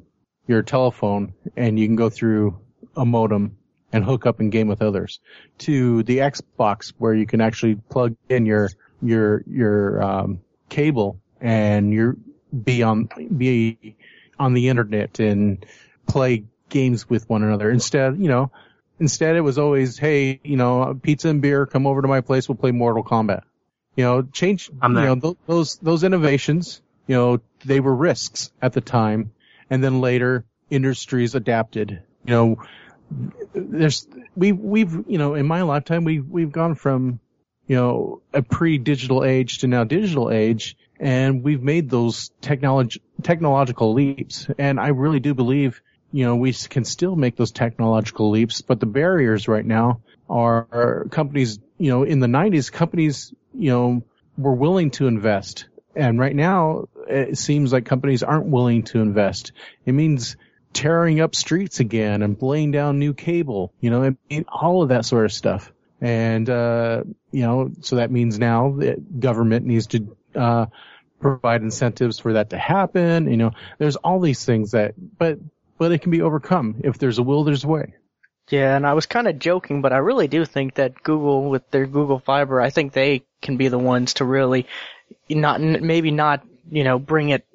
your 0.46 0.62
telephone 0.62 1.34
and 1.56 1.78
you 1.78 1.86
can 1.86 1.96
go 1.96 2.10
through 2.10 2.58
a 2.96 3.04
modem 3.04 3.56
and 3.92 4.04
hook 4.04 4.26
up 4.26 4.40
and 4.40 4.50
game 4.50 4.68
with 4.68 4.82
others 4.82 5.20
to 5.58 6.02
the 6.02 6.18
Xbox 6.18 6.92
where 6.98 7.14
you 7.14 7.26
can 7.26 7.40
actually 7.40 7.76
plug 7.76 8.16
in 8.28 8.46
your 8.46 8.70
your 9.00 9.42
your 9.46 10.02
um 10.02 10.40
cable 10.68 11.20
and 11.40 11.92
you're 11.92 12.16
be 12.64 12.82
on 12.82 13.08
be 13.36 13.96
on 14.38 14.52
the 14.54 14.68
internet 14.68 15.18
and 15.20 15.64
play 16.06 16.44
games 16.72 17.08
with 17.08 17.28
one 17.28 17.44
another. 17.44 17.70
Instead, 17.70 18.18
you 18.18 18.28
know, 18.28 18.50
instead 18.98 19.36
it 19.36 19.42
was 19.42 19.58
always, 19.58 19.96
hey, 19.96 20.40
you 20.42 20.56
know, 20.56 20.98
pizza 21.00 21.28
and 21.28 21.40
beer, 21.40 21.66
come 21.66 21.86
over 21.86 22.02
to 22.02 22.08
my 22.08 22.20
place, 22.20 22.48
we'll 22.48 22.56
play 22.56 22.72
Mortal 22.72 23.04
Kombat. 23.04 23.42
You 23.94 24.04
know, 24.04 24.22
change, 24.22 24.70
you 24.70 24.88
know, 24.88 25.14
th- 25.14 25.36
those, 25.46 25.76
those 25.76 26.02
innovations, 26.02 26.82
you 27.06 27.14
know, 27.14 27.40
they 27.64 27.78
were 27.78 27.94
risks 27.94 28.50
at 28.60 28.72
the 28.72 28.80
time. 28.80 29.32
And 29.70 29.84
then 29.84 30.00
later 30.00 30.44
industries 30.70 31.34
adapted, 31.34 32.02
you 32.24 32.30
know, 32.30 32.56
there's, 33.54 34.08
we, 34.34 34.52
we've, 34.52 35.04
you 35.06 35.18
know, 35.18 35.34
in 35.34 35.46
my 35.46 35.62
lifetime, 35.62 36.04
we, 36.04 36.20
we've 36.20 36.52
gone 36.52 36.74
from, 36.74 37.20
you 37.66 37.76
know, 37.76 38.22
a 38.32 38.42
pre-digital 38.42 39.24
age 39.24 39.58
to 39.58 39.66
now 39.66 39.84
digital 39.84 40.30
age, 40.30 40.76
and 40.98 41.42
we've 41.42 41.62
made 41.62 41.90
those 41.90 42.30
technology, 42.40 43.02
technological 43.22 43.92
leaps. 43.92 44.48
And 44.58 44.80
I 44.80 44.88
really 44.88 45.20
do 45.20 45.34
believe, 45.34 45.82
you 46.12 46.24
know, 46.24 46.36
we 46.36 46.52
can 46.52 46.84
still 46.84 47.16
make 47.16 47.36
those 47.36 47.52
technological 47.52 48.30
leaps, 48.30 48.60
but 48.60 48.80
the 48.80 48.86
barriers 48.86 49.48
right 49.48 49.64
now 49.64 50.00
are, 50.28 51.06
companies, 51.10 51.58
you 51.78 51.90
know, 51.90 52.02
in 52.04 52.20
the 52.20 52.26
90s, 52.26 52.70
companies, 52.70 53.32
you 53.54 53.70
know, 53.70 54.02
were 54.36 54.54
willing 54.54 54.90
to 54.92 55.06
invest. 55.06 55.66
And 55.94 56.18
right 56.18 56.34
now, 56.34 56.88
it 57.08 57.36
seems 57.36 57.72
like 57.72 57.84
companies 57.84 58.22
aren't 58.22 58.46
willing 58.46 58.84
to 58.84 59.00
invest. 59.00 59.52
It 59.84 59.92
means 59.92 60.36
tearing 60.72 61.20
up 61.20 61.34
streets 61.34 61.80
again 61.80 62.22
and 62.22 62.40
laying 62.40 62.70
down 62.70 62.98
new 62.98 63.12
cable, 63.12 63.72
you 63.80 63.90
know, 63.90 64.14
it- 64.30 64.46
all 64.48 64.82
of 64.82 64.88
that 64.88 65.04
sort 65.04 65.26
of 65.26 65.32
stuff. 65.32 65.72
And, 66.00 66.48
uh, 66.48 67.04
you 67.30 67.42
know, 67.42 67.70
so 67.80 67.96
that 67.96 68.10
means 68.10 68.38
now 68.38 68.72
the 68.72 68.96
government 69.18 69.66
needs 69.66 69.86
to, 69.88 70.16
uh, 70.34 70.66
provide 71.20 71.62
incentives 71.62 72.18
for 72.18 72.32
that 72.32 72.50
to 72.50 72.58
happen. 72.58 73.30
You 73.30 73.36
know, 73.36 73.50
there's 73.78 73.96
all 73.96 74.18
these 74.18 74.44
things 74.44 74.72
that, 74.72 74.94
but, 75.18 75.38
but 75.78 75.92
it 75.92 76.02
can 76.02 76.10
be 76.10 76.22
overcome. 76.22 76.76
If 76.84 76.98
there's 76.98 77.18
a 77.18 77.22
will, 77.22 77.44
there's 77.44 77.64
a 77.64 77.68
way. 77.68 77.94
Yeah, 78.48 78.76
and 78.76 78.86
I 78.86 78.94
was 78.94 79.06
kind 79.06 79.28
of 79.28 79.38
joking, 79.38 79.82
but 79.82 79.92
I 79.92 79.98
really 79.98 80.28
do 80.28 80.44
think 80.44 80.74
that 80.74 81.02
Google, 81.02 81.48
with 81.48 81.70
their 81.70 81.86
Google 81.86 82.18
Fiber, 82.18 82.60
I 82.60 82.70
think 82.70 82.92
they 82.92 83.22
can 83.40 83.56
be 83.56 83.68
the 83.68 83.78
ones 83.78 84.14
to 84.14 84.24
really, 84.24 84.66
not 85.28 85.60
maybe 85.60 86.10
not, 86.10 86.44
you 86.70 86.84
know, 86.84 86.98
bring 86.98 87.30
it 87.30 87.46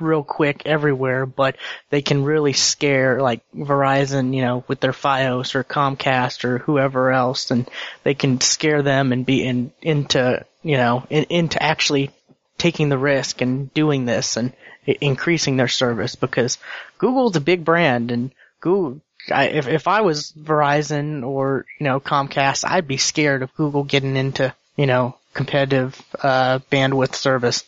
real 0.00 0.22
quick 0.22 0.62
everywhere, 0.66 1.26
but 1.26 1.56
they 1.90 2.02
can 2.02 2.24
really 2.24 2.52
scare 2.52 3.20
like 3.20 3.42
Verizon, 3.54 4.34
you 4.34 4.42
know, 4.42 4.64
with 4.68 4.80
their 4.80 4.92
FiOS 4.92 5.54
or 5.54 5.64
Comcast 5.64 6.44
or 6.44 6.58
whoever 6.58 7.10
else, 7.10 7.50
and 7.50 7.68
they 8.02 8.14
can 8.14 8.40
scare 8.40 8.82
them 8.82 9.12
and 9.12 9.26
be 9.26 9.44
in 9.44 9.72
into, 9.82 10.44
you 10.62 10.76
know, 10.76 11.04
in, 11.10 11.24
into 11.24 11.62
actually 11.62 12.10
taking 12.58 12.88
the 12.88 12.98
risk 12.98 13.40
and 13.40 13.72
doing 13.74 14.04
this 14.04 14.36
and 14.36 14.52
increasing 14.86 15.56
their 15.56 15.68
service 15.68 16.14
because 16.14 16.58
Google's 17.04 17.36
a 17.36 17.40
big 17.40 17.66
brand 17.66 18.10
and 18.10 18.32
Google 18.60 19.02
I, 19.30 19.48
if 19.48 19.68
if 19.68 19.88
I 19.88 20.00
was 20.00 20.32
Verizon 20.32 21.22
or 21.22 21.66
you 21.78 21.84
know 21.84 22.00
Comcast, 22.00 22.64
I'd 22.66 22.88
be 22.88 22.96
scared 22.96 23.42
of 23.42 23.54
Google 23.54 23.84
getting 23.84 24.16
into 24.16 24.54
you 24.74 24.86
know 24.86 25.18
competitive 25.34 26.00
uh, 26.22 26.60
bandwidth 26.70 27.14
service. 27.14 27.62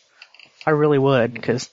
I 0.65 0.71
really 0.71 0.97
would 0.97 1.35
because 1.35 1.69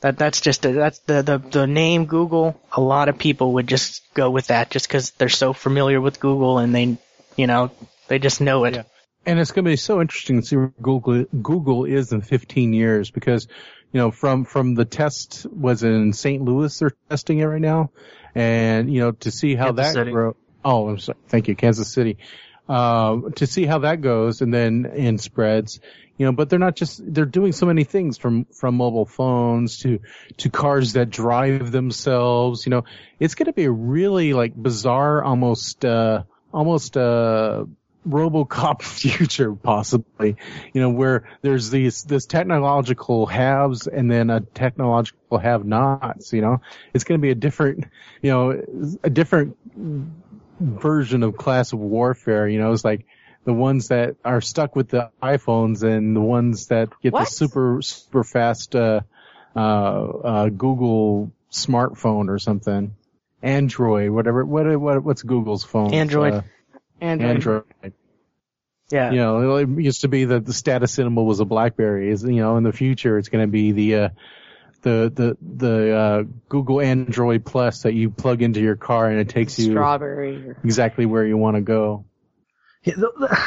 that 0.00 0.16
that's 0.16 0.40
just 0.40 0.64
a, 0.64 0.72
that's 0.72 1.00
the, 1.00 1.22
the 1.22 1.38
the 1.38 1.66
name 1.66 2.06
Google. 2.06 2.60
A 2.70 2.80
lot 2.80 3.08
of 3.08 3.18
people 3.18 3.54
would 3.54 3.66
just 3.66 4.02
go 4.14 4.30
with 4.30 4.46
that 4.46 4.70
just 4.70 4.86
because 4.86 5.10
they're 5.10 5.28
so 5.28 5.52
familiar 5.52 6.00
with 6.00 6.20
Google 6.20 6.58
and 6.58 6.72
they 6.72 6.98
you 7.36 7.48
know 7.48 7.72
they 8.06 8.20
just 8.20 8.40
know 8.40 8.64
it. 8.64 8.74
Yeah. 8.74 8.82
And 9.24 9.38
it's 9.38 9.52
going 9.52 9.64
to 9.64 9.70
be 9.70 9.76
so 9.76 10.00
interesting 10.00 10.40
to 10.40 10.46
see 10.46 10.56
where 10.56 10.72
Google 10.80 11.24
Google 11.24 11.84
is 11.84 12.12
in 12.12 12.22
15 12.22 12.72
years 12.72 13.10
because, 13.10 13.46
you 13.92 14.00
know, 14.00 14.10
from 14.10 14.44
from 14.44 14.74
the 14.74 14.84
test 14.84 15.46
was 15.50 15.82
in 15.82 16.12
St. 16.12 16.42
Louis 16.42 16.76
they're 16.78 16.92
testing 17.08 17.38
it 17.38 17.44
right 17.44 17.60
now, 17.60 17.90
and 18.34 18.92
you 18.92 19.00
know 19.00 19.12
to 19.12 19.30
see 19.30 19.54
how 19.54 19.66
Kansas 19.66 19.86
that 19.86 19.92
City. 19.92 20.10
grow. 20.10 20.36
Oh, 20.64 20.88
I'm 20.88 20.98
sorry. 20.98 21.18
Thank 21.28 21.48
you, 21.48 21.56
Kansas 21.56 21.92
City. 21.92 22.18
Um, 22.68 23.32
to 23.32 23.46
see 23.46 23.66
how 23.66 23.80
that 23.80 24.00
goes 24.00 24.40
and 24.40 24.54
then 24.54 24.86
and 24.86 25.20
spreads, 25.20 25.80
you 26.16 26.26
know, 26.26 26.32
but 26.32 26.48
they're 26.48 26.58
not 26.58 26.76
just, 26.76 27.00
they're 27.12 27.24
doing 27.24 27.50
so 27.50 27.66
many 27.66 27.82
things 27.82 28.18
from, 28.18 28.44
from 28.44 28.76
mobile 28.76 29.06
phones 29.06 29.78
to, 29.78 29.98
to 30.38 30.50
cars 30.50 30.92
that 30.92 31.10
drive 31.10 31.72
themselves, 31.72 32.64
you 32.64 32.70
know, 32.70 32.84
it's 33.18 33.34
going 33.34 33.46
to 33.46 33.52
be 33.52 33.64
a 33.64 33.70
really 33.70 34.32
like 34.32 34.54
bizarre, 34.54 35.24
almost, 35.24 35.84
uh, 35.84 36.22
almost, 36.54 36.96
uh, 36.96 37.64
RoboCop 38.06 38.82
future 38.82 39.54
possibly, 39.54 40.36
you 40.72 40.80
know, 40.80 40.90
where 40.90 41.28
there's 41.42 41.70
these, 41.70 42.02
this 42.04 42.26
technological 42.26 43.26
haves 43.26 43.86
and 43.86 44.10
then 44.10 44.30
a 44.30 44.40
technological 44.40 45.38
have 45.38 45.64
nots, 45.64 46.32
you 46.32 46.42
know, 46.42 46.60
it's 46.92 47.04
going 47.04 47.18
to 47.18 47.22
be 47.22 47.30
a 47.30 47.34
different, 47.34 47.84
you 48.20 48.30
know, 48.30 48.62
a 49.02 49.10
different 49.10 49.56
version 50.60 51.22
of 51.22 51.36
class 51.36 51.72
of 51.72 51.78
warfare, 51.78 52.48
you 52.48 52.58
know, 52.58 52.72
it's 52.72 52.84
like 52.84 53.06
the 53.44 53.52
ones 53.52 53.88
that 53.88 54.16
are 54.24 54.40
stuck 54.40 54.76
with 54.76 54.88
the 54.88 55.10
iPhones 55.22 55.82
and 55.82 56.14
the 56.14 56.20
ones 56.20 56.68
that 56.68 56.90
get 57.02 57.12
What? 57.12 57.24
the 57.24 57.30
super, 57.30 57.82
super 57.82 58.24
fast, 58.24 58.76
uh, 58.76 59.00
uh, 59.56 59.58
uh, 59.58 60.48
Google 60.48 61.32
smartphone 61.50 62.28
or 62.28 62.38
something. 62.38 62.94
Android, 63.42 64.10
whatever, 64.10 64.44
what, 64.44 64.80
what, 64.80 65.02
what's 65.02 65.22
Google's 65.22 65.64
phone? 65.64 65.92
Android. 65.92 66.44
Android. 67.02 67.30
Android. 67.30 67.92
Yeah. 68.90 69.10
You 69.10 69.16
know, 69.16 69.56
it 69.56 69.68
used 69.68 70.02
to 70.02 70.08
be 70.08 70.26
that 70.26 70.44
the 70.44 70.52
status 70.52 70.92
symbol 70.92 71.24
was 71.24 71.40
a 71.40 71.44
BlackBerry. 71.44 72.10
Is 72.10 72.22
you 72.22 72.42
know, 72.42 72.56
in 72.56 72.62
the 72.62 72.72
future, 72.72 73.18
it's 73.18 73.28
going 73.28 73.44
to 73.44 73.50
be 73.50 73.72
the 73.72 73.94
uh, 73.96 74.08
the 74.82 75.12
the 75.14 75.36
the 75.40 75.96
uh, 75.96 76.22
Google 76.48 76.80
Android 76.80 77.44
Plus 77.44 77.82
that 77.82 77.94
you 77.94 78.10
plug 78.10 78.42
into 78.42 78.60
your 78.60 78.76
car 78.76 79.08
and 79.08 79.18
it 79.18 79.28
takes 79.28 79.58
you 79.58 79.72
Strawberry. 79.72 80.54
exactly 80.62 81.06
where 81.06 81.24
you 81.24 81.36
want 81.36 81.56
to 81.56 81.62
go. 81.62 82.04
Yeah, 82.84 82.94
th- 82.94 83.06
th- 83.18 83.40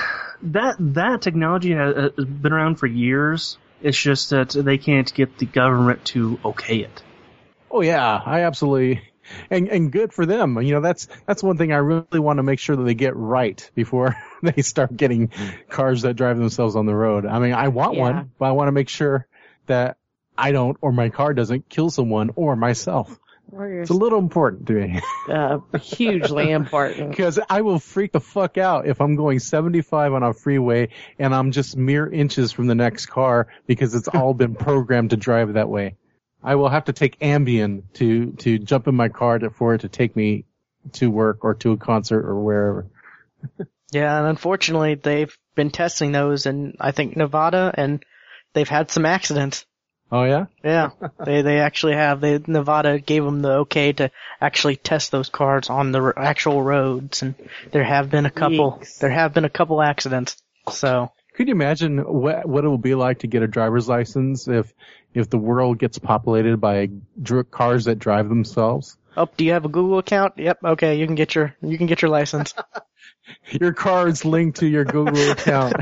that 0.54 0.76
that 0.80 1.22
technology 1.22 1.74
has, 1.74 2.12
has 2.18 2.26
been 2.26 2.54
around 2.54 2.76
for 2.76 2.88
years. 2.88 3.58
It's 3.82 3.98
just 3.98 4.32
that 4.32 4.50
they 4.50 4.78
can't 4.78 5.14
get 5.14 5.38
the 5.38 5.46
government 5.46 6.06
to 6.06 6.40
okay 6.44 6.78
it. 6.78 7.04
Oh 7.70 7.82
yeah, 7.82 8.20
I 8.26 8.42
absolutely. 8.42 9.02
And 9.50 9.68
and 9.70 9.92
good 9.92 10.14
for 10.14 10.26
them. 10.26 10.62
You 10.62 10.76
know, 10.76 10.82
that's 10.82 11.08
that's 11.26 11.42
one 11.42 11.58
thing 11.58 11.72
I 11.72 11.78
really 11.78 12.20
want 12.20 12.38
to 12.38 12.44
make 12.44 12.60
sure 12.60 12.76
that 12.76 12.84
they 12.84 12.94
get 12.94 13.16
right 13.16 13.70
before 13.76 14.16
they 14.44 14.62
start 14.62 14.96
getting 14.96 15.32
cars 15.70 16.04
that 16.04 16.16
drive 16.16 16.38
themselves 16.38 16.76
on 16.76 16.86
the 16.86 16.96
road. 16.96 17.26
I 17.26 17.40
mean, 17.40 17.54
I 17.54 17.70
want 17.70 17.96
Yeah. 17.96 18.02
one, 18.02 18.32
but 18.38 18.46
I 18.46 18.52
want 18.52 18.68
to 18.68 18.72
make 18.72 18.90
sure 18.90 19.28
that 19.68 19.98
I 20.38 20.52
don't 20.52 20.78
or 20.82 20.92
my 20.92 21.10
car 21.10 21.34
doesn't 21.34 21.70
kill 21.70 21.90
someone 21.90 22.32
or 22.36 22.56
myself. 22.56 23.20
It's 23.58 23.92
a 23.92 23.94
little 23.94 24.20
important 24.20 24.68
to 24.68 24.74
me 24.74 25.02
uh, 25.30 25.60
hugely 25.80 26.52
important. 26.52 27.10
because 27.12 27.40
I 27.50 27.62
will 27.62 27.80
freak 27.80 28.12
the 28.12 28.20
fuck 28.20 28.58
out 28.58 28.88
if 28.88 29.00
I'm 29.00 29.16
going 29.16 29.40
75 29.40 30.14
on 30.14 30.24
a 30.24 30.34
freeway 30.34 30.90
and 31.20 31.34
I'm 31.34 31.52
just 31.52 31.78
mere 31.78 32.12
inches 32.12 32.52
from 32.52 32.68
the 32.68 32.76
next 32.76 33.06
car 33.06 33.48
because 33.66 33.96
it's 33.96 34.08
all 34.08 34.34
been 34.34 34.56
programmed 34.56 35.12
to 35.12 35.18
drive 35.18 35.54
that 35.54 35.70
way. 35.70 35.96
I 36.46 36.56
will 36.56 36.70
have 36.70 36.86
to 36.86 36.94
take 36.94 37.20
Ambien 37.20 37.84
to 37.96 38.32
to 38.34 38.60
jump 38.60 38.88
in 38.88 38.96
my 38.96 39.10
car 39.10 39.40
to, 39.40 39.50
for 39.50 39.74
it 39.74 39.82
to 39.82 39.90
take 39.90 40.16
me 40.16 40.46
to 40.94 41.10
work 41.10 41.44
or 41.44 41.56
to 41.56 41.72
a 41.72 41.78
concert 41.78 42.26
or 42.26 42.40
wherever. 42.40 42.88
Yeah, 43.92 44.18
and 44.18 44.28
unfortunately, 44.28 44.96
they've 44.96 45.38
been 45.56 45.70
testing 45.70 46.12
those 46.12 46.48
in 46.48 46.76
I 46.80 46.92
think 46.92 47.16
Nevada, 47.16 47.74
and 47.78 48.04
they've 48.54 48.68
had 48.68 48.92
some 48.92 49.06
accidents. 49.06 49.66
Oh 50.12 50.24
yeah, 50.24 50.48
Yeah, 50.64 50.90
they 51.26 51.44
they 51.44 51.60
actually 51.60 51.94
have. 51.94 52.20
They 52.20 52.40
Nevada 52.46 53.00
gave 53.00 53.24
them 53.24 53.42
the 53.42 53.52
okay 53.60 53.94
to 53.94 54.12
actually 54.42 54.76
test 54.76 55.12
those 55.12 55.30
cars 55.30 55.70
on 55.70 55.92
the 55.92 56.02
r- 56.02 56.18
actual 56.18 56.62
roads, 56.62 57.22
and 57.22 57.36
there 57.72 57.84
have 57.84 58.10
been 58.10 58.26
a 58.26 58.32
couple. 58.32 58.80
Yeeks. 58.82 58.98
There 58.98 59.12
have 59.12 59.34
been 59.34 59.46
a 59.46 59.50
couple 59.50 59.82
accidents. 59.82 60.36
So 60.72 61.12
could 61.36 61.48
you 61.48 61.54
imagine 61.54 62.00
what 62.00 62.48
what 62.48 62.64
it 62.64 62.68
will 62.68 62.78
be 62.78 62.96
like 62.96 63.20
to 63.20 63.28
get 63.28 63.44
a 63.44 63.48
driver's 63.48 63.88
license 63.88 64.48
if 64.48 64.74
if 65.14 65.30
the 65.30 65.38
world 65.38 65.78
gets 65.78 66.00
populated 66.00 66.58
by 66.58 66.90
cars 67.52 67.86
that 67.86 68.00
drive 68.00 68.30
themselves? 68.30 68.98
Oh, 69.18 69.30
do 69.38 69.46
you 69.46 69.52
have 69.54 69.66
a 69.66 69.70
Google 69.70 69.98
account? 70.00 70.34
Yep. 70.38 70.60
Okay, 70.64 70.96
you 70.98 71.06
can 71.06 71.16
get 71.16 71.36
your 71.36 71.56
you 71.62 71.78
can 71.78 71.88
get 71.88 72.02
your 72.02 72.12
license. 72.12 72.54
Your 73.50 73.74
car 73.74 74.08
is 74.08 74.24
linked 74.24 74.60
to 74.60 74.68
your 74.68 74.86
Google 74.86 75.32
account. 75.32 75.76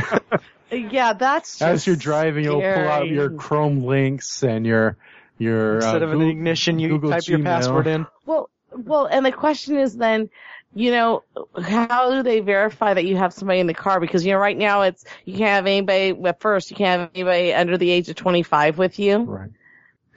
Yeah, 0.72 1.12
that's 1.12 1.62
As 1.62 1.86
you're 1.86 1.98
driving, 1.98 2.46
you'll 2.46 2.62
pull 2.62 2.88
out 2.88 3.08
your. 3.08 3.32
Chrome 3.32 3.84
links 3.84 4.44
and 4.44 4.66
your 4.66 4.98
your 5.38 5.76
Instead 5.76 6.04
uh, 6.04 6.06
of 6.06 6.14
an 6.14 6.22
ignition, 6.22 6.80
you 6.80 6.88
Google 6.88 7.10
type 7.12 7.28
your 7.28 7.44
password 7.44 7.88
in. 7.88 8.06
Well, 8.26 8.50
well, 8.72 9.06
and 9.06 9.26
the 9.26 9.32
question 9.32 9.78
is 9.78 9.96
then, 9.96 10.30
you 10.76 10.92
know, 10.92 11.24
how 11.62 12.12
do 12.12 12.24
they 12.24 12.40
verify 12.40 12.94
that 12.94 13.06
you 13.06 13.16
have 13.18 13.34
somebody 13.34 13.60
in 13.60 13.68
the 13.68 13.74
car? 13.74 14.00
Because 14.00 14.26
you 14.26 14.34
know, 14.34 14.40
right 14.40 14.58
now 14.58 14.82
it's 14.84 15.06
you 15.26 15.34
can't 15.38 15.50
have 15.50 15.66
anybody. 15.68 16.16
At 16.28 16.40
first, 16.42 16.72
you 16.72 16.78
can't 16.78 17.02
have 17.02 17.10
anybody 17.14 17.54
under 17.54 17.78
the 17.78 17.90
age 17.90 18.10
of 18.10 18.16
25 18.16 18.78
with 18.78 19.00
you. 19.00 19.20
Right. 19.20 19.50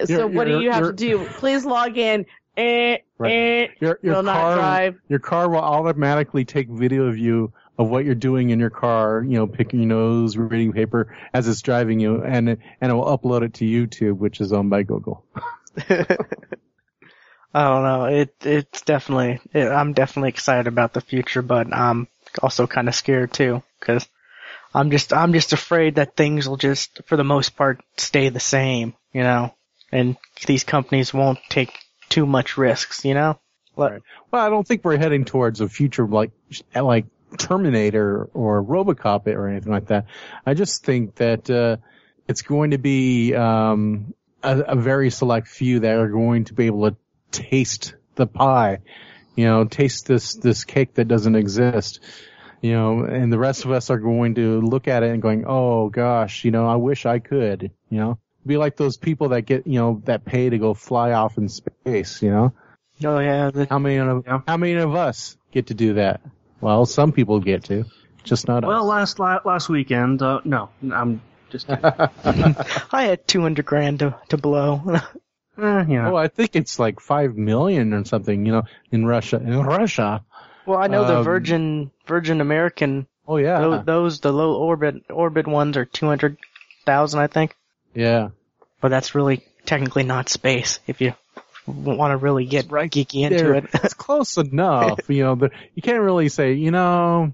So 0.05 0.13
You're- 0.13 0.35
what 0.37 0.45
do 0.45 0.51
you're- 0.53 0.65
you 0.65 0.71
have 0.73 0.85
to 0.87 0.93
do? 0.93 1.25
Please 1.25 1.65
log 1.65 1.97
in. 1.97 2.27
Eh, 2.57 2.99
Right. 3.19 3.33
eh, 3.33 3.67
Your 3.81 3.99
your 4.03 4.15
will 4.17 4.23
not 4.23 4.35
car 4.37 4.55
drive. 4.57 5.01
your 5.09 5.19
car 5.19 5.49
will 5.49 5.59
automatically 5.59 6.45
take 6.47 6.69
video 6.71 7.05
of 7.07 7.19
you 7.19 7.53
of 7.79 7.91
what 7.91 8.07
you're 8.07 8.15
doing 8.15 8.49
in 8.49 8.59
your 8.59 8.71
car. 8.71 9.23
You 9.23 9.37
know, 9.37 9.47
picking 9.47 9.81
your 9.81 9.89
nose, 9.89 10.37
reading 10.39 10.73
paper 10.73 11.15
as 11.35 11.49
it's 11.49 11.61
driving 11.61 12.01
you, 12.01 12.23
and 12.25 12.49
and 12.49 12.91
it 12.91 12.95
will 12.95 13.05
upload 13.05 13.43
it 13.43 13.55
to 13.55 13.65
YouTube, 13.67 14.17
which 14.17 14.41
is 14.41 14.53
owned 14.55 14.71
by 14.71 14.85
Google. 14.85 15.25
I 17.55 17.65
don't 17.65 17.83
know. 17.83 18.05
It 18.07 18.35
it's 18.43 18.83
definitely. 18.83 19.41
It, 19.53 19.67
I'm 19.67 19.93
definitely 19.93 20.31
excited 20.31 20.67
about 20.67 20.93
the 20.93 21.01
future, 21.01 21.43
but 21.43 21.73
I'm 21.73 22.09
also 22.43 22.67
kind 22.67 22.89
of 22.89 22.95
scared 22.95 23.33
too 23.33 23.63
because 23.81 24.07
I'm 24.75 24.91
just 24.91 25.13
I'm 25.13 25.33
just 25.33 25.53
afraid 25.53 25.95
that 25.95 26.17
things 26.17 26.49
will 26.49 26.59
just, 26.59 27.01
for 27.07 27.17
the 27.17 27.25
most 27.25 27.57
part, 27.57 27.83
stay 27.97 28.29
the 28.29 28.41
same. 28.41 28.95
You 29.13 29.23
know, 29.23 29.55
and 29.91 30.17
these 30.47 30.65
companies 30.65 31.15
won't 31.15 31.39
take 31.49 31.73
too 32.09 32.27
much 32.27 32.59
risks. 32.59 33.05
You 33.05 33.15
know. 33.15 33.41
Right. 33.77 34.03
Well, 34.31 34.45
I 34.45 34.49
don't 34.49 34.67
think 34.67 34.85
we're 34.85 34.97
heading 34.97 35.25
towards 35.25 35.61
a 35.61 35.69
future 35.69 36.07
like 36.07 36.33
like 36.75 37.07
Terminator 37.39 38.29
or 38.33 38.63
RoboCop 38.63 39.27
or 39.29 39.49
anything 39.49 39.73
like 39.73 39.87
that. 39.87 40.07
I 40.45 40.55
just 40.55 40.85
think 40.85 41.17
that 41.17 41.51
uh, 41.51 41.77
it's 42.29 42.43
going 42.43 42.71
to 42.71 42.79
be 42.79 43.35
um, 43.35 44.15
a, 44.43 44.59
a 44.61 44.77
very 44.77 45.11
select 45.11 45.49
few 45.49 45.81
that 45.81 45.97
are 45.97 46.09
going 46.09 46.45
to 46.45 46.55
be 46.55 46.67
able 46.67 46.91
to 46.91 46.97
taste 47.31 47.95
the 48.15 48.27
pie, 48.27 48.79
you 49.35 49.45
know, 49.45 49.65
taste 49.65 50.07
this 50.07 50.35
this 50.35 50.65
cake 50.65 50.95
that 50.95 51.07
doesn't 51.09 51.35
exist. 51.37 52.01
You 52.63 52.73
know, 52.73 53.01
and 53.05 53.31
the 53.33 53.39
rest 53.39 53.65
of 53.65 53.71
us 53.71 53.91
are 53.91 53.99
going 53.99 54.35
to 54.37 54.61
look 54.61 54.89
at 54.89 55.03
it 55.03 55.11
and 55.11 55.21
going, 55.23 55.45
"Oh 55.47 55.89
gosh, 55.91 56.45
you 56.45 56.51
know, 56.51 56.67
I 56.67 56.77
wish 56.77 57.05
I 57.07 57.19
could." 57.19 57.71
You 57.91 57.99
know, 57.99 58.19
be 58.47 58.57
like 58.57 58.77
those 58.77 58.97
people 58.97 59.29
that 59.31 59.43
get, 59.43 59.67
you 59.67 59.79
know, 59.79 60.03
that 60.07 60.25
pay 60.25 60.49
to 60.49 60.59
go 60.59 60.73
fly 60.75 61.13
off 61.13 61.37
in 61.39 61.49
space. 61.49 62.23
You 62.23 62.31
know, 62.31 62.53
Oh 63.05 63.19
yeah. 63.19 63.51
The, 63.51 63.67
how 63.69 63.79
many 63.79 63.97
of 63.99 64.25
Yeah. 64.27 64.41
how 64.49 64.57
many 64.57 64.73
of 64.75 64.95
us 64.95 65.37
get 65.53 65.67
to 65.67 65.75
do 65.75 65.95
that? 65.95 66.23
Well, 66.61 66.87
some 66.87 67.13
people 67.13 67.41
get 67.41 67.65
to. 67.65 67.85
just 68.25 68.49
not 68.49 68.65
Well, 68.65 68.85
us. 68.85 68.89
last 68.89 69.19
la- 69.21 69.41
last 69.45 69.69
weekend, 69.69 70.23
uh, 70.23 70.41
no, 70.45 70.71
I'm 70.91 71.21
just 71.51 71.67
I 71.71 73.03
had 73.05 73.29
200 73.29 73.65
grand 73.67 73.99
to, 74.01 74.19
to 74.31 74.39
blow. 74.39 74.81
you 75.59 75.63
know. 75.65 76.13
Oh, 76.13 76.17
I 76.17 76.29
think 76.29 76.57
it's 76.57 76.79
like 76.79 77.01
five 77.01 77.37
million 77.37 77.93
or 77.95 78.05
something. 78.05 78.45
You 78.47 78.53
know, 78.53 78.63
in 78.91 79.05
Russia. 79.07 79.37
In 79.37 79.61
Russia. 79.63 80.25
well, 80.67 80.79
I 80.79 80.87
know 80.89 81.05
the 81.07 81.19
Um, 81.19 81.25
Virgin, 81.25 81.91
Virgin 82.07 82.41
American, 82.41 83.07
Oh 83.29 83.37
yeah. 83.39 83.61
those, 83.61 83.85
those, 83.85 84.21
the 84.21 84.33
low 84.33 84.55
orbit, 84.57 85.05
orbit 85.11 85.47
ones 85.49 85.77
are 85.77 85.85
200,000, 85.85 87.21
I 87.21 87.27
think. 87.27 87.57
Yeah. 87.95 88.29
But 88.81 88.89
that's 88.91 89.15
really 89.15 89.43
technically 89.65 90.03
not 90.05 90.29
space 90.29 90.79
if 90.87 91.01
you 91.01 91.15
want 91.67 92.13
to 92.13 92.17
really 92.17 92.45
get 92.47 92.71
right 92.71 92.91
geeky 92.91 93.23
into 93.25 93.37
There- 93.43 93.55
it. 93.55 93.65
it's 93.75 93.95
close 93.95 94.37
enough. 94.37 95.01
You 95.09 95.25
know, 95.25 95.37
but 95.37 95.53
you 95.75 95.83
can't 95.83 96.01
really 96.03 96.29
say, 96.29 96.53
you 96.53 96.71
know, 96.71 97.33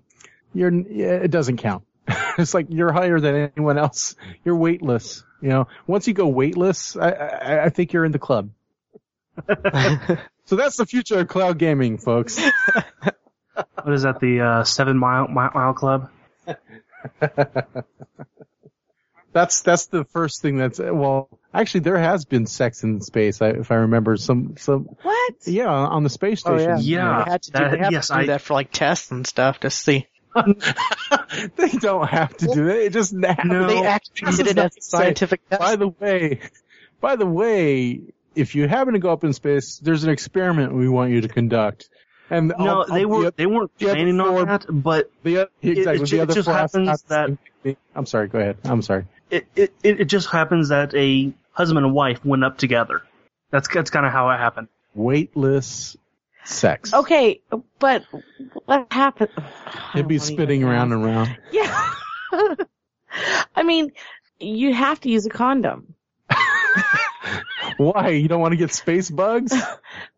you're. 0.54 0.72
Yeah, 0.72 1.14
it 1.16 1.30
doesn't 1.30 1.58
count. 1.58 1.84
it's 2.38 2.54
like 2.54 2.66
you're 2.70 2.92
higher 2.92 3.20
than 3.20 3.50
anyone 3.56 3.78
else. 3.78 4.14
You're 4.44 4.56
weightless. 4.56 5.24
You 5.40 5.48
know, 5.48 5.68
once 5.86 6.06
you 6.06 6.14
go 6.14 6.28
weightless, 6.28 6.96
I, 6.96 7.10
I, 7.10 7.64
I 7.64 7.68
think 7.70 7.92
you're 7.92 8.04
in 8.04 8.12
the 8.12 8.18
club. 8.18 8.50
so 10.44 10.56
that's 10.56 10.76
the 10.76 10.86
future 10.86 11.18
of 11.20 11.28
cloud 11.28 11.58
gaming, 11.58 11.98
folks. 11.98 12.40
What 13.82 13.92
is 13.92 14.02
that? 14.02 14.18
The 14.20 14.40
uh, 14.40 14.64
Seven 14.64 14.96
Mile 14.96 15.28
Mile, 15.28 15.50
mile 15.52 15.74
Club? 15.74 16.08
That's 19.34 19.62
that's 19.62 19.86
the 19.86 20.04
first 20.04 20.42
thing 20.42 20.58
that's 20.58 20.78
well. 20.78 21.28
Actually, 21.54 21.80
there 21.80 21.98
has 21.98 22.26
been 22.26 22.46
sex 22.46 22.82
in 22.82 23.00
space. 23.00 23.40
If 23.40 23.70
I 23.70 23.76
remember 23.76 24.16
some 24.18 24.56
some 24.58 24.84
What? 25.02 25.34
yeah 25.46 25.68
on 25.70 26.02
the 26.02 26.10
space 26.10 26.42
Oh, 26.44 26.56
station. 26.58 26.78
Yeah. 26.80 27.24
They 27.24 27.30
had 27.30 27.42
to 27.42 27.50
do, 27.50 27.58
that- 27.58 27.70
they 27.72 27.78
have 27.78 27.92
yes, 27.92 28.08
to 28.08 28.12
do 28.14 28.18
I- 28.20 28.26
that 28.26 28.40
for 28.42 28.52
like 28.54 28.70
tests 28.72 29.10
and 29.10 29.26
stuff 29.26 29.60
to 29.60 29.70
see. 29.70 30.06
they 31.56 31.68
don't 31.68 32.08
have 32.08 32.36
to 32.38 32.46
do 32.46 32.64
that. 32.66 32.78
It 32.78 32.92
just 32.92 33.14
happens. 33.16 33.50
No, 33.52 33.66
they 33.66 33.84
actually 33.84 34.32
did 34.36 34.46
it 34.48 34.58
as 34.58 34.76
a 34.76 34.80
say- 34.80 34.98
scientific 34.98 35.48
test. 35.48 35.60
By 35.60 35.76
the 35.76 35.88
way, 35.88 36.40
by 37.00 37.16
the 37.16 37.26
way, 37.26 38.00
if 38.34 38.54
you 38.54 38.66
happen 38.68 38.94
to 38.94 38.98
go 38.98 39.12
up 39.12 39.24
in 39.24 39.32
space, 39.32 39.78
there's 39.78 40.04
an 40.04 40.10
experiment 40.10 40.72
we 40.74 40.88
want 40.88 41.10
you 41.12 41.20
to 41.20 41.28
conduct. 41.28 41.88
And 42.30 42.54
No, 42.58 42.82
I'll- 42.82 42.86
they 42.86 43.02
I'll- 43.02 43.08
were 43.08 43.24
the, 43.24 43.34
they 43.36 43.46
weren't 43.46 43.76
the 43.78 43.86
other 43.86 43.94
planning 43.96 44.20
on 44.20 44.46
that, 44.46 44.64
but 44.68 45.10
the, 45.22 45.48
exactly 45.60 45.72
it 45.72 45.98
the 46.00 46.06
ju- 46.06 46.20
other 46.22 46.32
it 46.32 46.34
just 46.34 46.48
happens 46.48 47.02
that- 47.02 47.36
I'm 47.94 48.06
sorry. 48.06 48.28
Go 48.28 48.38
ahead. 48.38 48.56
I'm 48.64 48.82
sorry. 48.82 49.04
it, 49.30 49.46
it 49.54 49.72
it 49.84 50.00
it 50.00 50.04
just 50.06 50.28
happens 50.30 50.70
that 50.70 50.94
a 50.94 51.32
husband 51.52 51.84
and 51.84 51.94
wife 51.94 52.24
went 52.24 52.42
up 52.42 52.58
together. 52.58 53.02
That's 53.50 53.68
that's 53.68 53.90
kind 53.90 54.04
of 54.06 54.12
how 54.12 54.30
it 54.30 54.38
happened. 54.38 54.68
Weightless 54.94 55.96
sex. 56.44 56.92
Okay, 56.92 57.40
but 57.78 58.04
what 58.64 58.86
happened? 58.92 59.30
It'd 59.94 60.08
be 60.08 60.18
spinning 60.18 60.64
around 60.64 60.92
and 60.92 61.04
around. 61.04 61.36
Yeah. 61.50 61.94
I 63.54 63.62
mean, 63.62 63.92
you 64.40 64.72
have 64.74 65.00
to 65.00 65.08
use 65.08 65.26
a 65.26 65.30
condom. 65.30 65.94
Why? 67.76 68.08
You 68.10 68.28
don't 68.28 68.40
want 68.40 68.52
to 68.52 68.56
get 68.56 68.72
space 68.72 69.10
bugs? 69.10 69.52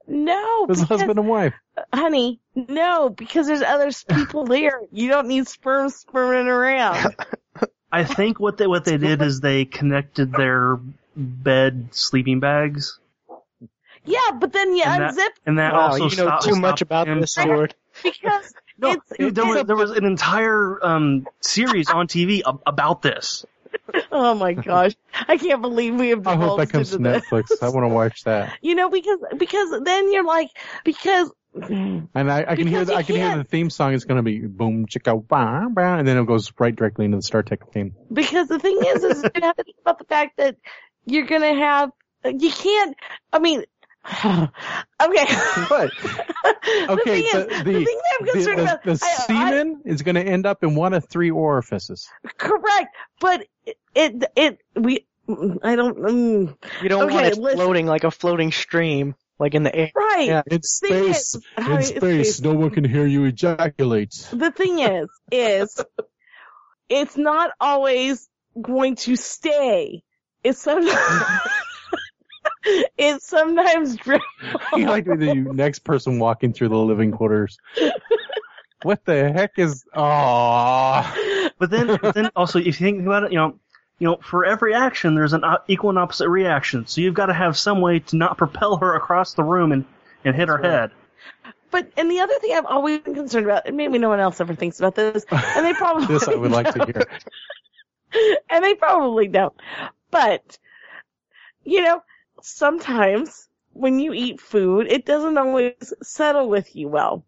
No, 0.07 0.65
It 0.65 0.69
was 0.69 0.83
husband 0.83 1.19
and 1.19 1.27
wife. 1.27 1.55
honey, 1.95 2.39
no, 2.55 3.09
because 3.09 3.47
there's 3.47 3.63
other 3.63 3.91
people 4.11 4.45
there. 4.45 4.83
You 4.93 5.09
don't 5.09 5.29
need 5.29 5.49
sperm 5.49 5.89
sperming 5.89 6.47
around. 6.47 7.17
I 7.91 8.05
think 8.05 8.39
what 8.39 8.59
they 8.59 8.67
what 8.67 8.85
they 8.85 8.99
did 8.99 9.23
is 9.23 9.41
they 9.41 9.65
connected 9.65 10.31
their 10.31 10.79
bed 11.17 11.89
sleeping 11.93 12.39
bags, 12.41 12.99
Yeah, 14.05 14.19
but 14.39 14.53
then 14.53 14.77
you 14.77 14.83
And 14.85 15.03
that- 15.03 15.15
unzip 15.15 15.29
and 15.47 15.59
that 15.59 15.73
Wow, 15.73 15.81
also 15.81 16.09
you 16.09 16.17
know 16.17 16.27
stopped- 16.27 16.45
too 16.45 16.57
much 16.57 16.83
about 16.83 17.09
him 17.09 17.21
this, 17.21 17.35
from- 17.35 17.45
Stuart. 17.45 17.75
because 18.03 18.55
No, 18.79 18.91
it's, 18.93 19.13
it- 19.19 19.35
there 19.35 19.47
was 19.47 19.65
there 19.67 19.77
was 19.77 19.91
an 19.93 20.05
entire 20.05 20.85
um 20.85 21.27
series 21.41 21.89
on 21.89 22.07
TV 22.09 22.43
about 22.67 23.03
this. 23.03 23.45
oh 24.13 24.35
my 24.35 24.53
gosh, 24.53 24.93
I 25.29 25.37
can't 25.37 25.63
believe 25.63 25.95
we 25.95 26.11
have 26.11 26.27
I 26.27 26.37
hope 26.37 26.59
that 26.59 26.71
comes 26.71 26.91
to 26.91 26.97
into 26.97 27.11
this. 27.11 27.25
Netflix. 27.25 27.63
I 27.63 27.69
want 27.71 27.85
to 27.85 27.89
watch 27.89 28.25
that. 28.25 28.59
You 28.63 28.75
know, 28.75 28.89
because 28.91 29.19
because 29.37 29.81
then 29.85 30.13
you're 30.13 30.25
like 30.25 30.49
because 30.85 31.31
And 31.55 32.09
I, 32.15 32.45
I 32.49 32.57
can 32.57 32.67
hear 32.67 32.85
the, 32.85 32.95
I 32.95 33.03
can 33.05 33.15
hear 33.17 33.37
the 33.37 33.45
theme 33.45 33.71
song 33.71 33.93
is 33.93 34.05
going 34.05 34.17
to 34.17 34.23
be 34.25 34.41
boom 34.41 34.87
chicka 34.87 35.25
bah, 35.27 35.69
bah, 35.71 35.97
and 35.99 36.07
then 36.07 36.19
it 36.19 36.27
goes 36.27 36.53
right 36.59 36.75
directly 36.75 37.05
into 37.05 37.17
the 37.19 37.23
Star 37.23 37.43
Trek 37.45 37.73
theme. 37.73 37.95
because 38.13 38.49
the 38.49 38.59
thing 38.59 38.77
is, 38.87 39.05
is 39.05 39.23
you 39.23 39.43
have 39.43 39.57
to 39.57 39.63
think 39.65 39.77
about 39.83 39.99
the 39.99 40.05
fact 40.05 40.37
that 40.39 40.57
you're 41.07 41.27
gonna 41.27 41.55
have 41.55 41.91
you 42.25 42.51
can't. 42.51 42.97
I 43.33 43.39
mean, 43.39 43.65
okay. 44.07 45.27
But 45.69 45.91
the 46.03 46.87
okay, 46.91 47.23
thing 47.23 47.29
the 47.33 47.39
is, 47.39 47.47
the, 47.65 47.73
the 47.73 47.85
thing 47.85 47.99
that 47.99 48.17
I'm 48.21 48.27
the, 48.27 48.33
concerned 48.33 48.59
the, 48.59 48.63
about, 48.65 48.83
the 48.85 48.91
I- 48.91 48.95
I- 48.95 49.51
semen 49.51 49.83
is 49.85 50.03
going 50.03 50.15
to 50.17 50.23
end 50.23 50.47
up 50.47 50.63
in 50.63 50.75
one 50.75 50.93
of 50.95 51.09
three 51.09 51.31
orifices. 51.31 52.09
correct, 52.39 52.95
but 53.21 53.47
it, 53.65 53.77
it, 53.95 54.25
it 54.37 54.59
we, 54.77 55.07
I 55.63 55.75
don't, 55.77 55.97
mm, 55.99 56.57
You 56.83 56.89
don't 56.89 57.05
Okay, 57.05 57.15
want 57.15 57.27
it 57.27 57.39
listen. 57.39 57.59
floating 57.59 57.87
like 57.87 58.05
a 58.05 58.11
floating 58.11 58.53
stream, 58.53 59.15
like 59.39 59.55
in 59.55 59.63
the 59.63 59.75
air. 59.75 59.91
right. 59.95 60.27
Yeah. 60.29 60.43
In 60.47 60.61
Thing 60.61 61.05
is- 61.11 61.31
space, 61.31 61.37
Honey, 61.57 61.77
in 61.77 61.83
space, 61.97 62.41
no 62.43 62.53
one 62.55 62.71
can 62.71 62.85
hear 62.85 63.07
you 63.07 63.25
ejaculate. 63.25 64.13
The 64.33 64.51
thing 64.51 64.81
is, 64.81 65.09
is 65.33 65.81
it's 66.91 67.17
not 67.17 67.53
always 67.61 68.29
going 68.61 68.97
to 68.97 69.17
stay. 69.17 70.03
It's 70.43 70.61
sometimes, 70.61 70.93
it's 72.65 73.27
sometimes 73.27 73.97
dribble. 74.05 74.25
you 74.77 74.87
like 74.87 75.05
to 75.05 75.17
be 75.17 75.27
the 75.27 75.35
next 75.53 75.81
person 75.81 76.19
walking 76.19 76.53
through 76.53 76.69
the 76.69 76.77
living 76.79 77.13
quarters. 77.13 77.59
What 78.83 79.05
the 79.05 79.33
heck 79.33 79.59
is? 79.59 79.85
Oh, 79.95 81.51
But 81.59 81.71
then 81.71 81.99
but 82.03 82.15
then 82.15 82.31
also 82.37 82.59
if 82.59 82.67
you 82.67 82.73
think 82.73 83.01
about 83.03 83.25
it, 83.25 83.33
you 83.33 83.39
know. 83.39 83.59
You 84.01 84.09
know, 84.09 84.17
for 84.17 84.45
every 84.45 84.75
action, 84.75 85.15
there's 85.15 85.35
an 85.35 85.45
uh, 85.45 85.59
equal 85.69 85.91
and 85.91 86.01
opposite 86.01 86.29
reaction. 86.29 86.85
So 86.89 87.01
you've 87.01 87.15
got 87.15 87.27
to 87.27 87.33
have 87.33 87.57
some 87.57 87.81
way 87.81 88.01
to 88.01 88.17
not 88.17 88.37
propel 88.37 88.77
her 88.79 88.97
across 88.97 89.35
the 89.35 89.45
room 89.45 89.71
and, 89.71 89.85
and 90.25 90.35
hit 90.35 90.49
her 90.49 90.59
head. 90.59 90.91
But 91.71 91.93
and 91.97 92.11
the 92.11 92.19
other 92.19 92.35
thing 92.41 92.57
I've 92.57 92.67
always 92.67 92.99
been 92.99 93.15
concerned 93.15 93.47
about, 93.47 93.69
and 93.69 93.77
maybe 93.77 93.99
no 93.99 94.09
one 94.09 94.19
else 94.19 94.41
ever 94.41 94.53
thinks 94.57 94.81
about 94.81 94.97
this, 94.97 95.25
and 95.31 95.65
they 95.65 95.73
probably 95.79 96.07
this 96.07 96.27
I 96.27 96.35
would 96.35 96.51
like 96.51 96.75
to 96.75 96.85
hear. 96.85 98.37
and 98.51 98.65
they 98.65 98.75
probably 98.75 99.29
don't. 99.29 99.55
But 100.11 100.59
you 101.63 101.83
know, 101.83 102.03
sometimes 102.45 103.49
when 103.73 103.99
you 103.99 104.13
eat 104.13 104.41
food, 104.41 104.87
it 104.91 105.05
doesn't 105.07 105.37
always 105.39 105.93
settle 106.03 106.49
with 106.49 106.77
you 106.77 106.89
well. 106.89 107.25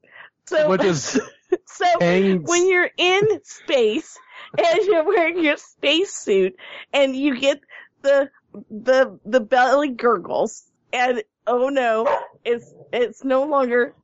So 0.46 0.72
is 0.74 1.20
so 1.64 1.86
hangs? 2.00 2.48
when 2.48 2.68
you're 2.68 2.90
in 2.96 3.40
space 3.42 4.16
and 4.58 4.84
you're 4.84 5.04
wearing 5.04 5.42
your 5.42 5.56
space 5.56 6.14
suit 6.14 6.56
and 6.92 7.16
you 7.16 7.38
get 7.38 7.60
the 8.02 8.30
the 8.70 9.18
the 9.24 9.40
belly 9.40 9.88
gurgles 9.88 10.64
and 10.92 11.22
oh 11.46 11.68
no, 11.68 12.06
it's 12.44 12.72
it's 12.92 13.24
no 13.24 13.44
longer 13.44 13.94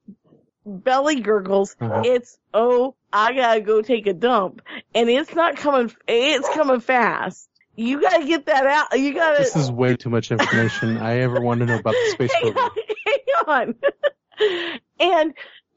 belly 0.64 1.20
gurgles. 1.20 1.76
Uh-huh. 1.80 2.02
It's 2.04 2.38
oh 2.52 2.96
I 3.12 3.34
gotta 3.34 3.60
go 3.60 3.82
take 3.82 4.06
a 4.06 4.12
dump 4.14 4.62
and 4.94 5.08
it's 5.08 5.34
not 5.34 5.56
coming. 5.56 5.92
It's 6.08 6.48
coming 6.48 6.80
fast. 6.80 7.48
You 7.76 8.00
gotta 8.00 8.26
get 8.26 8.46
that 8.46 8.66
out. 8.66 8.98
You 8.98 9.14
gotta 9.14 9.38
This 9.38 9.56
is 9.56 9.70
way 9.70 9.96
too 9.96 10.10
much 10.10 10.30
information 10.30 10.98
I 10.98 11.18
ever 11.20 11.40
want 11.40 11.60
to 11.60 11.66
know 11.66 11.78
about 11.78 11.92
the 11.94 12.10
space 12.10 12.32
hang 12.32 12.52
program. 12.52 12.70
on, 13.46 13.74
hang 13.76 13.76
on. 14.40 14.78
and 15.00 15.34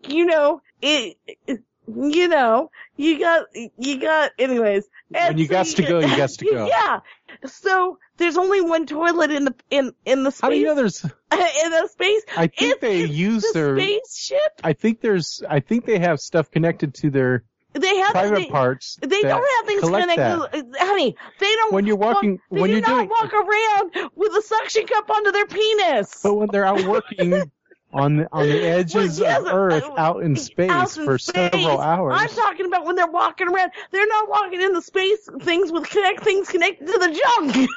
you 0.08 0.26
know 0.26 0.62
it, 0.82 1.18
it- 1.48 1.64
You 1.88 2.28
know, 2.28 2.72
you 2.98 3.20
got 3.20 3.46
you 3.78 4.00
got. 4.02 4.32
Anyways, 4.40 4.86
and 5.14 5.36
When 5.36 5.38
you 5.38 5.46
so 5.46 5.54
gots 5.54 5.76
to 5.76 5.84
go, 5.84 6.00
you 6.00 6.18
got 6.18 6.30
to 6.32 6.46
go. 6.46 6.66
Yeah. 6.68 7.02
So 7.46 8.00
there's 8.18 8.38
only 8.38 8.60
one 8.62 8.88
toilet 8.88 9.30
in 9.30 9.46
the 9.46 9.56
in 9.70 9.92
in 10.04 10.24
the 10.24 10.32
space 10.32 10.42
How 10.42 10.50
do 10.50 10.58
you 10.58 10.66
know 10.66 10.74
there's? 10.76 11.04
in 11.04 11.10
the 11.32 11.88
space. 11.92 12.24
I 12.36 12.48
think 12.48 12.78
It's- 12.78 12.82
they 12.82 13.06
use 13.06 13.44
the 13.44 13.52
their. 13.54 13.78
spaceship. 13.78 14.52
I 14.64 14.74
think 14.74 15.00
there's. 15.02 15.44
I 15.48 15.60
think 15.60 15.86
they 15.86 16.00
have 16.00 16.20
stuff 16.20 16.50
connected 16.50 16.96
to 16.96 17.12
their 17.12 17.44
They 17.76 17.98
have 17.98 18.12
private 18.12 18.36
they, 18.36 18.46
parts. 18.48 18.98
They 19.02 19.22
don't 19.22 19.32
have 19.58 19.66
things 19.68 19.82
connected, 19.82 20.18
that. 20.18 20.78
honey. 20.80 21.16
They 21.40 21.54
don't. 21.56 21.74
When 21.74 21.86
you're 21.86 21.98
walking- 21.98 22.32
walk, 22.34 22.42
they 22.52 22.62
when 22.62 22.70
do 22.70 22.74
you're 22.78 22.82
not 22.88 22.96
doing- 22.96 23.10
walk 23.10 23.34
around 23.34 24.12
with 24.16 24.32
a 24.34 24.42
suction 24.42 24.88
cup 24.88 25.10
onto 25.10 25.32
their 25.32 25.46
penis. 25.46 26.22
But 26.24 26.36
when 26.36 26.48
they're 26.52 26.66
out 26.66 26.82
working 26.86 27.34
on 27.92 28.18
the 28.18 28.28
on 28.32 28.48
the 28.48 28.62
edges 28.66 29.20
yes, 29.20 29.42
of 29.42 29.48
Earth, 29.48 29.84
uh, 29.84 29.94
out 29.98 30.24
in 30.24 30.36
space 30.38 30.70
Out 30.72 30.96
in 30.98 31.06
for 31.06 31.18
space. 31.18 31.52
several 31.52 31.80
hours, 31.82 32.14
I'm 32.18 32.30
talking 32.30 32.66
about 32.66 32.86
when 32.86 32.96
they're 32.96 33.08
walking 33.12 33.48
around. 33.50 33.72
They're 33.92 34.08
not 34.08 34.30
walking 34.30 34.62
in 34.62 34.72
the 34.74 34.82
space 34.82 35.28
things 35.42 35.72
with 35.72 35.90
connect 35.90 36.24
things 36.24 36.48
connected 36.50 36.88
to 36.88 36.94
the 36.98 37.22
junk. 37.38 37.70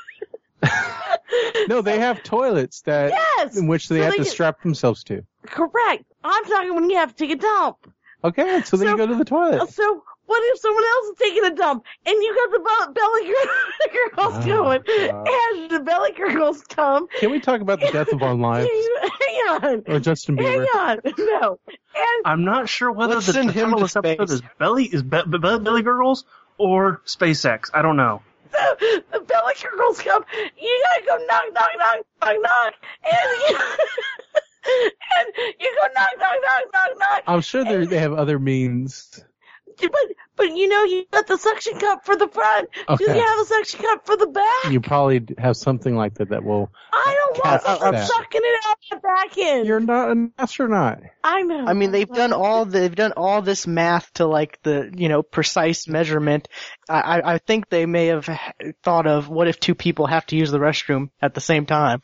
no, 1.69 1.83
they 1.83 1.99
have 1.99 2.23
toilets 2.23 2.83
that 2.83 3.11
Yes. 3.13 3.57
in 3.57 3.67
which 3.67 3.89
they 3.89 3.99
So 3.99 4.03
have 4.05 4.13
they 4.13 4.19
to 4.19 4.25
can- 4.25 4.33
strap 4.33 4.63
themselves 4.63 5.05
to. 5.05 5.23
Correct. 5.47 6.05
I'm 6.25 6.45
talking 6.45 6.75
when 6.75 6.91
you 6.91 6.97
have 6.97 7.15
to 7.15 7.27
take 7.27 7.31
a 7.37 7.41
dump. 7.41 7.77
Okay, 8.25 8.63
so 8.63 8.77
then 8.77 8.89
you 8.89 8.97
go 8.97 9.07
to 9.07 9.15
the 9.15 9.25
toilet. 9.25 9.71
So 9.71 10.03
What 10.27 10.43
if 10.53 10.59
someone 10.61 10.83
else 10.85 11.07
is 11.07 11.17
taking 11.19 11.45
a 11.45 11.55
dump 11.55 11.85
and 12.05 12.15
you 12.23 12.35
got 12.35 12.51
the 12.53 12.93
belly 12.93 13.27
gir- 13.27 14.17
girls 14.17 14.35
Oh, 14.45 14.47
going 14.47 14.83
God. 14.87 15.29
and 15.29 15.71
the 15.71 15.81
belly 15.81 16.13
girls 16.13 16.63
come? 16.65 17.07
Can 17.21 17.31
we 17.31 17.39
talk 17.41 17.61
about 17.61 17.81
the 17.81 17.91
death 17.93 18.13
of 18.13 18.23
our 18.23 18.35
lives 18.35 18.69
Hang 19.01 19.37
on. 19.63 19.83
or 19.87 20.01
Justin 20.01 20.37
Bieber? 20.37 20.67
Hang 20.67 20.81
on. 20.81 21.01
No. 21.19 21.59
And 21.97 22.23
I'm 22.25 22.45
not 22.45 22.69
sure 22.69 22.91
whether 22.91 23.15
Let's 23.15 23.27
the 23.27 23.33
send 23.35 23.51
him 23.53 23.71
title 23.71 23.79
to 23.79 23.85
of 23.85 23.93
this 23.93 23.97
episode 23.97 24.31
is 24.31 24.43
Belly 24.59 24.85
is 24.85 25.03
Be- 25.03 25.23
Be- 25.29 25.39
Be- 25.39 25.59
Belly 25.61 25.83
Girls 25.83 26.25
or 26.59 27.01
SpaceX. 27.07 27.71
I 27.73 27.83
don't 27.83 27.97
know. 27.97 28.23
the, 28.51 29.05
the 29.13 29.21
belly 29.21 29.55
girls 29.77 30.01
come. 30.01 30.25
You 30.61 30.85
gotta 31.05 31.07
go 31.07 31.25
knock, 31.27 31.43
knock, 31.53 31.69
knock, 31.79 31.97
knock, 32.23 32.37
knock. 32.43 32.75
And 33.05 33.41
you, 33.49 33.59
and 35.19 35.55
you 35.59 35.75
go 35.75 35.87
knock, 35.95 36.09
knock, 36.19 36.35
knock, 36.43 36.65
knock, 36.73 36.99
knock. 36.99 37.23
I'm 37.27 37.41
sure 37.41 37.65
they 37.65 37.87
they 37.87 37.99
have 37.99 38.13
other 38.13 38.39
means. 38.39 39.23
But, 39.81 39.93
but 40.37 40.57
you 40.57 40.69
know, 40.69 40.83
you 40.85 41.05
got 41.13 41.27
the 41.27 41.37
suction 41.37 41.79
cup 41.79 42.05
for 42.05 42.17
the 42.17 42.27
front. 42.27 42.69
Do 42.73 43.05
you 43.05 43.11
have 43.11 43.39
a 43.41 43.45
suction 43.45 43.81
cup 43.81 44.07
for 44.07 44.17
the 44.17 44.27
back? 44.27 44.73
You 44.73 44.81
probably 44.81 45.25
have 45.39 45.57
something 45.57 45.95
like 45.95 46.15
that 46.15 46.31
that 46.31 46.43
will. 46.43 46.73
I 46.93 47.15
don't 47.17 47.45
want 47.45 47.63
Cat 47.63 47.63
someone 47.63 47.95
that. 47.95 48.09
sucking 48.09 48.41
it 48.43 48.61
out 48.67 48.77
the 48.91 48.97
back 48.97 49.39
end. 49.39 49.67
You're 49.67 49.81
not 49.81 50.11
an 50.11 50.33
astronaut. 50.39 51.03
I 51.23 51.43
know. 51.43 51.65
I 51.67 51.75
mean, 51.75 51.93
they've 51.93 52.09
done 52.09 52.33
all 52.33 52.65
they've 52.65 52.95
done 52.95 53.13
all 53.17 53.43
this 53.43 53.67
math 53.67 54.13
to 54.15 54.27
like 54.27 54.61
the 54.63 54.91
you 54.97 55.09
know 55.09 55.23
precise 55.23 55.87
measurement. 55.87 56.49
I 56.89 57.01
I 57.01 57.35
I 57.35 57.39
think 57.39 57.69
they 57.69 57.87
may 57.87 58.07
have 58.07 58.29
thought 58.83 59.07
of 59.07 59.29
what 59.29 59.49
if 59.49 59.61
two 59.61 59.75
people 59.75 60.07
have 60.07 60.27
to 60.27 60.37
use 60.37 60.51
the 60.51 60.59
restroom 60.59 61.11
at 61.23 61.35
the 61.35 61.41
same 61.41 61.67
time. 61.67 62.01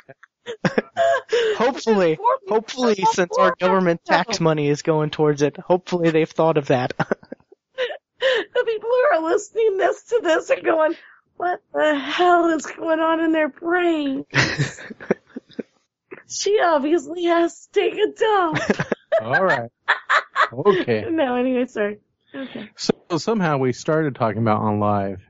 hopefully, 1.56 2.18
hopefully, 2.48 2.96
since 3.12 3.36
our 3.38 3.54
government 3.58 4.04
tax 4.04 4.40
money 4.40 4.68
is 4.68 4.82
going 4.82 5.10
towards 5.10 5.42
it, 5.42 5.56
hopefully 5.56 6.10
they've 6.10 6.30
thought 6.30 6.58
of 6.58 6.66
that. 6.66 6.92
the 6.98 8.64
people 8.66 8.88
who 8.88 9.16
are 9.16 9.22
listening 9.22 9.76
this 9.78 10.02
to 10.04 10.20
this 10.22 10.50
are 10.50 10.60
going, 10.60 10.94
what 11.36 11.60
the 11.72 11.98
hell 11.98 12.48
is 12.48 12.66
going 12.66 13.00
on 13.00 13.20
in 13.20 13.32
their 13.32 13.48
brain? 13.48 14.24
she 16.28 16.60
obviously 16.62 17.24
has 17.24 17.66
to 17.66 17.80
take 17.80 17.94
a 17.94 18.12
dump. 18.12 18.60
All 19.22 19.44
right. 19.44 19.70
Okay. 20.52 21.06
no, 21.10 21.36
anyway, 21.36 21.66
sorry. 21.66 22.00
Okay. 22.34 22.70
So 22.76 23.18
somehow 23.18 23.58
we 23.58 23.72
started 23.72 24.14
talking 24.14 24.42
about 24.42 24.60
OnLive 24.60 25.20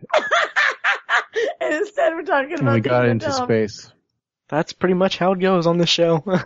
and 1.61 1.75
instead 1.75 2.15
we're 2.15 2.23
talking 2.23 2.53
and 2.53 2.63
about 2.63 2.75
we 2.75 2.81
got 2.81 3.09
into 3.09 3.27
dump. 3.27 3.49
space. 3.49 3.93
That's 4.49 4.73
pretty 4.73 4.95
much 4.95 5.19
how 5.19 5.33
it 5.33 5.41
goes 5.41 5.67
on 5.67 5.79
the 5.79 5.87
show. 5.87 6.23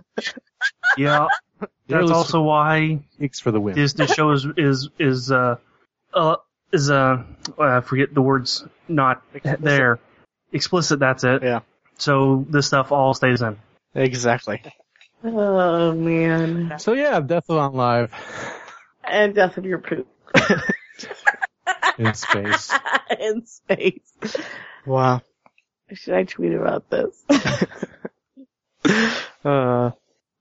Yeah, 0.97 1.27
that's 1.89 2.03
was- 2.03 2.11
also 2.11 2.43
why 2.43 3.01
Thanks 3.19 3.39
for 3.41 3.51
the 3.53 3.61
win. 3.61 3.75
this 3.77 3.93
this 3.93 4.11
show 4.15 4.31
is 4.33 4.47
is 4.57 4.89
is 4.99 5.31
uh 5.31 5.57
uh 6.13 6.37
is 6.73 6.91
uh 6.91 7.23
I 7.59 7.81
forget 7.81 8.13
the 8.15 8.23
words 8.23 8.65
not 8.89 9.23
there 9.61 10.01
explicit. 10.53 10.99
That's 10.99 11.23
it. 11.25 11.43
Yeah. 11.43 11.61
So 11.99 12.45
this 12.49 12.67
stuff 12.67 12.91
all 12.91 13.15
stays 13.15 13.43
in. 13.43 13.57
exactly. 13.95 14.63
Oh 15.23 15.93
man. 15.93 16.75
So 16.79 16.93
yeah, 16.95 17.21
Death 17.21 17.49
of 17.51 17.73
OnLive 17.73 18.11
And 19.05 19.35
death 19.35 19.59
of 19.59 19.65
your 19.65 19.79
poop. 19.79 20.09
in 21.99 22.15
space. 22.15 22.73
in 23.19 23.47
space. 23.47 24.37
Wow. 24.87 25.21
Should 25.93 26.15
I 26.15 26.25
tweet 26.25 26.53
about 26.53 26.91
this? 26.91 27.25
Uh, 29.45 29.93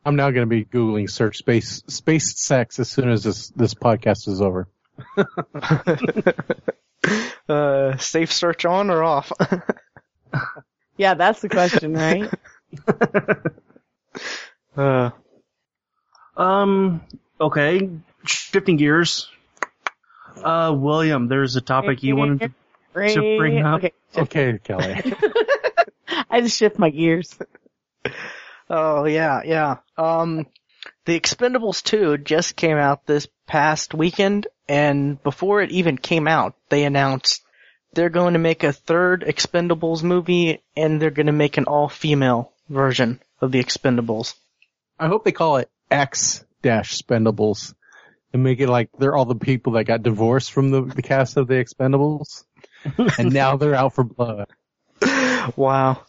I'm 0.03 0.15
now 0.15 0.31
going 0.31 0.47
to 0.47 0.49
be 0.49 0.65
googling 0.65 1.09
search 1.09 1.37
space 1.37 1.83
space 1.87 2.39
sex 2.41 2.79
as 2.79 2.89
soon 2.89 3.09
as 3.09 3.23
this 3.23 3.49
this 3.49 3.75
podcast 3.75 4.27
is 4.27 4.41
over. 4.41 4.67
uh, 7.49 7.97
safe 7.97 8.33
search 8.33 8.65
on 8.65 8.89
or 8.89 9.03
off? 9.03 9.31
yeah, 10.97 11.13
that's 11.13 11.41
the 11.41 11.49
question, 11.49 11.93
right? 11.93 12.33
uh, 14.75 15.11
Um. 16.35 17.01
Okay. 17.39 17.89
Shifting 18.25 18.77
gears. 18.77 19.29
Uh, 20.43 20.73
William, 20.75 21.27
there's 21.27 21.55
a 21.55 21.61
topic 21.61 22.01
you 22.01 22.15
wanted 22.15 22.39
to. 22.39 22.53
To 23.05 23.37
bring 23.37 23.61
up- 23.63 23.77
Okay. 23.83 23.91
Okay, 24.17 24.59
Kelly. 24.63 25.01
I 26.29 26.41
just 26.41 26.57
shift 26.57 26.79
my 26.79 26.89
gears. 26.89 27.37
Oh 28.69 29.05
yeah, 29.05 29.41
yeah. 29.45 29.77
Um, 29.97 30.45
the 31.05 31.17
Expendables 31.17 31.81
2 31.83 32.17
just 32.17 32.55
came 32.57 32.75
out 32.77 33.05
this 33.05 33.27
past 33.45 33.93
weekend, 33.93 34.47
and 34.67 35.23
before 35.23 35.61
it 35.61 35.71
even 35.71 35.97
came 35.97 36.27
out, 36.27 36.55
they 36.69 36.83
announced 36.83 37.43
they're 37.93 38.09
going 38.09 38.33
to 38.33 38.39
make 38.39 38.63
a 38.63 38.73
third 38.73 39.23
Expendables 39.25 40.03
movie, 40.03 40.61
and 40.75 41.01
they're 41.01 41.11
going 41.11 41.27
to 41.27 41.31
make 41.31 41.55
an 41.57 41.63
all-female 41.63 42.51
version 42.67 43.21
of 43.39 43.53
the 43.53 43.63
Expendables. 43.63 44.33
I 44.99 45.07
hope 45.07 45.23
they 45.23 45.31
call 45.31 45.57
it 45.57 45.69
X 45.89 46.43
dash 46.61 47.01
Spendables 47.01 47.73
and 48.33 48.43
make 48.43 48.59
it 48.59 48.67
like 48.67 48.89
they're 48.99 49.15
all 49.15 49.23
the 49.25 49.35
people 49.35 49.73
that 49.73 49.85
got 49.85 50.03
divorced 50.03 50.51
from 50.51 50.71
the, 50.71 50.81
the 50.81 51.01
cast 51.01 51.37
of 51.37 51.47
the 51.47 51.53
Expendables, 51.53 52.43
and 53.19 53.34
now 53.34 53.57
they're 53.57 53.75
out 53.75 53.93
for 53.93 54.03
blood. 54.03 54.47
Wow. 55.55 56.03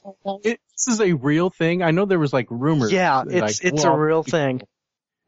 It, 0.45 0.61
this 0.73 0.89
is 0.89 1.01
a 1.01 1.13
real 1.13 1.51
thing. 1.51 1.83
I 1.83 1.91
know 1.91 2.05
there 2.05 2.19
was 2.19 2.33
like 2.33 2.47
rumors. 2.51 2.93
Yeah, 2.93 3.19
like, 3.19 3.51
it's 3.51 3.61
it's 3.61 3.85
well, 3.85 3.95
a 3.95 3.99
real 3.99 4.23
thing. 4.23 4.63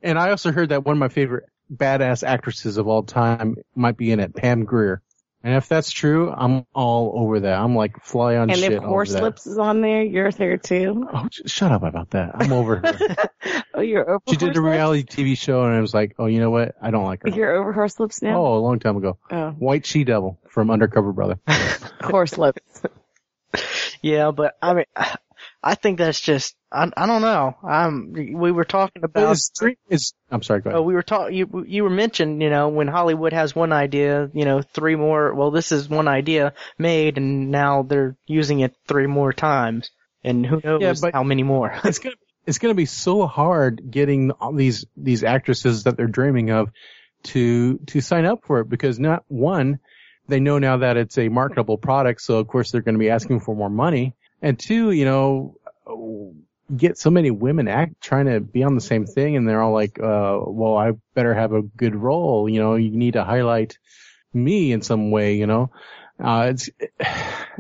And 0.03 0.19
I 0.19 0.31
also 0.31 0.53
heard 0.53 0.71
that 0.71 0.85
one 0.85 0.95
of 0.95 0.99
my 0.99 1.09
favorite 1.09 1.45
badass 1.73 2.27
actresses 2.27 2.77
of 2.77 2.89
all 2.89 3.03
time 3.03 3.57
might 3.75 3.97
be 3.97 4.11
in 4.11 4.21
it, 4.21 4.35
Pam 4.35 4.65
Grier. 4.65 5.03
And 5.43 5.55
if 5.55 5.69
that's 5.69 5.91
true, 5.91 6.31
I'm 6.31 6.67
all 6.75 7.13
over 7.17 7.41
that. 7.41 7.59
I'm 7.59 7.75
like 7.75 8.05
fly 8.05 8.37
on 8.37 8.51
And 8.51 8.59
shit. 8.59 8.73
And 8.73 8.75
if 8.75 8.83
Horse. 8.83 9.13
Lips 9.13 9.47
is 9.47 9.57
on 9.57 9.81
there, 9.81 10.03
you're 10.03 10.31
there 10.31 10.59
too. 10.59 11.09
Oh, 11.13 11.29
sh- 11.31 11.41
shut 11.47 11.73
up 11.73 11.83
about 11.83 12.11
that. 12.11 12.33
I'm 12.35 12.53
over 12.53 12.77
her. 12.77 13.29
Oh, 13.73 13.81
you're 13.83 14.09
over 14.11 14.23
she 14.29 14.37
did 14.37 14.49
Horse 14.49 14.57
a 14.59 14.61
Lips? 14.61 14.73
reality 14.73 15.05
TV 15.05 15.39
show 15.39 15.63
and 15.65 15.75
I 15.75 15.81
was 15.81 15.95
like, 15.95 16.15
oh, 16.19 16.27
you 16.27 16.41
know 16.41 16.51
what? 16.51 16.75
I 16.83 16.91
don't 16.91 17.05
like 17.05 17.23
her. 17.23 17.31
You're 17.31 17.55
over 17.55 17.73
Horse 17.73 17.99
Lips 18.01 18.21
now? 18.21 18.37
Oh, 18.39 18.59
a 18.59 18.61
long 18.61 18.81
time 18.81 18.97
ago. 18.97 19.17
Oh, 19.31 19.51
White 19.53 19.87
She 19.87 20.05
Devil 20.05 20.39
from 20.51 20.71
Undercover 20.71 21.13
Brother. 21.13 21.39
Horse 22.03 22.37
Lips. 22.37 22.83
Yeah, 24.03 24.31
but 24.31 24.57
I 24.63 24.73
mean, 24.75 24.85
I 25.63 25.75
think 25.75 25.99
that's 25.99 26.21
just 26.21 26.55
I 26.73 26.91
I 26.97 27.07
don't 27.07 27.21
know. 27.23 27.57
Um, 27.63 28.13
we 28.15 28.51
were 28.53 28.65
talking 28.65 29.05
about 29.05 29.33
it's, 29.33 29.51
it's, 29.89 30.15
I'm 30.31 30.43
sorry, 30.43 30.61
go 30.63 30.71
ahead. 30.71 30.79
Oh, 30.79 30.83
we 30.83 30.95
were 30.95 31.03
talking. 31.03 31.37
You 31.37 31.65
you 31.67 31.85
were 31.85 31.91
mentioned, 31.91 32.43
you 32.43 32.49
know, 32.51 32.69
when 32.69 32.89
Hollywood 32.89 33.33
has 33.33 33.55
one 33.55 33.73
idea, 33.73 34.31
you 34.33 34.45
know, 34.45 34.63
three 34.63 34.97
more. 34.97 35.35
Well, 35.35 35.51
this 35.51 35.73
is 35.73 35.89
one 35.89 36.09
idea 36.09 36.55
made, 36.79 37.19
and 37.19 37.51
now 37.51 37.83
they're 37.83 38.17
using 38.27 38.61
it 38.61 38.75
three 38.89 39.07
more 39.07 39.33
times, 39.33 39.91
and 40.25 40.47
who 40.47 40.61
knows 40.65 40.81
Yeah, 40.81 40.95
but- 41.01 41.13
how 41.15 41.25
many 41.25 41.43
more. 41.43 41.79
it's 41.85 41.99
gonna 41.99 42.17
it's 42.47 42.59
gonna 42.59 42.75
be 42.75 42.87
so 42.87 43.27
hard 43.27 43.83
getting 43.91 44.31
all 44.31 44.55
these 44.55 44.87
these 44.97 45.25
actresses 45.25 45.85
that 45.85 45.97
they're 45.97 46.07
dreaming 46.07 46.51
of 46.51 46.71
to 47.25 47.79
to 47.89 48.01
sign 48.01 48.25
up 48.25 48.41
for 48.47 48.61
it 48.61 48.69
because 48.71 48.99
not 48.99 49.25
one 49.29 49.79
they 50.27 50.41
know 50.41 50.59
now 50.59 50.79
that 50.79 50.97
it's 50.97 51.19
a 51.19 51.29
marketable 51.29 51.77
product 51.77 52.23
so 52.23 52.39
of 52.39 52.49
course 52.49 52.71
they're 52.71 52.81
going 52.81 52.95
to 52.95 52.99
be 52.99 53.11
asking 53.11 53.41
for 53.41 53.55
more 53.55 53.69
money 53.69 54.15
and 54.43 54.59
two 54.59 54.91
you 54.91 55.05
know 55.05 55.57
get 56.77 56.97
so 56.99 57.11
many 57.11 57.31
women 57.31 57.67
act 57.69 58.01
trying 58.01 58.27
to 58.27 58.39
be 58.41 58.63
on 58.63 58.75
the 58.75 58.81
same 58.81 59.05
thing 59.07 59.37
and 59.37 59.49
they're 59.49 59.61
all 59.63 59.73
like 59.73 59.99
uh 59.99 60.39
well 60.47 60.77
I 60.77 60.93
better 61.15 61.35
have 61.35 61.53
a 61.53 61.63
good 61.63 61.97
role 61.97 62.49
you 62.49 62.61
know 62.61 62.77
you 62.77 62.91
need 62.91 63.15
to 63.15 63.25
highlight 63.25 63.79
me 64.33 64.71
in 64.73 64.81
some 64.83 65.11
way 65.11 65.35
you 65.37 65.47
know 65.47 65.71
uh 66.23 66.47
it's 66.51 66.71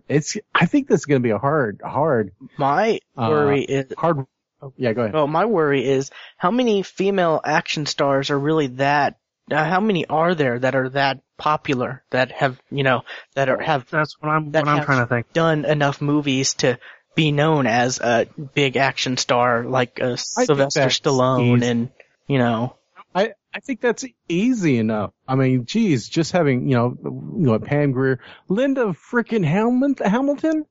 it's 0.08 0.36
I 0.54 0.66
think 0.66 0.88
this 0.88 1.00
is 1.00 1.06
going 1.06 1.20
to 1.20 1.26
be 1.26 1.30
a 1.32 1.38
hard 1.38 1.80
hard 1.84 2.32
My 2.56 3.00
Uh, 3.16 3.28
worry 3.28 3.62
is. 3.62 3.92
hard 3.98 4.26
yeah 4.76 4.92
go 4.92 5.02
ahead 5.02 5.14
Oh, 5.14 5.26
my 5.26 5.46
worry 5.46 5.84
is 5.84 6.10
how 6.36 6.50
many 6.50 6.82
female 6.82 7.40
action 7.44 7.86
stars 7.86 8.30
are 8.30 8.38
really 8.38 8.68
that. 8.78 9.16
Uh, 9.50 9.64
how 9.64 9.80
many 9.80 10.06
are 10.06 10.34
there 10.34 10.58
that 10.60 10.74
are 10.76 10.90
that 10.90 11.20
popular 11.40 12.04
that 12.10 12.30
have 12.30 12.60
you 12.70 12.84
know 12.84 13.02
that 13.34 13.48
are 13.48 13.60
have 13.60 13.90
That's 13.90 14.14
what 14.20 14.28
I'm 14.28 14.52
That 14.52 14.64
what 14.64 14.76
I'm 14.76 14.84
trying 14.84 15.00
to 15.00 15.06
think. 15.06 15.32
done 15.32 15.64
enough 15.64 16.00
movies 16.00 16.54
to 16.54 16.78
be 17.16 17.32
known 17.32 17.66
as 17.66 17.98
a 17.98 18.28
big 18.54 18.76
action 18.76 19.16
star 19.16 19.64
like 19.64 20.00
uh, 20.00 20.14
Sylvester 20.16 20.86
Stallone 20.86 21.56
easy. 21.58 21.66
and 21.66 21.88
you 22.28 22.38
know 22.38 22.76
I, 23.14 23.32
I 23.52 23.60
think 23.60 23.80
that's 23.80 24.04
easy 24.28 24.78
enough. 24.78 25.12
I 25.26 25.34
mean, 25.34 25.64
geez, 25.64 26.08
just 26.08 26.32
having, 26.32 26.68
you 26.68 26.76
know, 26.76 26.96
you 27.02 27.46
know, 27.46 27.58
Pam 27.58 27.92
Grier, 27.92 28.20
Linda 28.48 28.94
frickin' 29.10 29.44
Hamilton, 29.44 30.06
Hamilton? 30.06 30.64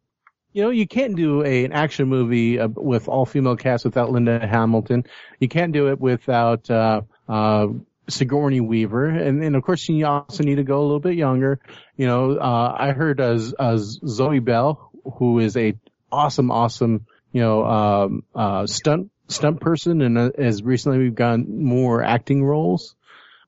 You 0.53 0.63
know, 0.63 0.69
you 0.69 0.87
can't 0.87 1.15
do 1.15 1.43
a, 1.43 1.65
an 1.65 1.73
action 1.73 2.07
movie 2.07 2.59
uh, 2.59 2.69
with 2.69 3.07
all 3.07 3.25
female 3.25 3.57
cast 3.57 3.85
without 3.85 4.11
Linda 4.11 4.39
Hamilton. 4.47 5.03
You 5.39 5.47
can't 5.47 5.73
do 5.73 5.89
it 5.89 5.99
without, 5.99 6.69
uh, 6.71 7.01
uh, 7.27 7.67
Sigourney 8.09 8.61
Weaver. 8.61 9.05
And 9.05 9.41
then 9.41 9.55
of 9.55 9.63
course 9.63 9.87
you 9.87 10.05
also 10.05 10.43
need 10.43 10.55
to 10.55 10.63
go 10.63 10.79
a 10.79 10.83
little 10.83 10.99
bit 10.99 11.15
younger. 11.15 11.59
You 11.95 12.07
know, 12.07 12.37
uh, 12.37 12.75
I 12.77 12.91
heard 12.91 13.19
as, 13.19 13.53
as 13.59 13.99
Zoe 14.05 14.39
Bell, 14.39 14.91
who 15.17 15.39
is 15.39 15.55
a 15.57 15.75
awesome, 16.11 16.51
awesome, 16.51 17.05
you 17.31 17.41
know, 17.41 17.65
um, 17.65 18.23
uh, 18.35 18.65
stunt, 18.67 19.11
stunt 19.27 19.61
person 19.61 20.01
and 20.01 20.17
uh, 20.17 20.31
has 20.37 20.63
recently 20.63 20.99
we've 20.99 21.15
gotten 21.15 21.63
more 21.63 22.03
acting 22.03 22.43
roles. 22.43 22.95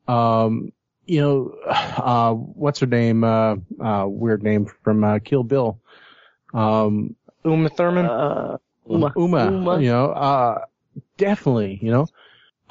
Um, 0.08 0.72
you 1.06 1.22
know, 1.22 1.56
uh, 1.68 2.34
what's 2.34 2.80
her 2.80 2.88
name? 2.88 3.24
Uh, 3.24 3.56
uh, 3.80 4.06
weird 4.08 4.44
name 4.44 4.68
from 4.84 5.04
uh, 5.04 5.20
Kill 5.20 5.44
Bill. 5.44 5.80
Um, 6.54 7.16
Uma 7.44 7.70
Thurman. 7.70 8.06
Uh, 8.06 8.58
Uma, 8.88 9.14
Uma. 9.16 9.80
you 9.82 9.90
know, 9.90 10.06
uh, 10.08 10.66
definitely, 11.18 11.80
you 11.82 11.92
know, 11.92 12.08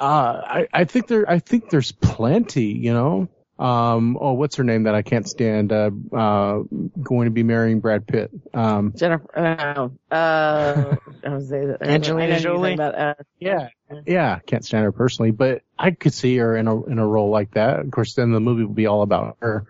uh, 0.01 0.41
I, 0.43 0.67
I 0.73 0.85
think 0.85 1.07
there, 1.07 1.29
I 1.29 1.37
think 1.37 1.69
there's 1.69 1.91
plenty, 1.91 2.65
you 2.65 2.91
know, 2.91 3.29
um, 3.59 4.17
oh, 4.19 4.33
what's 4.33 4.55
her 4.55 4.63
name 4.63 4.83
that 4.83 4.95
I 4.95 5.03
can't 5.03 5.29
stand, 5.29 5.71
uh, 5.71 5.91
uh, 6.11 6.63
going 6.99 7.25
to 7.25 7.31
be 7.31 7.43
marrying 7.43 7.81
Brad 7.81 8.07
Pitt, 8.07 8.31
um, 8.51 8.93
Jennifer. 8.95 9.29
Uh, 9.37 9.89
uh, 10.11 10.95
I 11.23 11.29
was 11.29 11.49
saying 11.49 11.67
that. 11.67 11.83
Angelina 11.83 12.23
I 12.23 12.39
know 12.39 12.39
you're 12.39 12.39
talking 12.39 12.41
Jolie? 12.41 12.73
About, 12.73 12.95
uh, 12.95 13.13
yeah, 13.39 13.67
yeah, 14.07 14.39
can't 14.39 14.65
stand 14.65 14.85
her 14.85 14.91
personally, 14.91 15.29
but 15.29 15.61
I 15.77 15.91
could 15.91 16.15
see 16.15 16.35
her 16.37 16.57
in 16.57 16.67
a, 16.67 16.83
in 16.85 16.97
a 16.97 17.05
role 17.05 17.29
like 17.29 17.51
that. 17.51 17.81
Of 17.81 17.91
course, 17.91 18.15
then 18.15 18.31
the 18.31 18.39
movie 18.39 18.63
would 18.63 18.75
be 18.75 18.87
all 18.87 19.03
about 19.03 19.37
her, 19.41 19.67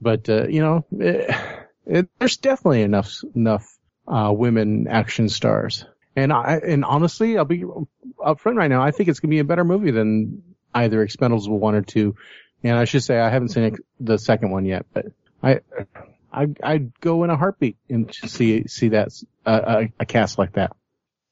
but, 0.00 0.28
uh, 0.28 0.48
you 0.48 0.60
know, 0.60 0.84
it, 0.98 1.36
it, 1.86 2.08
there's 2.18 2.38
definitely 2.38 2.82
enough, 2.82 3.20
enough, 3.36 3.64
uh, 4.08 4.32
women 4.32 4.88
action 4.88 5.28
stars. 5.28 5.84
And 6.18 6.32
I, 6.32 6.56
and 6.56 6.84
honestly, 6.84 7.38
I'll 7.38 7.44
be 7.44 7.62
upfront 8.18 8.56
right 8.56 8.68
now. 8.68 8.82
I 8.82 8.90
think 8.90 9.08
it's 9.08 9.20
going 9.20 9.30
to 9.30 9.34
be 9.34 9.38
a 9.38 9.44
better 9.44 9.64
movie 9.64 9.92
than 9.92 10.42
either 10.74 11.06
Expendables 11.06 11.48
1 11.48 11.74
or 11.74 11.82
2. 11.82 12.16
And 12.64 12.76
I 12.76 12.84
should 12.84 13.04
say 13.04 13.18
I 13.18 13.30
haven't 13.30 13.50
seen 13.50 13.76
the 14.00 14.18
second 14.18 14.50
one 14.50 14.64
yet, 14.64 14.86
but 14.92 15.06
I, 15.42 15.60
I, 16.32 16.48
I'd 16.62 16.98
go 17.00 17.22
in 17.22 17.30
a 17.30 17.36
heartbeat 17.36 17.76
and 17.88 18.12
see, 18.12 18.66
see 18.66 18.88
that, 18.88 19.10
uh, 19.46 19.60
a, 19.82 19.92
a 20.00 20.06
cast 20.06 20.38
like 20.38 20.54
that. 20.54 20.72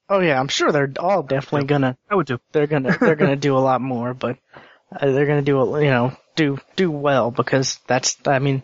Oh 0.09 0.20
yeah, 0.20 0.39
I'm 0.39 0.47
sure 0.47 0.70
they're 0.70 0.93
all 1.01 1.24
definitely 1.24 1.66
gonna 1.66 1.99
I 2.09 2.14
would 2.14 2.26
do. 2.26 2.39
they're 2.53 2.68
gonna 2.68 2.97
they're 3.01 3.16
gonna 3.16 3.34
do 3.34 3.57
a 3.57 3.59
lot 3.59 3.80
more, 3.80 4.14
but 4.14 4.39
uh, 4.93 5.11
they're 5.11 5.26
gonna 5.26 5.43
do 5.43 5.59
a 5.59 5.82
you 5.82 5.91
know 5.91 6.16
do 6.37 6.59
do 6.76 6.93
well 6.93 7.32
because 7.32 7.80
that's 7.89 8.16
I 8.24 8.39
mean 8.39 8.62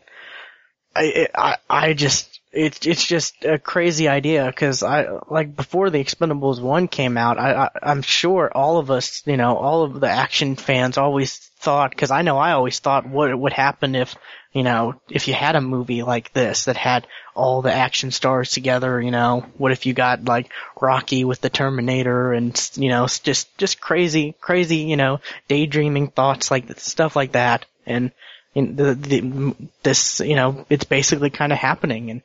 I 0.94 1.26
I 1.34 1.56
I 1.68 1.92
just 1.94 2.38
it's 2.52 2.86
it's 2.86 3.06
just 3.06 3.44
a 3.44 3.58
crazy 3.58 4.08
idea 4.08 4.46
because 4.46 4.82
I 4.82 5.06
like 5.28 5.56
before 5.56 5.88
the 5.88 6.02
Expendables 6.04 6.60
one 6.60 6.86
came 6.86 7.16
out 7.16 7.38
I, 7.38 7.64
I 7.64 7.70
I'm 7.82 8.02
sure 8.02 8.50
all 8.54 8.78
of 8.78 8.90
us 8.90 9.22
you 9.26 9.36
know 9.38 9.56
all 9.56 9.84
of 9.84 10.00
the 10.00 10.08
action 10.08 10.56
fans 10.56 10.98
always 10.98 11.38
thought 11.38 11.90
because 11.90 12.10
I 12.10 12.22
know 12.22 12.38
I 12.38 12.52
always 12.52 12.78
thought 12.78 13.08
what 13.08 13.36
would 13.38 13.54
happen 13.54 13.94
if 13.94 14.14
you 14.52 14.62
know 14.62 15.00
if 15.08 15.28
you 15.28 15.34
had 15.34 15.56
a 15.56 15.62
movie 15.62 16.02
like 16.02 16.32
this 16.34 16.66
that 16.66 16.76
had 16.76 17.06
all 17.34 17.62
the 17.62 17.72
action 17.72 18.10
stars 18.10 18.50
together 18.50 19.00
you 19.00 19.10
know? 19.10 19.46
What 19.56 19.72
if 19.72 19.86
you 19.86 19.94
got 19.94 20.26
like 20.26 20.52
Rocky 20.80 21.24
with 21.24 21.40
the 21.40 21.50
Terminator 21.50 22.34
and 22.34 22.70
you 22.74 22.90
know 22.90 23.06
just 23.06 23.56
just 23.56 23.80
crazy 23.80 24.34
crazy 24.40 24.78
you 24.78 24.96
know 24.96 25.20
daydreaming 25.48 26.08
thoughts 26.08 26.50
like 26.50 26.78
stuff 26.78 27.16
like 27.16 27.32
that. 27.32 27.64
And 27.86 28.12
in 28.54 28.76
the, 28.76 28.94
the 28.94 29.54
this 29.82 30.20
you 30.20 30.36
know 30.36 30.66
it's 30.68 30.84
basically 30.84 31.30
kind 31.30 31.52
of 31.52 31.58
happening. 31.58 32.10
And 32.10 32.22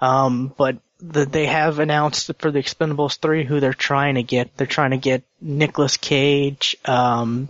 um 0.00 0.52
but 0.56 0.78
the, 0.98 1.26
they 1.26 1.44
have 1.46 1.78
announced 1.78 2.30
for 2.38 2.50
the 2.50 2.58
Expendables 2.58 3.18
3 3.18 3.44
who 3.44 3.60
they're 3.60 3.74
trying 3.74 4.14
to 4.14 4.22
get 4.22 4.56
they're 4.56 4.66
trying 4.66 4.92
to 4.92 4.96
get 4.96 5.22
Nicolas 5.40 5.96
Cage 5.96 6.76
um 6.84 7.48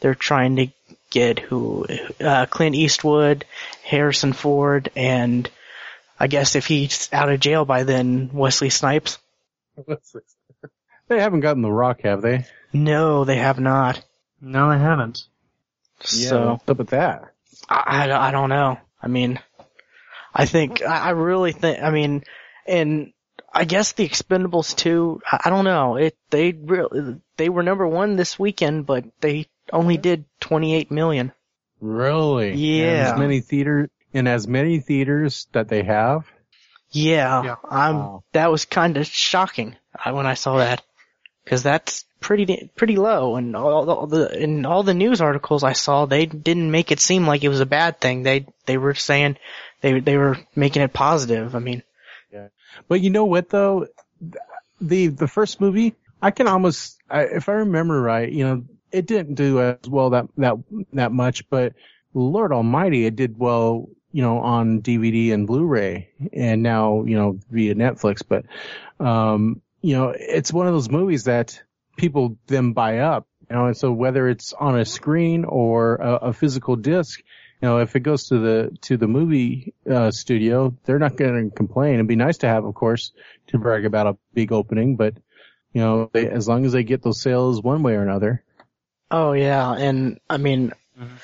they're 0.00 0.14
trying 0.14 0.56
to 0.56 0.68
get 1.10 1.38
who 1.38 1.86
uh 2.20 2.46
Clint 2.46 2.74
Eastwood 2.76 3.44
Harrison 3.84 4.32
Ford 4.32 4.90
and 4.96 5.48
I 6.18 6.28
guess 6.28 6.54
if 6.54 6.66
he's 6.66 7.08
out 7.12 7.28
of 7.30 7.40
jail 7.40 7.64
by 7.64 7.82
then 7.82 8.30
Wesley 8.32 8.70
Snipes 8.70 9.18
They 11.08 11.20
haven't 11.20 11.40
gotten 11.40 11.62
The 11.62 11.70
Rock, 11.70 12.00
have 12.02 12.22
they? 12.22 12.46
no 12.72 13.24
they 13.24 13.36
have 13.36 13.58
not 13.60 14.02
No, 14.40 14.70
they 14.70 14.78
haven't. 14.78 15.24
so 16.00 16.50
what's 16.52 16.68
up 16.68 16.78
with 16.78 16.88
that? 16.90 17.32
I, 17.68 18.08
I, 18.10 18.28
I 18.28 18.30
don't 18.30 18.48
know. 18.50 18.78
I 19.02 19.08
mean, 19.08 19.38
I 20.34 20.46
think, 20.46 20.82
I, 20.82 20.98
I 20.98 21.10
really 21.10 21.52
think, 21.52 21.82
I 21.82 21.90
mean, 21.90 22.24
and 22.66 23.12
I 23.52 23.64
guess 23.64 23.92
the 23.92 24.08
Expendables 24.08 24.76
2, 24.76 25.20
I, 25.30 25.42
I 25.44 25.50
don't 25.50 25.64
know, 25.64 25.96
it, 25.96 26.16
they 26.30 26.52
really, 26.52 27.20
they 27.36 27.48
were 27.48 27.62
number 27.62 27.86
one 27.86 28.16
this 28.16 28.38
weekend, 28.38 28.86
but 28.86 29.04
they 29.20 29.46
only 29.72 29.96
did 29.96 30.24
28 30.40 30.90
million. 30.90 31.32
Really? 31.80 32.54
Yeah. 32.54 32.84
And 32.84 33.00
as 33.12 33.18
many 33.18 33.40
theater 33.40 33.90
in 34.12 34.26
as 34.26 34.46
many 34.46 34.80
theaters 34.80 35.46
that 35.52 35.68
they 35.68 35.82
have. 35.82 36.24
Yeah, 36.90 37.42
Yeah. 37.42 37.56
I'm, 37.68 37.96
Wow. 37.98 38.24
that 38.32 38.50
was 38.50 38.64
kind 38.64 38.96
of 38.96 39.06
shocking 39.06 39.76
uh, 40.04 40.12
when 40.12 40.26
I 40.26 40.34
saw 40.34 40.58
that. 40.58 40.82
Cause 41.46 41.62
that's 41.62 42.06
pretty, 42.20 42.70
pretty 42.74 42.96
low 42.96 43.36
and 43.36 43.54
all, 43.54 43.90
all 43.90 44.06
the, 44.06 44.42
in 44.42 44.64
all 44.64 44.82
the 44.82 44.94
news 44.94 45.20
articles 45.20 45.62
I 45.62 45.74
saw, 45.74 46.06
they 46.06 46.24
didn't 46.24 46.70
make 46.70 46.90
it 46.90 47.00
seem 47.00 47.26
like 47.26 47.44
it 47.44 47.50
was 47.50 47.60
a 47.60 47.66
bad 47.66 48.00
thing. 48.00 48.22
They, 48.22 48.46
they 48.64 48.78
were 48.78 48.94
saying, 48.94 49.36
they, 49.84 50.00
they 50.00 50.16
were 50.16 50.38
making 50.56 50.80
it 50.80 50.94
positive. 50.94 51.54
I 51.54 51.58
mean, 51.58 51.82
yeah. 52.32 52.48
But 52.88 53.02
you 53.02 53.10
know 53.10 53.26
what 53.26 53.50
though? 53.50 53.86
The 54.80 55.08
the 55.08 55.28
first 55.28 55.60
movie, 55.60 55.94
I 56.22 56.30
can 56.30 56.48
almost, 56.48 56.98
I, 57.10 57.24
if 57.24 57.50
I 57.50 57.52
remember 57.52 58.00
right, 58.00 58.32
you 58.32 58.44
know, 58.44 58.64
it 58.90 59.04
didn't 59.06 59.34
do 59.34 59.60
as 59.60 59.86
well 59.86 60.10
that 60.10 60.26
that 60.38 60.56
that 60.94 61.12
much, 61.12 61.50
but 61.50 61.74
Lord 62.14 62.50
Almighty, 62.50 63.04
it 63.04 63.14
did 63.14 63.38
well, 63.38 63.90
you 64.10 64.22
know, 64.22 64.38
on 64.38 64.80
DVD 64.80 65.34
and 65.34 65.46
Blu-ray, 65.46 66.08
and 66.32 66.62
now 66.62 67.04
you 67.04 67.16
know 67.16 67.38
via 67.50 67.74
Netflix. 67.74 68.22
But 68.26 68.46
um, 69.04 69.60
you 69.82 69.96
know, 69.96 70.14
it's 70.16 70.50
one 70.52 70.66
of 70.66 70.72
those 70.72 70.90
movies 70.90 71.24
that 71.24 71.62
people 71.98 72.38
then 72.46 72.72
buy 72.72 73.00
up, 73.00 73.26
you 73.50 73.54
know, 73.54 73.66
and 73.66 73.76
so 73.76 73.92
whether 73.92 74.28
it's 74.28 74.54
on 74.54 74.78
a 74.78 74.86
screen 74.86 75.44
or 75.44 75.96
a, 75.96 76.14
a 76.14 76.32
physical 76.32 76.76
disc, 76.76 77.20
you 77.60 77.68
know, 77.68 77.78
if 77.78 77.96
it 77.96 78.00
goes 78.00 78.28
to 78.28 78.38
the 78.38 78.76
to 78.82 78.96
the 78.96 79.06
movie 79.08 79.74
uh, 79.90 80.10
studio, 80.10 80.74
they're 80.84 80.98
not 80.98 81.16
going 81.16 81.50
to 81.50 81.56
complain. 81.56 81.94
It'd 81.94 82.06
be 82.06 82.16
nice 82.16 82.38
to 82.38 82.48
have, 82.48 82.64
of 82.64 82.74
course, 82.74 83.12
to 83.48 83.58
brag 83.58 83.84
about 83.86 84.06
a 84.06 84.16
big 84.34 84.52
opening, 84.52 84.96
but 84.96 85.14
you 85.72 85.80
know, 85.80 86.10
they, 86.12 86.28
as 86.28 86.46
long 86.46 86.64
as 86.64 86.72
they 86.72 86.84
get 86.84 87.02
those 87.02 87.20
sales 87.20 87.62
one 87.62 87.82
way 87.82 87.94
or 87.94 88.02
another. 88.02 88.42
Oh 89.10 89.32
yeah, 89.32 89.72
and 89.72 90.20
I 90.28 90.36
mean, 90.36 90.72
Mhm. 90.98 91.18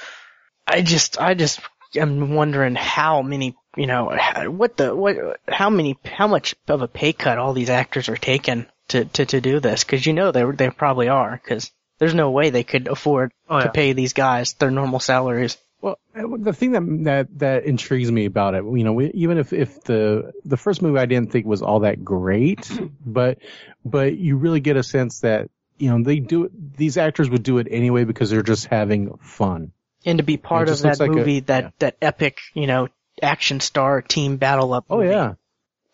I 0.67 0.83
just, 0.83 1.21
I 1.21 1.35
just 1.35 1.61
am 1.97 2.35
wondering 2.35 2.75
how 2.77 3.23
many, 3.23 3.57
you 3.77 3.87
know, 3.87 4.17
what 4.49 4.77
the, 4.77 4.95
what, 4.95 5.17
how 5.49 5.71
many, 5.71 5.97
how 6.05 6.27
much 6.29 6.55
of 6.69 6.83
a 6.83 6.89
pay 6.89 7.13
cut 7.13 7.39
all 7.39 7.53
these 7.53 7.71
actors 7.71 8.09
are 8.09 8.17
taking 8.17 8.67
to, 8.89 9.05
to, 9.05 9.27
to 9.27 9.41
do 9.41 9.61
this, 9.61 9.85
because 9.85 10.05
you 10.07 10.13
know 10.13 10.33
they 10.33 10.45
they 10.45 10.71
probably 10.71 11.09
are, 11.09 11.33
because 11.43 11.71
there's 11.99 12.15
no 12.15 12.31
way 12.31 12.51
they 12.51 12.65
could 12.65 12.89
afford 12.89 13.33
Oh 13.49 13.59
to 13.59 13.67
yeah. 13.67 13.71
pay 13.71 13.93
these 13.93 14.13
guys 14.13 14.55
their 14.55 14.71
normal 14.71 15.01
salaries. 15.01 15.57
Well, 15.83 15.99
the 16.15 16.53
thing 16.53 16.73
that 16.73 17.05
that 17.05 17.39
that 17.39 17.65
intrigues 17.65 18.13
me 18.13 18.27
about 18.27 18.55
it, 18.55 18.65
you 18.65 18.85
know, 18.85 18.93
we, 18.93 19.11
even 19.13 19.39
if 19.39 19.53
if 19.53 19.83
the 19.85 20.33
the 20.45 20.57
first 20.57 20.83
movie 20.83 20.99
I 20.99 21.07
didn't 21.07 21.33
think 21.33 21.47
was 21.47 21.63
all 21.63 21.81
that 21.81 22.05
great, 22.05 22.71
but 23.07 23.39
but 23.85 24.17
you 24.17 24.37
really 24.37 24.61
get 24.61 24.77
a 24.77 24.83
sense 24.83 25.21
that 25.21 25.49
you 25.79 25.91
know 25.91 26.03
they 26.03 26.21
do 26.21 26.51
these 26.77 26.99
actors 26.99 27.31
would 27.31 27.43
do 27.43 27.59
it 27.59 27.69
anyway 27.71 28.05
because 28.05 28.31
they're 28.31 28.43
just 28.43 28.67
having 28.67 29.17
fun. 29.19 29.73
And 30.05 30.19
to 30.19 30.25
be 30.25 30.37
part 30.37 30.69
of 30.69 30.81
that 30.83 31.01
like 31.01 31.11
a- 31.11 31.13
movie, 31.13 31.41
that, 31.41 31.65
yeah. 31.65 31.71
that 31.81 31.97
epic, 32.01 32.39
you 32.55 32.67
know, 32.67 32.89
action 33.23 33.61
star 33.61 34.03
team 34.03 34.37
battle 34.37 34.73
up. 34.75 34.85
Oh 34.91 35.01
yeah, 35.01 35.35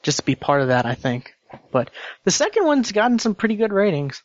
just 0.03 0.19
to 0.19 0.25
be 0.25 0.35
part 0.35 0.63
of 0.63 0.69
that, 0.69 0.87
I 0.87 0.95
think. 0.95 1.33
But 1.71 1.91
the 2.25 2.31
second 2.31 2.65
one's 2.67 2.91
gotten 2.93 3.19
some 3.19 3.35
pretty 3.35 3.57
good 3.57 3.73
ratings. 3.73 4.23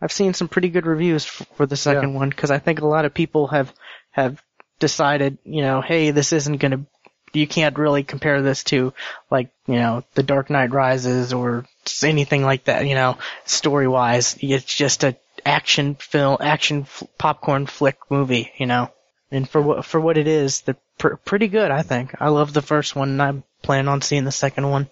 I've 0.00 0.12
seen 0.12 0.34
some 0.34 0.48
pretty 0.48 0.68
good 0.68 0.86
reviews 0.86 1.24
f- 1.24 1.46
for 1.54 1.66
the 1.66 1.76
second 1.76 2.14
one 2.14 2.28
because 2.28 2.50
I 2.50 2.58
think 2.58 2.80
a 2.80 2.86
lot 2.86 3.04
of 3.04 3.14
people 3.14 3.46
have 3.48 3.72
have 4.10 4.42
decided, 4.78 5.38
you 5.44 5.62
know, 5.62 5.80
hey, 5.80 6.10
this 6.10 6.32
isn't 6.32 6.58
gonna, 6.58 6.84
you 7.32 7.46
can't 7.46 7.78
really 7.78 8.02
compare 8.02 8.42
this 8.42 8.64
to 8.64 8.92
like, 9.30 9.50
you 9.66 9.76
know, 9.76 10.04
The 10.14 10.22
Dark 10.22 10.50
Knight 10.50 10.72
Rises 10.72 11.32
or 11.32 11.66
anything 12.02 12.42
like 12.42 12.64
that, 12.64 12.86
you 12.86 12.94
know, 12.94 13.18
story 13.44 13.88
wise. 13.88 14.36
It's 14.40 14.64
just 14.64 15.04
a 15.04 15.16
action 15.44 15.94
film, 15.94 16.38
action 16.40 16.82
f- 16.82 17.04
popcorn 17.18 17.66
flick 17.66 17.98
movie, 18.10 18.52
you 18.58 18.66
know. 18.66 18.90
And 19.30 19.48
for 19.48 19.60
what 19.60 19.84
for 19.84 20.00
what 20.00 20.18
it 20.18 20.28
is, 20.28 20.60
they're 20.62 20.76
pr- 20.98 21.16
pretty 21.16 21.48
good, 21.48 21.70
I 21.70 21.82
think. 21.82 22.14
I 22.20 22.28
love 22.28 22.52
the 22.52 22.62
first 22.62 22.94
one, 22.94 23.10
and 23.10 23.22
I'm 23.22 23.44
planning 23.62 23.88
on 23.88 24.00
seeing 24.00 24.24
the 24.24 24.32
second 24.32 24.70
one. 24.70 24.88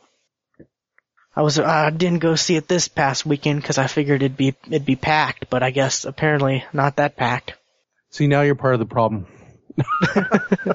I 1.37 1.43
was 1.43 1.59
I 1.59 1.91
didn't 1.91 2.21
go 2.21 2.35
see 2.35 2.57
it 2.57 2.69
this 2.69 2.89
past 2.89 3.27
weekend 3.27 3.61
because 3.61 3.79
I 3.79 3.87
figured 3.87 4.23
it'd 4.23 4.37
be 4.37 4.55
it'd 4.69 4.87
be 4.87 4.97
packed, 4.97 5.51
but 5.51 5.63
I 5.63 5.71
guess 5.71 6.05
apparently 6.05 6.65
not 6.73 6.97
that 6.97 7.17
packed. 7.17 7.55
see 8.11 8.27
now 8.27 8.43
you're 8.43 8.55
part 8.55 8.75
of 8.75 8.81
the 8.81 8.87
problem. 8.87 9.27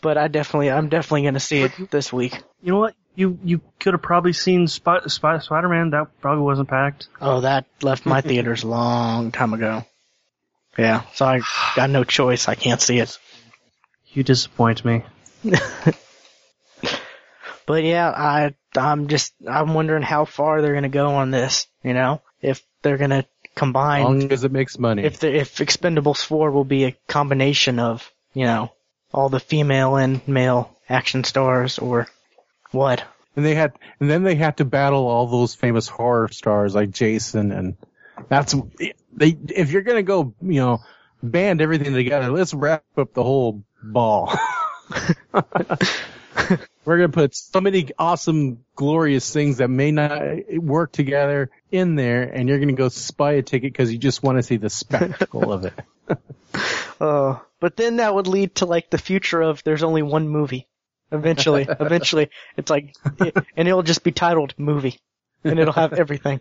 But 0.00 0.16
I 0.16 0.28
definitely 0.28 0.70
I'm 0.70 0.88
definitely 0.88 1.22
gonna 1.22 1.40
see 1.40 1.62
it 1.62 1.72
this 1.90 2.12
week. 2.12 2.40
You 2.62 2.72
know 2.72 2.78
what? 2.78 2.94
You 3.16 3.38
you 3.42 3.60
could 3.80 3.94
have 3.94 4.02
probably 4.02 4.32
seen 4.32 4.68
Spy, 4.68 5.00
Spy, 5.06 5.38
Spider-Man. 5.38 5.90
That 5.90 6.20
probably 6.20 6.44
wasn't 6.44 6.68
packed. 6.68 7.08
Oh, 7.20 7.40
that 7.40 7.66
left 7.82 8.06
my 8.06 8.20
theaters 8.28 8.62
a 8.62 8.68
long 8.68 9.32
time 9.32 9.54
ago. 9.54 9.84
Yeah, 10.78 11.02
so 11.14 11.26
I 11.26 11.40
got 11.74 11.90
no 11.90 12.04
choice. 12.04 12.46
I 12.46 12.54
can't 12.54 12.80
see 12.80 13.00
it. 13.00 13.18
You 14.12 14.22
disappoint 14.22 14.84
me. 14.84 15.02
But 17.68 17.84
yeah, 17.84 18.08
I 18.08 18.54
I'm 18.78 19.08
just 19.08 19.34
I'm 19.46 19.74
wondering 19.74 20.02
how 20.02 20.24
far 20.24 20.62
they're 20.62 20.72
gonna 20.72 20.88
go 20.88 21.16
on 21.16 21.30
this. 21.30 21.66
You 21.84 21.92
know, 21.92 22.22
if 22.40 22.64
they're 22.80 22.96
gonna 22.96 23.18
As 23.18 23.24
combined, 23.54 24.32
as 24.32 24.44
it 24.44 24.52
makes 24.52 24.78
money. 24.78 25.04
if 25.04 25.20
the, 25.20 25.34
if 25.34 25.56
Expendables 25.56 26.24
4 26.24 26.50
will 26.50 26.64
be 26.64 26.84
a 26.84 26.96
combination 27.06 27.78
of, 27.78 28.10
you 28.34 28.44
know, 28.44 28.72
all 29.12 29.28
the 29.28 29.40
female 29.40 29.96
and 29.96 30.26
male 30.28 30.76
action 30.88 31.24
stars 31.24 31.78
or 31.78 32.06
what. 32.70 33.02
and 33.36 33.44
they 33.44 33.54
had, 33.54 33.72
and 34.00 34.10
then 34.10 34.22
they 34.22 34.34
had 34.34 34.58
to 34.58 34.64
battle 34.64 35.06
all 35.06 35.26
those 35.26 35.54
famous 35.54 35.88
horror 35.88 36.28
stars 36.28 36.74
like 36.74 36.90
Jason, 36.90 37.52
and 37.52 37.76
that's 38.28 38.54
they. 39.12 39.36
If 39.48 39.70
you're 39.70 39.82
gonna 39.82 40.02
go, 40.02 40.34
you 40.42 40.60
know, 40.60 40.80
band 41.22 41.60
everything 41.60 41.94
together, 41.94 42.30
let's 42.30 42.54
wrap 42.54 42.84
up 42.96 43.14
the 43.14 43.22
whole 43.22 43.62
ball. 43.82 44.32
We're 46.84 46.96
gonna 46.96 47.08
put 47.10 47.34
so 47.34 47.60
many 47.60 47.90
awesome, 47.98 48.64
glorious 48.74 49.32
things 49.32 49.58
that 49.58 49.68
may 49.68 49.90
not 49.90 50.20
work 50.54 50.92
together 50.92 51.50
in 51.70 51.94
there, 51.94 52.22
and 52.22 52.48
you're 52.48 52.58
gonna 52.58 52.72
go 52.72 52.88
spy 52.88 53.32
a 53.32 53.42
ticket 53.42 53.72
because 53.72 53.92
you 53.92 53.98
just 53.98 54.22
want 54.22 54.38
to 54.38 54.42
see 54.42 54.56
the 54.56 54.70
spectacle 54.70 55.52
of 55.52 55.64
it. 55.64 55.74
Uh, 57.00 57.38
but 57.60 57.76
then 57.76 57.98
that 57.98 58.12
would 58.12 58.26
lead 58.26 58.56
to 58.56 58.66
like 58.66 58.90
the 58.90 58.98
future 58.98 59.40
of 59.40 59.62
there's 59.62 59.84
only 59.84 60.02
one 60.02 60.28
movie. 60.28 60.66
Eventually, 61.12 61.64
eventually, 61.80 62.28
it's 62.56 62.70
like, 62.70 62.92
and 63.56 63.68
it'll 63.68 63.84
just 63.84 64.02
be 64.02 64.10
titled 64.10 64.54
movie, 64.58 64.98
and 65.44 65.60
it'll 65.60 65.74
have 65.74 65.92
everything. 65.92 66.40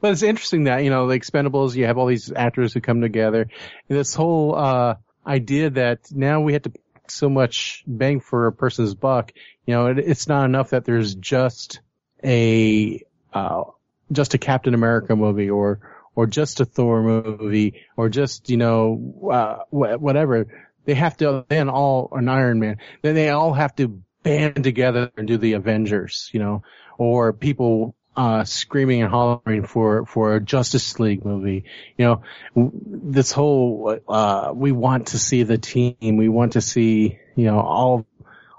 But 0.00 0.10
it's 0.10 0.22
interesting 0.22 0.64
that, 0.64 0.82
you 0.82 0.90
know, 0.90 1.06
the 1.06 1.16
Expendables, 1.16 1.76
you 1.76 1.86
have 1.86 1.98
all 1.98 2.06
these 2.06 2.32
actors 2.32 2.72
who 2.74 2.80
come 2.80 3.00
together. 3.00 3.48
This 3.86 4.12
whole, 4.12 4.56
uh, 4.56 4.96
idea 5.26 5.70
that 5.70 6.00
now 6.10 6.40
we 6.40 6.52
have 6.52 6.62
to 6.62 6.72
so 7.08 7.28
much 7.28 7.84
bang 7.86 8.20
for 8.20 8.46
a 8.46 8.52
person's 8.52 8.94
buck, 8.94 9.32
you 9.66 9.74
know, 9.74 9.86
it, 9.86 9.98
it's 9.98 10.28
not 10.28 10.44
enough 10.44 10.70
that 10.70 10.84
there's 10.84 11.14
just 11.14 11.80
a, 12.22 13.02
uh, 13.32 13.64
just 14.12 14.34
a 14.34 14.38
Captain 14.38 14.74
America 14.74 15.16
movie 15.16 15.50
or, 15.50 15.80
or 16.14 16.26
just 16.26 16.60
a 16.60 16.64
Thor 16.64 17.02
movie 17.02 17.82
or 17.96 18.08
just, 18.08 18.50
you 18.50 18.56
know, 18.56 19.28
uh, 19.32 19.56
whatever. 19.70 20.46
They 20.84 20.94
have 20.94 21.16
to 21.18 21.44
then 21.48 21.68
all, 21.68 22.10
an 22.12 22.28
Iron 22.28 22.60
Man, 22.60 22.78
then 23.02 23.14
they 23.14 23.30
all 23.30 23.54
have 23.54 23.74
to 23.76 24.02
band 24.22 24.64
together 24.64 25.10
and 25.16 25.26
do 25.26 25.38
the 25.38 25.54
Avengers, 25.54 26.30
you 26.32 26.40
know, 26.40 26.62
or 26.98 27.32
people 27.32 27.94
uh, 28.16 28.44
screaming 28.44 29.02
and 29.02 29.10
hollering 29.10 29.66
for, 29.66 30.06
for 30.06 30.36
a 30.36 30.40
Justice 30.40 30.98
League 31.00 31.24
movie. 31.24 31.64
You 31.96 32.04
know, 32.04 32.22
this 32.54 33.32
whole, 33.32 33.98
uh, 34.08 34.52
we 34.54 34.72
want 34.72 35.08
to 35.08 35.18
see 35.18 35.42
the 35.42 35.58
team. 35.58 35.96
We 36.00 36.28
want 36.28 36.52
to 36.52 36.60
see, 36.60 37.18
you 37.36 37.44
know, 37.44 37.60
all, 37.60 38.06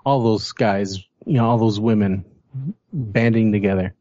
all 0.06 0.24
those 0.24 0.52
guys, 0.52 0.98
you 1.26 1.34
know, 1.34 1.50
all 1.50 1.58
those 1.58 1.80
women 1.80 2.26
banding 2.92 3.52
together. 3.52 3.96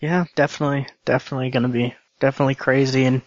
Yeah, 0.00 0.26
definitely, 0.36 0.86
definitely 1.04 1.50
gonna 1.50 1.68
be 1.68 1.94
definitely 2.20 2.54
crazy, 2.54 3.04
and 3.04 3.22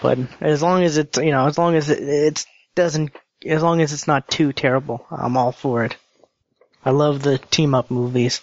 but 0.00 0.18
as 0.40 0.62
long 0.62 0.82
as 0.84 0.96
it's 0.96 1.18
you 1.18 1.30
know 1.30 1.46
as 1.46 1.58
long 1.58 1.74
as 1.74 1.90
it 1.90 2.44
doesn't 2.74 3.10
as 3.44 3.62
long 3.62 3.80
as 3.82 3.92
it's 3.92 4.06
not 4.06 4.28
too 4.28 4.52
terrible, 4.52 5.06
I'm 5.10 5.36
all 5.36 5.52
for 5.52 5.84
it. 5.84 5.96
I 6.84 6.90
love 6.90 7.22
the 7.22 7.38
team 7.38 7.74
up 7.74 7.90
movies, 7.90 8.40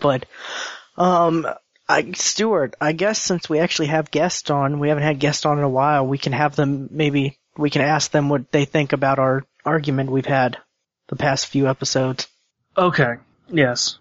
but 0.00 0.26
um, 0.98 1.46
I 1.88 2.12
Stuart, 2.12 2.74
I 2.80 2.92
guess 2.92 3.20
since 3.20 3.48
we 3.48 3.60
actually 3.60 3.88
have 3.88 4.10
guests 4.10 4.50
on, 4.50 4.78
we 4.78 4.88
haven't 4.88 5.04
had 5.04 5.18
guests 5.18 5.46
on 5.46 5.58
in 5.58 5.64
a 5.64 5.68
while, 5.68 6.06
we 6.06 6.18
can 6.18 6.32
have 6.32 6.54
them 6.54 6.88
maybe 6.90 7.38
we 7.56 7.70
can 7.70 7.82
ask 7.82 8.10
them 8.10 8.28
what 8.28 8.52
they 8.52 8.64
think 8.64 8.92
about 8.92 9.18
our 9.18 9.46
argument 9.64 10.10
we've 10.10 10.26
had 10.26 10.58
the 11.08 11.16
past 11.16 11.46
few 11.46 11.66
episodes. 11.66 12.28
Okay. 12.76 13.14
Yes. 13.48 13.98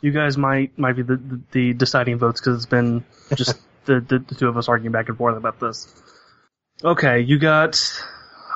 You 0.00 0.10
guys 0.10 0.36
might 0.36 0.78
might 0.78 0.96
be 0.96 1.02
the 1.02 1.16
the, 1.16 1.40
the 1.52 1.72
deciding 1.74 2.18
votes 2.18 2.40
because 2.40 2.56
it's 2.56 2.66
been 2.66 3.04
just 3.34 3.58
the, 3.84 4.00
the 4.00 4.18
the 4.18 4.34
two 4.34 4.48
of 4.48 4.56
us 4.56 4.68
arguing 4.68 4.92
back 4.92 5.08
and 5.08 5.16
forth 5.16 5.36
about 5.36 5.60
this. 5.60 5.94
Okay, 6.84 7.20
you 7.20 7.38
got 7.38 7.80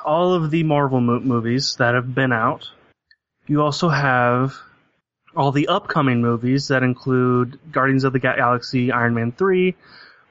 all 0.05 0.33
of 0.33 0.51
the 0.51 0.63
Marvel 0.63 1.01
mo- 1.01 1.19
movies 1.19 1.75
that 1.79 1.95
have 1.95 2.13
been 2.13 2.31
out. 2.31 2.69
You 3.47 3.61
also 3.61 3.89
have 3.89 4.55
all 5.35 5.51
the 5.51 5.67
upcoming 5.67 6.21
movies 6.21 6.67
that 6.69 6.83
include 6.83 7.59
Guardians 7.71 8.03
of 8.03 8.13
the 8.13 8.19
Galaxy, 8.19 8.91
Iron 8.91 9.13
Man 9.13 9.31
3, 9.31 9.75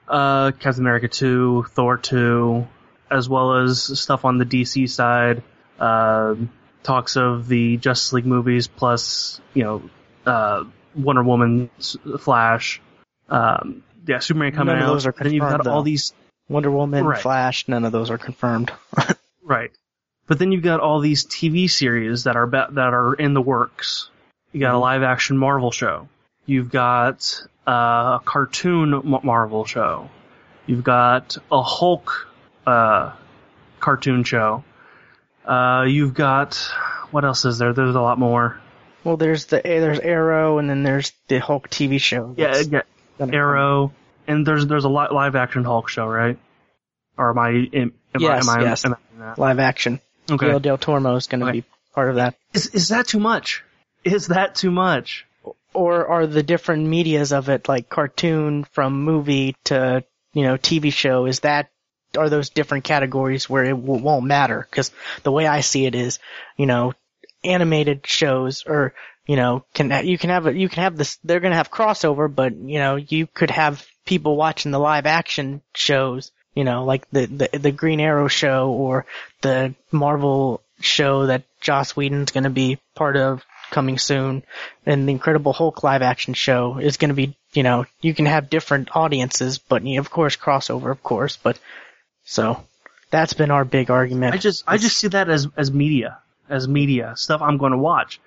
uh, 0.09 0.53
Captain 0.53 0.82
America 0.82 1.09
2, 1.09 1.66
Thor 1.70 1.96
2, 1.96 2.66
as 3.11 3.28
well 3.28 3.57
as 3.57 3.98
stuff 3.98 4.24
on 4.24 4.38
the 4.38 4.44
DC 4.44 4.88
side, 4.88 5.42
uh, 5.78 6.34
talks 6.82 7.16
of 7.16 7.48
the 7.48 7.76
Justice 7.76 8.12
League 8.12 8.26
movies 8.26 8.66
plus, 8.66 9.40
you 9.55 9.64
know, 9.64 9.82
uh, 10.26 10.64
Wonder 10.94 11.22
Woman, 11.22 11.70
Flash, 12.18 12.80
um, 13.28 13.82
yeah, 14.07 14.18
Superman 14.18 14.53
coming 14.53 14.74
None 14.74 14.82
of 14.82 14.88
those 14.88 15.07
are 15.07 15.12
confirmed, 15.12 15.26
then 15.26 15.34
you've 15.34 15.42
got 15.42 15.57
confirmed, 15.59 15.74
all 15.74 15.82
these 15.82 16.14
Wonder 16.48 16.70
Woman, 16.70 17.05
Right. 17.05 17.20
Flash, 17.20 17.68
none 17.68 17.84
of 17.84 17.92
those 17.92 18.11
are 18.11 18.18
confirmed. 18.18 18.72
Right. 19.42 19.72
But 20.28 20.38
then 20.38 20.53
you've 20.53 20.62
got 20.62 20.78
all 20.78 21.01
these 21.01 21.26
TV 21.26 21.68
series 21.68 22.24
that 22.24 22.36
are 22.36 22.46
be- 22.46 22.59
that 22.70 22.94
are 22.94 23.14
in 23.14 23.34
the 23.34 23.40
works. 23.40 24.09
You 24.53 24.61
got 24.61 24.74
a 24.74 24.78
live 24.78 25.03
action 25.03 25.38
Marvel 25.38 25.70
show. 25.70 26.09
You've 26.46 26.70
got 26.70 27.40
uh, 27.66 28.18
a 28.18 28.20
cartoon 28.24 29.20
Marvel 29.22 29.64
show. 29.64 30.11
You've 30.66 30.84
got 30.84 31.36
a 31.51 31.62
Hulk 31.62 32.28
uh, 32.66 33.12
cartoon 33.78 34.24
show. 34.24 34.64
Uh, 35.44 35.84
you've 35.88 36.14
got 36.14 36.57
what 37.11 37.24
else 37.24 37.44
is 37.44 37.59
there? 37.59 37.72
There's 37.72 37.94
a 37.94 38.01
lot 38.01 38.18
more. 38.18 38.61
Well, 39.05 39.16
there's 39.16 39.46
the 39.46 39.61
there's 39.64 39.98
Arrow, 39.98 40.59
and 40.59 40.68
then 40.68 40.82
there's 40.82 41.12
the 41.28 41.38
Hulk 41.40 41.70
TV 41.70 42.01
show. 42.01 42.34
Yeah, 42.36 42.61
yeah 42.68 42.82
Arrow, 43.18 43.92
and 44.26 44.46
there's 44.46 44.66
there's 44.66 44.84
a 44.84 44.88
live 44.88 45.36
action 45.36 45.64
Hulk 45.64 45.88
show, 45.88 46.07
right? 46.07 46.38
Or 47.16 47.30
am 47.30 47.38
I 47.38 47.51
am, 47.72 47.92
am 48.14 48.20
Yes, 48.20 48.48
I 48.48 48.53
am 48.53 48.59
I 48.61 48.62
yes. 48.64 48.84
imagining 48.84 48.98
that? 49.18 49.36
come. 49.36 49.42
live 49.42 49.59
action. 49.59 50.01
Okay. 50.30 50.59
Del 50.59 50.78
Toro 50.78 51.16
is 51.16 51.26
going 51.26 51.40
to 51.40 51.46
Okay. 51.46 51.61
be 51.61 51.64
part 51.94 52.11
of 52.11 52.16
that. 52.16 52.36
Is 52.53 52.68
is 52.68 52.88
that 52.88 53.07
too 53.09 53.20
much? 53.20 53.64
Is 54.05 54.28
that 54.28 54.55
too 54.55 54.70
much? 54.70 55.26
Or 55.72 56.07
are 56.07 56.26
the 56.26 56.42
different 56.42 56.86
medias 56.86 57.32
of 57.32 57.48
it 57.48 57.68
like 57.68 57.88
cartoon 57.88 58.64
from 58.64 59.05
movie 59.05 59.57
to 59.64 60.05
you 60.32 60.42
know 60.42 60.57
TV 60.57 60.92
show? 60.92 61.26
Is 61.26 61.40
that 61.40 61.70
are 62.16 62.28
those 62.28 62.51
different 62.51 62.84
categories 62.84 63.48
where 63.48 63.64
it 63.64 63.70
w- 63.70 64.03
won't 64.03 64.26
matter? 64.26 64.66
Because 64.68 64.90
the 65.22 65.32
way 65.32 65.46
I 65.46 65.61
see 65.61 65.86
it 65.86 65.94
is, 65.94 66.18
you 66.57 66.66
know, 66.66 66.94
animated 67.44 68.07
shows 68.07 68.64
or 68.66 68.94
you 69.26 69.36
know 69.36 69.64
can 69.74 70.07
you 70.07 70.18
can 70.18 70.30
have 70.30 70.46
a, 70.46 70.55
you 70.55 70.68
can 70.68 70.82
have 70.82 70.96
this 70.96 71.18
they're 71.22 71.40
to 71.40 71.53
have 71.53 71.70
crossover, 71.70 72.32
but 72.34 72.55
you 72.55 72.78
know 72.78 72.96
you 72.96 73.26
could 73.26 73.51
have 73.51 73.86
people 74.05 74.36
watching 74.36 74.72
the 74.72 74.78
live 74.78 75.07
action 75.07 75.62
shows. 75.74 76.32
You 76.55 76.64
know, 76.64 76.84
like 76.84 77.09
the, 77.11 77.26
the 77.26 77.59
the 77.59 77.70
Green 77.70 78.01
Arrow 78.01 78.26
show 78.26 78.70
or 78.70 79.07
the 79.40 79.74
Marvel 79.92 80.62
show 80.80 81.26
that 81.26 81.44
Joss 81.61 81.94
Whedon's 81.94 82.32
going 82.32 82.44
to 82.44 82.51
be 82.51 82.78
part 82.96 83.16
of 83.16 83.44
coming 83.70 83.98
soon, 83.98 84.42
and 84.84 85.08
the 85.08 85.12
Incredible 85.12 85.52
Hulk 85.52 85.82
live 85.82 86.02
action 86.02 86.34
show 86.34 86.78
is 86.78 86.96
going 86.96 87.08
to 87.10 87.14
be, 87.14 87.36
you 87.52 87.62
know, 87.62 87.86
you 88.00 88.14
can 88.14 88.26
have 88.26 88.50
different 88.50 88.94
audiences, 88.96 89.58
but 89.58 89.84
you 89.84 89.96
know, 89.96 90.00
of 90.00 90.10
course 90.10 90.36
crossover, 90.36 90.90
of 90.90 91.02
course, 91.02 91.36
but 91.36 91.58
so 92.24 92.62
that's 93.10 93.32
been 93.32 93.50
our 93.50 93.64
big 93.64 93.90
argument. 93.90 94.34
I 94.34 94.38
just 94.38 94.64
I 94.66 94.78
just 94.78 94.98
see 94.98 95.08
that 95.08 95.28
as 95.28 95.48
as 95.56 95.70
media, 95.70 96.18
as 96.48 96.68
media 96.68 97.14
stuff 97.16 97.42
I'm 97.42 97.58
going 97.58 97.72
to 97.72 97.78
watch, 97.78 98.20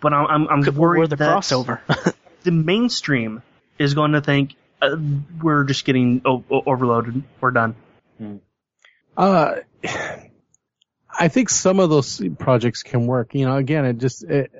but 0.00 0.12
I'm 0.12 0.26
I'm, 0.26 0.66
I'm 0.66 0.74
worried 0.74 1.00
we're 1.00 1.06
the 1.06 1.16
that 1.16 1.36
crossover. 1.36 2.14
the 2.42 2.52
mainstream 2.52 3.42
is 3.78 3.94
going 3.94 4.12
to 4.12 4.20
think 4.20 4.54
uh, 4.80 4.96
we're 5.42 5.64
just 5.64 5.84
getting 5.84 6.22
o- 6.24 6.44
o- 6.50 6.62
overloaded. 6.66 7.22
We're 7.40 7.50
done. 7.50 7.74
Uh, 9.16 9.56
I 11.18 11.28
think 11.28 11.50
some 11.50 11.80
of 11.80 11.90
those 11.90 12.22
projects 12.38 12.82
can 12.82 13.06
work. 13.06 13.34
You 13.34 13.46
know, 13.46 13.56
again, 13.56 13.84
it 13.84 13.98
just 13.98 14.22
it 14.24 14.50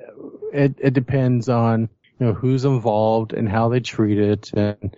it, 0.53 0.75
it 0.79 0.93
depends 0.93 1.49
on 1.49 1.89
you 2.19 2.27
know 2.27 2.33
who's 2.33 2.65
involved 2.65 3.33
and 3.33 3.49
how 3.49 3.69
they 3.69 3.79
treat 3.79 4.19
it, 4.19 4.51
and 4.53 4.95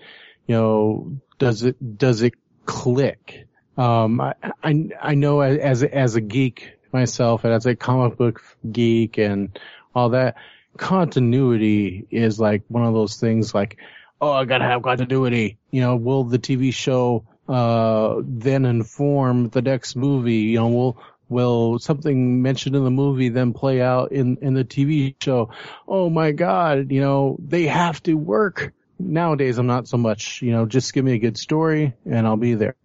you 0.48 0.56
know 0.56 1.18
does 1.40 1.64
it 1.64 1.98
does 1.98 2.22
it 2.22 2.34
click? 2.66 3.48
Um, 3.78 4.22
I 4.22 4.36
I, 4.64 4.90
I 5.02 5.16
know 5.16 5.42
as 5.42 5.84
as 5.84 6.16
a 6.16 6.22
geek 6.22 6.74
myself 6.92 7.44
and 7.44 7.54
as 7.54 7.66
a 7.66 7.76
comic 7.76 8.18
book 8.18 8.42
geek 8.72 9.18
and 9.18 9.58
all 9.96 10.10
that 10.10 10.36
continuity 10.78 12.06
is 12.12 12.40
like 12.40 12.64
one 12.68 12.86
of 12.86 12.94
those 12.94 13.18
things 13.18 13.54
like 13.54 13.78
oh 14.22 14.32
I 14.32 14.46
gotta 14.46 14.66
have 14.66 14.84
continuity. 14.84 15.58
You 15.72 15.82
know, 15.82 15.96
will 15.96 16.24
the 16.24 16.40
TV 16.40 16.74
show 16.74 17.26
uh 17.48 18.22
then 18.24 18.66
inform 18.66 19.50
the 19.50 19.62
next 19.62 19.96
movie? 19.96 20.54
You 20.54 20.60
know, 20.60 20.68
will 20.68 20.98
will 21.34 21.80
something 21.80 22.42
mentioned 22.42 22.76
in 22.76 22.84
the 22.84 22.92
movie 22.92 23.30
then 23.30 23.54
play 23.54 23.82
out 23.82 24.12
in 24.12 24.38
in 24.42 24.54
the 24.54 24.64
TV 24.64 25.16
show? 25.22 25.50
Oh 25.88 26.10
my 26.10 26.32
god, 26.32 26.92
you 26.92 27.02
know, 27.02 27.38
they 27.40 27.64
have 27.64 28.02
to 28.04 28.14
work. 28.14 28.74
Nowadays 29.00 29.58
I'm 29.58 29.68
not 29.68 29.88
so 29.88 29.98
much, 29.98 30.42
you 30.42 30.52
know, 30.52 30.66
just 30.66 30.94
give 30.94 31.04
me 31.04 31.14
a 31.14 31.20
good 31.20 31.38
story 31.38 31.94
and 32.06 32.26
I'll 32.26 32.38
be 32.38 32.54
there. 32.54 32.76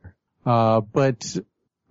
Uh 0.44 0.80
but 0.80 1.36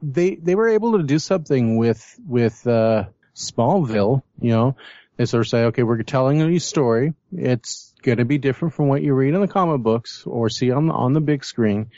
they 0.01 0.35
they 0.35 0.55
were 0.55 0.69
able 0.69 0.97
to 0.97 1.03
do 1.03 1.19
something 1.19 1.77
with 1.77 2.19
with 2.27 2.65
uh 2.67 3.05
Smallville, 3.35 4.23
you 4.41 4.51
know. 4.51 4.75
They 5.15 5.25
sort 5.25 5.41
of 5.41 5.49
say, 5.49 5.63
okay, 5.65 5.83
we're 5.83 6.03
telling 6.03 6.41
a 6.41 6.47
new 6.47 6.59
story. 6.59 7.13
It's 7.31 7.93
going 8.03 8.19
to 8.19 8.25
be 8.25 8.37
different 8.37 8.75
from 8.75 8.87
what 8.87 9.01
you 9.01 9.13
read 9.13 9.33
in 9.33 9.41
the 9.41 9.47
comic 9.47 9.81
books 9.81 10.23
or 10.25 10.49
see 10.49 10.71
on 10.71 10.87
the, 10.87 10.93
on 10.93 11.13
the 11.13 11.21
big 11.21 11.43
screen, 11.43 11.89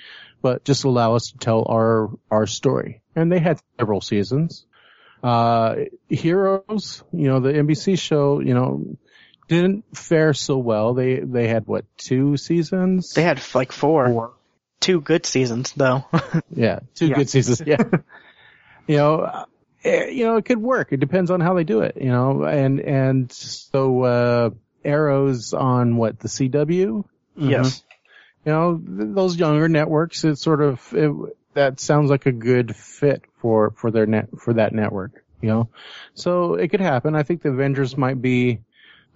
but 0.42 0.64
just 0.64 0.84
allow 0.84 1.16
us 1.16 1.32
to 1.32 1.38
tell 1.38 1.66
our 1.70 2.10
our 2.32 2.48
story. 2.48 3.02
And 3.16 3.32
they 3.32 3.40
had 3.40 3.60
several 3.78 4.02
seasons. 4.02 4.66
Uh, 5.22 5.76
Heroes, 6.08 7.04
you 7.12 7.28
know, 7.28 7.40
the 7.42 7.52
NBC 7.52 8.00
show, 8.00 8.40
you 8.40 8.54
know, 8.54 8.98
didn't 9.48 9.84
fare 9.98 10.34
so 10.34 10.58
well. 10.58 10.94
They 10.94 11.20
they 11.20 11.48
had 11.48 11.68
what 11.68 11.86
two 11.98 12.38
seasons? 12.38 13.14
They 13.14 13.24
had 13.24 13.42
like 13.54 13.72
four, 13.72 14.08
Or 14.08 14.34
two 14.80 15.02
good 15.02 15.26
seasons 15.26 15.74
though. 15.76 16.06
yeah, 16.56 16.80
two 16.96 17.08
Yeah. 17.08 17.16
good 17.16 17.30
seasons. 17.30 17.62
Yeah, 17.66 17.84
you 18.88 18.98
know, 18.98 19.16
uh, 19.22 19.46
eh, 19.84 20.06
you 20.08 20.24
know, 20.26 20.38
it 20.38 20.46
could 20.46 20.60
work. 20.62 20.94
It 20.94 21.00
depends 21.02 21.32
on 21.32 21.42
how 21.42 21.54
they 21.54 21.64
do 21.66 21.82
it. 21.82 21.98
You 22.00 22.10
know, 22.12 22.44
and 22.44 22.80
and 22.80 23.32
so 23.32 24.04
uh, 24.04 24.50
Arrows 24.86 25.54
on 25.54 25.98
what 25.98 26.20
the 26.20 26.30
CW. 26.30 27.04
yes. 27.36 27.84
You 28.46 28.52
know, 28.52 28.78
th- 28.78 29.16
those 29.16 29.38
younger 29.38 29.68
networks. 29.68 30.24
It's 30.24 30.42
sort 30.42 30.62
of 30.62 30.94
it, 30.94 31.12
that 31.54 31.80
sounds 31.80 32.10
like 32.10 32.26
a 32.26 32.32
good 32.32 32.76
fit 32.76 33.24
for 33.42 33.72
for 33.72 33.92
their 33.92 34.06
net 34.06 34.30
for 34.40 34.54
that 34.54 34.74
network. 34.74 35.24
You 35.42 35.50
know, 35.50 35.70
so 36.14 36.56
it 36.56 36.70
could 36.70 36.82
happen. 36.82 37.16
I 37.16 37.24
think 37.24 37.42
the 37.42 37.50
Avengers 37.50 37.98
might 37.98 38.22
be. 38.22 38.60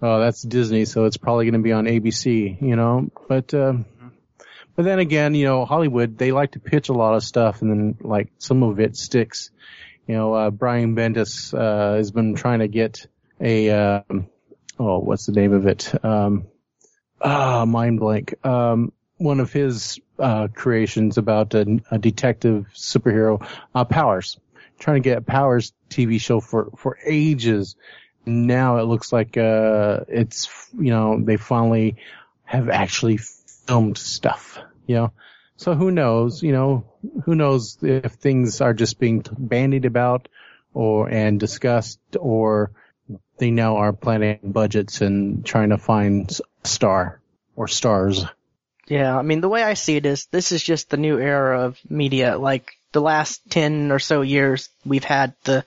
Oh, 0.02 0.20
that's 0.20 0.42
Disney, 0.42 0.84
so 0.84 1.04
it's 1.04 1.16
probably 1.16 1.44
going 1.46 1.54
to 1.54 1.64
be 1.64 1.72
on 1.72 1.86
ABC. 1.86 2.60
You 2.60 2.76
know, 2.76 3.10
but. 3.28 3.52
Um, 3.54 3.86
but 4.76 4.84
then 4.84 4.98
again, 4.98 5.34
you 5.34 5.46
know, 5.46 5.64
Hollywood, 5.64 6.18
they 6.18 6.32
like 6.32 6.52
to 6.52 6.58
pitch 6.60 6.88
a 6.88 6.92
lot 6.92 7.14
of 7.14 7.22
stuff 7.22 7.62
and 7.62 7.70
then 7.70 7.96
like 8.00 8.32
some 8.38 8.62
of 8.62 8.80
it 8.80 8.96
sticks. 8.96 9.50
You 10.06 10.16
know, 10.16 10.34
uh, 10.34 10.50
Brian 10.50 10.96
Bendis, 10.96 11.54
uh, 11.54 11.96
has 11.96 12.10
been 12.10 12.34
trying 12.34 12.58
to 12.58 12.68
get 12.68 13.06
a, 13.40 13.70
um, 13.70 14.26
oh, 14.78 14.98
what's 14.98 15.26
the 15.26 15.32
name 15.32 15.52
of 15.52 15.66
it? 15.66 16.04
Um, 16.04 16.48
ah, 17.20 17.64
mind 17.64 18.00
blank. 18.00 18.34
Um, 18.44 18.92
one 19.16 19.40
of 19.40 19.52
his, 19.52 20.00
uh, 20.18 20.48
creations 20.48 21.18
about 21.18 21.54
a, 21.54 21.80
a 21.90 21.98
detective 21.98 22.66
superhero, 22.74 23.46
uh, 23.74 23.84
Powers. 23.84 24.38
Trying 24.78 25.02
to 25.02 25.08
get 25.08 25.18
a 25.18 25.22
Powers 25.22 25.72
TV 25.88 26.20
show 26.20 26.40
for, 26.40 26.70
for 26.76 26.98
ages. 27.04 27.76
Now 28.26 28.78
it 28.78 28.84
looks 28.84 29.12
like, 29.12 29.36
uh, 29.36 30.00
it's, 30.08 30.48
you 30.76 30.90
know, 30.90 31.20
they 31.22 31.36
finally 31.36 31.96
have 32.44 32.68
actually 32.68 33.18
filmed 33.66 33.98
stuff, 33.98 34.58
you 34.86 34.96
know. 34.96 35.12
So 35.56 35.74
who 35.74 35.90
knows, 35.90 36.42
you 36.42 36.52
know, 36.52 36.84
who 37.24 37.34
knows 37.34 37.78
if 37.82 38.12
things 38.14 38.60
are 38.60 38.74
just 38.74 38.98
being 38.98 39.24
bandied 39.38 39.84
about 39.84 40.28
or, 40.72 41.08
and 41.08 41.38
discussed 41.38 42.00
or 42.18 42.72
they 43.38 43.50
now 43.50 43.76
are 43.76 43.92
planning 43.92 44.40
budgets 44.42 45.00
and 45.00 45.44
trying 45.44 45.70
to 45.70 45.78
find 45.78 46.30
a 46.64 46.68
star 46.68 47.20
or 47.56 47.68
stars. 47.68 48.24
Yeah, 48.86 49.16
I 49.16 49.22
mean, 49.22 49.40
the 49.40 49.48
way 49.48 49.62
I 49.62 49.74
see 49.74 49.96
it 49.96 50.06
is 50.06 50.26
this 50.26 50.52
is 50.52 50.62
just 50.62 50.90
the 50.90 50.96
new 50.96 51.18
era 51.18 51.62
of 51.62 51.78
media. 51.88 52.36
Like 52.36 52.76
the 52.92 53.00
last 53.00 53.40
10 53.50 53.90
or 53.90 53.98
so 53.98 54.20
years, 54.20 54.68
we've 54.84 55.04
had 55.04 55.34
the, 55.44 55.64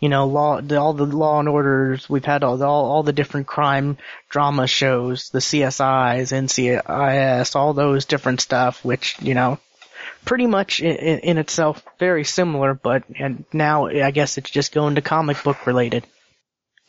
you 0.00 0.08
know, 0.08 0.26
law, 0.26 0.60
the, 0.60 0.76
all 0.76 0.92
the 0.92 1.06
law 1.06 1.40
and 1.40 1.48
orders, 1.48 2.08
we've 2.08 2.24
had 2.24 2.44
all, 2.44 2.56
the- 2.56 2.66
all, 2.66 2.84
all 2.90 3.02
the 3.02 3.12
different 3.12 3.46
crime 3.46 3.96
drama 4.28 4.66
shows, 4.66 5.30
the 5.30 5.38
CSIs, 5.38 6.32
NCIS, 6.32 7.56
all 7.56 7.72
those 7.72 8.04
different 8.04 8.40
stuff, 8.40 8.84
which, 8.84 9.16
you 9.20 9.34
know, 9.34 9.58
pretty 10.24 10.46
much 10.46 10.80
in, 10.80 11.18
in, 11.20 11.38
itself 11.38 11.82
very 11.98 12.24
similar, 12.24 12.74
but, 12.74 13.04
and 13.18 13.44
now 13.52 13.86
I 13.86 14.10
guess 14.10 14.36
it's 14.36 14.50
just 14.50 14.72
going 14.74 14.96
to 14.96 15.02
comic 15.02 15.42
book 15.42 15.66
related. 15.66 16.06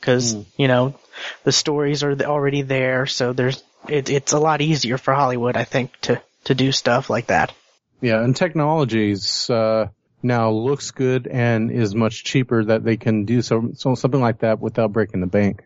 Cause, 0.02 0.34
hmm. 0.34 0.42
you 0.58 0.68
know, 0.68 0.96
the 1.44 1.52
stories 1.52 2.04
are 2.04 2.14
already 2.22 2.62
there, 2.62 3.06
so 3.06 3.34
there's, 3.34 3.64
it, 3.88 4.10
it's 4.10 4.34
a 4.34 4.40
lot 4.40 4.62
easier 4.62 4.98
for 4.98 5.14
Hollywood, 5.14 5.56
I 5.56 5.64
think, 5.64 6.00
to, 6.02 6.22
to 6.46 6.56
do 6.56 6.72
stuff 6.72 7.10
like 7.10 7.28
that. 7.28 7.54
Yeah, 8.02 8.24
and 8.24 8.36
technologies, 8.36 9.50
uh, 9.50 9.88
now 10.22 10.52
looks 10.52 10.92
good 10.92 11.28
and 11.28 11.72
is 11.72 11.96
much 11.96 12.24
cheaper 12.24 12.64
that 12.66 12.84
they 12.84 12.98
can 12.98 13.26
do 13.26 13.42
so, 13.42 13.72
so 13.76 13.96
something 13.96 14.20
like 14.20 14.40
that 14.40 14.60
without 14.60 14.92
breaking 14.92 15.22
the 15.22 15.28
bank. 15.28 15.64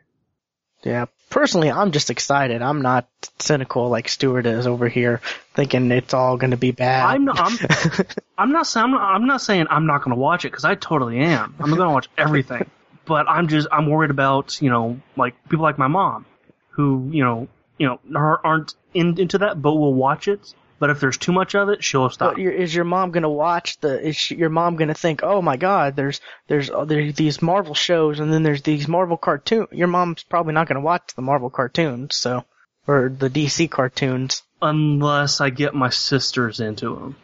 Yeah. 0.84 1.06
Personally, 1.30 1.72
I'm 1.72 1.92
just 1.92 2.12
excited. 2.12 2.62
I'm 2.62 2.82
not 2.82 3.08
cynical 3.40 3.90
like 3.90 4.08
Stuart 4.08 4.46
is 4.46 4.68
over 4.68 4.88
here, 4.88 5.22
thinking 5.56 5.90
it's 5.92 6.14
all 6.14 6.38
going 6.38 6.52
to 6.52 6.58
be 6.58 6.72
bad. 6.72 7.06
I'm 7.06 7.26
not, 7.26 7.40
I'm, 7.40 7.58
I'm 8.38 8.52
not 8.52 8.78
I'm 8.78 8.92
not, 8.92 9.02
I'm 9.02 9.26
not 9.26 9.42
saying 9.42 9.68
I'm 9.70 9.88
not 9.88 10.04
going 10.04 10.16
to 10.16 10.20
watch 10.20 10.46
it 10.46 10.52
because 10.52 10.66
I 10.66 10.76
totally 10.76 11.20
am. 11.20 11.56
I'm 11.60 11.70
going 11.70 11.88
to 11.88 11.94
watch 11.94 12.10
everything, 12.18 12.70
but 13.06 13.28
I'm 13.28 13.48
just 13.48 13.68
I'm 13.72 13.90
worried 13.90 14.12
about 14.12 14.62
you 14.62 14.70
know 14.70 15.00
like 15.16 15.34
people 15.50 15.64
like 15.64 15.80
my 15.80 15.88
mom, 15.88 16.28
who 16.70 17.10
you 17.12 17.24
know 17.24 17.48
you 17.78 17.88
know 17.88 18.00
are- 18.16 18.42
aren't 18.44 18.76
in, 18.94 19.20
into 19.20 19.40
that 19.40 19.62
but 19.62 19.74
will 19.74 19.94
watch 19.94 20.28
it. 20.28 20.54
But 20.80 20.90
if 20.90 21.00
there's 21.00 21.18
too 21.18 21.32
much 21.32 21.56
of 21.56 21.70
it, 21.70 21.82
she'll 21.82 22.10
stop. 22.10 22.34
But 22.34 22.42
your, 22.42 22.52
is 22.52 22.76
your 22.76 22.84
mom 22.84 23.12
gonna 23.12 23.30
watch 23.30 23.80
the? 23.80 24.06
Is 24.06 24.18
she, 24.18 24.36
your 24.36 24.50
mom 24.50 24.76
gonna 24.76 24.94
think, 24.94 25.22
oh 25.24 25.42
my 25.42 25.56
God, 25.56 25.96
there's 25.96 26.20
there's 26.48 26.70
uh, 26.70 26.84
there's 26.84 27.16
these 27.16 27.42
Marvel 27.42 27.74
shows 27.74 28.20
and 28.20 28.34
then 28.34 28.44
there's 28.44 28.64
these 28.64 28.88
Marvel 28.88 29.16
cartoons. 29.16 29.70
Your 29.72 29.88
mom's 29.88 30.24
probably 30.24 30.54
not 30.54 30.68
gonna 30.68 30.82
watch 30.82 31.14
the 31.16 31.22
Marvel 31.22 31.50
cartoons, 31.50 32.16
so 32.16 32.44
or 32.88 33.10
the 33.10 33.30
DC 33.30 33.70
cartoons. 33.70 34.44
Unless 34.62 35.42
I 35.42 35.50
get 35.50 35.74
my 35.74 35.90
sisters 35.90 36.60
into 36.60 36.96
them, 36.96 37.16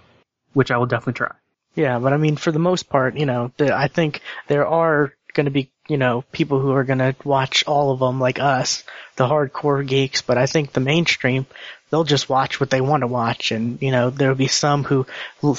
which 0.53 0.71
I 0.71 0.77
will 0.77 0.85
definitely 0.85 1.13
try. 1.13 1.31
Yeah, 1.75 1.99
but 1.99 2.13
I 2.13 2.17
mean, 2.17 2.35
for 2.35 2.51
the 2.51 2.59
most 2.59 2.89
part, 2.89 3.15
you 3.17 3.25
know, 3.25 3.51
the, 3.57 3.75
I 3.75 3.87
think 3.87 4.21
there 4.47 4.67
are 4.67 5.13
going 5.33 5.45
to 5.45 5.51
be, 5.51 5.71
you 5.89 5.97
know, 5.97 6.23
people 6.31 6.59
who 6.59 6.71
are 6.71 6.83
going 6.83 6.99
to 6.99 7.15
watch 7.23 7.63
all 7.65 7.91
of 7.91 7.99
them 7.99 8.19
like 8.19 8.39
us, 8.39 8.83
the 9.15 9.27
hardcore 9.27 9.85
geeks, 9.85 10.21
but 10.21 10.37
I 10.37 10.45
think 10.45 10.71
the 10.71 10.79
mainstream, 10.79 11.45
they'll 11.89 12.03
just 12.03 12.29
watch 12.29 12.59
what 12.59 12.69
they 12.69 12.79
want 12.79 13.01
to 13.01 13.07
watch 13.07 13.51
and, 13.51 13.81
you 13.81 13.91
know, 13.91 14.11
there'll 14.11 14.35
be 14.35 14.47
some 14.47 14.83
who 14.83 15.07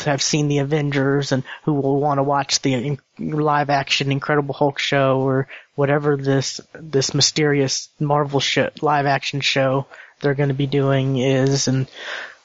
have 0.05 0.23
seen 0.23 0.49
the 0.49 0.59
Avengers 0.59 1.33
and 1.33 1.43
who 1.65 1.75
will 1.75 2.01
want 2.01 2.19
to 2.19 2.23
watch 2.23 2.63
the 2.63 2.99
live 3.19 3.71
action 3.71 4.13
Incredible 4.13 4.55
Hulk 4.55 4.79
show 4.79 5.21
or 5.21 5.49
whatever 5.75 6.17
this, 6.17 6.61
this 6.75 7.13
mysterious 7.13 7.89
Marvel 7.99 8.41
show, 8.41 8.71
live 8.81 9.07
action 9.07 9.41
show 9.41 9.87
they're 10.21 10.35
going 10.35 10.51
to 10.51 10.55
be 10.55 10.67
doing 10.67 11.17
is 11.19 11.67
and 11.67 11.89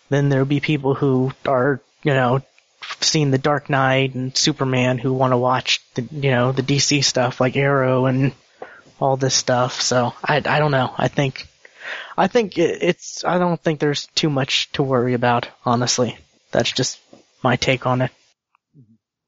then 0.09 0.29
there'll 0.29 0.45
be 0.45 0.59
people 0.59 0.95
who 0.95 1.31
are, 1.45 1.81
you 2.03 2.13
know, 2.13 2.41
seen 3.01 3.31
the 3.31 3.37
Dark 3.37 3.69
Knight 3.69 4.15
and 4.15 4.35
Superman 4.35 4.97
who 4.97 5.13
want 5.13 5.31
to 5.31 5.37
watch 5.37 5.81
the 5.95 6.01
you 6.11 6.31
know 6.31 6.51
the 6.51 6.63
DC 6.63 7.03
stuff 7.03 7.39
like 7.39 7.55
Arrow 7.55 8.05
and 8.05 8.33
all 8.99 9.17
this 9.17 9.35
stuff. 9.35 9.81
So 9.81 10.13
I 10.23 10.37
I 10.37 10.59
don't 10.59 10.71
know. 10.71 10.93
I 10.97 11.07
think 11.07 11.47
I 12.17 12.27
think 12.27 12.57
it, 12.57 12.81
it's 12.81 13.23
I 13.23 13.37
don't 13.37 13.61
think 13.61 13.79
there's 13.79 14.07
too 14.15 14.29
much 14.29 14.71
to 14.73 14.83
worry 14.83 15.13
about. 15.13 15.47
Honestly, 15.65 16.17
that's 16.51 16.71
just 16.71 16.99
my 17.43 17.55
take 17.55 17.85
on 17.85 18.01
it. 18.01 18.11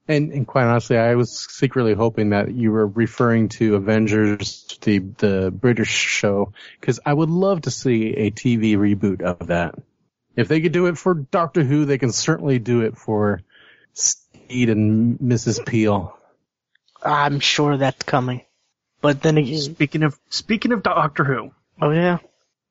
And, 0.09 0.31
and 0.31 0.47
quite 0.47 0.63
honestly, 0.63 0.97
I 0.97 1.15
was 1.15 1.45
secretly 1.49 1.93
hoping 1.93 2.29
that 2.29 2.53
you 2.53 2.71
were 2.71 2.87
referring 2.87 3.49
to 3.49 3.75
Avengers, 3.75 4.77
the 4.81 4.99
the 4.99 5.51
British 5.51 5.89
show, 5.89 6.53
because 6.79 6.99
I 7.05 7.13
would 7.13 7.29
love 7.29 7.63
to 7.63 7.71
see 7.71 8.13
a 8.13 8.31
TV 8.31 8.77
reboot 8.77 9.21
of 9.21 9.47
that. 9.47 9.75
If 10.37 10.47
they 10.47 10.61
could 10.61 10.71
do 10.71 10.85
it 10.85 10.97
for 10.97 11.13
Doctor 11.13 11.63
Who, 11.63 11.85
they 11.85 11.97
can 11.97 12.11
certainly 12.11 12.59
do 12.59 12.81
it 12.81 12.95
for 12.95 13.41
Steed 13.97 14.69
and 14.69 15.17
Mrs. 15.19 15.65
Peel. 15.65 16.17
I'm 17.03 17.39
sure 17.39 17.77
that's 17.77 18.03
coming. 18.03 18.41
But 19.01 19.21
then 19.21 19.37
again, 19.37 19.59
Speaking 19.59 20.03
of 20.03 20.17
speaking 20.29 20.71
of 20.71 20.83
Doctor 20.83 21.23
Who, 21.23 21.51
oh 21.81 21.91
yeah, 21.91 22.17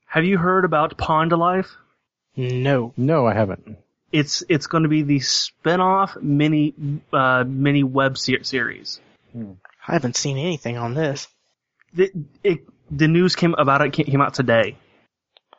have 0.07 0.25
you 0.25 0.39
heard 0.39 0.65
about 0.65 0.97
Pond 0.97 1.33
Life? 1.33 1.71
no. 2.37 2.93
No, 2.97 3.27
I 3.27 3.35
haven't. 3.35 3.79
It's 4.13 4.43
it's 4.49 4.67
going 4.67 4.83
to 4.85 4.89
be 4.89 5.03
the 5.03 5.21
spin-off 5.21 6.17
mini 6.21 6.75
uh, 7.13 7.45
mini 7.47 7.83
web 7.83 8.19
se- 8.19 8.43
series. 8.43 9.01
I 9.37 9.93
haven't 9.93 10.17
seen 10.17 10.39
anything 10.39 10.77
on 10.79 10.95
this. 10.95 11.29
The, 11.95 12.11
it, 12.43 12.67
the 12.91 13.09
news 13.09 13.37
came 13.37 13.55
about 13.55 13.83
it 13.83 13.93
came 13.93 14.21
out 14.21 14.35
today. 14.35 14.77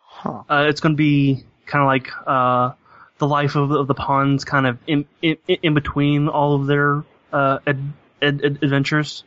Huh. 0.01 0.43
Uh, 0.49 0.65
it's 0.67 0.81
going 0.81 0.93
to 0.93 0.97
be 0.97 1.43
kind 1.65 1.83
of 1.83 1.87
like 1.87 2.09
uh, 2.25 2.71
the 3.19 3.27
life 3.27 3.55
of, 3.55 3.69
the- 3.69 3.79
of 3.79 3.87
the 3.87 3.93
Ponds, 3.93 4.43
kind 4.45 4.67
of 4.67 4.77
in, 4.87 5.05
in 5.21 5.37
in 5.47 5.73
between 5.73 6.27
all 6.27 6.55
of 6.55 6.67
their 6.67 7.03
uh, 7.33 7.59
ad, 7.65 7.79
ad, 8.21 8.41
ad- 8.45 8.59
adventures. 8.61 9.23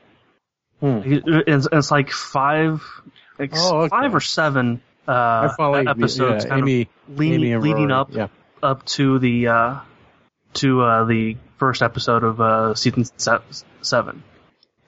Hmm. 0.81 1.01
It's, 1.05 1.69
it's 1.71 1.91
like 1.91 2.11
five, 2.11 2.83
like 3.39 3.51
Oh, 3.55 3.81
okay. 3.83 3.89
five 3.91 4.15
or 4.15 4.21
seven 4.21 4.81
uh, 5.07 5.55
episodes, 5.59 6.45
yeah, 6.45 6.51
kind 6.51 6.62
Amy, 6.62 6.89
Amy 7.19 7.57
leading 7.57 7.89
Rory, 7.89 7.93
up 7.93 8.09
Yeah. 8.12 8.29
up 8.62 8.87
to 8.87 9.19
the 9.19 9.49
uh, 9.49 9.81
to 10.55 10.81
uh, 10.83 11.05
the 11.05 11.37
first 11.59 11.83
episode 11.83 12.25
of 12.25 12.41
uh, 12.41 12.75
season 12.75 13.05
seven. 13.83 14.23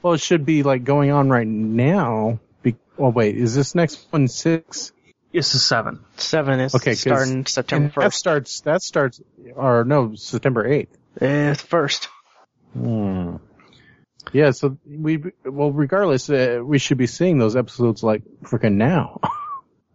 Well, 0.00 0.14
it 0.14 0.20
should 0.20 0.46
be 0.46 0.62
like 0.62 0.84
going 0.84 1.10
on 1.10 1.28
right 1.28 1.46
now. 1.46 2.40
Be- 2.62 2.76
oh 2.98 3.10
wait, 3.10 3.36
is 3.36 3.54
this 3.54 3.74
next 3.74 4.06
one 4.10 4.28
six? 4.28 4.92
This 5.32 5.54
is 5.54 5.64
seven. 5.64 6.00
Seven 6.16 6.60
is 6.60 6.74
Okay, 6.74 6.90
'cause- 6.92 7.00
starting 7.00 7.46
September 7.46 7.88
first. 7.90 8.04
that 8.04 8.12
starts. 8.14 8.60
That 8.60 8.82
starts. 8.82 9.20
Or 9.54 9.84
no, 9.84 10.14
September 10.14 10.66
eighth. 10.66 10.96
Uh, 11.20 11.54
first. 11.54 12.08
Hmm. 12.74 13.36
Yeah, 14.32 14.50
so 14.52 14.76
we 14.86 15.22
well, 15.44 15.72
regardless, 15.72 16.30
uh, 16.30 16.60
we 16.64 16.78
should 16.78 16.98
be 16.98 17.06
seeing 17.06 17.38
those 17.38 17.56
episodes 17.56 18.02
like 18.02 18.22
freaking 18.44 18.74
now. 18.74 19.20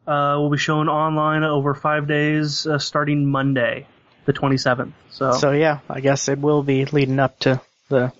Uh, 0.07 0.37
will 0.39 0.49
be 0.49 0.57
shown 0.57 0.87
online 0.87 1.43
over 1.43 1.73
five 1.75 2.07
days, 2.07 2.65
uh, 2.65 2.79
starting 2.79 3.25
Monday. 3.29 3.85
the 4.25 4.31
27th. 4.31 4.93
So, 5.11 5.33
So 5.33 5.51
yeah, 5.51 5.79
I 5.89 5.99
guess 5.99 6.29
it 6.29 6.39
will 6.39 6.63
be 6.63 6.85
leading 6.85 7.19
up 7.19 7.39
to 7.39 7.59
the 7.89 8.13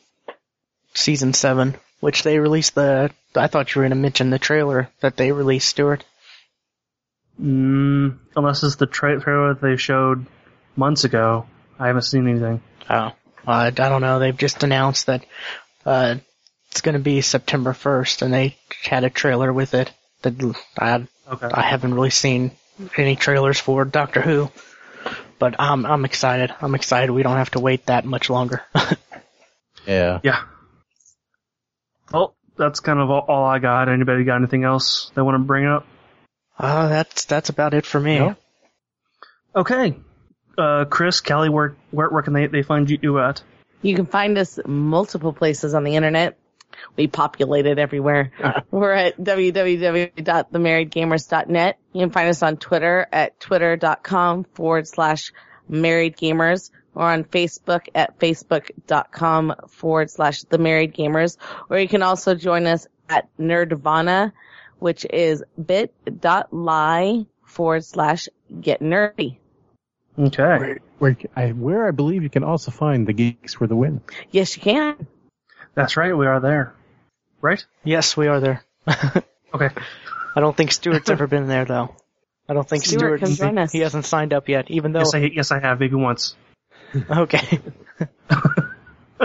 season 0.94 1.31
seven, 1.34 1.76
which 2.02 2.23
they 2.23 2.39
released 2.39 2.76
the. 2.76 3.10
I 3.38 3.48
thought 3.48 3.73
you 3.73 3.80
were 3.80 3.84
going 3.84 3.91
to 3.98 4.02
mention 4.02 4.30
the 4.31 4.38
trailer 4.39 4.89
that 4.99 5.15
they 5.15 5.31
released, 5.31 5.69
Stuart. 5.69 6.03
Mm, 7.41 8.18
unless 8.35 8.64
it's 8.64 8.76
the 8.76 8.85
tra- 8.85 9.19
trailer 9.19 9.53
that 9.53 9.61
they 9.61 9.77
showed 9.77 10.26
months 10.76 11.03
ago, 11.03 11.45
I 11.80 11.88
haven't 11.88 12.03
seen 12.03 12.27
anything. 12.27 12.61
Oh, 12.89 13.11
I, 13.45 13.68
I 13.68 13.72
don't 13.72 14.01
know. 14.01 14.19
They've 14.19 14.38
just 14.38 14.64
announced 14.64 15.07
that 15.07 15.26
uh, 15.85 16.15
it's 16.72 16.81
going 16.81 16.93
to 16.93 16.99
be 16.99 17.22
September 17.22 17.73
1st, 17.73 18.22
and 18.22 18.34
they 18.34 18.57
had 18.84 19.03
a 19.03 19.09
trailer 19.09 19.51
with 19.51 19.73
it. 19.73 19.91
That 20.23 20.55
I 20.80 21.07
Okay. 21.30 21.49
I 21.53 21.61
haven't 21.61 21.93
really 21.93 22.09
seen 22.09 22.51
any 22.97 23.18
trailers 23.18 23.59
for 23.59 23.84
Doctor 23.84 24.22
Who, 24.22 24.49
but 25.39 25.55
I'm 25.59 25.85
I'm 25.85 26.05
excited. 26.05 26.53
I'm 26.61 26.73
excited. 26.73 27.11
We 27.11 27.22
don't 27.22 27.35
have 27.38 27.51
to 27.51 27.59
wait 27.59 27.88
that 27.88 28.05
much 28.05 28.30
longer. 28.30 28.64
Yeah. 29.88 30.19
Yeah. 30.22 30.43
Well, 32.11 32.35
that's 32.57 32.81
kind 32.81 32.99
of 32.99 33.09
all, 33.09 33.26
all 33.27 33.45
I 33.45 33.59
got. 33.59 33.89
Anybody 33.89 34.26
got 34.26 34.35
anything 34.35 34.65
else 34.65 35.11
they 35.15 35.22
want 35.22 35.35
to 35.35 35.39
bring 35.45 35.65
up? 35.65 35.88
Uh, 36.57 36.89
that's 36.89 37.25
that's 37.25 37.49
about 37.49 37.73
it 37.73 37.85
for 37.85 37.99
me. 37.99 38.19
No. 38.19 38.35
Okay. 39.55 39.97
Uh, 40.57 40.85
Chris, 40.85 41.19
Kelly, 41.21 41.49
where, 41.49 41.75
where, 41.91 42.09
where 42.09 42.23
can 42.23 42.34
they, 42.34 42.47
they 42.47 42.63
find 42.63 42.89
you 42.89 43.19
at? 43.19 43.43
You 43.81 43.95
can 43.95 44.07
find 44.07 44.38
us 44.38 44.59
multiple 44.65 45.34
places 45.34 45.73
on 45.75 45.84
the 45.84 45.95
internet. 45.95 46.38
We 46.95 47.07
populate 47.07 47.65
it 47.65 47.79
everywhere. 47.79 48.31
We're 48.71 48.93
at 48.93 49.17
www.themarriedgamers.net. 49.17 51.79
You 51.93 52.01
can 52.01 52.11
find 52.11 52.29
us 52.29 52.43
on 52.43 52.57
Twitter 52.57 53.07
at 53.11 53.39
twitter.com 53.39 54.43
forward 54.53 54.88
slash 54.88 55.34
married 55.69 56.17
gamers 56.17 56.71
or 56.95 57.11
on 57.11 57.23
Facebook 57.23 57.88
at 57.93 58.17
facebook.com 58.19 59.53
forward 59.69 60.09
slash 60.09 60.41
the 60.43 60.57
married 60.57 60.95
gamers. 60.95 61.38
Or 61.69 61.77
you 61.79 61.88
can 61.88 62.01
also 62.01 62.34
join 62.35 62.65
us 62.65 62.88
at 63.09 63.29
Nerdvana, 63.39 64.34
which 64.79 65.05
is 65.09 65.43
bit.ly 65.63 67.25
forward 67.45 67.85
slash 67.85 68.29
get 68.61 68.81
nerdy. 68.81 69.37
Okay. 70.19 70.43
Where, 70.43 70.79
where, 70.99 71.17
I, 71.35 71.47
where 71.49 71.87
I 71.87 71.91
believe 71.91 72.23
you 72.23 72.29
can 72.29 72.43
also 72.43 72.71
find 72.71 73.07
the 73.07 73.13
geeks 73.13 73.53
for 73.53 73.67
the 73.67 73.75
win. 73.75 74.01
Yes, 74.31 74.55
you 74.55 74.63
can. 74.63 75.07
That's 75.75 75.95
right. 75.95 76.15
We 76.17 76.25
are 76.25 76.39
there. 76.39 76.73
Right? 77.41 77.63
Yes, 77.83 78.17
we 78.17 78.27
are 78.27 78.39
there. 78.39 78.63
Okay. 79.53 79.69
I 80.35 80.39
don't 80.41 80.55
think 80.55 80.71
Stuart's 80.71 81.09
ever 81.09 81.25
been 81.25 81.47
there 81.47 81.65
though. 81.65 81.95
I 82.49 82.53
don't 82.53 82.67
think 82.67 82.83
Stuart, 82.83 82.99
Stuart, 82.99 83.21
come 83.21 83.33
join 83.33 83.57
us. 83.57 83.71
he 83.71 83.79
hasn't 83.79 84.05
signed 84.05 84.33
up 84.33 84.49
yet, 84.49 84.69
even 84.69 84.91
though 84.91 84.99
Yes, 84.99 85.13
I, 85.13 85.19
yes, 85.19 85.51
I 85.51 85.59
have. 85.59 85.79
Maybe 85.79 85.95
once. 85.95 86.35
okay. 87.09 87.59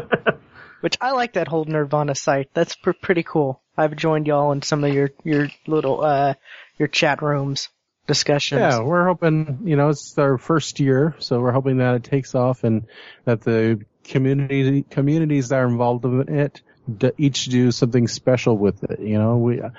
Which 0.80 0.96
I 1.00 1.12
like 1.12 1.34
that 1.34 1.48
whole 1.48 1.64
Nerdvana 1.64 2.16
site. 2.16 2.50
That's 2.54 2.74
pr- 2.76 2.92
pretty 2.92 3.22
cool. 3.22 3.61
I've 3.76 3.96
joined 3.96 4.26
y'all 4.26 4.52
in 4.52 4.62
some 4.62 4.84
of 4.84 4.92
your 4.92 5.10
your 5.24 5.48
little 5.66 6.04
uh 6.04 6.34
your 6.78 6.88
chat 6.88 7.22
rooms 7.22 7.68
discussions. 8.06 8.60
Yeah, 8.60 8.80
we're 8.80 9.06
hoping, 9.06 9.60
you 9.64 9.76
know, 9.76 9.90
it's 9.90 10.18
our 10.18 10.36
first 10.38 10.80
year, 10.80 11.14
so 11.18 11.40
we're 11.40 11.52
hoping 11.52 11.78
that 11.78 11.94
it 11.94 12.04
takes 12.04 12.34
off 12.34 12.64
and 12.64 12.86
that 13.24 13.42
the 13.42 13.84
community 14.04 14.84
communities 14.90 15.48
that 15.50 15.60
are 15.60 15.68
involved 15.68 16.04
in 16.04 16.28
it 16.28 16.62
each 17.16 17.44
do 17.46 17.70
something 17.70 18.08
special 18.08 18.56
with 18.58 18.82
it. 18.84 19.00
You 19.00 19.18
know, 19.18 19.36
we, 19.38 19.60
uh, 19.60 19.70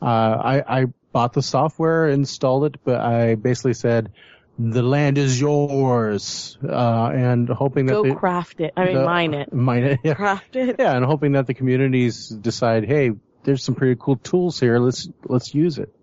I, 0.00 0.80
I 0.82 0.86
bought 1.12 1.32
the 1.32 1.42
software, 1.42 2.08
installed 2.08 2.64
it, 2.66 2.76
but 2.84 3.00
I 3.00 3.34
basically 3.34 3.74
said, 3.74 4.12
the 4.58 4.82
land 4.82 5.18
is 5.18 5.40
yours, 5.40 6.58
uh, 6.62 7.10
and 7.12 7.48
hoping 7.48 7.86
that 7.86 7.94
Go 7.94 8.04
the, 8.04 8.14
craft 8.14 8.60
it. 8.60 8.72
I 8.76 8.84
mean, 8.84 8.94
the- 8.94 9.04
mine 9.04 9.34
it. 9.34 9.52
mine 9.52 9.84
it, 9.84 10.00
yeah. 10.04 10.14
Craft 10.14 10.56
it. 10.56 10.76
yeah, 10.78 10.94
and 10.94 11.04
hoping 11.04 11.32
that 11.32 11.46
the 11.46 11.54
communities 11.54 12.28
decide, 12.28 12.84
hey, 12.84 13.12
there's 13.44 13.62
some 13.62 13.74
pretty 13.74 13.96
cool 14.00 14.16
tools 14.16 14.58
here. 14.60 14.78
Let's 14.78 15.08
let's 15.24 15.54
use 15.54 15.78
it. 15.78 15.94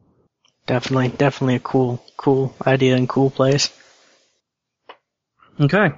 Definitely, 0.66 1.10
definitely 1.10 1.56
a 1.56 1.60
cool, 1.60 2.04
cool 2.18 2.54
idea 2.66 2.96
and 2.96 3.08
cool 3.10 3.30
place. 3.32 3.70
Okay. 5.60 5.92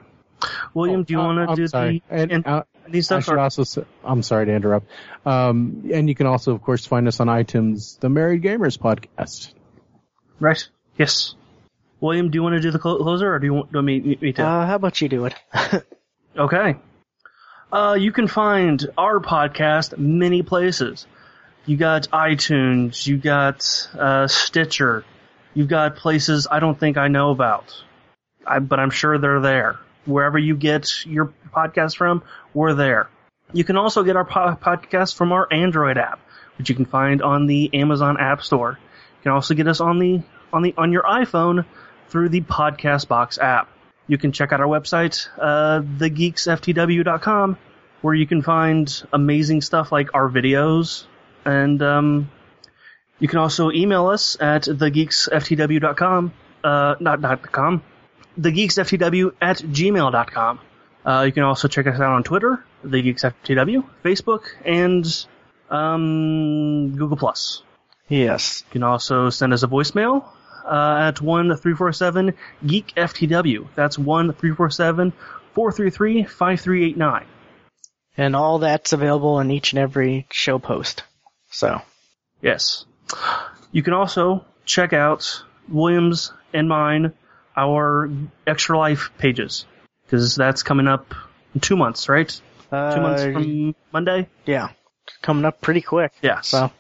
William, 0.73 1.03
do 1.03 1.13
you 1.13 1.19
Uh, 1.22 1.26
want 1.26 1.38
to 1.38 1.51
I'm 1.51 1.55
do 1.55 1.68
sorry. 1.68 2.03
the 2.09 2.15
and, 2.15 2.31
and, 2.31 2.47
uh, 2.47 2.63
these 2.88 3.11
I 3.11 3.19
stuff? 3.19 3.26
should 3.26 3.34
or- 3.35 3.39
also 3.39 3.63
say, 3.63 3.84
I'm 4.03 4.23
sorry 4.23 4.45
to 4.47 4.53
interrupt. 4.53 4.88
Um, 5.26 5.89
and 5.93 6.09
you 6.09 6.15
can 6.15 6.26
also, 6.26 6.53
of 6.53 6.61
course, 6.63 6.85
find 6.85 7.07
us 7.07 7.19
on 7.19 7.27
iTunes, 7.27 7.99
the 7.99 8.09
Married 8.09 8.41
Gamers 8.41 8.77
podcast. 8.77 9.53
Right. 10.39 10.68
Yes. 10.97 11.35
William, 11.99 12.31
do 12.31 12.38
you 12.38 12.43
want 12.43 12.55
to 12.55 12.59
do 12.61 12.72
the 12.72 12.80
closer, 12.80 13.31
or 13.35 13.38
do 13.39 13.45
you 13.45 13.53
want, 13.53 13.72
do 13.72 13.77
you 13.77 13.77
want 13.77 13.85
me, 14.07 14.18
me 14.19 14.34
to? 14.34 14.41
Uh, 14.43 14.65
how 14.65 14.76
about 14.76 14.99
you 15.01 15.09
do 15.09 15.26
it? 15.26 15.35
Okay. 16.38 16.77
Uh, 17.73 17.97
you 17.99 18.13
can 18.13 18.26
find 18.26 18.88
our 18.97 19.19
podcast 19.19 19.97
many 19.97 20.43
places. 20.43 21.05
You 21.65 21.77
got 21.77 22.09
iTunes, 22.09 23.05
you 23.05 23.17
got 23.17 23.89
uh, 23.97 24.27
Stitcher, 24.27 25.05
you've 25.53 25.67
got 25.67 25.95
places 25.95 26.47
I 26.49 26.59
don't 26.59 26.79
think 26.79 26.97
I 26.97 27.07
know 27.07 27.29
about, 27.29 27.83
I, 28.45 28.59
but 28.59 28.79
I'm 28.79 28.89
sure 28.89 29.17
they're 29.17 29.41
there. 29.41 29.79
Wherever 30.05 30.39
you 30.39 30.55
get 30.55 31.05
your 31.05 31.33
podcast 31.53 31.95
from, 31.95 32.23
we're 32.55 32.73
there. 32.73 33.09
You 33.53 33.63
can 33.63 33.77
also 33.77 34.03
get 34.03 34.15
our 34.15 34.25
po- 34.25 34.57
podcast 34.59 35.15
from 35.15 35.31
our 35.31 35.47
Android 35.51 35.97
app, 35.97 36.19
which 36.57 36.69
you 36.69 36.75
can 36.75 36.85
find 36.85 37.21
on 37.21 37.45
the 37.45 37.69
Amazon 37.73 38.17
App 38.19 38.41
Store. 38.43 38.79
You 38.79 39.23
can 39.23 39.31
also 39.33 39.53
get 39.53 39.67
us 39.67 39.81
on 39.81 39.99
the 39.99 40.21
on 40.51 40.63
the 40.63 40.73
on 40.77 40.91
your 40.91 41.03
iPhone 41.03 41.65
through 42.07 42.29
the 42.29 42.41
Podcast 42.41 43.07
Box 43.07 43.38
app. 43.38 43.69
You 44.07 44.17
can 44.17 44.31
check 44.31 44.51
out 44.51 44.59
our 44.59 44.67
website, 44.67 45.27
uh, 45.39 45.81
thegeeksftw.com, 45.81 47.57
where 48.01 48.13
you 48.13 48.25
can 48.25 48.41
find 48.41 49.03
amazing 49.13 49.61
stuff 49.61 49.91
like 49.91 50.09
our 50.13 50.27
videos, 50.27 51.05
and 51.45 51.81
um, 51.81 52.31
you 53.19 53.27
can 53.27 53.39
also 53.39 53.72
email 53.72 54.07
us 54.07 54.38
at 54.39 54.63
thegeeksftw.com, 54.63 56.34
uh, 56.63 56.95
not 56.99 57.22
dot 57.22 57.51
com, 57.51 57.84
thegeeksftw 58.39 59.34
at 59.41 59.57
gmail.com. 59.57 60.59
Uh, 61.03 61.23
you 61.26 61.31
can 61.31 61.43
also 61.43 61.68
check 61.68 61.88
us 61.88 61.95
out 61.95 62.13
on 62.13 62.23
Twitter, 62.23 62.63
thegeeksftw, 62.85 63.84
Facebook, 64.03 64.43
and 64.65 65.05
um, 65.69 66.95
Google 66.95 67.18
Plus. 67.18 67.63
yes. 68.07 68.63
You 68.68 68.72
can 68.73 68.84
also 68.84 69.30
send 69.30 69.53
us 69.53 69.63
a 69.63 69.68
voicemail 69.68 70.26
uh, 70.65 71.07
at 71.07 71.22
one 71.22 71.55
three 71.57 71.73
four 71.76 71.91
seven 71.93 72.34
geek 72.65 72.93
ftw. 72.95 73.68
That's 73.76 73.97
one 73.97 74.34
three 74.34 74.53
four 74.53 74.69
seven 74.69 75.13
four 75.53 75.72
three 75.72 75.89
three 75.89 76.23
five 76.23 76.61
three 76.61 76.85
eight 76.85 76.97
nine. 76.97 77.26
And 78.18 78.35
all 78.35 78.59
that's 78.59 78.93
available 78.93 79.39
in 79.39 79.49
each 79.51 79.72
and 79.73 79.80
every 79.80 80.27
show 80.31 80.59
post. 80.59 81.03
So, 81.51 81.81
Yes. 82.41 82.85
You 83.71 83.83
can 83.83 83.93
also 83.93 84.45
check 84.65 84.93
out 84.93 85.43
Williams 85.69 86.33
and 86.53 86.67
mine 86.67 87.13
our 87.55 88.09
extra 88.47 88.77
life 88.77 89.11
pages 89.17 89.65
because 90.05 90.35
that's 90.35 90.63
coming 90.63 90.87
up 90.87 91.13
in 91.53 91.61
two 91.61 91.75
months, 91.77 92.09
right? 92.09 92.41
uh, 92.71 92.95
Two 92.95 93.01
months 93.01 93.23
from 93.23 93.75
Monday. 93.93 94.27
yeah, 94.45 94.69
coming 95.21 95.45
up 95.45 95.61
pretty 95.61 95.81
quick. 95.81 96.13
Yes. 96.21 96.47
So, 96.49 96.71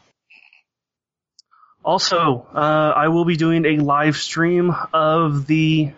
Also, 1.83 2.47
uh, 2.53 2.93
I 2.95 3.07
will 3.09 3.25
be 3.25 3.35
doing 3.37 3.65
a 3.65 3.77
live 3.77 4.17
stream 4.17 4.73
of 4.93 5.47
the 5.47 5.91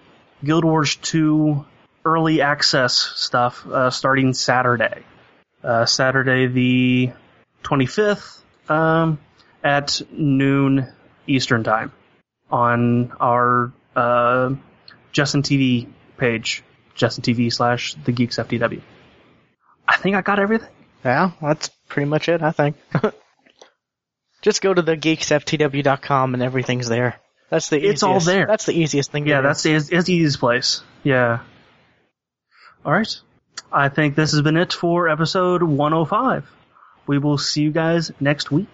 Guild 0.43 0.65
Wars 0.65 0.95
2 0.95 1.65
early 2.05 2.41
access 2.41 2.93
stuff 3.15 3.65
uh, 3.67 3.89
starting 3.89 4.33
Saturday. 4.33 5.03
Uh, 5.63 5.85
Saturday 5.85 6.47
the 6.47 7.11
25th 7.63 8.42
um, 8.69 9.19
at 9.63 10.01
noon 10.11 10.87
Eastern 11.27 11.63
Time 11.63 11.91
on 12.51 13.11
our 13.19 13.71
uh, 13.95 14.53
Justin 15.11 15.41
TV 15.41 15.87
page, 16.17 16.63
Justin 16.95 17.23
TV 17.23 17.51
slash 17.51 17.95
the 18.05 18.11
Geeks 18.11 18.37
FTW. 18.37 18.81
I 19.87 19.97
think 19.97 20.15
I 20.15 20.21
got 20.21 20.39
everything. 20.39 20.69
yeah, 21.03 21.31
that's 21.41 21.69
pretty 21.87 22.09
much 22.09 22.29
it, 22.29 22.41
I 22.41 22.51
think. 22.51 22.77
Just 24.41 24.61
go 24.61 24.73
to 24.73 24.81
the 24.81 24.97
geeksftw.com 24.97 26.33
and 26.33 26.43
everything's 26.43 26.89
there. 26.89 27.19
That's 27.49 27.69
the 27.69 27.77
It's 27.77 28.03
easiest. 28.03 28.03
all 28.03 28.19
there. 28.19 28.45
That's 28.45 28.65
the 28.65 28.73
easiest 28.73 29.11
thing. 29.11 29.23
to 29.25 29.29
Yeah, 29.29 29.41
that's 29.41 29.63
the, 29.63 29.73
it's 29.73 29.87
the 29.89 30.13
easiest 30.13 30.39
place. 30.39 30.81
Yeah. 31.03 31.39
All 32.85 32.91
right. 32.91 33.15
I 33.71 33.89
think 33.89 34.15
this 34.15 34.31
has 34.31 34.41
been 34.41 34.57
it 34.57 34.73
for 34.73 35.07
episode 35.07 35.63
105. 35.63 36.45
We 37.07 37.17
will 37.17 37.37
see 37.37 37.61
you 37.61 37.71
guys 37.71 38.11
next 38.19 38.51
week. 38.51 38.69